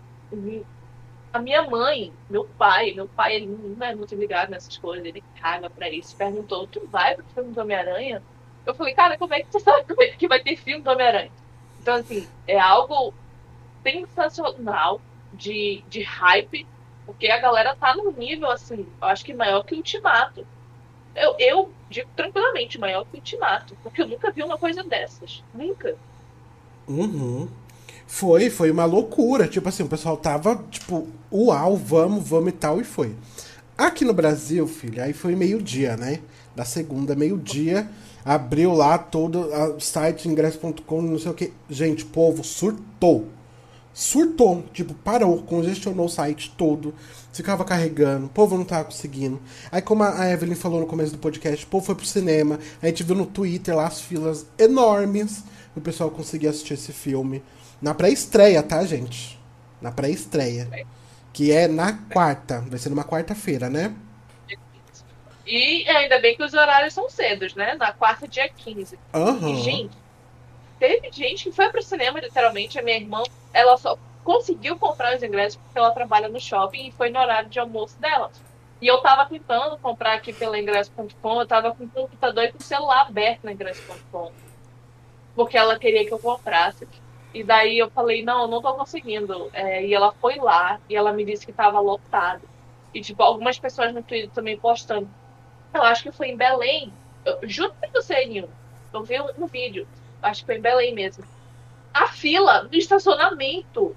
A 1.35 1.39
minha 1.39 1.63
mãe, 1.65 2.11
meu 2.31 2.45
pai, 2.57 2.93
meu 2.93 3.07
pai, 3.07 3.37
ele 3.37 3.47
não 3.47 3.87
é 3.87 3.95
muito 3.95 4.15
ligado 4.15 4.49
nessas 4.49 4.79
coisas, 4.79 5.05
ele 5.05 5.23
caga 5.39 5.69
pra 5.69 5.91
isso. 5.91 6.17
Perguntou, 6.17 6.67
tu 6.67 6.87
vai 6.87 7.15
pro 7.15 7.27
filme 7.35 7.53
do 7.53 7.61
Homem-Aranha? 7.61 8.23
Eu 8.65 8.75
falei, 8.75 8.95
cara, 8.95 9.19
como 9.19 9.35
é 9.35 9.41
que 9.43 9.53
você 9.53 9.61
sabe 9.61 9.95
é 10.01 10.09
que 10.13 10.27
vai 10.27 10.41
ter 10.41 10.57
filme 10.57 10.83
do 10.83 10.91
Homem-Aranha? 10.91 11.33
Então, 11.79 11.97
assim, 11.97 12.27
é 12.47 12.59
algo 12.59 13.13
sensacional 13.83 15.03
de, 15.31 15.85
de 15.89 16.03
hype, 16.03 16.67
porque 17.05 17.29
a 17.29 17.39
galera 17.39 17.77
tá 17.77 17.95
num 17.95 18.13
nível, 18.13 18.51
assim, 18.51 18.87
eu 19.01 19.09
acho 19.09 19.25
que 19.25 19.35
maior 19.35 19.63
que 19.63 19.75
o 19.75 19.79
Ultimato. 19.79 20.47
Eu, 21.17 21.35
eu 21.39 21.71
digo 21.91 22.09
tranquilamente, 22.15 22.79
maior 22.79 23.05
que 23.05 23.17
o 23.17 23.19
Ultimato, 23.19 23.77
porque 23.83 24.03
eu 24.03 24.09
nunca 24.09 24.31
vi 24.31 24.43
uma 24.43 24.59
coisa 24.59 24.85
dessas. 24.85 25.43
Nunca. 25.55 25.97
Uhum. 26.87 27.49
Foi, 28.07 28.51
foi 28.51 28.71
uma 28.71 28.85
loucura. 28.85 29.49
Tipo 29.49 29.69
assim, 29.69 29.83
o 29.83 29.89
pessoal 29.89 30.17
tava, 30.17 30.63
tipo, 30.71 31.09
uau, 31.33 31.77
vamos, 31.77 32.29
vamos 32.29 32.51
e 32.51 32.53
tal, 32.53 32.81
e 32.81 32.85
foi. 32.85 33.15
Aqui 33.77 34.05
no 34.05 34.15
Brasil, 34.15 34.67
filho, 34.67 35.03
aí 35.03 35.13
foi 35.13 35.35
meio-dia, 35.35 35.97
né? 35.97 36.21
Da 36.55 36.65
segunda, 36.65 37.15
meio-dia, 37.15 37.91
abriu 38.25 38.73
lá 38.73 38.97
todo 38.97 39.51
o 39.77 39.81
site 39.81 40.29
ingresso.com, 40.29 41.03
não 41.03 41.19
sei 41.19 41.31
o 41.31 41.35
que. 41.35 41.53
Gente, 41.69 42.05
povo 42.05 42.43
surtou. 42.43 43.29
Surtou, 43.99 44.63
tipo, 44.75 44.93
parou, 44.93 45.43
congestionou 45.45 46.05
o 46.05 46.09
site 46.11 46.53
todo, 46.55 46.95
ficava 47.33 47.65
carregando, 47.65 48.27
o 48.27 48.29
povo 48.29 48.59
não 48.59 48.65
tava 48.67 48.85
conseguindo. 48.85 49.41
Aí, 49.73 49.81
como 49.81 50.03
a 50.03 50.31
Evelyn 50.31 50.55
falou 50.55 50.81
no 50.81 50.87
começo 50.87 51.13
do 51.13 51.19
podcast, 51.19 51.65
o 51.65 51.69
povo 51.69 51.87
foi 51.87 51.95
pro 51.95 52.05
cinema, 52.05 52.61
a 52.83 52.87
gente 52.89 53.03
viu 53.03 53.17
no 53.17 53.25
Twitter 53.25 53.75
lá 53.75 53.87
as 53.87 54.03
filas 54.03 54.45
enormes 54.59 55.43
o 55.75 55.81
pessoal 55.81 56.11
conseguir 56.11 56.49
assistir 56.49 56.75
esse 56.75 56.93
filme. 56.93 57.43
Na 57.81 57.95
pré-estreia, 57.95 58.63
tá, 58.63 58.85
gente? 58.85 59.41
Na 59.81 59.91
pré-estreia. 59.91 60.69
Que 61.33 61.51
é 61.51 61.67
na 61.67 61.95
quarta, 61.95 62.61
vai 62.69 62.79
ser 62.79 62.91
numa 62.91 63.03
quarta-feira, 63.03 63.71
né? 63.71 63.95
E 65.47 65.89
ainda 65.89 66.21
bem 66.21 66.37
que 66.37 66.45
os 66.45 66.53
horários 66.53 66.93
são 66.93 67.09
cedos, 67.09 67.55
né? 67.55 67.75
Na 67.77 67.95
quarta, 67.95 68.29
dia 68.29 68.47
15. 68.47 68.99
Aham. 69.15 69.53
E, 69.53 69.63
gente, 69.63 69.97
teve 70.79 71.11
gente 71.13 71.45
que 71.45 71.53
foi 71.53 71.69
pro 71.71 71.83
cinema, 71.83 72.21
literalmente. 72.21 72.79
A 72.79 72.83
minha 72.83 72.97
irmã, 72.97 73.23
ela 73.53 73.77
só 73.77 73.99
conseguiu 74.25 74.79
comprar 74.79 75.17
os 75.17 75.23
ingressos 75.23 75.57
porque 75.57 75.79
ela 75.79 75.91
trabalha 75.93 76.29
no 76.29 76.41
shopping 76.41 76.89
e 76.89 76.93
foi 76.93 77.11
no 77.11 77.19
horário 77.19 77.49
de 77.49 77.59
almoço 77.59 77.99
dela. 78.01 78.31
E 78.81 78.87
eu 78.87 78.99
tava 79.01 79.25
tentando 79.27 79.79
comprar 79.79 80.15
aqui 80.15 80.33
pela 80.33 80.59
ingresso.com, 80.59 81.41
eu 81.41 81.47
tava 81.47 81.75
com 81.75 81.85
o 81.85 81.89
computador 81.89 82.45
e 82.45 82.53
com 82.53 82.59
o 82.59 82.63
celular 82.63 83.03
aberto 83.03 83.45
na 83.45 83.53
ingresso.com. 83.53 84.33
Porque 85.35 85.57
ela 85.57 85.79
queria 85.79 86.05
que 86.05 86.13
eu 86.13 86.19
comprasse. 86.19 86.87
E 87.33 87.43
daí 87.45 87.79
eu 87.79 87.91
falei, 87.91 88.23
não, 88.23 88.47
não 88.47 88.61
tô 88.61 88.75
conseguindo. 88.75 89.51
É, 89.53 89.85
e 89.85 89.95
ela 89.95 90.13
foi 90.13 90.37
lá 90.37 90.81
e 90.89 90.97
ela 90.97 91.13
me 91.13 91.25
disse 91.25 91.47
que 91.47 91.53
tava 91.53 91.81
lotado. 91.81 92.43
E, 92.93 93.01
tipo, 93.01 93.23
algumas 93.23 93.59
pessoas 93.59 93.93
no 93.93 94.03
Twitter 94.03 94.31
também 94.31 94.59
postando. 94.59 95.09
Eu 95.73 95.83
acho 95.83 96.03
que 96.03 96.13
foi 96.13 96.29
em 96.29 96.37
Belém. 96.37 96.93
Eu, 97.25 97.39
juro 97.43 97.75
que 97.81 97.91
você, 97.91 98.25
Nil. 98.25 98.49
Eu 98.93 99.03
vi 99.03 99.19
no 99.37 99.47
vídeo. 99.47 99.87
Acho 100.27 100.41
que 100.41 100.47
foi 100.47 100.57
em 100.57 100.61
Belém 100.61 100.95
mesmo. 100.95 101.25
A 101.93 102.09
fila 102.09 102.65
do 102.65 102.77
estacionamento. 102.77 103.97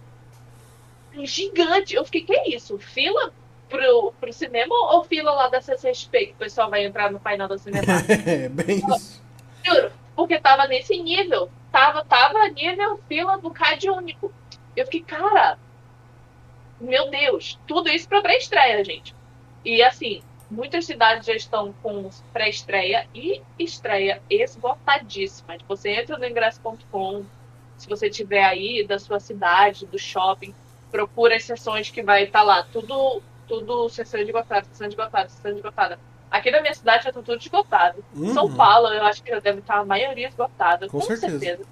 Gigante. 1.23 1.95
Eu 1.95 2.05
fiquei, 2.05 2.21
que 2.21 2.33
é 2.33 2.55
isso? 2.55 2.77
Fila 2.77 3.33
pro, 3.67 4.13
pro 4.19 4.31
cinema 4.31 4.73
ou 4.93 5.03
fila 5.03 5.31
lá 5.31 5.47
da 5.49 5.61
CCXP 5.61 6.27
que 6.27 6.33
o 6.33 6.37
pessoal 6.37 6.69
vai 6.69 6.85
entrar 6.85 7.11
no 7.11 7.19
painel 7.19 7.47
do 7.47 7.57
cinema? 7.57 7.85
é, 8.25 8.47
bem 8.47 8.77
isso. 8.77 9.21
Juro, 9.65 9.91
porque 10.15 10.39
tava 10.39 10.67
nesse 10.67 10.97
nível. 11.01 11.49
Tava, 11.71 12.03
tava 12.03 12.47
nível 12.49 12.99
fila 13.07 13.37
do 13.37 13.51
CAD 13.51 13.89
único. 13.89 14.33
Eu 14.75 14.85
fiquei, 14.85 15.01
cara, 15.01 15.57
meu 16.79 17.09
Deus, 17.09 17.59
tudo 17.67 17.89
isso 17.89 18.07
pra 18.07 18.21
pré-estreia, 18.21 18.83
gente. 18.83 19.15
E 19.63 19.83
assim, 19.83 20.21
muitas 20.49 20.85
cidades 20.85 21.25
já 21.25 21.33
estão 21.33 21.73
com 21.83 22.09
pré-estreia 22.33 23.07
e 23.13 23.41
estreia 23.57 24.21
esgotadíssimas. 24.29 25.61
Você 25.67 25.89
entra 25.91 26.17
no 26.17 26.25
ingresso.com, 26.25 27.23
se 27.77 27.87
você 27.87 28.09
tiver 28.09 28.43
aí 28.43 28.85
da 28.85 28.97
sua 28.99 29.19
cidade, 29.19 29.85
do 29.85 29.99
shopping, 29.99 30.53
procura 30.91 31.35
as 31.35 31.43
sessões 31.43 31.89
que 31.89 32.01
vai 32.01 32.23
estar 32.23 32.39
tá 32.39 32.45
lá. 32.45 32.63
Tudo, 32.63 33.21
tudo 33.47 33.89
sessão 33.89 34.19
esgotada, 34.19 34.65
sessão 34.71 34.87
esgotada, 34.87 35.29
sessão 35.29 35.51
esgotada. 35.51 35.99
Aqui 36.31 36.51
na 36.51 36.61
minha 36.61 36.73
cidade 36.73 37.05
já 37.05 37.11
tá 37.11 37.21
tudo 37.21 37.39
esgotado. 37.39 38.03
Uhum. 38.15 38.33
São 38.33 38.55
Paulo, 38.55 38.87
eu 38.87 39.03
acho 39.03 39.23
que 39.23 39.31
já 39.31 39.39
deve 39.39 39.59
estar 39.59 39.77
a 39.77 39.85
maioria 39.85 40.27
esgotada, 40.27 40.87
com, 40.87 40.99
com 40.99 41.05
certeza. 41.05 41.39
certeza. 41.39 41.69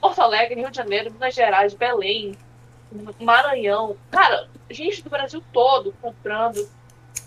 Porto 0.00 0.20
Alegre, 0.20 0.60
Rio 0.60 0.70
de 0.70 0.76
Janeiro, 0.76 1.10
Minas 1.10 1.34
Gerais, 1.34 1.74
Belém, 1.74 2.36
Maranhão. 3.20 3.96
Cara, 4.10 4.48
gente 4.70 5.02
do 5.02 5.10
Brasil 5.10 5.42
todo 5.52 5.92
comprando. 6.00 6.68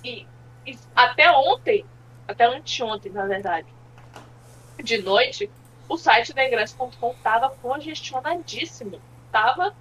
E 0.04 0.26
até 0.96 1.32
ontem, 1.32 1.86
até 2.28 2.46
anteontem, 2.46 3.12
na 3.12 3.26
verdade, 3.26 3.68
de 4.84 5.02
noite, 5.02 5.50
o 5.88 5.98
site 5.98 6.34
da 6.34 6.46
ingresso.com 6.46 7.16
tava 7.24 7.50
congestionadíssimo. 7.62 9.02
Tava, 9.32 9.76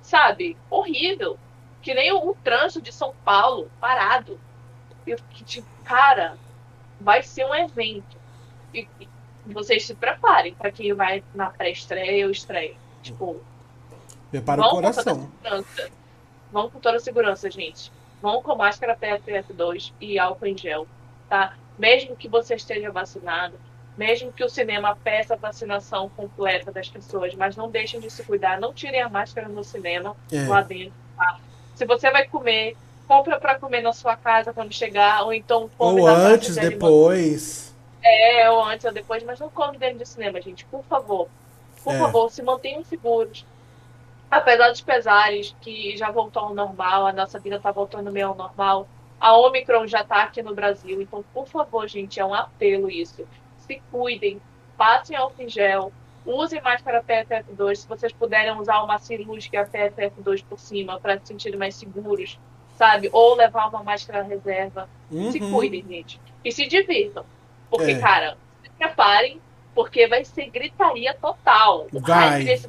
sabe, 0.00 0.56
horrível. 0.70 1.38
Que 1.80 1.94
nem 1.94 2.12
o, 2.12 2.30
o 2.30 2.34
trânsito 2.34 2.82
de 2.82 2.92
São 2.92 3.14
Paulo, 3.24 3.70
parado. 3.80 4.38
Eu 5.06 5.18
tipo, 5.44 5.66
cara, 5.84 6.36
vai 7.00 7.22
ser 7.22 7.44
um 7.44 7.54
evento. 7.54 8.16
E, 8.72 8.88
e 9.00 9.52
vocês 9.52 9.84
se 9.84 9.94
preparem 9.94 10.54
para 10.54 10.70
quem 10.70 10.92
vai 10.94 11.24
na 11.34 11.50
pré-estreia 11.50 12.26
ou 12.26 12.30
estreia. 12.30 12.76
Tipo, 13.02 13.40
Prepara 14.30 14.62
o 14.62 14.70
coração. 14.70 15.30
Vão 16.50 16.70
com 16.70 16.78
toda 16.78 16.98
a 16.98 17.00
segurança, 17.00 17.50
gente. 17.50 17.90
Vão 18.22 18.40
com 18.40 18.54
máscara 18.54 18.96
PFF2 18.96 19.92
e 20.00 20.16
álcool 20.16 20.46
em 20.46 20.56
gel, 20.56 20.86
tá? 21.28 21.54
Mesmo 21.76 22.14
que 22.14 22.28
você 22.28 22.54
esteja 22.54 22.88
vacinado, 22.92 23.58
mesmo 23.98 24.32
que 24.32 24.44
o 24.44 24.48
cinema 24.48 24.96
peça 25.02 25.34
a 25.34 25.36
vacinação 25.36 26.08
completa 26.08 26.70
das 26.70 26.88
pessoas, 26.88 27.34
mas 27.34 27.56
não 27.56 27.68
deixem 27.68 27.98
de 27.98 28.08
se 28.08 28.22
cuidar, 28.22 28.60
não 28.60 28.72
tirem 28.72 29.02
a 29.02 29.08
máscara 29.08 29.48
no 29.48 29.64
cinema, 29.64 30.16
é. 30.30 30.46
lá 30.46 30.62
dentro, 30.62 30.94
tá? 31.16 31.40
Se 31.74 31.84
você 31.84 32.12
vai 32.12 32.26
comer, 32.28 32.76
compra 33.08 33.40
para 33.40 33.58
comer 33.58 33.82
na 33.82 33.92
sua 33.92 34.16
casa 34.16 34.52
quando 34.52 34.72
chegar, 34.72 35.24
ou 35.24 35.32
então 35.32 35.68
come 35.76 36.00
ou 36.00 36.06
antes, 36.06 36.54
depois. 36.54 37.74
É, 38.04 38.48
ou 38.50 38.64
antes 38.64 38.84
ou 38.84 38.92
depois, 38.92 39.24
mas 39.24 39.40
não 39.40 39.50
come 39.50 39.78
dentro 39.78 39.98
do 39.98 40.06
cinema, 40.06 40.40
gente, 40.40 40.64
por 40.66 40.84
favor. 40.84 41.28
Por 41.82 41.92
é. 41.92 41.98
favor, 41.98 42.30
se 42.30 42.40
mantenham 42.40 42.84
seguros 42.84 43.44
apesar 44.32 44.70
dos 44.70 44.80
pesares 44.80 45.54
que 45.60 45.94
já 45.94 46.10
voltou 46.10 46.44
ao 46.44 46.54
normal, 46.54 47.06
a 47.06 47.12
nossa 47.12 47.38
vida 47.38 47.56
está 47.56 47.70
voltando 47.70 48.10
meio 48.10 48.28
ao 48.28 48.34
normal. 48.34 48.88
A 49.20 49.36
Omicron 49.36 49.86
já 49.86 50.00
está 50.00 50.22
aqui 50.22 50.42
no 50.42 50.54
Brasil, 50.54 51.02
então, 51.02 51.22
por 51.34 51.46
favor, 51.46 51.86
gente, 51.86 52.18
é 52.18 52.24
um 52.24 52.32
apelo 52.32 52.90
isso. 52.90 53.28
Se 53.58 53.80
cuidem, 53.92 54.40
passem 54.76 55.14
álcool 55.14 55.42
em 55.42 55.48
gel, 55.50 55.92
usem 56.24 56.62
máscara 56.62 57.04
PFF2. 57.04 57.74
Se 57.76 57.86
vocês 57.86 58.12
puderem 58.12 58.58
usar 58.58 58.82
uma 58.82 58.98
cirúrgica 58.98 59.68
PFF2 59.70 60.42
por 60.48 60.58
cima 60.58 60.98
para 60.98 61.20
se 61.20 61.26
sentirem 61.26 61.58
mais 61.58 61.74
seguros, 61.74 62.40
sabe? 62.74 63.10
Ou 63.12 63.36
levar 63.36 63.68
uma 63.68 63.82
máscara 63.82 64.22
reserva. 64.22 64.88
Uhum. 65.10 65.30
Se 65.30 65.38
cuidem, 65.40 65.84
gente. 65.86 66.18
E 66.42 66.50
se 66.50 66.66
divirtam. 66.66 67.26
Porque, 67.68 67.92
é. 67.92 68.00
cara, 68.00 68.38
se 68.62 68.70
preparem, 68.70 69.40
porque 69.74 70.08
vai 70.08 70.24
ser 70.24 70.48
gritaria 70.48 71.14
total. 71.14 71.86
Vai. 71.92 72.44
Desse 72.44 72.68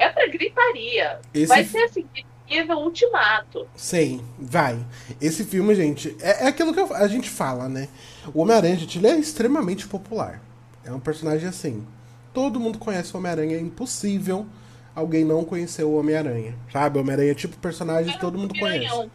é 0.00 0.08
pra 0.08 0.26
gritaria. 0.26 1.20
Esse... 1.32 1.46
Vai 1.46 1.64
ser 1.64 1.82
assim, 1.84 2.06
nível 2.48 2.78
ultimato. 2.78 3.66
Sim, 3.76 4.20
vai. 4.38 4.78
Esse 5.20 5.44
filme, 5.44 5.74
gente, 5.74 6.16
é, 6.20 6.44
é 6.44 6.48
aquilo 6.48 6.74
que 6.74 6.80
a 6.80 7.06
gente 7.06 7.28
fala, 7.30 7.68
né? 7.68 7.88
O 8.34 8.40
Homem-Aranha, 8.40 8.76
gente, 8.76 8.98
ele 8.98 9.06
é 9.06 9.16
extremamente 9.16 9.86
popular. 9.86 10.42
É 10.84 10.90
um 10.92 10.98
personagem 10.98 11.48
assim. 11.48 11.86
Todo 12.32 12.58
mundo 12.58 12.78
conhece 12.78 13.14
o 13.14 13.18
Homem-Aranha, 13.18 13.56
é 13.56 13.60
impossível 13.60 14.46
alguém 14.94 15.24
não 15.24 15.44
conhecer 15.44 15.84
o 15.84 15.94
Homem-Aranha. 15.94 16.54
Sabe? 16.72 16.98
O 16.98 17.02
Homem-Aranha 17.02 17.32
é 17.32 17.34
tipo 17.34 17.56
personagem 17.58 18.12
que 18.12 18.20
todo 18.20 18.38
mundo 18.38 18.58
conhece. 18.58 19.10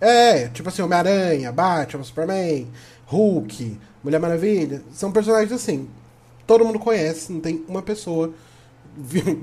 É, 0.00 0.48
tipo 0.48 0.68
assim, 0.68 0.82
Homem-Aranha, 0.82 1.50
Batman, 1.50 2.04
Superman, 2.04 2.68
Hulk, 3.06 3.78
Mulher 4.02 4.20
Maravilha. 4.20 4.82
São 4.92 5.10
personagens 5.10 5.52
assim. 5.52 5.88
Todo 6.46 6.64
mundo 6.64 6.78
conhece, 6.78 7.32
não 7.32 7.40
tem 7.40 7.62
uma 7.68 7.82
pessoa 7.82 8.32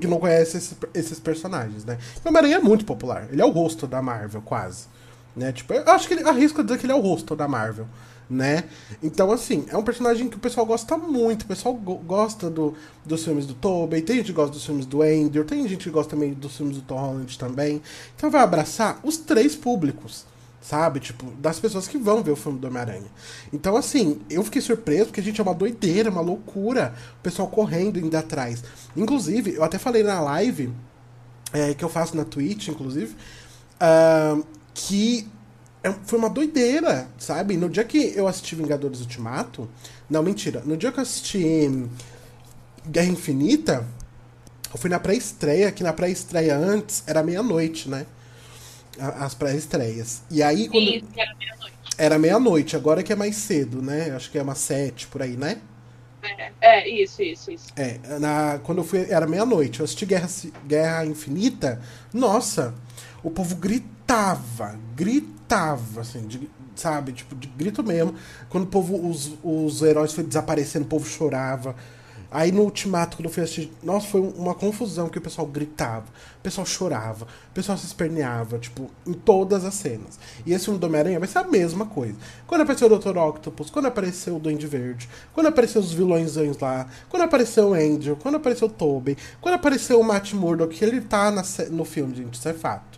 que 0.00 0.06
não 0.06 0.18
conhece 0.18 0.56
esses, 0.56 0.76
esses 0.94 1.20
personagens, 1.20 1.84
né? 1.84 1.98
O 2.24 2.28
Homem-Aranha 2.28 2.56
é 2.56 2.60
muito 2.60 2.84
popular. 2.84 3.28
Ele 3.30 3.40
é 3.40 3.44
o 3.44 3.50
rosto 3.50 3.86
da 3.86 4.02
Marvel, 4.02 4.42
quase. 4.42 4.86
Né? 5.34 5.52
Tipo, 5.52 5.74
eu 5.74 5.90
acho 5.92 6.08
que 6.08 6.14
ele 6.14 6.28
arrisco 6.28 6.62
dizer 6.62 6.78
que 6.78 6.86
ele 6.86 6.92
é 6.92 6.96
o 6.96 7.00
rosto 7.00 7.36
da 7.36 7.46
Marvel, 7.46 7.86
né? 8.28 8.64
Então, 9.02 9.30
assim, 9.30 9.66
é 9.68 9.76
um 9.76 9.82
personagem 9.82 10.28
que 10.28 10.36
o 10.36 10.40
pessoal 10.40 10.64
gosta 10.64 10.96
muito. 10.96 11.42
O 11.42 11.46
pessoal 11.46 11.74
go 11.74 11.96
gosta 11.96 12.48
do, 12.48 12.74
dos 13.04 13.22
filmes 13.24 13.46
do 13.46 13.54
Tobey, 13.54 14.00
tem 14.00 14.16
gente 14.16 14.26
que 14.26 14.32
gosta 14.32 14.52
dos 14.52 14.64
filmes 14.64 14.86
do 14.86 15.02
Andrew, 15.02 15.44
tem 15.44 15.68
gente 15.68 15.84
que 15.84 15.90
gosta 15.90 16.16
também 16.16 16.32
dos 16.32 16.56
filmes 16.56 16.76
do 16.76 16.82
Tom 16.82 16.98
Holland 16.98 17.38
também. 17.38 17.82
Então 18.16 18.30
vai 18.30 18.42
abraçar 18.42 18.98
os 19.02 19.16
três 19.18 19.54
públicos 19.54 20.24
sabe? 20.66 20.98
Tipo, 20.98 21.30
das 21.38 21.60
pessoas 21.60 21.86
que 21.86 21.96
vão 21.96 22.24
ver 22.24 22.32
o 22.32 22.36
filme 22.36 22.58
do 22.58 22.66
Homem-Aranha. 22.66 23.06
Então, 23.52 23.76
assim, 23.76 24.20
eu 24.28 24.42
fiquei 24.42 24.60
surpreso 24.60 25.06
porque, 25.06 25.20
a 25.20 25.22
gente, 25.22 25.40
é 25.40 25.44
uma 25.44 25.54
doideira, 25.54 26.10
uma 26.10 26.20
loucura. 26.20 26.92
O 27.20 27.22
pessoal 27.22 27.46
correndo 27.46 28.00
indo 28.00 28.16
atrás. 28.16 28.64
Inclusive, 28.96 29.54
eu 29.54 29.62
até 29.62 29.78
falei 29.78 30.02
na 30.02 30.20
live, 30.20 30.72
é, 31.52 31.72
que 31.72 31.84
eu 31.84 31.88
faço 31.88 32.16
na 32.16 32.24
Twitch, 32.24 32.66
inclusive, 32.66 33.14
uh, 33.80 34.44
que 34.74 35.28
é, 35.84 35.94
foi 36.04 36.18
uma 36.18 36.28
doideira, 36.28 37.06
sabe? 37.16 37.56
No 37.56 37.68
dia 37.68 37.84
que 37.84 38.12
eu 38.16 38.26
assisti 38.26 38.56
Vingadores 38.56 39.00
Ultimato. 39.00 39.68
Não, 40.10 40.20
mentira. 40.20 40.62
No 40.66 40.76
dia 40.76 40.90
que 40.90 40.98
eu 40.98 41.02
assisti 41.02 41.88
Guerra 42.88 43.06
Infinita, 43.06 43.86
eu 44.74 44.80
fui 44.80 44.90
na 44.90 44.98
pré-estreia, 44.98 45.70
que 45.70 45.84
na 45.84 45.92
pré-estreia 45.92 46.56
antes 46.56 47.04
era 47.06 47.22
meia-noite, 47.22 47.88
né? 47.88 48.04
As 48.98 49.34
pré-estreias. 49.34 50.22
E 50.30 50.42
aí 50.42 50.68
quando. 50.68 50.88
Isso, 50.88 51.06
era 51.16 51.34
meia-noite. 51.34 51.76
Era 51.98 52.18
meia-noite, 52.18 52.76
agora 52.76 53.02
que 53.02 53.12
é 53.12 53.16
mais 53.16 53.36
cedo, 53.36 53.80
né? 53.80 54.10
Acho 54.14 54.30
que 54.30 54.38
é 54.38 54.42
umas 54.42 54.58
sete 54.58 55.06
por 55.06 55.22
aí, 55.22 55.36
né? 55.36 55.60
É, 56.22 56.52
é 56.60 56.88
isso, 56.88 57.22
isso, 57.22 57.50
isso. 57.50 57.68
É, 57.76 57.98
na, 58.18 58.58
quando 58.62 58.78
eu 58.78 58.84
fui, 58.84 59.06
era 59.08 59.26
meia-noite. 59.26 59.80
Eu 59.80 59.84
assisti 59.84 60.04
Guerra, 60.04 60.28
Guerra 60.66 61.06
Infinita. 61.06 61.80
Nossa, 62.12 62.74
o 63.22 63.30
povo 63.30 63.56
gritava, 63.56 64.78
gritava, 64.94 66.00
assim, 66.00 66.26
de, 66.26 66.50
sabe? 66.74 67.12
Tipo, 67.12 67.34
de 67.34 67.48
grito 67.48 67.82
mesmo. 67.82 68.14
Quando 68.48 68.64
o 68.64 68.68
povo, 68.68 69.08
os, 69.08 69.34
os 69.42 69.82
heróis 69.82 70.12
foi 70.12 70.24
desaparecendo, 70.24 70.84
o 70.84 70.88
povo 70.88 71.06
chorava. 71.06 71.74
Aí 72.30 72.50
no 72.50 72.62
Ultimato, 72.62 73.16
quando 73.16 73.26
eu 73.26 73.32
fui 73.32 73.42
assistir, 73.42 73.72
nossa, 73.82 74.06
foi 74.08 74.20
uma 74.20 74.54
confusão 74.54 75.08
que 75.08 75.18
o 75.18 75.20
pessoal 75.20 75.46
gritava, 75.46 76.06
o 76.38 76.42
pessoal 76.42 76.66
chorava, 76.66 77.24
o 77.24 77.54
pessoal 77.54 77.78
se 77.78 77.86
esperneava, 77.86 78.58
tipo, 78.58 78.90
em 79.06 79.12
todas 79.12 79.64
as 79.64 79.74
cenas. 79.74 80.18
E 80.44 80.52
esse 80.52 80.64
filme 80.64 80.80
do 80.80 80.86
Homem-Aranha 80.86 81.18
vai 81.18 81.28
ser 81.28 81.38
a 81.38 81.44
mesma 81.44 81.86
coisa. 81.86 82.16
Quando 82.46 82.62
apareceu 82.62 82.90
o 82.90 82.98
Dr. 82.98 83.16
Octopus, 83.16 83.70
quando 83.70 83.86
apareceu 83.86 84.36
o 84.36 84.40
Duende 84.40 84.66
Verde, 84.66 85.08
quando 85.32 85.46
apareceu 85.46 85.80
os 85.80 85.92
vilões 85.92 86.36
lá, 86.60 86.86
quando 87.08 87.22
apareceu 87.22 87.68
o 87.68 87.74
Angel, 87.74 88.16
quando 88.16 88.36
apareceu 88.36 88.68
o 88.68 88.70
Tobey, 88.70 89.16
quando 89.40 89.54
apareceu 89.54 90.00
o 90.00 90.04
Matt 90.04 90.32
Murdock, 90.32 90.82
ele 90.84 91.00
tá 91.00 91.30
na, 91.30 91.42
no 91.70 91.84
filme, 91.84 92.14
gente, 92.14 92.34
isso 92.34 92.48
é 92.48 92.52
fato. 92.52 92.96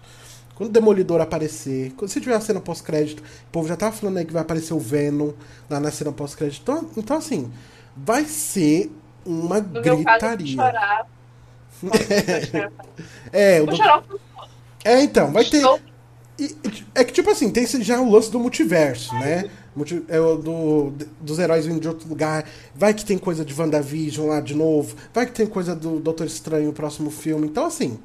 Quando 0.58 0.70
o 0.70 0.72
Demolidor 0.72 1.20
aparecer, 1.20 1.94
se 2.08 2.20
tiver 2.20 2.34
a 2.34 2.40
cena 2.40 2.60
pós-crédito, 2.60 3.22
o 3.22 3.52
povo 3.52 3.68
já 3.68 3.76
tá 3.76 3.92
falando 3.92 4.16
aí 4.16 4.24
que 4.24 4.32
vai 4.32 4.42
aparecer 4.42 4.74
o 4.74 4.80
Venom 4.80 5.30
lá 5.70 5.78
na 5.78 5.92
cena 5.92 6.10
pós-crédito. 6.10 6.62
Então, 6.62 6.90
então, 6.96 7.16
assim, 7.16 7.48
vai 7.96 8.24
ser 8.24 8.90
uma 9.28 9.60
no 9.60 9.82
gritaria. 9.82 9.94
Meu 9.94 10.04
caso, 10.04 10.46
chorar. 10.46 11.06
é, 13.32 13.56
é, 13.58 13.62
do... 13.62 14.20
é, 14.84 15.02
então, 15.02 15.30
vai 15.32 15.44
ter. 15.44 15.64
É 16.94 17.04
que, 17.04 17.12
tipo 17.12 17.30
assim, 17.30 17.50
tem 17.50 17.66
já 17.66 18.00
o 18.00 18.10
lance 18.10 18.30
do 18.30 18.38
multiverso, 18.38 19.14
né? 19.14 19.50
é 20.08 20.20
o 20.20 20.36
do, 20.36 20.92
dos 21.20 21.38
heróis 21.38 21.66
vindo 21.66 21.80
de 21.80 21.88
outro 21.88 22.08
lugar. 22.08 22.44
Vai 22.74 22.94
que 22.94 23.04
tem 23.04 23.18
coisa 23.18 23.44
de 23.44 23.58
WandaVision 23.58 24.28
lá 24.28 24.40
de 24.40 24.54
novo. 24.54 24.96
Vai 25.12 25.26
que 25.26 25.32
tem 25.32 25.46
coisa 25.46 25.74
do 25.74 26.00
Doutor 26.00 26.26
Estranho 26.26 26.66
no 26.66 26.72
próximo 26.72 27.10
filme. 27.10 27.46
Então, 27.46 27.66
assim, 27.66 28.00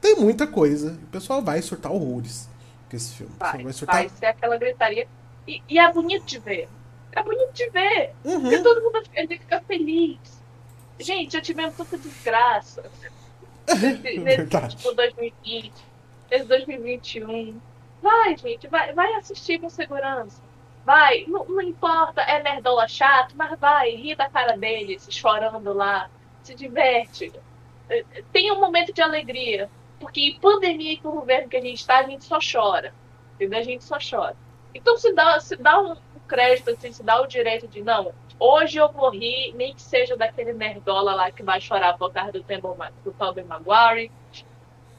tem 0.00 0.16
muita 0.16 0.46
coisa. 0.46 0.98
O 1.02 1.06
pessoal 1.06 1.42
vai 1.42 1.62
surtar 1.62 1.92
horrores 1.92 2.48
com 2.90 2.96
esse 2.96 3.14
filme. 3.14 3.32
Vai, 3.38 3.62
vai, 3.62 3.72
surtar... 3.72 3.96
vai 3.96 4.08
ser 4.08 4.26
aquela 4.26 4.56
gritaria. 4.56 5.06
E, 5.46 5.62
e, 5.68 5.78
é 5.78 5.92
bonito 5.92 6.24
de 6.24 6.38
ver. 6.38 6.68
É 7.12 7.22
bonito 7.22 7.52
de 7.52 7.68
ver. 7.70 8.12
Uhum. 8.24 8.40
Porque 8.40 8.58
todo 8.58 8.82
mundo 8.82 9.02
fica 9.28 9.62
feliz. 9.66 10.18
Gente, 10.98 11.32
já 11.32 11.40
tivemos 11.40 11.76
tanta 11.76 11.98
desgraça. 11.98 12.82
Nesse, 13.66 14.18
nesse 14.18 14.76
tipo 14.76 14.92
2020, 14.92 15.72
nesse 16.30 16.44
2021. 16.44 17.58
Vai, 18.02 18.36
gente, 18.36 18.68
vai, 18.68 18.92
vai 18.92 19.14
assistir 19.14 19.58
com 19.58 19.70
segurança. 19.70 20.42
Vai, 20.84 21.24
não, 21.26 21.46
não 21.46 21.62
importa, 21.62 22.20
é 22.20 22.42
nerdola 22.42 22.86
chato, 22.86 23.34
mas 23.34 23.58
vai, 23.58 23.92
ri 23.92 24.14
da 24.14 24.28
cara 24.28 24.54
deles, 24.58 25.08
chorando 25.10 25.72
lá, 25.72 26.10
se 26.42 26.54
diverte. 26.54 27.32
É, 27.88 28.04
tem 28.30 28.52
um 28.52 28.60
momento 28.60 28.92
de 28.92 29.00
alegria. 29.00 29.70
Porque 29.98 30.20
em 30.20 30.38
pandemia 30.38 30.92
e 30.92 30.96
com 30.98 31.08
o 31.08 31.12
governo 31.12 31.48
que 31.48 31.56
a 31.56 31.62
gente 31.62 31.78
está, 31.80 32.00
a 32.00 32.02
gente 32.02 32.24
só 32.24 32.38
chora. 32.38 32.92
Entendeu? 33.34 33.58
A 33.58 33.62
gente 33.62 33.82
só 33.82 33.96
chora. 33.98 34.36
Então 34.74 34.98
se 34.98 35.12
dá, 35.14 35.40
se 35.40 35.56
dá 35.56 35.80
um 35.80 35.96
crédito, 36.28 36.70
assim, 36.70 36.92
se 36.92 37.02
dá 37.02 37.22
o 37.22 37.26
direito 37.26 37.66
de, 37.66 37.82
não, 37.82 38.12
hoje 38.38 38.78
eu 38.78 38.90
vou 38.90 39.10
rir, 39.10 39.52
nem 39.54 39.74
que 39.74 39.82
seja 39.82 40.16
daquele 40.16 40.52
nerdola 40.52 41.14
lá 41.14 41.30
que 41.30 41.42
vai 41.42 41.60
chorar 41.60 41.96
por 41.96 42.12
causa 42.12 42.32
do, 42.32 42.42
Temple, 42.42 42.70
do 43.04 43.12
Tobey 43.12 43.44
Maguire. 43.44 44.10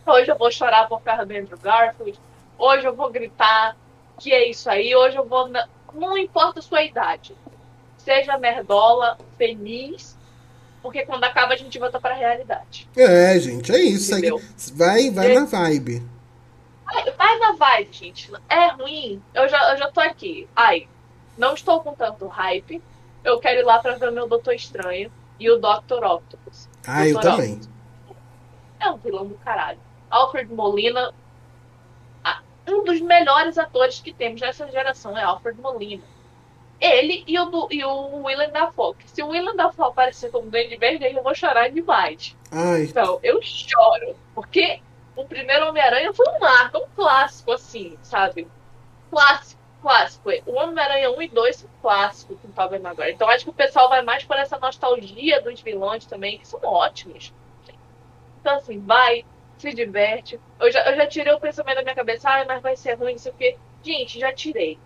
Hoje 0.06 0.32
eu 0.32 0.38
vou 0.38 0.52
chorar 0.52 0.88
por 0.88 1.02
causa 1.02 1.26
do 1.26 1.36
Andrew 1.36 1.57
Garfield. 1.57 2.20
Hoje 2.57 2.86
eu 2.86 2.95
vou 2.95 3.12
gritar 3.12 3.76
que 4.20 4.32
é 4.32 4.49
isso 4.49 4.70
aí. 4.70 4.95
Hoje 4.95 5.18
eu 5.18 5.26
vou 5.26 5.49
não 5.94 6.18
importa 6.18 6.60
a 6.60 6.64
sua 6.64 6.84
idade. 6.84 7.36
Seja 7.98 8.38
nerdola, 8.38 9.18
feliz, 9.38 10.16
porque 10.82 11.06
quando 11.06 11.24
acaba 11.24 11.53
a 11.53 11.57
gente 11.57 11.80
volta 11.80 11.99
pra 11.99 12.14
realidade. 12.14 12.88
É, 12.95 13.40
gente, 13.40 13.72
é 13.72 13.80
isso. 13.80 14.14
Aí 14.14 14.30
vai 14.74 15.10
vai 15.10 15.34
na 15.34 15.45
vibe. 15.45 16.03
Vai, 16.86 17.12
vai, 17.14 17.40
na 17.40 17.53
vibe, 17.53 17.90
gente. 17.91 18.32
É 18.48 18.68
ruim. 18.68 19.22
Eu 19.34 19.49
já, 19.49 19.72
eu 19.72 19.78
já 19.78 19.91
tô 19.91 19.99
aqui. 19.99 20.48
Ai, 20.56 20.88
não 21.36 21.56
estou 21.56 21.82
com 21.82 21.95
tanto 21.95 22.28
hype. 22.28 22.82
Eu 23.26 23.39
quero 23.39 23.60
ir 23.60 23.64
lá 23.64 23.80
pra 23.80 23.95
ver 23.95 24.10
o 24.10 24.14
meu 24.14 24.27
Doutor 24.27 24.53
Estranho 24.53 25.11
e 25.39 25.49
o 25.49 25.57
Dr. 25.57 26.03
Octopus. 26.03 26.69
Ah, 26.88 27.03
Dr. 27.03 27.07
eu 27.07 27.19
também. 27.19 27.61
É 28.80 28.89
um 28.89 28.97
vilão 28.97 29.26
do 29.26 29.35
caralho. 29.35 29.80
Alfred 30.10 30.53
Molina, 30.53 31.14
um 32.68 32.84
dos 32.84 32.99
melhores 33.02 33.57
atores 33.57 33.99
que 33.99 34.14
temos 34.14 34.41
nessa 34.41 34.69
geração 34.69 35.18
é 35.18 35.23
Alfred 35.23 35.60
Molina. 35.60 36.03
Ele 36.80 37.23
e 37.26 37.39
o, 37.39 37.68
e 37.72 37.84
o 37.85 38.23
Willem 38.23 38.52
Dafoe. 38.52 38.95
Se 39.06 39.23
o 39.23 39.27
Willem 39.30 39.56
Dafoe 39.56 39.88
aparecer 39.88 40.30
como 40.30 40.49
Duende 40.49 40.76
Verde, 40.77 41.06
eu 41.06 41.23
vou 41.23 41.34
chorar 41.34 41.69
demais. 41.69 42.35
Ai. 42.52 42.84
Então, 42.84 43.19
eu 43.23 43.41
choro. 43.41 44.15
Porque 44.34 44.81
o 45.15 45.26
primeiro 45.26 45.69
Homem-Aranha 45.69 46.14
foi 46.14 46.27
um 46.27 46.39
marco, 46.39 46.80
um 46.80 46.88
clássico, 46.95 47.53
assim, 47.53 47.97
sabe? 48.03 48.47
Clássico, 49.10 49.61
clássico. 49.86 50.32
O 50.48 50.56
Homem-Aranha 50.56 51.12
1 51.12 51.22
e 51.22 51.28
2 51.28 51.56
são 51.57 51.70
clássicos 51.80 52.40
com 52.41 52.48
o 52.48 52.52
Tobey 52.52 52.80
Maguire. 52.80 53.12
Então, 53.12 53.30
acho 53.30 53.44
que 53.44 53.52
o 53.52 53.53
pessoal 53.53 53.88
vai 53.88 54.02
mais 54.02 54.24
por 54.24 54.36
essa 54.36 54.57
nostalgia 54.57 55.40
dos 55.40 55.62
vilões 55.62 56.07
também, 56.07 56.40
que 56.40 56.48
são 56.48 56.60
ótimos. 56.64 57.32
Então, 58.41 58.56
assim, 58.56 58.80
vai, 58.80 59.24
se 59.60 59.72
diverte. 59.76 60.40
Eu 60.60 60.72
já, 60.72 60.90
eu 60.90 60.95
já 60.95 61.06
tirei 61.06 61.32
o 61.32 61.40
pensamento 61.40 61.78
da 61.78 61.84
minha 61.84 61.94
cabeça, 61.94 62.28
ah, 62.28 62.44
mas 62.48 62.64
vai 62.64 62.76
ser 62.76 62.95
ruim, 62.95 63.12
não 63.12 63.20
sei 63.20 63.32
o 63.32 63.36
quê. 63.36 63.57
Gente, 63.84 64.20
já 64.20 64.34
tirei. 64.34 64.80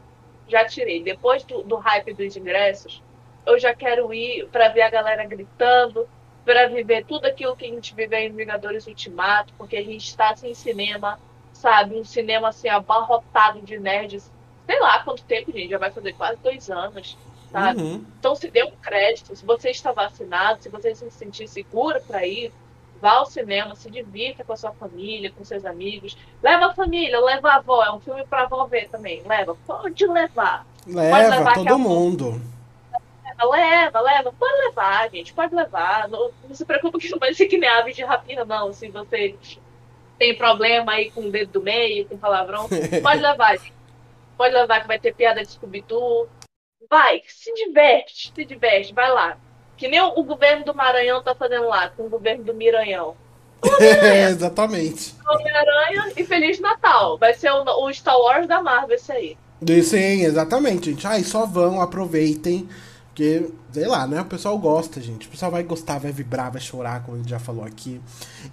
Já 0.49 0.65
tirei. 0.65 1.01
Depois 1.01 1.45
do, 1.45 1.63
do 1.63 1.77
hype 1.77 2.13
dos 2.13 2.35
ingressos, 2.35 3.01
eu 3.45 3.57
já 3.57 3.73
quero 3.73 4.13
ir 4.13 4.49
para 4.49 4.67
ver 4.67 4.81
a 4.81 4.89
galera 4.89 5.23
gritando, 5.23 6.09
para 6.43 6.67
viver 6.67 7.05
tudo 7.05 7.26
aquilo 7.26 7.55
que 7.55 7.63
a 7.63 7.69
gente 7.69 7.95
viveu 7.95 8.19
em 8.19 8.35
Vingadores 8.35 8.85
Ultimato, 8.85 9.53
porque 9.57 9.77
a 9.77 9.84
gente 9.84 10.05
está 10.05 10.35
sem 10.35 10.53
cinema, 10.53 11.17
sabe? 11.53 11.95
Um 11.95 12.03
cinema 12.03 12.49
assim 12.49 12.67
abarrotado 12.67 13.61
de 13.61 13.80
nerds. 13.80 14.30
Sei 14.69 14.79
lá 14.79 15.01
quanto 15.03 15.23
tempo, 15.23 15.51
gente, 15.51 15.71
já 15.71 15.79
vai 15.79 15.89
fazer 15.89 16.13
quase 16.13 16.37
dois 16.43 16.69
anos, 16.69 17.17
sabe? 17.51 17.81
Uhum. 17.81 18.05
Então 18.19 18.35
se 18.35 18.51
dê 18.51 18.63
um 18.63 18.71
crédito, 18.71 19.35
se 19.35 19.43
você 19.43 19.71
está 19.71 19.91
vacinado, 19.91 20.61
se 20.61 20.69
você 20.69 20.93
se 20.93 21.09
sentir 21.09 21.47
seguro 21.47 21.99
para 22.01 22.23
ir, 22.27 22.51
Vá 23.01 23.11
ao 23.11 23.25
cinema, 23.25 23.75
se 23.75 23.89
divirta 23.89 24.43
com 24.43 24.51
a 24.51 24.57
sua 24.57 24.73
família, 24.73 25.31
com 25.31 25.43
seus 25.45 25.63
amigos. 25.65 26.17
Leva 26.43 26.67
a 26.67 26.73
família, 26.73 27.19
leva 27.19 27.49
a 27.49 27.55
avó. 27.55 27.83
É 27.83 27.91
um 27.91 27.99
filme 27.99 28.25
para 28.25 28.43
avó 28.43 28.65
ver 28.65 28.89
também. 28.89 29.23
Leva. 29.25 29.55
Pode 29.65 30.05
levar. 30.05 30.65
Leva 30.85 31.09
pode 31.09 31.29
levar 31.29 31.53
todo 31.53 31.79
mundo. 31.79 32.41
Leva, 33.41 34.01
leva. 34.01 34.33
Pode 34.37 34.53
levar, 34.65 35.09
gente. 35.09 35.33
Pode 35.33 35.55
levar. 35.55 36.09
Não, 36.09 36.29
não 36.45 36.53
se 36.53 36.65
preocupe 36.65 36.99
que 36.99 37.09
não 37.09 37.19
vai 37.19 37.33
ser 37.33 37.45
que 37.45 37.57
nem 37.57 37.69
ave 37.69 37.93
de 37.93 38.03
rapina, 38.03 38.43
não. 38.43 38.73
Se 38.73 38.89
você 38.89 39.33
tem 40.17 40.35
problema 40.35 40.91
aí 40.91 41.09
com 41.09 41.21
o 41.21 41.31
dedo 41.31 41.53
do 41.53 41.61
meio, 41.61 42.05
com 42.05 42.17
palavrão, 42.17 42.67
pode 43.01 43.21
levar, 43.21 43.57
gente. 43.57 43.78
Pode 44.39 44.55
levar 44.55 44.79
que 44.79 44.87
vai 44.87 44.97
ter 44.97 45.13
piada 45.13 45.43
de 45.43 45.51
scooby. 45.51 45.83
Vai, 46.89 47.21
se 47.27 47.53
diverte, 47.53 48.31
se 48.33 48.45
diverte, 48.45 48.93
vai 48.93 49.11
lá. 49.11 49.37
Que 49.75 49.89
nem 49.89 49.99
o, 49.99 50.17
o 50.17 50.23
governo 50.23 50.63
do 50.63 50.73
Maranhão 50.73 51.21
tá 51.21 51.35
fazendo 51.35 51.67
lá, 51.67 51.89
com 51.89 52.05
o 52.05 52.09
governo 52.09 52.45
do 52.45 52.53
Miranhão. 52.53 53.17
É, 53.81 54.29
exatamente. 54.31 55.13
Homem-Aranha 55.27 56.13
e 56.15 56.23
Feliz 56.23 56.57
Natal. 56.61 57.17
Vai 57.17 57.33
ser 57.33 57.51
o, 57.51 57.65
o, 57.85 57.93
Star 57.93 58.17
Wars 58.17 58.47
da 58.47 58.63
Marvel, 58.63 58.95
esse 58.95 59.11
aí. 59.11 59.37
Sim, 59.83 60.23
exatamente, 60.23 60.91
gente. 60.91 61.05
Ai, 61.05 61.21
só 61.25 61.45
vão, 61.45 61.81
aproveitem. 61.81 62.69
Porque, 63.09 63.45
sei 63.73 63.87
lá, 63.87 64.07
né? 64.07 64.21
O 64.21 64.25
pessoal 64.25 64.57
gosta, 64.57 65.01
gente. 65.01 65.27
O 65.27 65.31
pessoal 65.31 65.51
vai 65.51 65.63
gostar, 65.63 65.99
vai 65.99 66.13
vibrar, 66.13 66.49
vai 66.49 66.61
chorar, 66.61 67.03
como 67.03 67.17
a 67.17 67.19
gente 67.19 67.29
já 67.29 67.39
falou 67.39 67.65
aqui. 67.65 67.99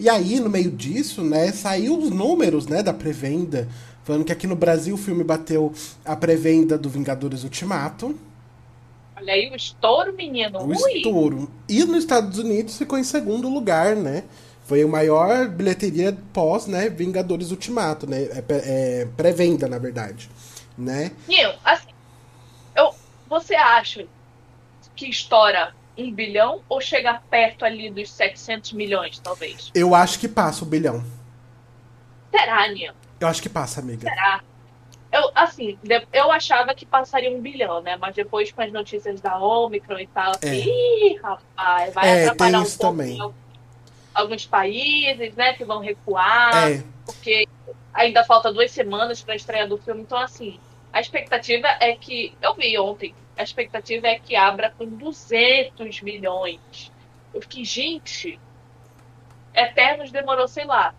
E 0.00 0.08
aí, 0.08 0.40
no 0.40 0.50
meio 0.50 0.72
disso, 0.72 1.22
né, 1.22 1.52
saiu 1.52 1.96
os 1.96 2.10
números, 2.10 2.66
né, 2.66 2.82
da 2.82 2.92
pré-venda. 2.92 3.68
Falando 4.06 4.24
que 4.24 4.30
aqui 4.30 4.46
no 4.46 4.54
Brasil 4.54 4.94
o 4.94 4.98
filme 4.98 5.24
bateu 5.24 5.74
a 6.04 6.14
pré-venda 6.14 6.78
do 6.78 6.88
Vingadores 6.88 7.42
Ultimato. 7.42 8.16
Olha 9.16 9.32
aí 9.32 9.50
o 9.50 9.56
estouro, 9.56 10.12
menino. 10.12 10.60
O 10.60 10.68
Ui. 10.68 10.92
estouro. 10.92 11.50
E 11.68 11.82
nos 11.82 12.04
Estados 12.04 12.38
Unidos 12.38 12.78
ficou 12.78 12.96
em 12.96 13.02
segundo 13.02 13.48
lugar, 13.48 13.96
né? 13.96 14.22
Foi 14.64 14.82
a 14.82 14.86
maior 14.86 15.48
bilheteria 15.48 16.16
pós, 16.32 16.68
né? 16.68 16.88
Vingadores 16.88 17.50
Ultimato, 17.50 18.08
né? 18.08 18.22
É, 18.26 18.44
é 18.48 19.08
pré-venda, 19.16 19.66
na 19.66 19.78
verdade, 19.78 20.30
né? 20.78 21.10
Nil, 21.26 21.50
assim, 21.64 21.88
eu, 22.76 22.94
você 23.28 23.56
acha 23.56 24.06
que 24.94 25.10
estoura 25.10 25.74
um 25.98 26.12
bilhão 26.12 26.60
ou 26.68 26.80
chega 26.80 27.20
perto 27.28 27.64
ali 27.64 27.90
dos 27.90 28.08
700 28.12 28.72
milhões, 28.72 29.18
talvez? 29.18 29.72
Eu 29.74 29.96
acho 29.96 30.20
que 30.20 30.28
passa 30.28 30.64
o 30.64 30.68
bilhão. 30.68 31.04
Será, 32.30 32.68
Nil? 32.68 32.92
Eu 33.18 33.28
acho 33.28 33.42
que 33.42 33.48
passa, 33.48 33.80
amiga. 33.80 34.08
Será? 34.08 34.40
Eu, 35.10 35.30
assim, 35.34 35.78
eu 36.12 36.30
achava 36.30 36.74
que 36.74 36.84
passaria 36.84 37.30
um 37.30 37.40
bilhão, 37.40 37.80
né? 37.80 37.96
Mas 37.96 38.14
depois 38.14 38.52
com 38.52 38.60
as 38.60 38.72
notícias 38.72 39.20
da 39.20 39.38
Omicron 39.38 40.00
e 40.00 40.06
tal, 40.08 40.32
é. 40.42 40.54
ih, 40.54 41.18
rapaz, 41.22 41.94
vai 41.94 42.08
é, 42.08 42.22
atrapalhar 42.24 42.60
um 42.60 42.64
pouco 42.64 42.78
também. 42.78 43.32
alguns 44.12 44.44
países, 44.44 45.34
né, 45.34 45.54
que 45.54 45.64
vão 45.64 45.80
recuar, 45.80 46.70
é. 46.70 46.82
porque 47.06 47.48
ainda 47.94 48.24
falta 48.24 48.52
duas 48.52 48.70
semanas 48.70 49.22
para 49.22 49.32
a 49.32 49.36
estreia 49.36 49.66
do 49.66 49.78
filme, 49.78 50.02
então 50.02 50.18
assim, 50.18 50.60
a 50.92 51.00
expectativa 51.00 51.68
é 51.80 51.94
que, 51.94 52.36
eu 52.42 52.54
vi 52.54 52.78
ontem, 52.78 53.14
a 53.38 53.42
expectativa 53.42 54.06
é 54.06 54.18
que 54.18 54.34
abra 54.34 54.70
com 54.76 54.86
200 54.86 56.02
milhões. 56.02 56.92
Eu 57.32 57.40
fiquei, 57.40 57.64
gente, 57.64 58.38
Eternos 59.54 60.10
demorou, 60.10 60.48
sei 60.48 60.64
lá, 60.64 60.94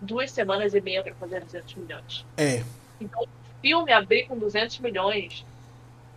duas 0.00 0.30
semanas 0.30 0.74
e 0.74 0.80
meia 0.80 1.02
para 1.02 1.14
fazer 1.14 1.44
200 1.44 1.74
milhões. 1.74 2.26
É. 2.36 2.62
Então, 3.00 3.26
filme 3.60 3.92
abrir 3.92 4.26
com 4.26 4.38
200 4.38 4.78
milhões 4.80 5.44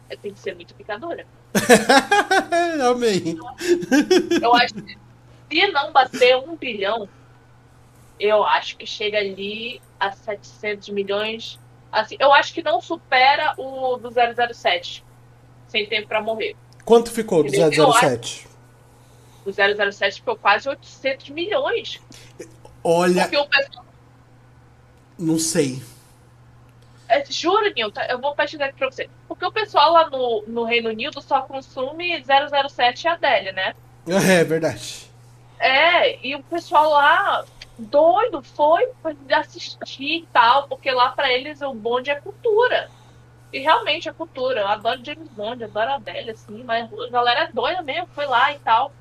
é, 0.10 0.16
tem 0.16 0.34
que 0.34 0.40
ser 0.40 0.56
muito 0.56 0.74
picadora. 0.74 1.26
Amém. 2.90 3.38
Eu 4.42 4.54
acho 4.56 4.74
que 4.74 4.98
se 5.50 5.68
não 5.72 5.92
bater 5.92 6.38
um 6.38 6.56
bilhão, 6.56 7.08
eu 8.20 8.44
acho 8.44 8.78
que 8.78 8.86
chega 8.86 9.18
ali 9.18 9.82
a 10.00 10.12
700 10.12 10.90
milhões. 10.90 11.60
Assim, 11.92 12.16
eu 12.20 12.32
acho 12.34 12.54
que 12.54 12.62
não 12.62 12.82
supera 12.82 13.54
o 13.58 13.98
do 13.98 14.10
007, 14.12 15.04
sem 15.68 15.88
tempo 15.88 16.08
para 16.08 16.22
morrer. 16.22 16.56
Quanto 16.86 17.12
ficou 17.12 17.44
do 17.44 17.50
007? 17.50 18.48
O 19.46 19.52
007 19.52 20.16
ficou 20.16 20.36
quase 20.36 20.70
800 20.70 21.30
milhões. 21.30 22.00
Olha. 22.84 23.24
Porque 23.24 23.38
o 23.38 23.48
pessoal... 23.48 23.86
Não 25.18 25.38
sei. 25.38 25.82
É, 27.08 27.24
juro, 27.30 27.72
Nilton, 27.76 28.02
eu 28.10 28.20
vou 28.20 28.34
pesquisar 28.34 28.66
aqui 28.66 28.80
pra 28.80 28.90
você. 28.90 29.10
Porque 29.28 29.46
o 29.46 29.52
pessoal 29.52 29.92
lá 29.92 30.10
no, 30.10 30.44
no 30.48 30.64
Reino 30.64 30.90
Unido 30.90 31.22
só 31.22 31.42
consome 31.42 32.24
007 32.24 33.04
e 33.04 33.08
Adélia, 33.08 33.52
né? 33.52 33.76
É 34.08 34.44
verdade. 34.44 35.12
É, 35.60 36.26
e 36.26 36.36
o 36.36 36.42
pessoal 36.44 36.90
lá 36.90 37.46
doido 37.78 38.42
foi 38.42 38.90
assistir 39.32 40.24
e 40.24 40.28
tal, 40.34 40.68
porque 40.68 40.90
lá 40.92 41.10
para 41.10 41.32
eles 41.32 41.62
o 41.62 41.74
bonde 41.74 42.10
é 42.10 42.16
cultura. 42.16 42.90
E 43.54 43.60
realmente 43.60 44.08
a 44.08 44.14
cultura, 44.14 44.62
eu 44.62 44.68
adoro 44.68 45.04
James 45.04 45.28
Bond, 45.30 45.64
adoro 45.64 45.92
a 45.92 45.96
Adele, 45.96 46.32
assim, 46.32 46.64
mas 46.64 46.90
a 46.92 47.10
galera 47.10 47.42
é 47.42 47.52
doida 47.52 47.82
mesmo, 47.82 48.08
foi 48.08 48.26
lá 48.26 48.54
e 48.54 48.60
tal. 48.60 48.94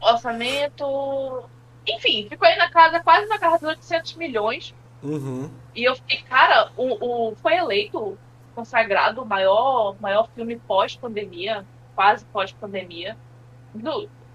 Orçamento. 0.00 1.48
Enfim, 1.86 2.26
ficou 2.28 2.48
aí 2.48 2.56
na 2.56 2.70
casa, 2.70 3.00
quase 3.00 3.26
na 3.26 3.38
casa 3.38 3.58
de 3.58 3.66
800 3.66 4.14
milhões. 4.14 4.74
Uhum. 5.02 5.50
E 5.74 5.84
eu 5.84 5.94
fiquei, 5.96 6.22
cara, 6.22 6.70
o, 6.76 7.30
o, 7.30 7.36
foi 7.36 7.54
eleito 7.54 8.18
consagrado 8.54 9.22
o 9.22 9.26
maior, 9.26 9.96
maior 10.00 10.28
filme 10.34 10.56
pós-pandemia, 10.56 11.64
quase 11.94 12.24
pós-pandemia. 12.26 13.16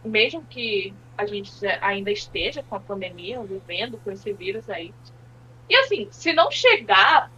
Mesmo 0.04 0.44
que 0.44 0.94
a 1.18 1.26
gente 1.26 1.52
ainda 1.82 2.12
esteja 2.12 2.64
com 2.64 2.76
a 2.76 2.80
pandemia, 2.80 3.42
vivendo 3.42 3.98
com 4.04 4.12
esse 4.12 4.32
vírus 4.34 4.70
aí. 4.70 4.94
E 5.70 5.76
assim, 5.76 6.08
se 6.12 6.34
não 6.34 6.52
chegar 6.52 7.32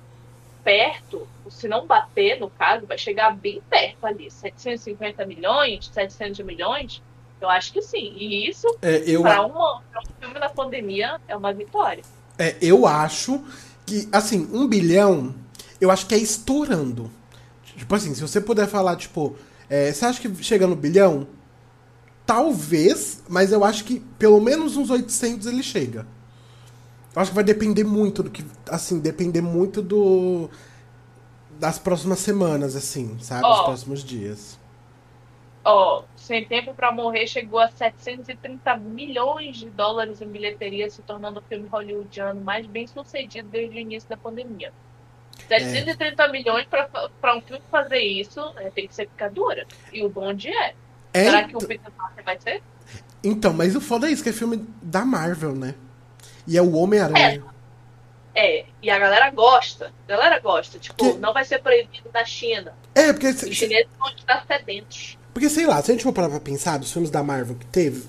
perto, 0.64 1.28
se 1.50 1.68
não 1.68 1.86
bater, 1.86 2.40
no 2.40 2.50
caso, 2.50 2.86
vai 2.86 2.98
chegar 2.98 3.36
bem 3.36 3.62
perto 3.70 4.06
ali, 4.06 4.30
750 4.30 5.26
milhões, 5.26 5.88
700 5.88 6.46
milhões, 6.46 7.02
eu 7.42 7.50
acho 7.50 7.74
que 7.74 7.82
sim. 7.82 8.14
E 8.16 8.50
isso, 8.50 8.68
é, 8.82 9.04
eu... 9.06 9.22
para 9.22 9.46
um 9.46 9.82
filme 10.20 10.40
da 10.40 10.50
pandemia, 10.50 11.20
é 11.28 11.36
uma 11.36 11.54
vitória. 11.54 12.04
É, 12.38 12.56
eu 12.62 12.86
acho 12.86 13.44
que, 13.86 14.08
assim, 14.12 14.48
um 14.54 14.68
bilhão, 14.68 15.36
eu 15.80 15.92
acho 15.92 16.06
que 16.06 16.16
é 16.16 16.18
estourando. 16.18 17.12
Tipo 17.64 17.96
assim, 17.96 18.14
se 18.14 18.22
você 18.22 18.40
puder 18.40 18.68
falar, 18.68 18.96
tipo, 18.96 19.36
é, 19.70 19.92
você 19.92 20.06
acha 20.06 20.22
que 20.22 20.44
chega 20.44 20.68
no 20.68 20.76
bilhão? 20.76 21.28
Talvez, 22.26 23.24
mas 23.28 23.52
eu 23.52 23.64
acho 23.64 23.84
que 23.84 24.00
pelo 24.20 24.40
menos 24.40 24.78
uns 24.78 24.90
800 24.90 25.48
ele 25.48 25.64
chega. 25.64 26.06
Eu 27.16 27.22
acho 27.22 27.32
que 27.32 27.36
vai 27.36 27.44
depender 27.44 27.84
muito 27.84 28.24
do 28.24 28.30
que. 28.30 28.46
Assim, 28.70 29.00
depender 29.00 29.42
muito 29.42 29.82
do. 29.82 30.50
Das 31.60 31.78
próximas 31.78 32.20
semanas, 32.20 32.76
assim, 32.76 33.18
sabe? 33.22 33.46
Oh. 33.46 33.50
Dos 33.50 33.62
próximos 33.64 34.04
dias. 34.04 34.58
Ó, 35.64 36.04
Sem 36.16 36.46
Tempo 36.46 36.74
para 36.74 36.92
Morrer 36.92 37.28
chegou 37.28 37.60
a 37.60 37.68
730 37.70 38.78
milhões 38.78 39.58
de 39.58 39.70
dólares 39.70 40.22
em 40.22 40.28
bilheteria, 40.28 40.90
se 40.90 41.02
tornando 41.04 41.40
o 41.40 41.44
filme 41.44 41.68
hollywoodiano 41.68 42.42
mais 42.42 42.66
bem 42.66 42.88
sucedido 42.88 43.48
desde 43.50 43.78
o 43.78 43.80
início 43.80 44.10
da 44.10 44.18
pandemia. 44.18 44.74
730 45.48 46.24
é. 46.24 46.32
milhões 46.32 46.68
para 46.68 47.36
um 47.36 47.42
filme 47.42 47.64
fazer 47.70 48.00
isso 48.00 48.40
é, 48.58 48.70
tem 48.70 48.88
que 48.88 48.96
ser 48.96 49.08
picadura. 49.08 49.68
E 49.94 50.04
o 50.04 50.10
bonde 50.10 50.50
é. 50.50 50.74
é 51.14 51.26
Será 51.26 51.44
que 51.44 51.56
o 51.56 51.60
Peter 51.60 51.92
Parker 51.92 52.24
vai 52.24 52.40
ser? 52.40 52.64
Então, 53.24 53.54
mas 53.54 53.76
o 53.76 53.82
foda 53.82 54.08
é 54.08 54.12
isso, 54.12 54.24
que 54.24 54.30
é 54.30 54.34
filme 54.34 54.66
da 54.82 55.06
Marvel, 55.06 55.54
né? 55.54 55.76
E 56.48 56.58
é 56.58 56.62
o 56.62 56.74
Homem-Aranha. 56.74 57.44
É. 58.34 58.60
é. 58.62 58.66
e 58.82 58.90
a 58.90 58.98
galera 58.98 59.30
gosta. 59.30 59.94
A 60.08 60.12
galera 60.12 60.40
gosta. 60.40 60.80
Tipo, 60.80 61.14
que... 61.14 61.20
não 61.20 61.32
vai 61.34 61.46
ser 61.46 61.62
proibido 61.62 62.10
na 62.12 62.26
China. 62.26 62.74
É, 62.96 63.14
porque. 63.14 63.28
Os 63.28 63.56
chineses 63.56 63.92
vão 64.00 64.10
estar 64.10 64.44
sedentos. 64.48 65.18
Porque, 65.34 65.50
sei 65.50 65.66
lá, 65.66 65.82
se 65.82 65.92
a 65.92 65.94
gente 65.94 66.04
for 66.04 66.14
parar 66.14 66.30
pra 66.30 66.40
pensar 66.40 66.78
dos 66.78 66.92
filmes 66.92 67.10
da 67.10 67.24
Marvel 67.24 67.56
que 67.56 67.66
teve, 67.68 68.06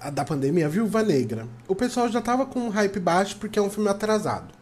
a 0.00 0.10
da 0.10 0.24
pandemia, 0.24 0.68
Viúva 0.68 1.02
Negra, 1.02 1.48
o 1.66 1.74
pessoal 1.74 2.08
já 2.08 2.20
tava 2.20 2.46
com 2.46 2.60
um 2.60 2.68
hype 2.68 3.00
baixo 3.00 3.36
porque 3.36 3.58
é 3.58 3.62
um 3.62 3.70
filme 3.70 3.88
atrasado. 3.88 4.52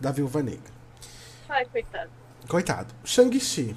Da 0.00 0.10
Viúva 0.10 0.42
Negra. 0.42 0.72
Ai, 1.48 1.64
coitado. 1.66 2.10
Coitado. 2.48 2.94
Shang-Chi. 3.04 3.74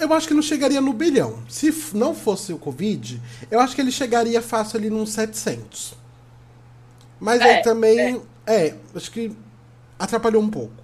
Eu 0.00 0.12
acho 0.14 0.26
que 0.26 0.34
não 0.34 0.42
chegaria 0.42 0.80
no 0.80 0.92
bilhão. 0.92 1.44
Se 1.48 1.72
não 1.94 2.14
fosse 2.14 2.52
o 2.52 2.58
Covid, 2.58 3.22
eu 3.50 3.60
acho 3.60 3.74
que 3.74 3.80
ele 3.80 3.92
chegaria 3.92 4.40
fácil 4.42 4.78
ali 4.78 4.90
nos 4.90 5.10
700. 5.10 5.94
Mas 7.20 7.40
é, 7.40 7.56
aí 7.56 7.62
também. 7.62 8.22
É. 8.46 8.66
é, 8.66 8.74
acho 8.94 9.10
que 9.10 9.36
atrapalhou 9.98 10.42
um 10.42 10.48
pouco. 10.48 10.74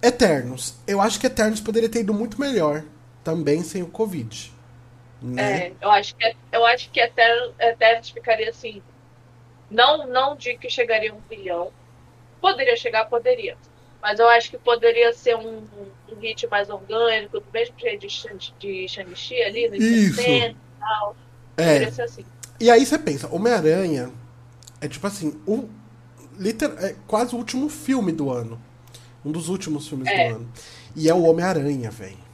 Eternos. 0.00 0.76
Eu 0.86 1.00
acho 1.00 1.18
que 1.18 1.26
Eternos 1.26 1.60
poderia 1.60 1.88
ter 1.88 2.00
ido 2.00 2.14
muito 2.14 2.40
melhor 2.40 2.84
também 3.28 3.62
sem 3.62 3.82
o 3.82 3.88
Covid. 3.88 4.50
Né? 5.20 5.66
É, 5.66 5.72
eu 5.82 5.90
acho 5.90 6.16
que, 6.16 6.36
eu 6.50 6.64
acho 6.64 6.90
que 6.90 6.98
Eternos, 6.98 7.52
Eternos 7.58 8.08
ficaria 8.08 8.48
assim. 8.48 8.80
Não, 9.70 10.06
não 10.06 10.34
digo 10.34 10.58
que 10.60 10.70
chegaria 10.70 11.12
a 11.12 11.14
um 11.14 11.20
bilhão. 11.28 11.70
Poderia 12.40 12.74
chegar, 12.74 13.04
poderia. 13.04 13.54
Mas 14.00 14.18
eu 14.18 14.26
acho 14.30 14.48
que 14.48 14.56
poderia 14.56 15.12
ser 15.12 15.36
um, 15.36 15.58
um 16.08 16.18
hit 16.18 16.46
mais 16.46 16.70
orgânico, 16.70 17.38
do 17.38 17.46
mesmo 17.52 17.78
jeito 17.78 18.06
de, 18.06 18.48
de 18.58 18.88
Shang-Chi 18.88 19.42
ali, 19.42 19.68
no 19.68 19.76
Isso. 19.76 20.22
e 20.22 20.56
tal. 20.80 21.14
É. 21.58 21.64
Poderia 21.64 21.92
ser 21.92 22.02
assim. 22.02 22.24
E 22.58 22.70
aí 22.70 22.86
você 22.86 22.98
pensa, 22.98 23.28
Homem-Aranha 23.30 24.10
é 24.80 24.88
tipo 24.88 25.06
assim, 25.06 25.38
o, 25.46 25.68
liter, 26.38 26.72
é 26.78 26.96
quase 27.06 27.34
o 27.34 27.38
último 27.38 27.68
filme 27.68 28.10
do 28.10 28.30
ano. 28.30 28.58
Um 29.22 29.30
dos 29.30 29.50
últimos 29.50 29.86
filmes 29.86 30.08
é. 30.08 30.30
do 30.30 30.36
ano. 30.36 30.52
E 30.96 31.10
é 31.10 31.12
o 31.12 31.24
Homem-Aranha, 31.24 31.90
velho. 31.90 32.27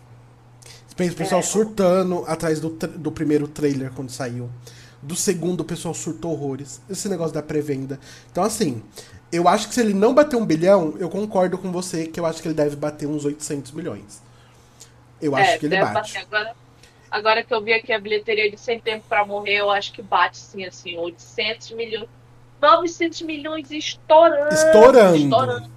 Pensa 0.97 1.13
o 1.13 1.17
pessoal 1.17 1.41
é. 1.41 1.43
surtando 1.43 2.25
atrás 2.27 2.61
do, 2.61 2.71
do 2.71 3.11
primeiro 3.11 3.49
trailer 3.49 3.91
quando 3.93 4.11
saiu. 4.11 4.49
Do 5.03 5.17
segundo, 5.17 5.61
o 5.61 5.65
pessoal 5.65 5.93
surtou 5.93 6.33
horrores. 6.33 6.81
Esse 6.89 7.09
negócio 7.09 7.35
da 7.35 7.43
pré-venda. 7.43 7.99
Então, 8.31 8.43
assim, 8.43 8.83
eu 9.31 9.49
acho 9.49 9.69
que 9.69 9.75
se 9.75 9.81
ele 9.81 9.93
não 9.93 10.15
bater 10.15 10.37
um 10.37 10.47
bilhão, 10.47 10.95
eu 10.99 11.11
concordo 11.11 11.59
com 11.59 11.71
você 11.71 12.07
que 12.07 12.19
eu 12.19 12.25
acho 12.25 12.41
que 12.41 12.49
ele 12.49 12.55
deve 12.55 12.77
bater 12.77 13.07
uns 13.07 13.25
800 13.25 13.73
milhões. 13.73 14.23
Eu 15.21 15.35
acho 15.35 15.51
é, 15.51 15.59
que 15.59 15.67
ele 15.67 15.79
bate. 15.79 16.17
Agora, 16.17 16.55
agora 17.11 17.43
que 17.43 17.53
eu 17.53 17.63
vi 17.63 17.73
aqui 17.73 17.93
a 17.93 17.99
bilheteria 17.99 18.51
de 18.51 18.59
Sem 18.59 18.81
Tempo 18.81 19.05
para 19.09 19.27
Morrer, 19.27 19.57
eu 19.57 19.71
acho 19.71 19.93
que 19.93 20.01
bate 20.01 20.39
sim, 20.39 20.65
assim, 20.65 20.97
800 20.97 21.73
milhões. 21.73 22.09
900 22.63 23.23
milhões 23.23 23.71
estourando. 23.71 24.55
Estourando. 24.55 25.17
Estourando. 25.17 25.71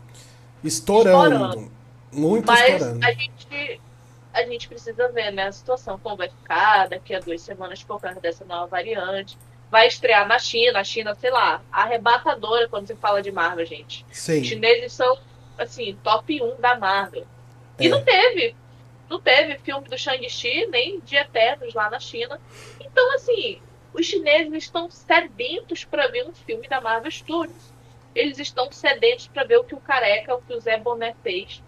estourando. 0.63 1.33
estourando. 1.33 1.71
Muito 2.13 2.45
Mas 2.45 2.73
estourando. 2.73 3.05
a 3.05 3.11
gente, 3.11 3.81
a 4.37 4.45
gente 4.45 4.67
precisa 4.67 5.09
ver 5.09 5.31
né, 5.31 5.47
a 5.47 5.51
situação, 5.51 5.99
como 5.99 6.17
vai 6.17 6.29
ficar 6.29 6.87
daqui 6.87 7.15
a 7.15 7.19
duas 7.19 7.41
semanas 7.41 7.83
por 7.83 7.99
causa 7.99 8.19
dessa 8.19 8.45
nova 8.45 8.67
variante. 8.67 9.37
Vai 9.69 9.87
estrear 9.87 10.27
na 10.27 10.39
China, 10.39 10.79
a 10.79 10.83
China, 10.83 11.15
sei 11.15 11.31
lá, 11.31 11.61
arrebatadora 11.71 12.69
quando 12.69 12.87
se 12.87 12.95
fala 12.95 13.21
de 13.21 13.31
Marvel, 13.31 13.65
gente. 13.65 14.05
Sim. 14.11 14.41
Os 14.41 14.47
chineses 14.47 14.93
são, 14.93 15.17
assim, 15.57 15.97
top 16.03 16.41
1 16.41 16.61
da 16.61 16.77
Marvel. 16.77 17.25
E 17.79 17.87
é. 17.87 17.89
não 17.89 18.03
teve. 18.03 18.55
Não 19.09 19.19
teve 19.19 19.57
filme 19.59 19.87
do 19.87 19.97
Shang-Chi, 19.97 20.67
nem 20.67 20.99
de 20.99 21.15
Eternos 21.15 21.73
lá 21.73 21.89
na 21.89 21.99
China. 21.99 22.39
Então, 22.79 23.13
assim, 23.15 23.61
os 23.93 24.05
chineses 24.05 24.53
estão 24.53 24.89
sedentos 24.91 25.83
para 25.85 26.07
ver 26.07 26.27
um 26.27 26.33
filme 26.33 26.67
da 26.67 26.79
Marvel 26.79 27.09
Studios. 27.09 27.73
Eles 28.13 28.37
estão 28.37 28.71
sedentos 28.71 29.27
para 29.27 29.43
ver 29.43 29.57
o 29.57 29.63
que 29.63 29.75
o 29.75 29.79
Careca, 29.79 30.35
o 30.35 30.41
que 30.41 30.53
o 30.53 30.59
Zé 30.59 30.77
Boné 30.77 31.15
fez 31.23 31.63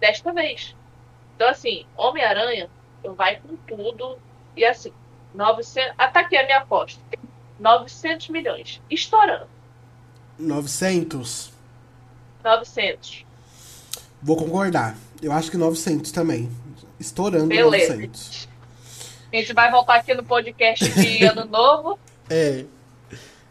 desta 0.00 0.32
vez. 0.32 0.74
Então, 1.40 1.48
assim, 1.48 1.86
Homem-Aranha 1.96 2.68
vai 3.16 3.40
com 3.40 3.56
tudo. 3.66 4.18
E 4.54 4.62
assim, 4.62 4.92
900. 5.34 5.94
Ah, 5.96 6.06
tá 6.06 6.20
aqui 6.20 6.36
a 6.36 6.44
minha 6.44 6.58
aposta. 6.58 7.00
900 7.58 8.28
milhões. 8.28 8.82
Estourando. 8.90 9.48
900? 10.38 11.50
900. 12.44 13.24
Vou 14.20 14.36
concordar. 14.36 14.98
Eu 15.22 15.32
acho 15.32 15.50
que 15.50 15.56
900 15.56 16.12
também. 16.12 16.50
Estourando 16.98 17.46
Beleza. 17.46 17.94
900. 17.94 18.48
A 19.32 19.36
gente 19.36 19.54
vai 19.54 19.70
voltar 19.70 19.94
aqui 19.94 20.12
no 20.12 20.22
podcast 20.22 20.86
de 20.90 21.24
Ano 21.24 21.46
Novo. 21.46 21.98
É. 22.28 22.66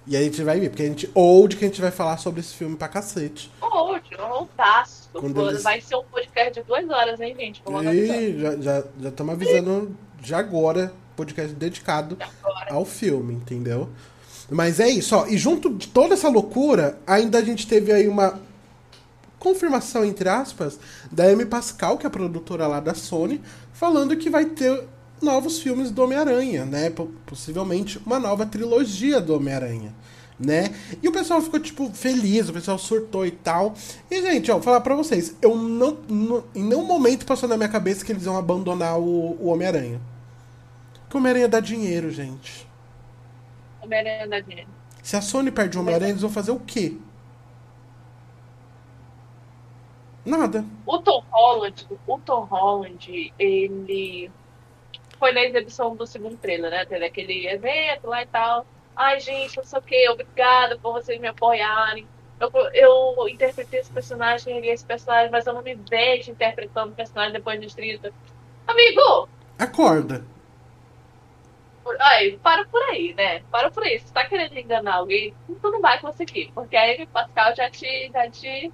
E 0.07 0.15
aí 0.15 0.23
a 0.23 0.25
gente 0.25 0.43
vai 0.43 0.59
ver, 0.59 0.69
porque 0.69 0.83
a 0.83 0.87
gente. 0.87 1.09
Old 1.13 1.55
que 1.55 1.65
a 1.65 1.67
gente 1.67 1.81
vai 1.81 1.91
falar 1.91 2.17
sobre 2.17 2.39
esse 2.39 2.53
filme 2.53 2.75
pra 2.75 2.87
cacete. 2.87 3.51
Old, 3.61 4.03
oldaço. 4.17 5.09
Eles... 5.13 5.63
Vai 5.63 5.81
ser 5.81 5.95
um 5.95 6.03
podcast 6.03 6.53
de 6.53 6.63
duas 6.65 6.89
horas, 6.89 7.19
hein, 7.19 7.35
gente? 7.37 7.61
E 7.65 8.39
já 8.39 8.49
estamos 8.53 8.63
já, 8.63 8.81
já 8.99 9.31
avisando 9.33 9.97
de 10.19 10.33
agora, 10.33 10.93
podcast 11.15 11.53
dedicado 11.53 12.17
ao 12.69 12.85
filme, 12.85 13.33
entendeu? 13.33 13.89
Mas 14.49 14.79
é 14.79 14.89
isso, 14.89 15.15
ó. 15.15 15.27
E 15.27 15.37
junto 15.37 15.73
de 15.73 15.87
toda 15.87 16.13
essa 16.13 16.29
loucura, 16.29 16.99
ainda 17.05 17.37
a 17.37 17.43
gente 17.43 17.67
teve 17.67 17.91
aí 17.91 18.07
uma 18.07 18.39
confirmação, 19.37 20.03
entre 20.03 20.27
aspas, 20.27 20.79
da 21.11 21.25
Amy 21.25 21.45
Pascal, 21.45 21.97
que 21.97 22.05
é 22.05 22.07
a 22.07 22.11
produtora 22.11 22.67
lá 22.67 22.79
da 22.79 22.93
Sony, 22.93 23.41
falando 23.73 24.15
que 24.17 24.29
vai 24.29 24.45
ter 24.45 24.87
novos 25.21 25.59
filmes 25.59 25.91
do 25.91 26.03
Homem-Aranha, 26.03 26.65
né? 26.65 26.91
Possivelmente 27.25 27.99
uma 28.05 28.19
nova 28.19 28.45
trilogia 28.45 29.19
do 29.19 29.35
Homem-Aranha, 29.35 29.93
né? 30.39 30.73
E 31.01 31.07
o 31.07 31.11
pessoal 31.11 31.41
ficou, 31.41 31.59
tipo, 31.59 31.89
feliz, 31.93 32.49
o 32.49 32.53
pessoal 32.53 32.77
surtou 32.77 33.25
e 33.25 33.31
tal. 33.31 33.73
E, 34.09 34.21
gente, 34.21 34.51
ó, 34.51 34.55
vou 34.55 34.63
falar 34.63 34.81
pra 34.81 34.95
vocês, 34.95 35.35
eu 35.41 35.55
não, 35.55 35.97
não 36.07 36.43
em 36.55 36.63
nenhum 36.63 36.83
momento 36.83 37.25
passou 37.25 37.47
na 37.47 37.57
minha 37.57 37.69
cabeça 37.69 38.05
que 38.05 38.11
eles 38.11 38.25
iam 38.25 38.37
abandonar 38.37 38.99
o, 38.99 39.37
o 39.39 39.47
Homem-Aranha. 39.47 39.99
Porque 41.01 41.17
o 41.17 41.19
Homem-Aranha 41.19 41.47
dá 41.47 41.59
dinheiro, 41.59 42.11
gente. 42.11 42.67
Homem-Aranha 43.81 44.27
dá 44.27 44.39
dinheiro. 44.39 44.69
Se 45.01 45.15
a 45.15 45.21
Sony 45.21 45.51
perde 45.51 45.77
o 45.77 45.81
Homem-Aranha, 45.81 46.11
eles 46.11 46.21
vão 46.21 46.29
fazer 46.29 46.51
o 46.51 46.59
quê? 46.59 46.95
Nada. 50.25 50.63
O 50.85 50.99
Tom 50.99 51.23
Holland, 51.31 51.87
o 52.05 52.19
Tom 52.19 52.43
Holland, 52.43 53.33
ele 53.39 54.29
foi 55.19 55.33
na 55.33 55.43
exibição 55.43 55.95
do 55.95 56.07
segundo 56.07 56.37
trailer, 56.37 56.71
né? 56.71 56.85
Teve 56.85 57.05
aquele 57.05 57.47
evento 57.47 58.07
lá 58.07 58.23
e 58.23 58.27
tal. 58.27 58.65
Ai, 58.95 59.19
gente, 59.19 59.57
não 59.57 59.63
sei 59.63 59.79
o 59.79 59.81
que, 59.81 60.09
obrigada 60.09 60.77
por 60.77 60.93
vocês 60.93 61.19
me 61.19 61.27
apoiarem. 61.27 62.07
Eu, 62.39 62.51
eu 62.73 63.29
interpretei 63.29 63.81
esse 63.81 63.91
personagem, 63.91 64.55
erguei 64.55 64.71
esse 64.71 64.85
personagem, 64.85 65.29
mas 65.29 65.45
eu 65.45 65.53
não 65.53 65.61
me 65.61 65.75
vejo 65.75 66.31
interpretando 66.31 66.93
o 66.93 66.95
personagem 66.95 67.33
depois 67.33 67.59
dos 67.59 67.75
30. 67.75 68.13
Amigo! 68.65 69.29
Acorda. 69.57 70.23
Ai, 71.99 72.39
para 72.43 72.65
por 72.65 72.81
aí, 72.83 73.13
né? 73.13 73.41
Para 73.51 73.71
por 73.71 73.83
aí. 73.83 73.99
Se 73.99 74.07
você 74.07 74.13
tá 74.13 74.25
querendo 74.25 74.57
enganar 74.57 74.95
alguém, 74.95 75.33
tu 75.47 75.71
não 75.71 75.81
vai 75.81 75.99
conseguir. 75.99 76.51
Porque 76.53 76.77
a 76.77 76.83
Amy 76.83 77.07
Pascal 77.07 77.55
já 77.55 77.69
te, 77.69 78.09
já 78.13 78.29
te, 78.29 78.71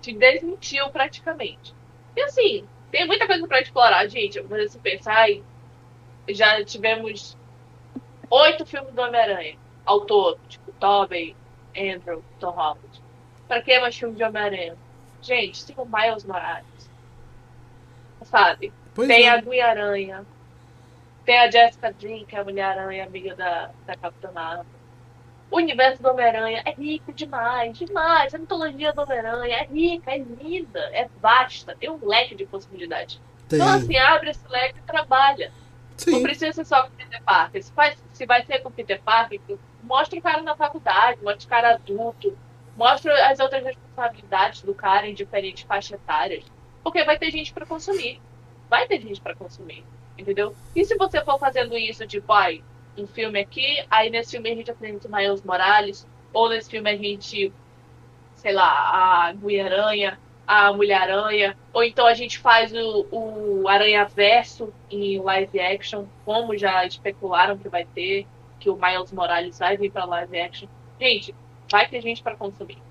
te 0.00 0.12
desmentiu 0.12 0.88
praticamente. 0.90 1.74
E 2.16 2.22
assim, 2.22 2.66
tem 2.90 3.06
muita 3.06 3.26
coisa 3.26 3.46
pra 3.46 3.60
explorar, 3.60 4.06
gente. 4.08 4.40
Mas 4.48 4.72
se 4.72 4.78
pensar, 4.78 5.16
ai, 5.16 5.42
já 6.28 6.64
tivemos 6.64 7.36
oito 8.30 8.66
filmes 8.66 8.92
do 8.92 9.02
Homem-Aranha 9.02 9.56
ao 9.84 10.00
todo. 10.02 10.38
Tipo, 10.48 10.72
Tobey, 10.72 11.36
Andrew, 11.76 12.22
Tom 12.40 12.50
Holland. 12.50 13.02
Pra 13.46 13.62
que 13.62 13.78
mais 13.78 13.96
filme 13.96 14.16
de 14.16 14.24
Homem-Aranha? 14.24 14.76
Gente, 15.22 15.64
tem 15.64 15.76
o 15.78 15.84
Miles 15.84 16.24
Morales. 16.24 16.90
Sabe? 18.22 18.72
Pois 18.94 19.08
tem 19.08 19.26
é. 19.26 19.30
a 19.30 19.40
Gwen 19.40 19.60
Aranha. 19.60 20.26
Tem 21.24 21.38
a 21.38 21.50
Jessica 21.50 21.92
Dream, 21.92 22.24
que 22.24 22.36
é 22.36 22.40
a 22.40 22.44
Mulher-Aranha, 22.44 23.04
amiga 23.04 23.34
da, 23.34 23.70
da 23.84 23.96
Capitã 23.96 24.30
Marvel. 24.32 24.66
O 25.50 25.56
universo 25.56 26.02
do 26.02 26.08
Homem-Aranha 26.08 26.62
é 26.64 26.72
rico 26.72 27.12
demais, 27.12 27.76
demais. 27.78 28.34
A 28.34 28.38
mitologia 28.38 28.92
do 28.92 29.02
Homem-Aranha 29.02 29.56
é 29.56 29.64
rica, 29.64 30.12
é 30.12 30.18
linda, 30.18 30.80
é 30.92 31.08
vasta, 31.20 31.76
tem 31.76 31.90
um 31.90 32.04
leque 32.04 32.34
de 32.34 32.46
possibilidades. 32.46 33.20
Tem. 33.48 33.58
Então, 33.58 33.74
assim, 33.74 33.96
abre 33.96 34.30
esse 34.30 34.46
leque 34.48 34.78
e 34.78 34.82
trabalha. 34.82 35.52
Não 36.06 36.18
Sim. 36.18 36.22
precisa 36.22 36.52
ser 36.52 36.64
só 36.64 36.82
com 36.82 36.90
Peter 36.90 37.22
Parker. 37.22 37.62
Se, 37.62 37.72
faz, 37.72 38.04
se 38.12 38.26
vai 38.26 38.44
ser 38.44 38.58
com 38.60 38.70
Peter 38.70 39.00
Parker, 39.02 39.40
mostra 39.82 40.18
o 40.18 40.22
cara 40.22 40.42
na 40.42 40.54
faculdade, 40.54 41.22
mostra 41.22 41.46
o 41.46 41.48
cara 41.48 41.74
adulto, 41.74 42.36
mostra 42.76 43.28
as 43.28 43.40
outras 43.40 43.64
responsabilidades 43.64 44.62
do 44.62 44.74
cara 44.74 45.08
em 45.08 45.14
diferentes 45.14 45.64
faixas 45.64 45.92
etárias. 45.92 46.44
Porque 46.82 47.02
vai 47.04 47.18
ter 47.18 47.30
gente 47.30 47.52
pra 47.52 47.64
consumir. 47.64 48.20
Vai 48.68 48.86
ter 48.86 49.00
gente 49.00 49.20
pra 49.20 49.34
consumir. 49.34 49.84
Entendeu? 50.18 50.54
E 50.74 50.84
se 50.84 50.96
você 50.96 51.22
for 51.24 51.38
fazendo 51.38 51.76
isso, 51.76 52.06
tipo, 52.06 52.32
ai, 52.32 52.62
um 52.96 53.06
filme 53.06 53.40
aqui, 53.40 53.84
aí 53.90 54.10
nesse 54.10 54.32
filme 54.32 54.50
a 54.50 54.54
gente 54.54 54.70
apresenta 54.70 55.08
o 55.08 55.12
Miles 55.12 55.42
Morales, 55.42 56.06
ou 56.32 56.48
nesse 56.48 56.70
filme 56.70 56.90
a 56.90 56.96
gente, 56.96 57.52
sei 58.34 58.52
lá, 58.52 59.26
a 59.28 59.32
Gui-Aranha, 59.32 60.18
a 60.46 60.72
Mulher-Aranha, 60.72 61.56
ou 61.72 61.82
então 61.84 62.06
a 62.06 62.14
gente 62.14 62.38
faz 62.38 62.72
o, 62.72 63.08
o 63.10 63.68
Aranha-Verso 63.68 64.72
em 64.90 65.18
live 65.20 65.60
action, 65.60 66.06
como 66.24 66.56
já 66.56 66.84
especularam 66.86 67.58
que 67.58 67.68
vai 67.68 67.84
ter, 67.84 68.26
que 68.60 68.70
o 68.70 68.76
Miles 68.76 69.12
Morales 69.12 69.58
vai 69.58 69.76
vir 69.76 69.90
pra 69.92 70.04
live 70.04 70.38
action. 70.40 70.68
Gente, 71.00 71.34
vai 71.70 71.88
ter 71.88 72.00
gente 72.00 72.22
pra 72.22 72.36
consumir. 72.36 72.82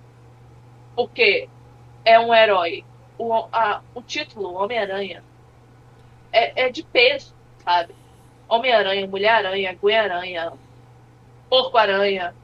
Porque 0.96 1.50
é 2.06 2.20
um 2.20 2.34
herói. 2.34 2.86
O, 3.18 3.34
a- 3.52 3.82
o 3.94 4.02
título, 4.02 4.54
Homem-Aranha, 4.56 5.24
é, 6.32 6.66
é 6.66 6.70
de 6.70 6.84
peso, 6.84 7.34
sabe? 7.64 7.96
Homem-Aranha, 8.48 9.08
Mulher-Aranha, 9.08 9.74
Gwen-Aranha, 9.82 10.54
Porco-Aranha, 11.50 12.36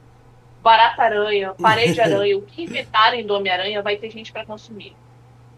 Barata-Aranha, 0.62 1.54
Parede-Aranha, 1.60 2.38
o 2.38 2.42
que 2.42 2.62
inventarem 2.62 3.26
do 3.26 3.34
Homem-Aranha 3.34 3.82
vai 3.82 3.96
ter 3.96 4.10
gente 4.10 4.32
pra 4.32 4.46
consumir. 4.46 4.96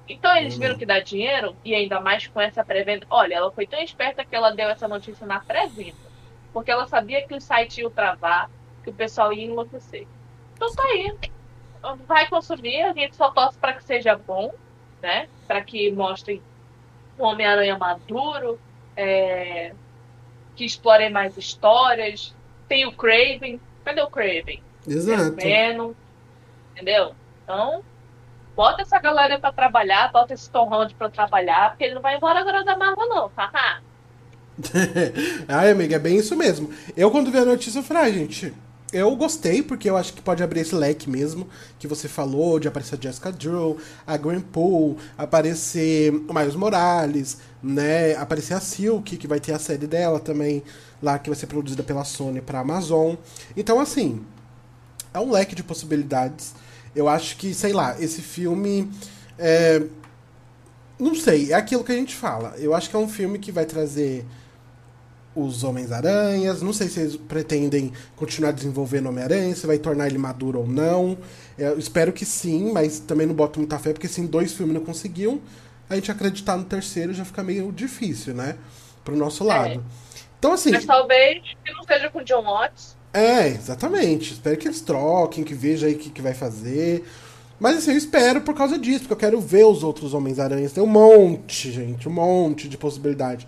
Então 0.09 0.35
eles 0.37 0.57
viram 0.57 0.77
que 0.77 0.85
dá 0.87 1.01
dinheiro, 1.01 1.57
e 1.65 1.75
ainda 1.75 2.01
mais 2.01 2.27
com 2.27 2.41
essa 2.41 2.65
pré-venda. 2.65 3.07
Olha, 3.09 3.35
ela 3.35 3.53
foi 3.53 3.67
tão 3.67 3.81
esperta 3.81 4.25
que 4.25 4.35
ela 4.35 4.51
deu 4.51 4.69
essa 4.69 4.89
notícia 4.89 5.27
na 5.27 5.41
pré-venda. 5.41 5.97
Porque 6.53 6.71
ela 6.71 6.87
sabia 6.87 7.27
que 7.27 7.35
o 7.35 7.41
site 7.41 7.81
ia 7.81 7.91
travar, 7.91 8.51
que 8.83 8.91
o 8.91 8.95
pessoal 8.95 9.33
ia 9.33 9.45
enlouquecer. 9.45 10.07
Então 10.55 10.73
tá 10.75 10.83
aí. 10.85 11.15
Vai 12.07 12.29
consumir, 12.29 12.83
a 12.83 12.93
gente 12.93 13.17
só 13.17 13.31
torce 13.31 13.59
para 13.59 13.75
que 13.75 13.85
seja 13.85 14.17
bom, 14.17 14.53
né? 15.03 15.29
Para 15.47 15.63
que 15.63 15.91
mostrem 15.91 16.43
um 17.19 17.25
Homem-Aranha 17.25 17.77
maduro, 17.77 18.59
é, 18.97 19.75
que 20.55 20.65
explorem 20.65 21.11
mais 21.11 21.37
histórias. 21.37 22.35
Tem 22.69 22.87
o 22.87 22.93
Craven. 22.93 23.61
Cadê 23.85 24.01
o 24.03 24.11
Craven? 24.11 24.63
Exato. 24.87 25.37
Venom. 25.37 25.93
Entendeu? 26.73 27.15
Então, 27.43 27.83
bota 28.57 28.83
essa 28.83 28.99
galera 28.99 29.39
pra 29.39 29.53
trabalhar, 29.53 30.11
bota 30.13 30.35
esse 30.35 30.51
Tom 30.51 30.69
Holland 30.69 30.95
pra 30.95 31.09
trabalhar, 31.09 31.71
porque 31.71 31.85
ele 31.85 31.95
não 31.95 32.03
vai 32.03 32.17
embora 32.17 32.41
agora 32.41 32.65
da 32.65 32.77
Marvel, 32.77 33.09
não. 33.09 33.31
Haha. 33.37 33.81
Ai, 35.49 35.71
amiga, 35.71 35.97
é 35.97 35.99
bem 35.99 36.17
isso 36.17 36.37
mesmo. 36.37 36.71
Eu, 36.97 37.11
quando 37.11 37.31
vi 37.31 37.39
a 37.39 37.45
notícia, 37.45 37.79
eu 37.79 37.83
falei, 37.83 38.03
ah, 38.05 38.11
gente, 38.13 38.55
eu 38.93 39.15
gostei, 39.17 39.63
porque 39.63 39.91
eu 39.91 39.97
acho 39.97 40.13
que 40.13 40.23
pode 40.23 40.43
abrir 40.43 40.61
esse 40.61 40.75
leque 40.75 41.11
mesmo, 41.11 41.49
que 41.79 41.89
você 41.89 42.07
falou, 42.07 42.61
de 42.61 42.69
aparecer 42.69 42.97
a 42.97 43.01
Jessica 43.01 43.33
Drew, 43.33 43.77
a 44.07 44.17
Gwen 44.17 44.41
Poole, 44.41 44.97
aparecer 45.19 46.13
o 46.29 46.33
Miles 46.33 46.55
Morales, 46.55 47.41
né, 47.61 48.15
aparecer 48.15 48.55
a 48.55 48.61
Silk, 48.61 49.17
que 49.17 49.27
vai 49.27 49.41
ter 49.41 49.53
a 49.53 49.59
série 49.59 49.89
dela 49.89 50.21
também, 50.21 50.63
lá, 51.03 51.19
que 51.19 51.29
vai 51.29 51.37
ser 51.37 51.49
produzida 51.49 51.83
pela 51.83 52.05
Sony 52.05 52.41
pra 52.41 52.61
Amazon. 52.61 53.17
Então, 53.57 53.81
assim, 53.81 54.25
é 55.15 55.21
um 55.21 55.31
leque 55.31 55.55
de 55.55 55.63
possibilidades. 55.63 56.55
Eu 56.95 57.09
acho 57.09 57.37
que, 57.37 57.55
sei 57.55 57.73
lá, 57.73 57.97
esse 58.01 58.21
filme. 58.21 58.91
É... 59.39 59.83
Não 60.99 61.15
sei, 61.15 61.53
é 61.53 61.55
aquilo 61.55 61.83
que 61.83 61.93
a 61.93 61.97
gente 61.97 62.15
fala. 62.15 62.55
Eu 62.59 62.75
acho 62.75 62.91
que 62.91 62.97
é 62.97 62.99
um 62.99 63.09
filme 63.09 63.39
que 63.39 63.51
vai 63.51 63.65
trazer 63.65 64.25
os 65.35 65.65
Homens-Aranhas. 65.65 66.63
Não 66.63 66.73
sei 66.73 66.89
se 66.89 67.01
eles 67.01 67.17
pretendem 67.17 67.93
continuar 68.15 68.53
desenvolvendo 68.53 69.07
o 69.07 69.09
Homem-Aranha, 69.09 69.55
se 69.57 69.67
vai 69.67 69.79
tornar 69.79 70.07
ele 70.07 70.19
maduro 70.19 70.61
ou 70.61 70.67
não. 70.67 71.19
Eu 71.59 71.79
espero 71.79 72.13
que 72.13 72.25
sim, 72.25 72.73
mas 72.73 73.01
também 73.01 73.27
não 73.27 73.35
boto 73.35 73.59
muita 73.59 73.79
fé, 73.79 73.93
porque 73.93 74.09
se 74.09 74.21
em 74.21 74.27
dois 74.27 74.53
filmes 74.53 74.75
não 74.75 74.85
conseguiam, 74.85 75.41
a 75.89 75.97
gente 75.97 76.11
acreditar 76.11 76.57
no 76.57 76.65
terceiro 76.65 77.13
já 77.13 77.25
fica 77.25 77.43
meio 77.43 77.73
difícil, 77.73 78.35
né? 78.35 78.57
Pro 79.05 79.17
nosso 79.17 79.43
lado. 79.45 79.85
Então, 80.39 80.53
assim. 80.53 80.71
Mas 80.71 80.85
talvez 80.85 81.43
que 81.65 81.73
não 81.73 81.83
seja 81.83 82.09
com 82.11 82.21
o 82.21 82.25
John 82.25 82.43
Watts. 82.43 82.97
É, 83.15 83.47
exatamente. 83.47 84.33
Espero 84.33 84.57
que 84.57 84.67
eles 84.67 84.81
troquem, 84.81 85.45
que 85.45 85.55
veja 85.55 85.87
aí 85.87 85.95
o 85.95 85.99
que, 85.99 86.11
que 86.11 86.21
vai 86.21 86.35
fazer. 86.35 87.05
Mas 87.61 87.79
assim, 87.79 87.93
eu 87.93 87.97
espero 87.97 88.41
por 88.41 88.55
causa 88.55 88.77
disso, 88.77 89.01
porque 89.01 89.13
eu 89.13 89.17
quero 89.17 89.41
ver 89.41 89.65
os 89.65 89.85
outros 89.85 90.13
Homens-Aranhas. 90.13 90.73
Tem 90.73 90.83
um 90.83 90.89
monte, 90.89 91.71
gente, 91.71 92.09
um 92.09 92.13
monte 92.13 92.69
de 92.69 92.77
possibilidade. 92.77 93.47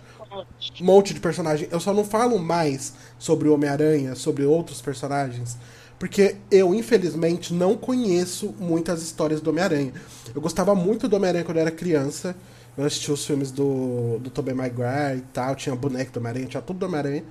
Um 0.81 0.85
monte 0.85 1.13
de 1.13 1.19
personagem. 1.19 1.67
Eu 1.69 1.81
só 1.81 1.93
não 1.93 2.05
falo 2.05 2.39
mais 2.39 2.93
sobre 3.19 3.49
o 3.49 3.53
Homem-Aranha, 3.53 4.15
sobre 4.15 4.45
outros 4.45 4.81
personagens, 4.81 5.57
porque 5.99 6.37
eu, 6.49 6.73
infelizmente, 6.73 7.53
não 7.53 7.75
conheço 7.75 8.55
muitas 8.59 9.01
histórias 9.01 9.41
do 9.41 9.49
Homem-Aranha. 9.49 9.91
Eu 10.33 10.41
gostava 10.41 10.73
muito 10.73 11.07
do 11.09 11.15
Homem-Aranha 11.17 11.43
quando 11.43 11.57
eu 11.57 11.61
era 11.61 11.71
criança. 11.71 12.35
Eu 12.77 12.85
assistia 12.85 13.13
os 13.13 13.25
filmes 13.25 13.51
do, 13.51 14.19
do 14.19 14.29
Tobey 14.29 14.53
Maguire 14.53 15.17
e 15.17 15.23
tal, 15.33 15.55
tinha 15.55 15.75
boneco 15.75 16.11
do 16.11 16.19
Homem-Aranha, 16.19 16.45
tinha 16.47 16.61
tudo 16.61 16.79
do 16.79 16.85
Homem-Aranha. 16.85 17.23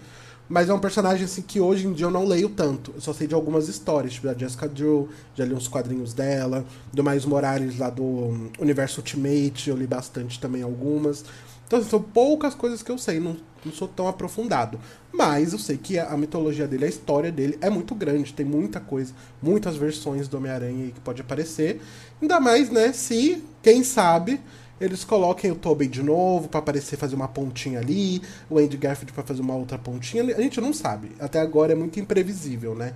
Mas 0.49 0.69
é 0.69 0.75
um 0.75 0.79
personagem 0.79 1.25
assim 1.25 1.43
que 1.43 1.61
hoje 1.61 1.87
em 1.87 1.93
dia 1.93 2.07
eu 2.07 2.11
não 2.11 2.25
leio 2.25 2.49
tanto. 2.49 2.93
Eu 2.95 3.01
só 3.01 3.13
sei 3.13 3.27
de 3.27 3.35
algumas 3.35 3.69
histórias, 3.69 4.13
tipo 4.13 4.27
da 4.27 4.35
Jessica 4.35 4.69
Drew, 4.69 5.09
já 5.35 5.45
li 5.45 5.53
uns 5.53 5.67
quadrinhos 5.67 6.13
dela, 6.13 6.65
do 6.93 7.03
Miles 7.03 7.25
Morales 7.25 7.79
lá 7.79 7.91
do 7.91 8.51
Universo 8.59 9.01
Ultimate, 9.01 9.69
eu 9.69 9.77
li 9.77 9.87
bastante 9.87 10.39
também 10.39 10.63
algumas. 10.63 11.25
Então 11.67 11.81
assim, 11.81 11.89
são 11.89 12.01
poucas 12.01 12.55
coisas 12.55 12.81
que 12.81 12.91
eu 12.91 12.97
sei, 12.97 13.19
não, 13.19 13.37
não 13.65 13.73
sou 13.73 13.89
tão 13.89 14.07
aprofundado. 14.07 14.79
Mas 15.13 15.53
eu 15.53 15.59
sei 15.59 15.77
que 15.77 15.99
a, 15.99 16.11
a 16.11 16.17
mitologia 16.17 16.69
dele, 16.69 16.85
a 16.85 16.89
história 16.89 17.33
dele 17.33 17.59
é 17.61 17.69
muito 17.69 17.93
grande, 17.95 18.33
tem 18.33 18.47
muita 18.47 18.79
coisa, 18.79 19.13
muitas 19.43 19.75
versões 19.77 20.29
do 20.29 20.37
Homem-Aranha 20.37 20.93
que 20.93 21.01
pode 21.01 21.21
aparecer. 21.21 21.81
Ainda 22.23 22.39
mais, 22.39 22.71
né, 22.71 22.93
se, 22.93 23.43
quem 23.63 23.83
sabe, 23.83 24.41
eles 24.81 25.05
coloquem 25.05 25.51
o 25.51 25.55
Tobey 25.57 25.89
de 25.89 26.03
novo 26.03 26.49
pra 26.49 26.61
aparecer, 26.61 26.97
fazer 26.97 27.15
uma 27.17 27.29
pontinha 27.29 27.81
ali, 27.81 28.21
o 28.51 28.59
Andy 28.59 28.77
Garfield 28.77 29.13
pra 29.13 29.23
fazer 29.25 29.41
uma 29.43 29.55
outra 29.55 29.79
pontinha. 29.79 30.23
A 30.37 30.41
gente 30.41 30.61
não 30.61 30.73
sabe. 30.73 31.13
Até 31.19 31.41
agora 31.41 31.73
é 31.73 31.75
muito 31.75 31.99
imprevisível, 31.99 32.75
né? 32.75 32.95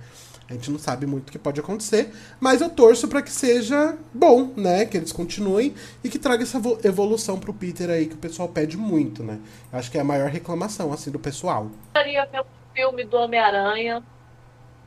A 0.49 0.53
gente 0.53 0.69
não 0.69 0.77
sabe 0.77 1.05
muito 1.05 1.29
o 1.29 1.31
que 1.31 1.39
pode 1.39 1.61
acontecer, 1.61 2.11
mas 2.37 2.59
eu 2.59 2.69
torço 2.69 3.07
pra 3.07 3.21
que 3.21 3.31
seja 3.31 3.97
bom, 4.13 4.51
né? 4.57 4.85
Que 4.85 4.97
eles 4.97 5.13
continuem 5.13 5.73
e 6.03 6.09
que 6.09 6.19
traga 6.19 6.43
essa 6.43 6.59
vo- 6.59 6.77
evolução 6.83 7.39
pro 7.39 7.53
Peter 7.53 7.89
aí 7.89 8.05
que 8.05 8.15
o 8.15 8.17
pessoal 8.17 8.49
pede 8.49 8.75
muito, 8.75 9.23
né? 9.23 9.39
Eu 9.71 9.79
Acho 9.79 9.89
que 9.89 9.97
é 9.97 10.01
a 10.01 10.03
maior 10.03 10.29
reclamação 10.29 10.91
assim 10.91 11.09
do 11.09 11.17
pessoal. 11.19 11.71
Adoraria 11.93 12.25
ver 12.25 12.41
um 12.41 12.45
filme 12.75 13.05
do 13.05 13.15
Homem-Aranha. 13.17 14.03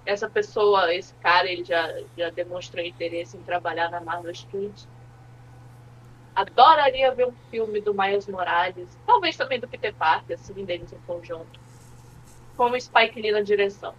Essa 0.05 0.29
pessoa, 0.29 0.95
esse 0.95 1.15
cara, 1.23 1.51
ele 1.51 1.65
já, 1.65 1.91
já 2.17 2.29
demonstrou 2.29 2.85
interesse 2.85 3.39
em 3.39 3.41
trabalhar 3.41 3.91
na 3.91 4.03
Marvel 4.03 4.35
Studios. 4.35 4.87
Adoraria 6.35 7.15
ver 7.15 7.29
um 7.29 7.35
filme 7.51 7.81
do 7.81 7.95
Miles 7.95 8.27
Morales. 8.27 8.89
Talvez 9.07 9.37
também 9.37 9.61
do 9.61 9.69
Peter 9.69 9.95
Parker, 9.95 10.35
assim, 10.35 10.65
deles 10.65 10.93
em 10.93 10.99
conjunto. 11.07 11.61
Com 12.57 12.71
o 12.71 12.81
Spike 12.81 13.21
Lee 13.21 13.31
na 13.31 13.41
direção. 13.41 13.95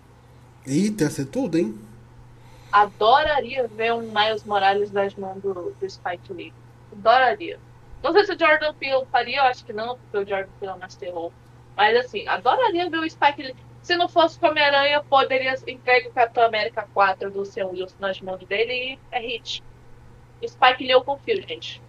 Eita, 0.68 1.10
ser 1.10 1.26
tudo, 1.26 1.57
hein? 1.57 1.80
Adoraria 2.72 3.68
ver 3.68 3.94
um 3.94 4.12
Miles 4.12 4.44
Morales 4.44 4.91
nas 4.91 5.16
mãos 5.16 5.41
do, 5.41 5.74
do 5.80 5.90
Spike 5.90 6.34
Lee. 6.34 6.53
Adoraria. 6.91 7.60
Não 8.03 8.12
sei 8.12 8.26
se 8.26 8.34
o 8.34 8.40
Jordan 8.40 8.74
Peele 8.74 9.06
faria, 9.12 9.38
eu 9.38 9.44
acho 9.44 9.64
que 9.64 9.72
não, 9.72 9.98
porque 9.98 10.18
o 10.18 10.28
Jordan 10.28 10.52
Peele 10.60 10.74
é 10.74 10.78
mais 10.78 10.95
terror. 10.95 11.32
Mas 11.76 11.95
assim, 11.98 12.28
adoraria 12.28 12.90
ver 12.90 12.98
o 12.98 13.10
Spike 13.10 13.44
Lee. 13.44 13.56
Se 13.82 13.95
não 13.95 14.10
fosse 14.10 14.38
o 14.41 14.48
Homem-Aranha, 14.48 15.03
poderia 15.03 15.56
entregar 15.68 16.10
o 16.10 16.14
Capitão 16.14 16.44
América 16.44 16.88
4 16.94 17.32
do 17.32 17.45
seu 17.45 17.70
Wilson 17.70 17.95
nas 17.99 18.20
mãos 18.20 18.44
dele 18.45 18.74
e 18.74 18.99
é 19.12 19.20
hit. 19.20 19.64
Spike 20.45 20.84
Lee 20.84 20.91
eu 20.91 21.03
confio, 21.03 21.41
gente. 21.48 21.82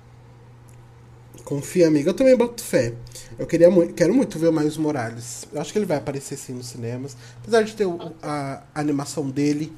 Confia, 1.47 1.87
amiga. 1.87 2.11
Eu 2.11 2.15
também 2.15 2.37
boto 2.37 2.61
fé. 2.61 2.93
Eu 3.39 3.47
queria 3.47 3.71
muito, 3.71 3.95
quero 3.95 4.13
muito 4.13 4.37
ver 4.37 4.49
o 4.49 4.53
Miles 4.53 4.77
Morales. 4.77 5.47
Eu 5.53 5.61
acho 5.61 5.73
que 5.73 5.79
ele 5.79 5.87
vai 5.87 5.97
aparecer 5.97 6.37
sim 6.37 6.53
nos 6.53 6.67
cinemas. 6.67 7.17
Apesar 7.41 7.63
de 7.63 7.73
ter 7.73 7.87
o, 7.87 8.01
a, 8.21 8.65
a, 8.75 8.81
animação 8.81 9.31
dele, 9.31 9.73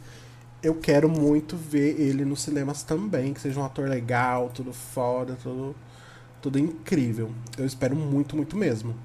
eu 0.63 0.75
quero 0.77 1.11
muito 1.11 1.59
ver 1.59 2.01
ele 2.01 2.25
nos 2.25 2.41
cinemas 2.41 2.83
também. 2.83 3.35
Que 3.35 3.41
seja 3.43 3.61
um 3.61 3.65
ator 3.67 3.87
legal, 3.87 4.49
tudo 4.49 4.73
foda, 4.73 5.37
tudo, 5.43 5.77
tudo 6.41 6.59
incrível. 6.59 7.31
Eu 7.59 7.67
espero 7.67 7.95
muito, 7.95 8.35
muito 8.35 8.57
mesmo. 8.57 8.97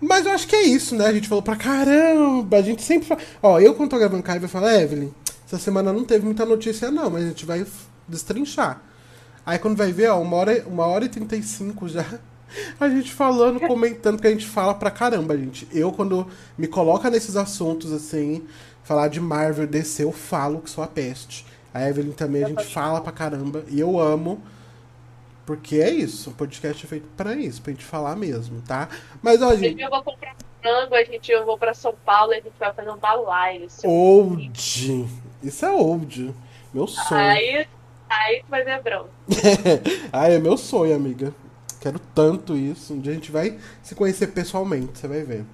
Mas 0.00 0.26
eu 0.26 0.32
acho 0.32 0.48
que 0.48 0.56
é 0.56 0.64
isso, 0.64 0.96
né? 0.96 1.06
A 1.06 1.12
gente 1.12 1.28
falou 1.28 1.44
pra 1.44 1.54
caramba. 1.54 2.56
A 2.56 2.62
gente 2.62 2.82
sempre 2.82 3.06
fala. 3.06 3.20
Ó, 3.40 3.60
eu 3.60 3.76
quando 3.76 3.90
tô 3.90 3.98
gravando 4.00 4.24
Kai 4.24 4.40
vai 4.40 4.48
falar, 4.48 4.82
Evelyn, 4.82 5.10
essa 5.46 5.58
semana 5.58 5.92
não 5.92 6.04
teve 6.04 6.24
muita 6.24 6.44
notícia, 6.44 6.90
não, 6.90 7.08
mas 7.08 7.22
a 7.22 7.28
gente 7.28 7.46
vai 7.46 7.64
destrinchar. 8.08 8.82
Aí 9.48 9.58
quando 9.58 9.78
vai 9.78 9.90
ver, 9.90 10.10
ó, 10.10 10.20
uma 10.20 10.36
hora, 10.36 10.62
uma 10.66 10.84
hora 10.84 11.06
e 11.06 11.08
trinta 11.08 11.34
e 11.34 11.42
cinco 11.42 11.88
já. 11.88 12.04
A 12.78 12.86
gente 12.86 13.10
falando, 13.10 13.58
comentando, 13.60 14.20
que 14.20 14.26
a 14.26 14.30
gente 14.30 14.46
fala 14.46 14.74
pra 14.74 14.90
caramba, 14.90 15.38
gente. 15.38 15.66
Eu, 15.72 15.90
quando 15.90 16.26
me 16.56 16.66
coloca 16.66 17.08
nesses 17.08 17.34
assuntos, 17.34 17.90
assim, 17.90 18.46
falar 18.84 19.08
de 19.08 19.18
Marvel, 19.18 19.66
DC, 19.66 20.04
eu 20.04 20.12
falo 20.12 20.60
que 20.60 20.68
sou 20.68 20.84
a 20.84 20.86
peste. 20.86 21.46
A 21.72 21.88
Evelyn 21.88 22.12
também, 22.12 22.44
a 22.44 22.48
gente 22.48 22.64
fala 22.64 23.00
pra 23.00 23.10
caramba. 23.10 23.64
E 23.68 23.80
eu 23.80 23.98
amo. 23.98 24.42
Porque 25.46 25.76
é 25.76 25.90
isso, 25.90 26.28
o 26.28 26.34
podcast 26.34 26.84
é 26.84 26.88
feito 26.88 27.08
para 27.16 27.34
isso, 27.34 27.62
pra 27.62 27.72
gente 27.72 27.86
falar 27.86 28.16
mesmo, 28.16 28.60
tá? 28.60 28.86
Mas, 29.22 29.40
ó, 29.40 29.56
gente. 29.56 29.80
Eu 29.80 29.88
vou 29.88 30.02
comprar 30.02 30.36
frango, 30.60 30.94
a 30.94 31.04
gente 31.04 31.32
eu 31.32 31.46
vou 31.46 31.56
pra 31.56 31.72
São 31.72 31.94
Paulo 32.04 32.34
e 32.34 32.36
a 32.36 32.40
gente 32.42 32.58
vai 32.58 32.70
fazer 32.74 32.90
uma 32.90 33.14
live. 33.14 33.66
Old! 33.84 35.08
Isso 35.42 35.64
é 35.64 35.70
old. 35.70 36.34
Meu 36.74 36.86
sonho. 36.86 37.18
Aí, 37.18 37.66
aí 38.08 38.42
vai 38.48 38.64
ver 38.64 38.82
bronca. 38.82 39.10
ah, 40.12 40.28
é 40.28 40.38
meu 40.38 40.56
sonho, 40.56 40.94
amiga. 40.94 41.34
Quero 41.80 41.98
tanto 42.14 42.56
isso. 42.56 42.94
Um 42.94 43.00
dia 43.00 43.12
a 43.12 43.14
gente 43.14 43.30
vai 43.30 43.58
se 43.82 43.94
conhecer 43.94 44.28
pessoalmente, 44.28 44.98
você 44.98 45.08
vai 45.08 45.22
ver. 45.22 45.44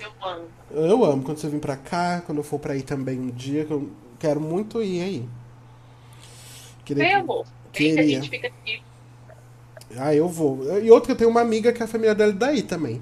Eu 0.00 0.28
amo. 0.28 0.44
Eu 0.70 1.04
amo 1.04 1.22
quando 1.22 1.38
você 1.38 1.48
vir 1.48 1.60
pra 1.60 1.76
cá, 1.76 2.22
quando 2.24 2.38
eu 2.38 2.44
for 2.44 2.58
pra 2.58 2.76
ir 2.76 2.82
também 2.82 3.18
um 3.18 3.30
dia, 3.30 3.64
que 3.64 3.72
eu 3.72 3.90
quero 4.18 4.40
muito 4.40 4.82
ir 4.82 5.02
aí. 5.02 5.28
Queria, 6.84 7.04
Vem, 7.04 7.14
amor. 7.14 7.44
Vem 7.44 7.72
queria. 7.72 7.94
que 7.94 8.00
a 8.00 8.04
gente 8.06 8.30
fica 8.30 8.46
aqui 8.48 8.82
ah, 9.96 10.14
eu 10.14 10.28
vou. 10.28 10.78
E 10.80 10.90
outra, 10.90 11.12
eu 11.12 11.16
tenho 11.16 11.30
uma 11.30 11.40
amiga 11.40 11.72
que 11.72 11.82
a 11.82 11.86
família 11.86 12.14
dela 12.14 12.32
é 12.32 12.34
daí 12.34 12.62
também. 12.62 13.00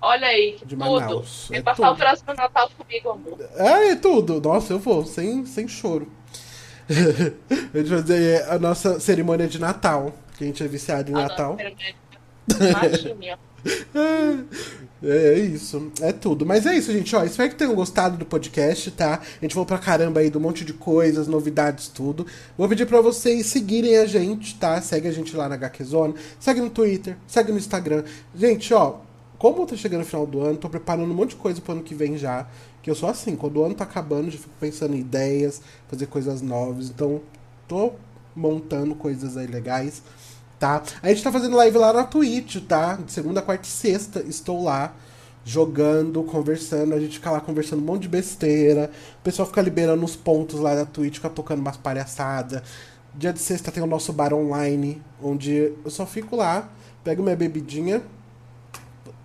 Olha 0.00 0.26
aí, 0.26 0.52
de 0.52 0.76
tudo. 0.76 0.78
Manaus. 0.78 1.48
Vem 1.50 1.60
é 1.60 1.62
passar 1.62 1.88
tudo. 1.88 1.94
o 1.94 1.98
próximo 1.98 2.34
Natal 2.34 2.70
comigo, 2.76 3.10
amor. 3.10 3.38
É, 3.56 3.90
é 3.90 3.96
tudo. 3.96 4.40
Nossa, 4.40 4.72
eu 4.72 4.78
vou, 4.78 5.04
sem, 5.04 5.46
sem 5.46 5.66
choro. 5.66 6.10
a 7.74 7.78
gente 7.78 7.88
vai 7.88 8.00
fazer 8.00 8.44
a 8.48 8.58
nossa 8.58 9.00
cerimônia 9.00 9.46
de 9.46 9.58
Natal, 9.58 10.14
que 10.36 10.44
a 10.44 10.46
gente 10.46 10.62
é 10.62 10.68
viciado 10.68 11.10
em 11.10 11.14
Natal. 11.14 11.56
Imagina. 12.48 13.38
É, 15.04 15.34
é 15.34 15.38
isso, 15.38 15.92
é 16.00 16.12
tudo. 16.12 16.46
Mas 16.46 16.66
é 16.66 16.76
isso, 16.76 16.90
gente. 16.92 17.14
Ó, 17.14 17.22
espero 17.24 17.50
que 17.50 17.56
tenham 17.56 17.74
gostado 17.74 18.16
do 18.16 18.24
podcast, 18.24 18.90
tá? 18.90 19.20
A 19.20 19.40
gente 19.44 19.52
falou 19.52 19.66
pra 19.66 19.78
caramba 19.78 20.20
aí 20.20 20.32
um 20.34 20.40
monte 20.40 20.64
de 20.64 20.72
coisas, 20.72 21.28
novidades, 21.28 21.88
tudo. 21.88 22.26
Vou 22.56 22.68
pedir 22.68 22.86
pra 22.86 23.00
vocês 23.00 23.46
seguirem 23.46 23.98
a 23.98 24.06
gente, 24.06 24.54
tá? 24.56 24.80
Segue 24.80 25.08
a 25.08 25.12
gente 25.12 25.36
lá 25.36 25.48
na 25.48 25.56
HQZone, 25.56 26.14
segue 26.40 26.60
no 26.60 26.70
Twitter, 26.70 27.16
segue 27.26 27.52
no 27.52 27.58
Instagram. 27.58 28.04
Gente, 28.34 28.72
ó, 28.72 28.96
como 29.52 29.66
tá 29.66 29.76
chegando 29.76 30.00
no 30.00 30.06
final 30.06 30.26
do 30.26 30.40
ano, 30.40 30.56
tô 30.56 30.68
preparando 30.68 31.10
um 31.10 31.14
monte 31.14 31.30
de 31.30 31.36
coisa 31.36 31.60
pro 31.60 31.72
ano 31.72 31.82
que 31.82 31.94
vem 31.94 32.16
já. 32.16 32.46
Que 32.82 32.90
eu 32.90 32.94
sou 32.94 33.08
assim, 33.08 33.36
quando 33.36 33.58
o 33.58 33.64
ano 33.64 33.74
tá 33.74 33.84
acabando, 33.84 34.30
já 34.30 34.38
fico 34.38 34.54
pensando 34.60 34.94
em 34.94 35.00
ideias, 35.00 35.60
fazer 35.88 36.06
coisas 36.06 36.40
novas. 36.40 36.88
Então, 36.88 37.20
tô 37.66 37.92
montando 38.34 38.94
coisas 38.94 39.36
aí 39.36 39.46
legais 39.46 40.02
tá? 40.58 40.82
A 41.02 41.08
gente 41.08 41.22
tá 41.22 41.30
fazendo 41.30 41.56
live 41.56 41.76
lá 41.76 41.92
na 41.92 42.04
Twitch, 42.04 42.56
tá? 42.66 42.94
De 42.94 43.12
segunda, 43.12 43.42
quarta 43.42 43.64
e 43.64 43.70
sexta 43.70 44.24
estou 44.26 44.62
lá 44.64 44.94
jogando, 45.44 46.22
conversando, 46.22 46.94
a 46.94 46.98
gente 46.98 47.18
fica 47.18 47.30
lá 47.30 47.38
conversando 47.38 47.82
um 47.82 47.84
monte 47.84 48.02
de 48.02 48.08
besteira, 48.08 48.90
o 49.20 49.22
pessoal 49.22 49.46
fica 49.46 49.60
liberando 49.60 50.02
os 50.02 50.16
pontos 50.16 50.58
lá 50.58 50.74
da 50.74 50.86
Twitch, 50.86 51.16
fica 51.16 51.28
tocando 51.28 51.58
umas 51.58 51.76
palhaçadas. 51.76 52.62
Dia 53.14 53.30
de 53.30 53.40
sexta 53.40 53.70
tem 53.70 53.82
o 53.82 53.86
nosso 53.86 54.10
bar 54.10 54.32
online, 54.32 55.02
onde 55.22 55.74
eu 55.84 55.90
só 55.90 56.06
fico 56.06 56.34
lá, 56.34 56.70
pego 57.04 57.22
minha 57.22 57.36
bebidinha, 57.36 58.02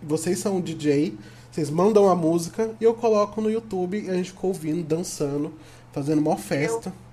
vocês 0.02 0.40
são 0.40 0.58
o 0.58 0.62
DJ, 0.62 1.18
vocês 1.52 1.70
mandam 1.70 2.10
a 2.10 2.16
música 2.16 2.72
e 2.80 2.84
eu 2.84 2.94
coloco 2.94 3.42
no 3.42 3.50
YouTube 3.50 4.00
e 4.00 4.10
a 4.10 4.14
gente 4.14 4.32
fica 4.32 4.48
ouvindo, 4.48 4.84
dançando, 4.84 5.54
fazendo 5.92 6.20
uma 6.20 6.38
festa. 6.38 6.90
Eu 6.90 7.10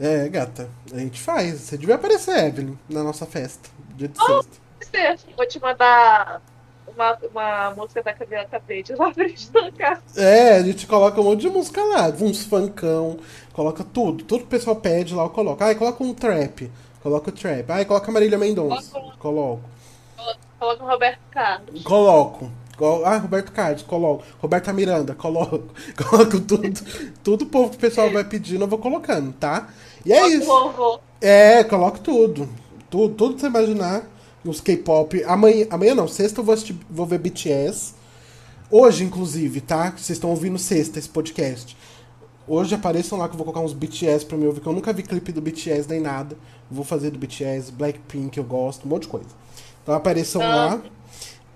é, 0.00 0.28
gata, 0.28 0.68
a 0.92 0.98
gente 0.98 1.20
faz. 1.20 1.60
Você 1.60 1.78
devia 1.78 1.94
aparecer, 1.94 2.46
Evelyn, 2.46 2.76
na 2.88 3.02
nossa 3.02 3.24
festa, 3.24 3.68
dia 3.94 4.08
de 4.08 4.18
oh, 4.20 4.42
sexta. 4.82 5.26
Vou 5.36 5.46
te 5.46 5.60
mandar 5.60 6.42
uma, 6.88 7.18
uma 7.30 7.70
música 7.76 8.02
da 8.02 8.12
Camila 8.12 8.44
Cabede 8.46 8.94
lá 8.94 9.10
pra 9.12 9.28
gente 9.28 9.50
tocar. 9.50 10.02
É, 10.16 10.56
a 10.56 10.62
gente 10.62 10.86
coloca 10.86 11.20
um 11.20 11.24
monte 11.24 11.42
de 11.42 11.50
música 11.50 11.82
lá, 11.84 12.08
uns 12.08 12.44
funkão, 12.44 13.18
coloca 13.52 13.84
tudo. 13.84 14.24
Tudo 14.24 14.40
que 14.40 14.46
o 14.46 14.50
pessoal 14.50 14.76
pede 14.76 15.14
lá, 15.14 15.24
eu 15.24 15.30
coloco. 15.30 15.62
Ai, 15.62 15.74
coloca 15.74 16.02
um 16.02 16.14
trap. 16.14 16.70
Coloca 17.02 17.30
o 17.30 17.32
trap. 17.32 17.70
Ai, 17.70 17.84
coloca 17.84 18.10
Marília 18.10 18.38
Mendonça. 18.38 18.90
Coloco. 18.90 19.18
Coloco. 19.18 19.75
Coloca 20.58 20.84
o 20.84 20.86
Roberto 20.86 21.20
Carlos. 21.30 21.82
Coloco. 21.82 22.50
Ah, 23.04 23.16
Roberto 23.16 23.52
Carlos, 23.52 23.82
coloco. 23.82 24.24
Roberta 24.38 24.72
Miranda, 24.72 25.14
coloco. 25.14 25.68
Coloco 25.96 26.40
tudo. 26.40 26.80
tudo 27.24 27.42
o 27.42 27.46
povo 27.46 27.70
que 27.70 27.76
o 27.76 27.80
pessoal 27.80 28.10
vai 28.10 28.22
pedindo, 28.22 28.64
eu 28.64 28.68
vou 28.68 28.78
colocando, 28.78 29.32
tá? 29.32 29.68
E 30.04 30.12
é 30.12 30.28
isso. 30.28 30.46
Vovô. 30.46 31.00
É, 31.20 31.64
coloco 31.64 31.98
tudo. 32.00 32.48
Tudo, 32.90 33.14
tudo 33.14 33.34
que 33.34 33.40
você 33.40 33.46
imaginar. 33.46 34.02
Os 34.44 34.60
K-pop. 34.60 35.24
Amanhã, 35.24 35.66
amanhã 35.70 35.94
não, 35.94 36.06
sexta 36.06 36.40
eu 36.40 36.44
vou, 36.44 36.52
assistir, 36.52 36.78
vou 36.88 37.06
ver 37.06 37.18
BTS. 37.18 37.94
Hoje, 38.70 39.04
inclusive, 39.04 39.60
tá? 39.60 39.90
Vocês 39.90 40.10
estão 40.10 40.30
ouvindo 40.30 40.58
sexta 40.58 40.98
esse 40.98 41.08
podcast. 41.08 41.76
Hoje 42.46 42.74
apareçam 42.74 43.18
lá 43.18 43.26
que 43.26 43.34
eu 43.34 43.38
vou 43.38 43.44
colocar 43.44 43.64
uns 43.64 43.72
BTS 43.72 44.24
pra 44.24 44.36
mim 44.36 44.46
ouvir, 44.46 44.60
que 44.60 44.66
eu 44.68 44.72
nunca 44.72 44.92
vi 44.92 45.02
clipe 45.02 45.32
do 45.32 45.40
BTS 45.40 45.88
nem 45.88 46.00
nada. 46.00 46.36
Vou 46.70 46.84
fazer 46.84 47.10
do 47.10 47.18
BTS, 47.18 47.72
Blackpink 47.72 48.38
eu 48.38 48.44
gosto, 48.44 48.86
um 48.86 48.90
monte 48.90 49.02
de 49.02 49.08
coisa. 49.08 49.45
Então 49.86 49.94
apareçam 49.94 50.42
ah. 50.42 50.46
lá 50.54 50.82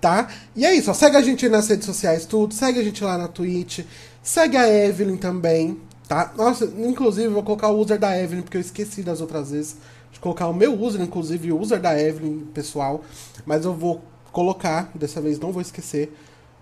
tá? 0.01 0.27
E 0.55 0.65
é 0.65 0.73
isso, 0.73 0.89
ó, 0.89 0.93
segue 0.93 1.15
a 1.15 1.21
gente 1.21 1.47
nas 1.47 1.67
redes 1.67 1.85
sociais, 1.85 2.25
tudo, 2.25 2.55
segue 2.55 2.79
a 2.79 2.83
gente 2.83 3.03
lá 3.03 3.17
na 3.17 3.27
Twitch, 3.27 3.85
segue 4.23 4.57
a 4.57 4.67
Evelyn 4.67 5.15
também, 5.15 5.79
tá? 6.07 6.33
Nossa, 6.35 6.65
inclusive 6.65 7.27
vou 7.27 7.43
colocar 7.43 7.69
o 7.69 7.79
user 7.79 7.99
da 7.99 8.19
Evelyn, 8.19 8.41
porque 8.41 8.57
eu 8.57 8.61
esqueci 8.61 9.03
das 9.03 9.21
outras 9.21 9.51
vezes 9.51 9.77
de 10.11 10.19
colocar 10.19 10.47
o 10.47 10.53
meu 10.53 10.73
user, 10.73 10.99
inclusive 10.99 11.51
o 11.51 11.59
user 11.59 11.79
da 11.79 11.97
Evelyn, 11.97 12.39
pessoal, 12.51 13.03
mas 13.45 13.63
eu 13.63 13.73
vou 13.73 14.01
colocar, 14.31 14.89
dessa 14.95 15.21
vez 15.21 15.39
não 15.39 15.51
vou 15.51 15.61
esquecer, 15.61 16.11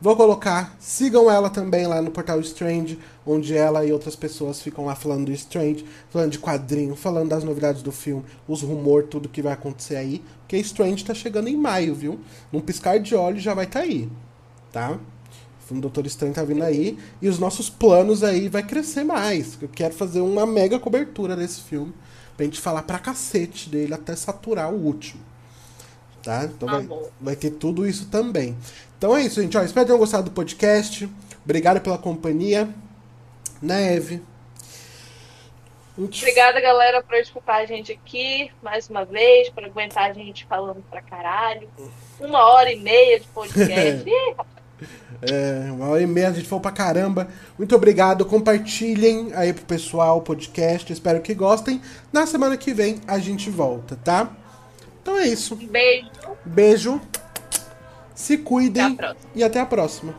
Vou 0.01 0.15
colocar, 0.15 0.77
sigam 0.79 1.29
ela 1.29 1.49
também 1.49 1.85
lá 1.85 2.01
no 2.01 2.09
portal 2.09 2.39
Strange, 2.39 2.97
onde 3.25 3.53
ela 3.53 3.85
e 3.85 3.91
outras 3.91 4.15
pessoas 4.15 4.61
ficam 4.61 4.85
lá 4.85 4.95
falando 4.95 5.25
do 5.25 5.33
Strange, 5.33 5.83
falando 6.09 6.31
de 6.31 6.39
quadrinho, 6.39 6.95
falando 6.95 7.27
das 7.27 7.43
novidades 7.43 7.81
do 7.81 7.91
filme, 7.91 8.23
os 8.47 8.61
rumores, 8.61 9.09
tudo 9.09 9.27
que 9.27 9.41
vai 9.41 9.51
acontecer 9.51 9.97
aí. 9.97 10.23
Porque 10.39 10.55
Strange 10.57 11.03
tá 11.03 11.13
chegando 11.13 11.49
em 11.49 11.57
maio, 11.57 11.93
viu? 11.93 12.17
Num 12.49 12.61
piscar 12.61 12.97
de 12.97 13.13
olhos 13.13 13.43
já 13.43 13.53
vai 13.53 13.65
estar 13.65 13.81
tá 13.81 13.85
aí, 13.85 14.09
tá? 14.71 14.93
O 14.93 15.67
filme 15.67 15.81
Doutor 15.81 16.05
Estranho 16.05 16.33
tá 16.33 16.45
vindo 16.45 16.63
aí 16.63 16.97
e 17.21 17.27
os 17.27 17.37
nossos 17.37 17.69
planos 17.69 18.23
aí 18.23 18.47
vai 18.47 18.63
crescer 18.63 19.03
mais. 19.03 19.57
Eu 19.61 19.67
quero 19.67 19.93
fazer 19.93 20.21
uma 20.21 20.45
mega 20.45 20.79
cobertura 20.79 21.35
desse 21.35 21.59
filme 21.59 21.93
pra 22.37 22.45
gente 22.45 22.61
falar 22.61 22.83
pra 22.83 22.99
cacete 22.99 23.69
dele 23.69 23.93
até 23.93 24.15
saturar 24.15 24.73
o 24.73 24.77
último. 24.77 25.21
Tá? 26.23 26.45
Então 26.45 26.67
vai, 26.67 26.87
vai 27.19 27.35
ter 27.35 27.51
tudo 27.51 27.85
isso 27.85 28.07
também. 28.07 28.55
Então 28.99 29.15
é 29.15 29.21
isso, 29.21 29.41
gente. 29.41 29.57
Ó, 29.57 29.63
espero 29.63 29.85
que 29.85 29.87
tenham 29.87 29.97
gostado 29.97 30.25
do 30.25 30.31
podcast. 30.31 31.09
Obrigado 31.45 31.79
pela 31.79 31.97
companhia. 31.97 32.67
Neve. 33.61 34.21
Obrigada, 35.97 36.59
galera, 36.59 37.01
por 37.01 37.15
escutar 37.15 37.61
a 37.61 37.65
gente 37.65 37.93
aqui 37.93 38.51
mais 38.61 38.89
uma 38.89 39.05
vez, 39.05 39.49
por 39.49 39.63
aguentar 39.63 40.09
a 40.09 40.13
gente 40.13 40.45
falando 40.45 40.83
pra 40.89 41.01
caralho. 41.01 41.69
Uma 42.19 42.43
hora 42.43 42.73
e 42.73 42.77
meia 42.77 43.21
de 43.21 43.27
podcast. 43.27 44.05
é, 45.21 45.71
uma 45.71 45.87
hora 45.87 46.01
e 46.01 46.07
meia 46.07 46.27
a 46.27 46.33
gente 46.33 46.47
falou 46.47 46.61
pra 46.61 46.71
caramba. 46.71 47.29
Muito 47.57 47.73
obrigado. 47.73 48.25
Compartilhem 48.25 49.31
aí 49.33 49.53
pro 49.53 49.63
pessoal 49.63 50.17
o 50.17 50.21
podcast. 50.21 50.91
Espero 50.91 51.21
que 51.21 51.33
gostem. 51.33 51.81
Na 52.11 52.27
semana 52.27 52.57
que 52.57 52.73
vem 52.73 52.99
a 53.07 53.17
gente 53.17 53.49
volta, 53.49 53.97
tá? 54.03 54.29
Então 55.01 55.17
é 55.17 55.25
isso. 55.25 55.55
Beijo. 55.55 56.09
Beijo. 56.45 57.01
Se 58.19 58.37
cuidem 58.37 58.97
até 58.99 59.15
e 59.33 59.41
até 59.45 59.61
a 59.61 59.65
próxima. 59.65 60.13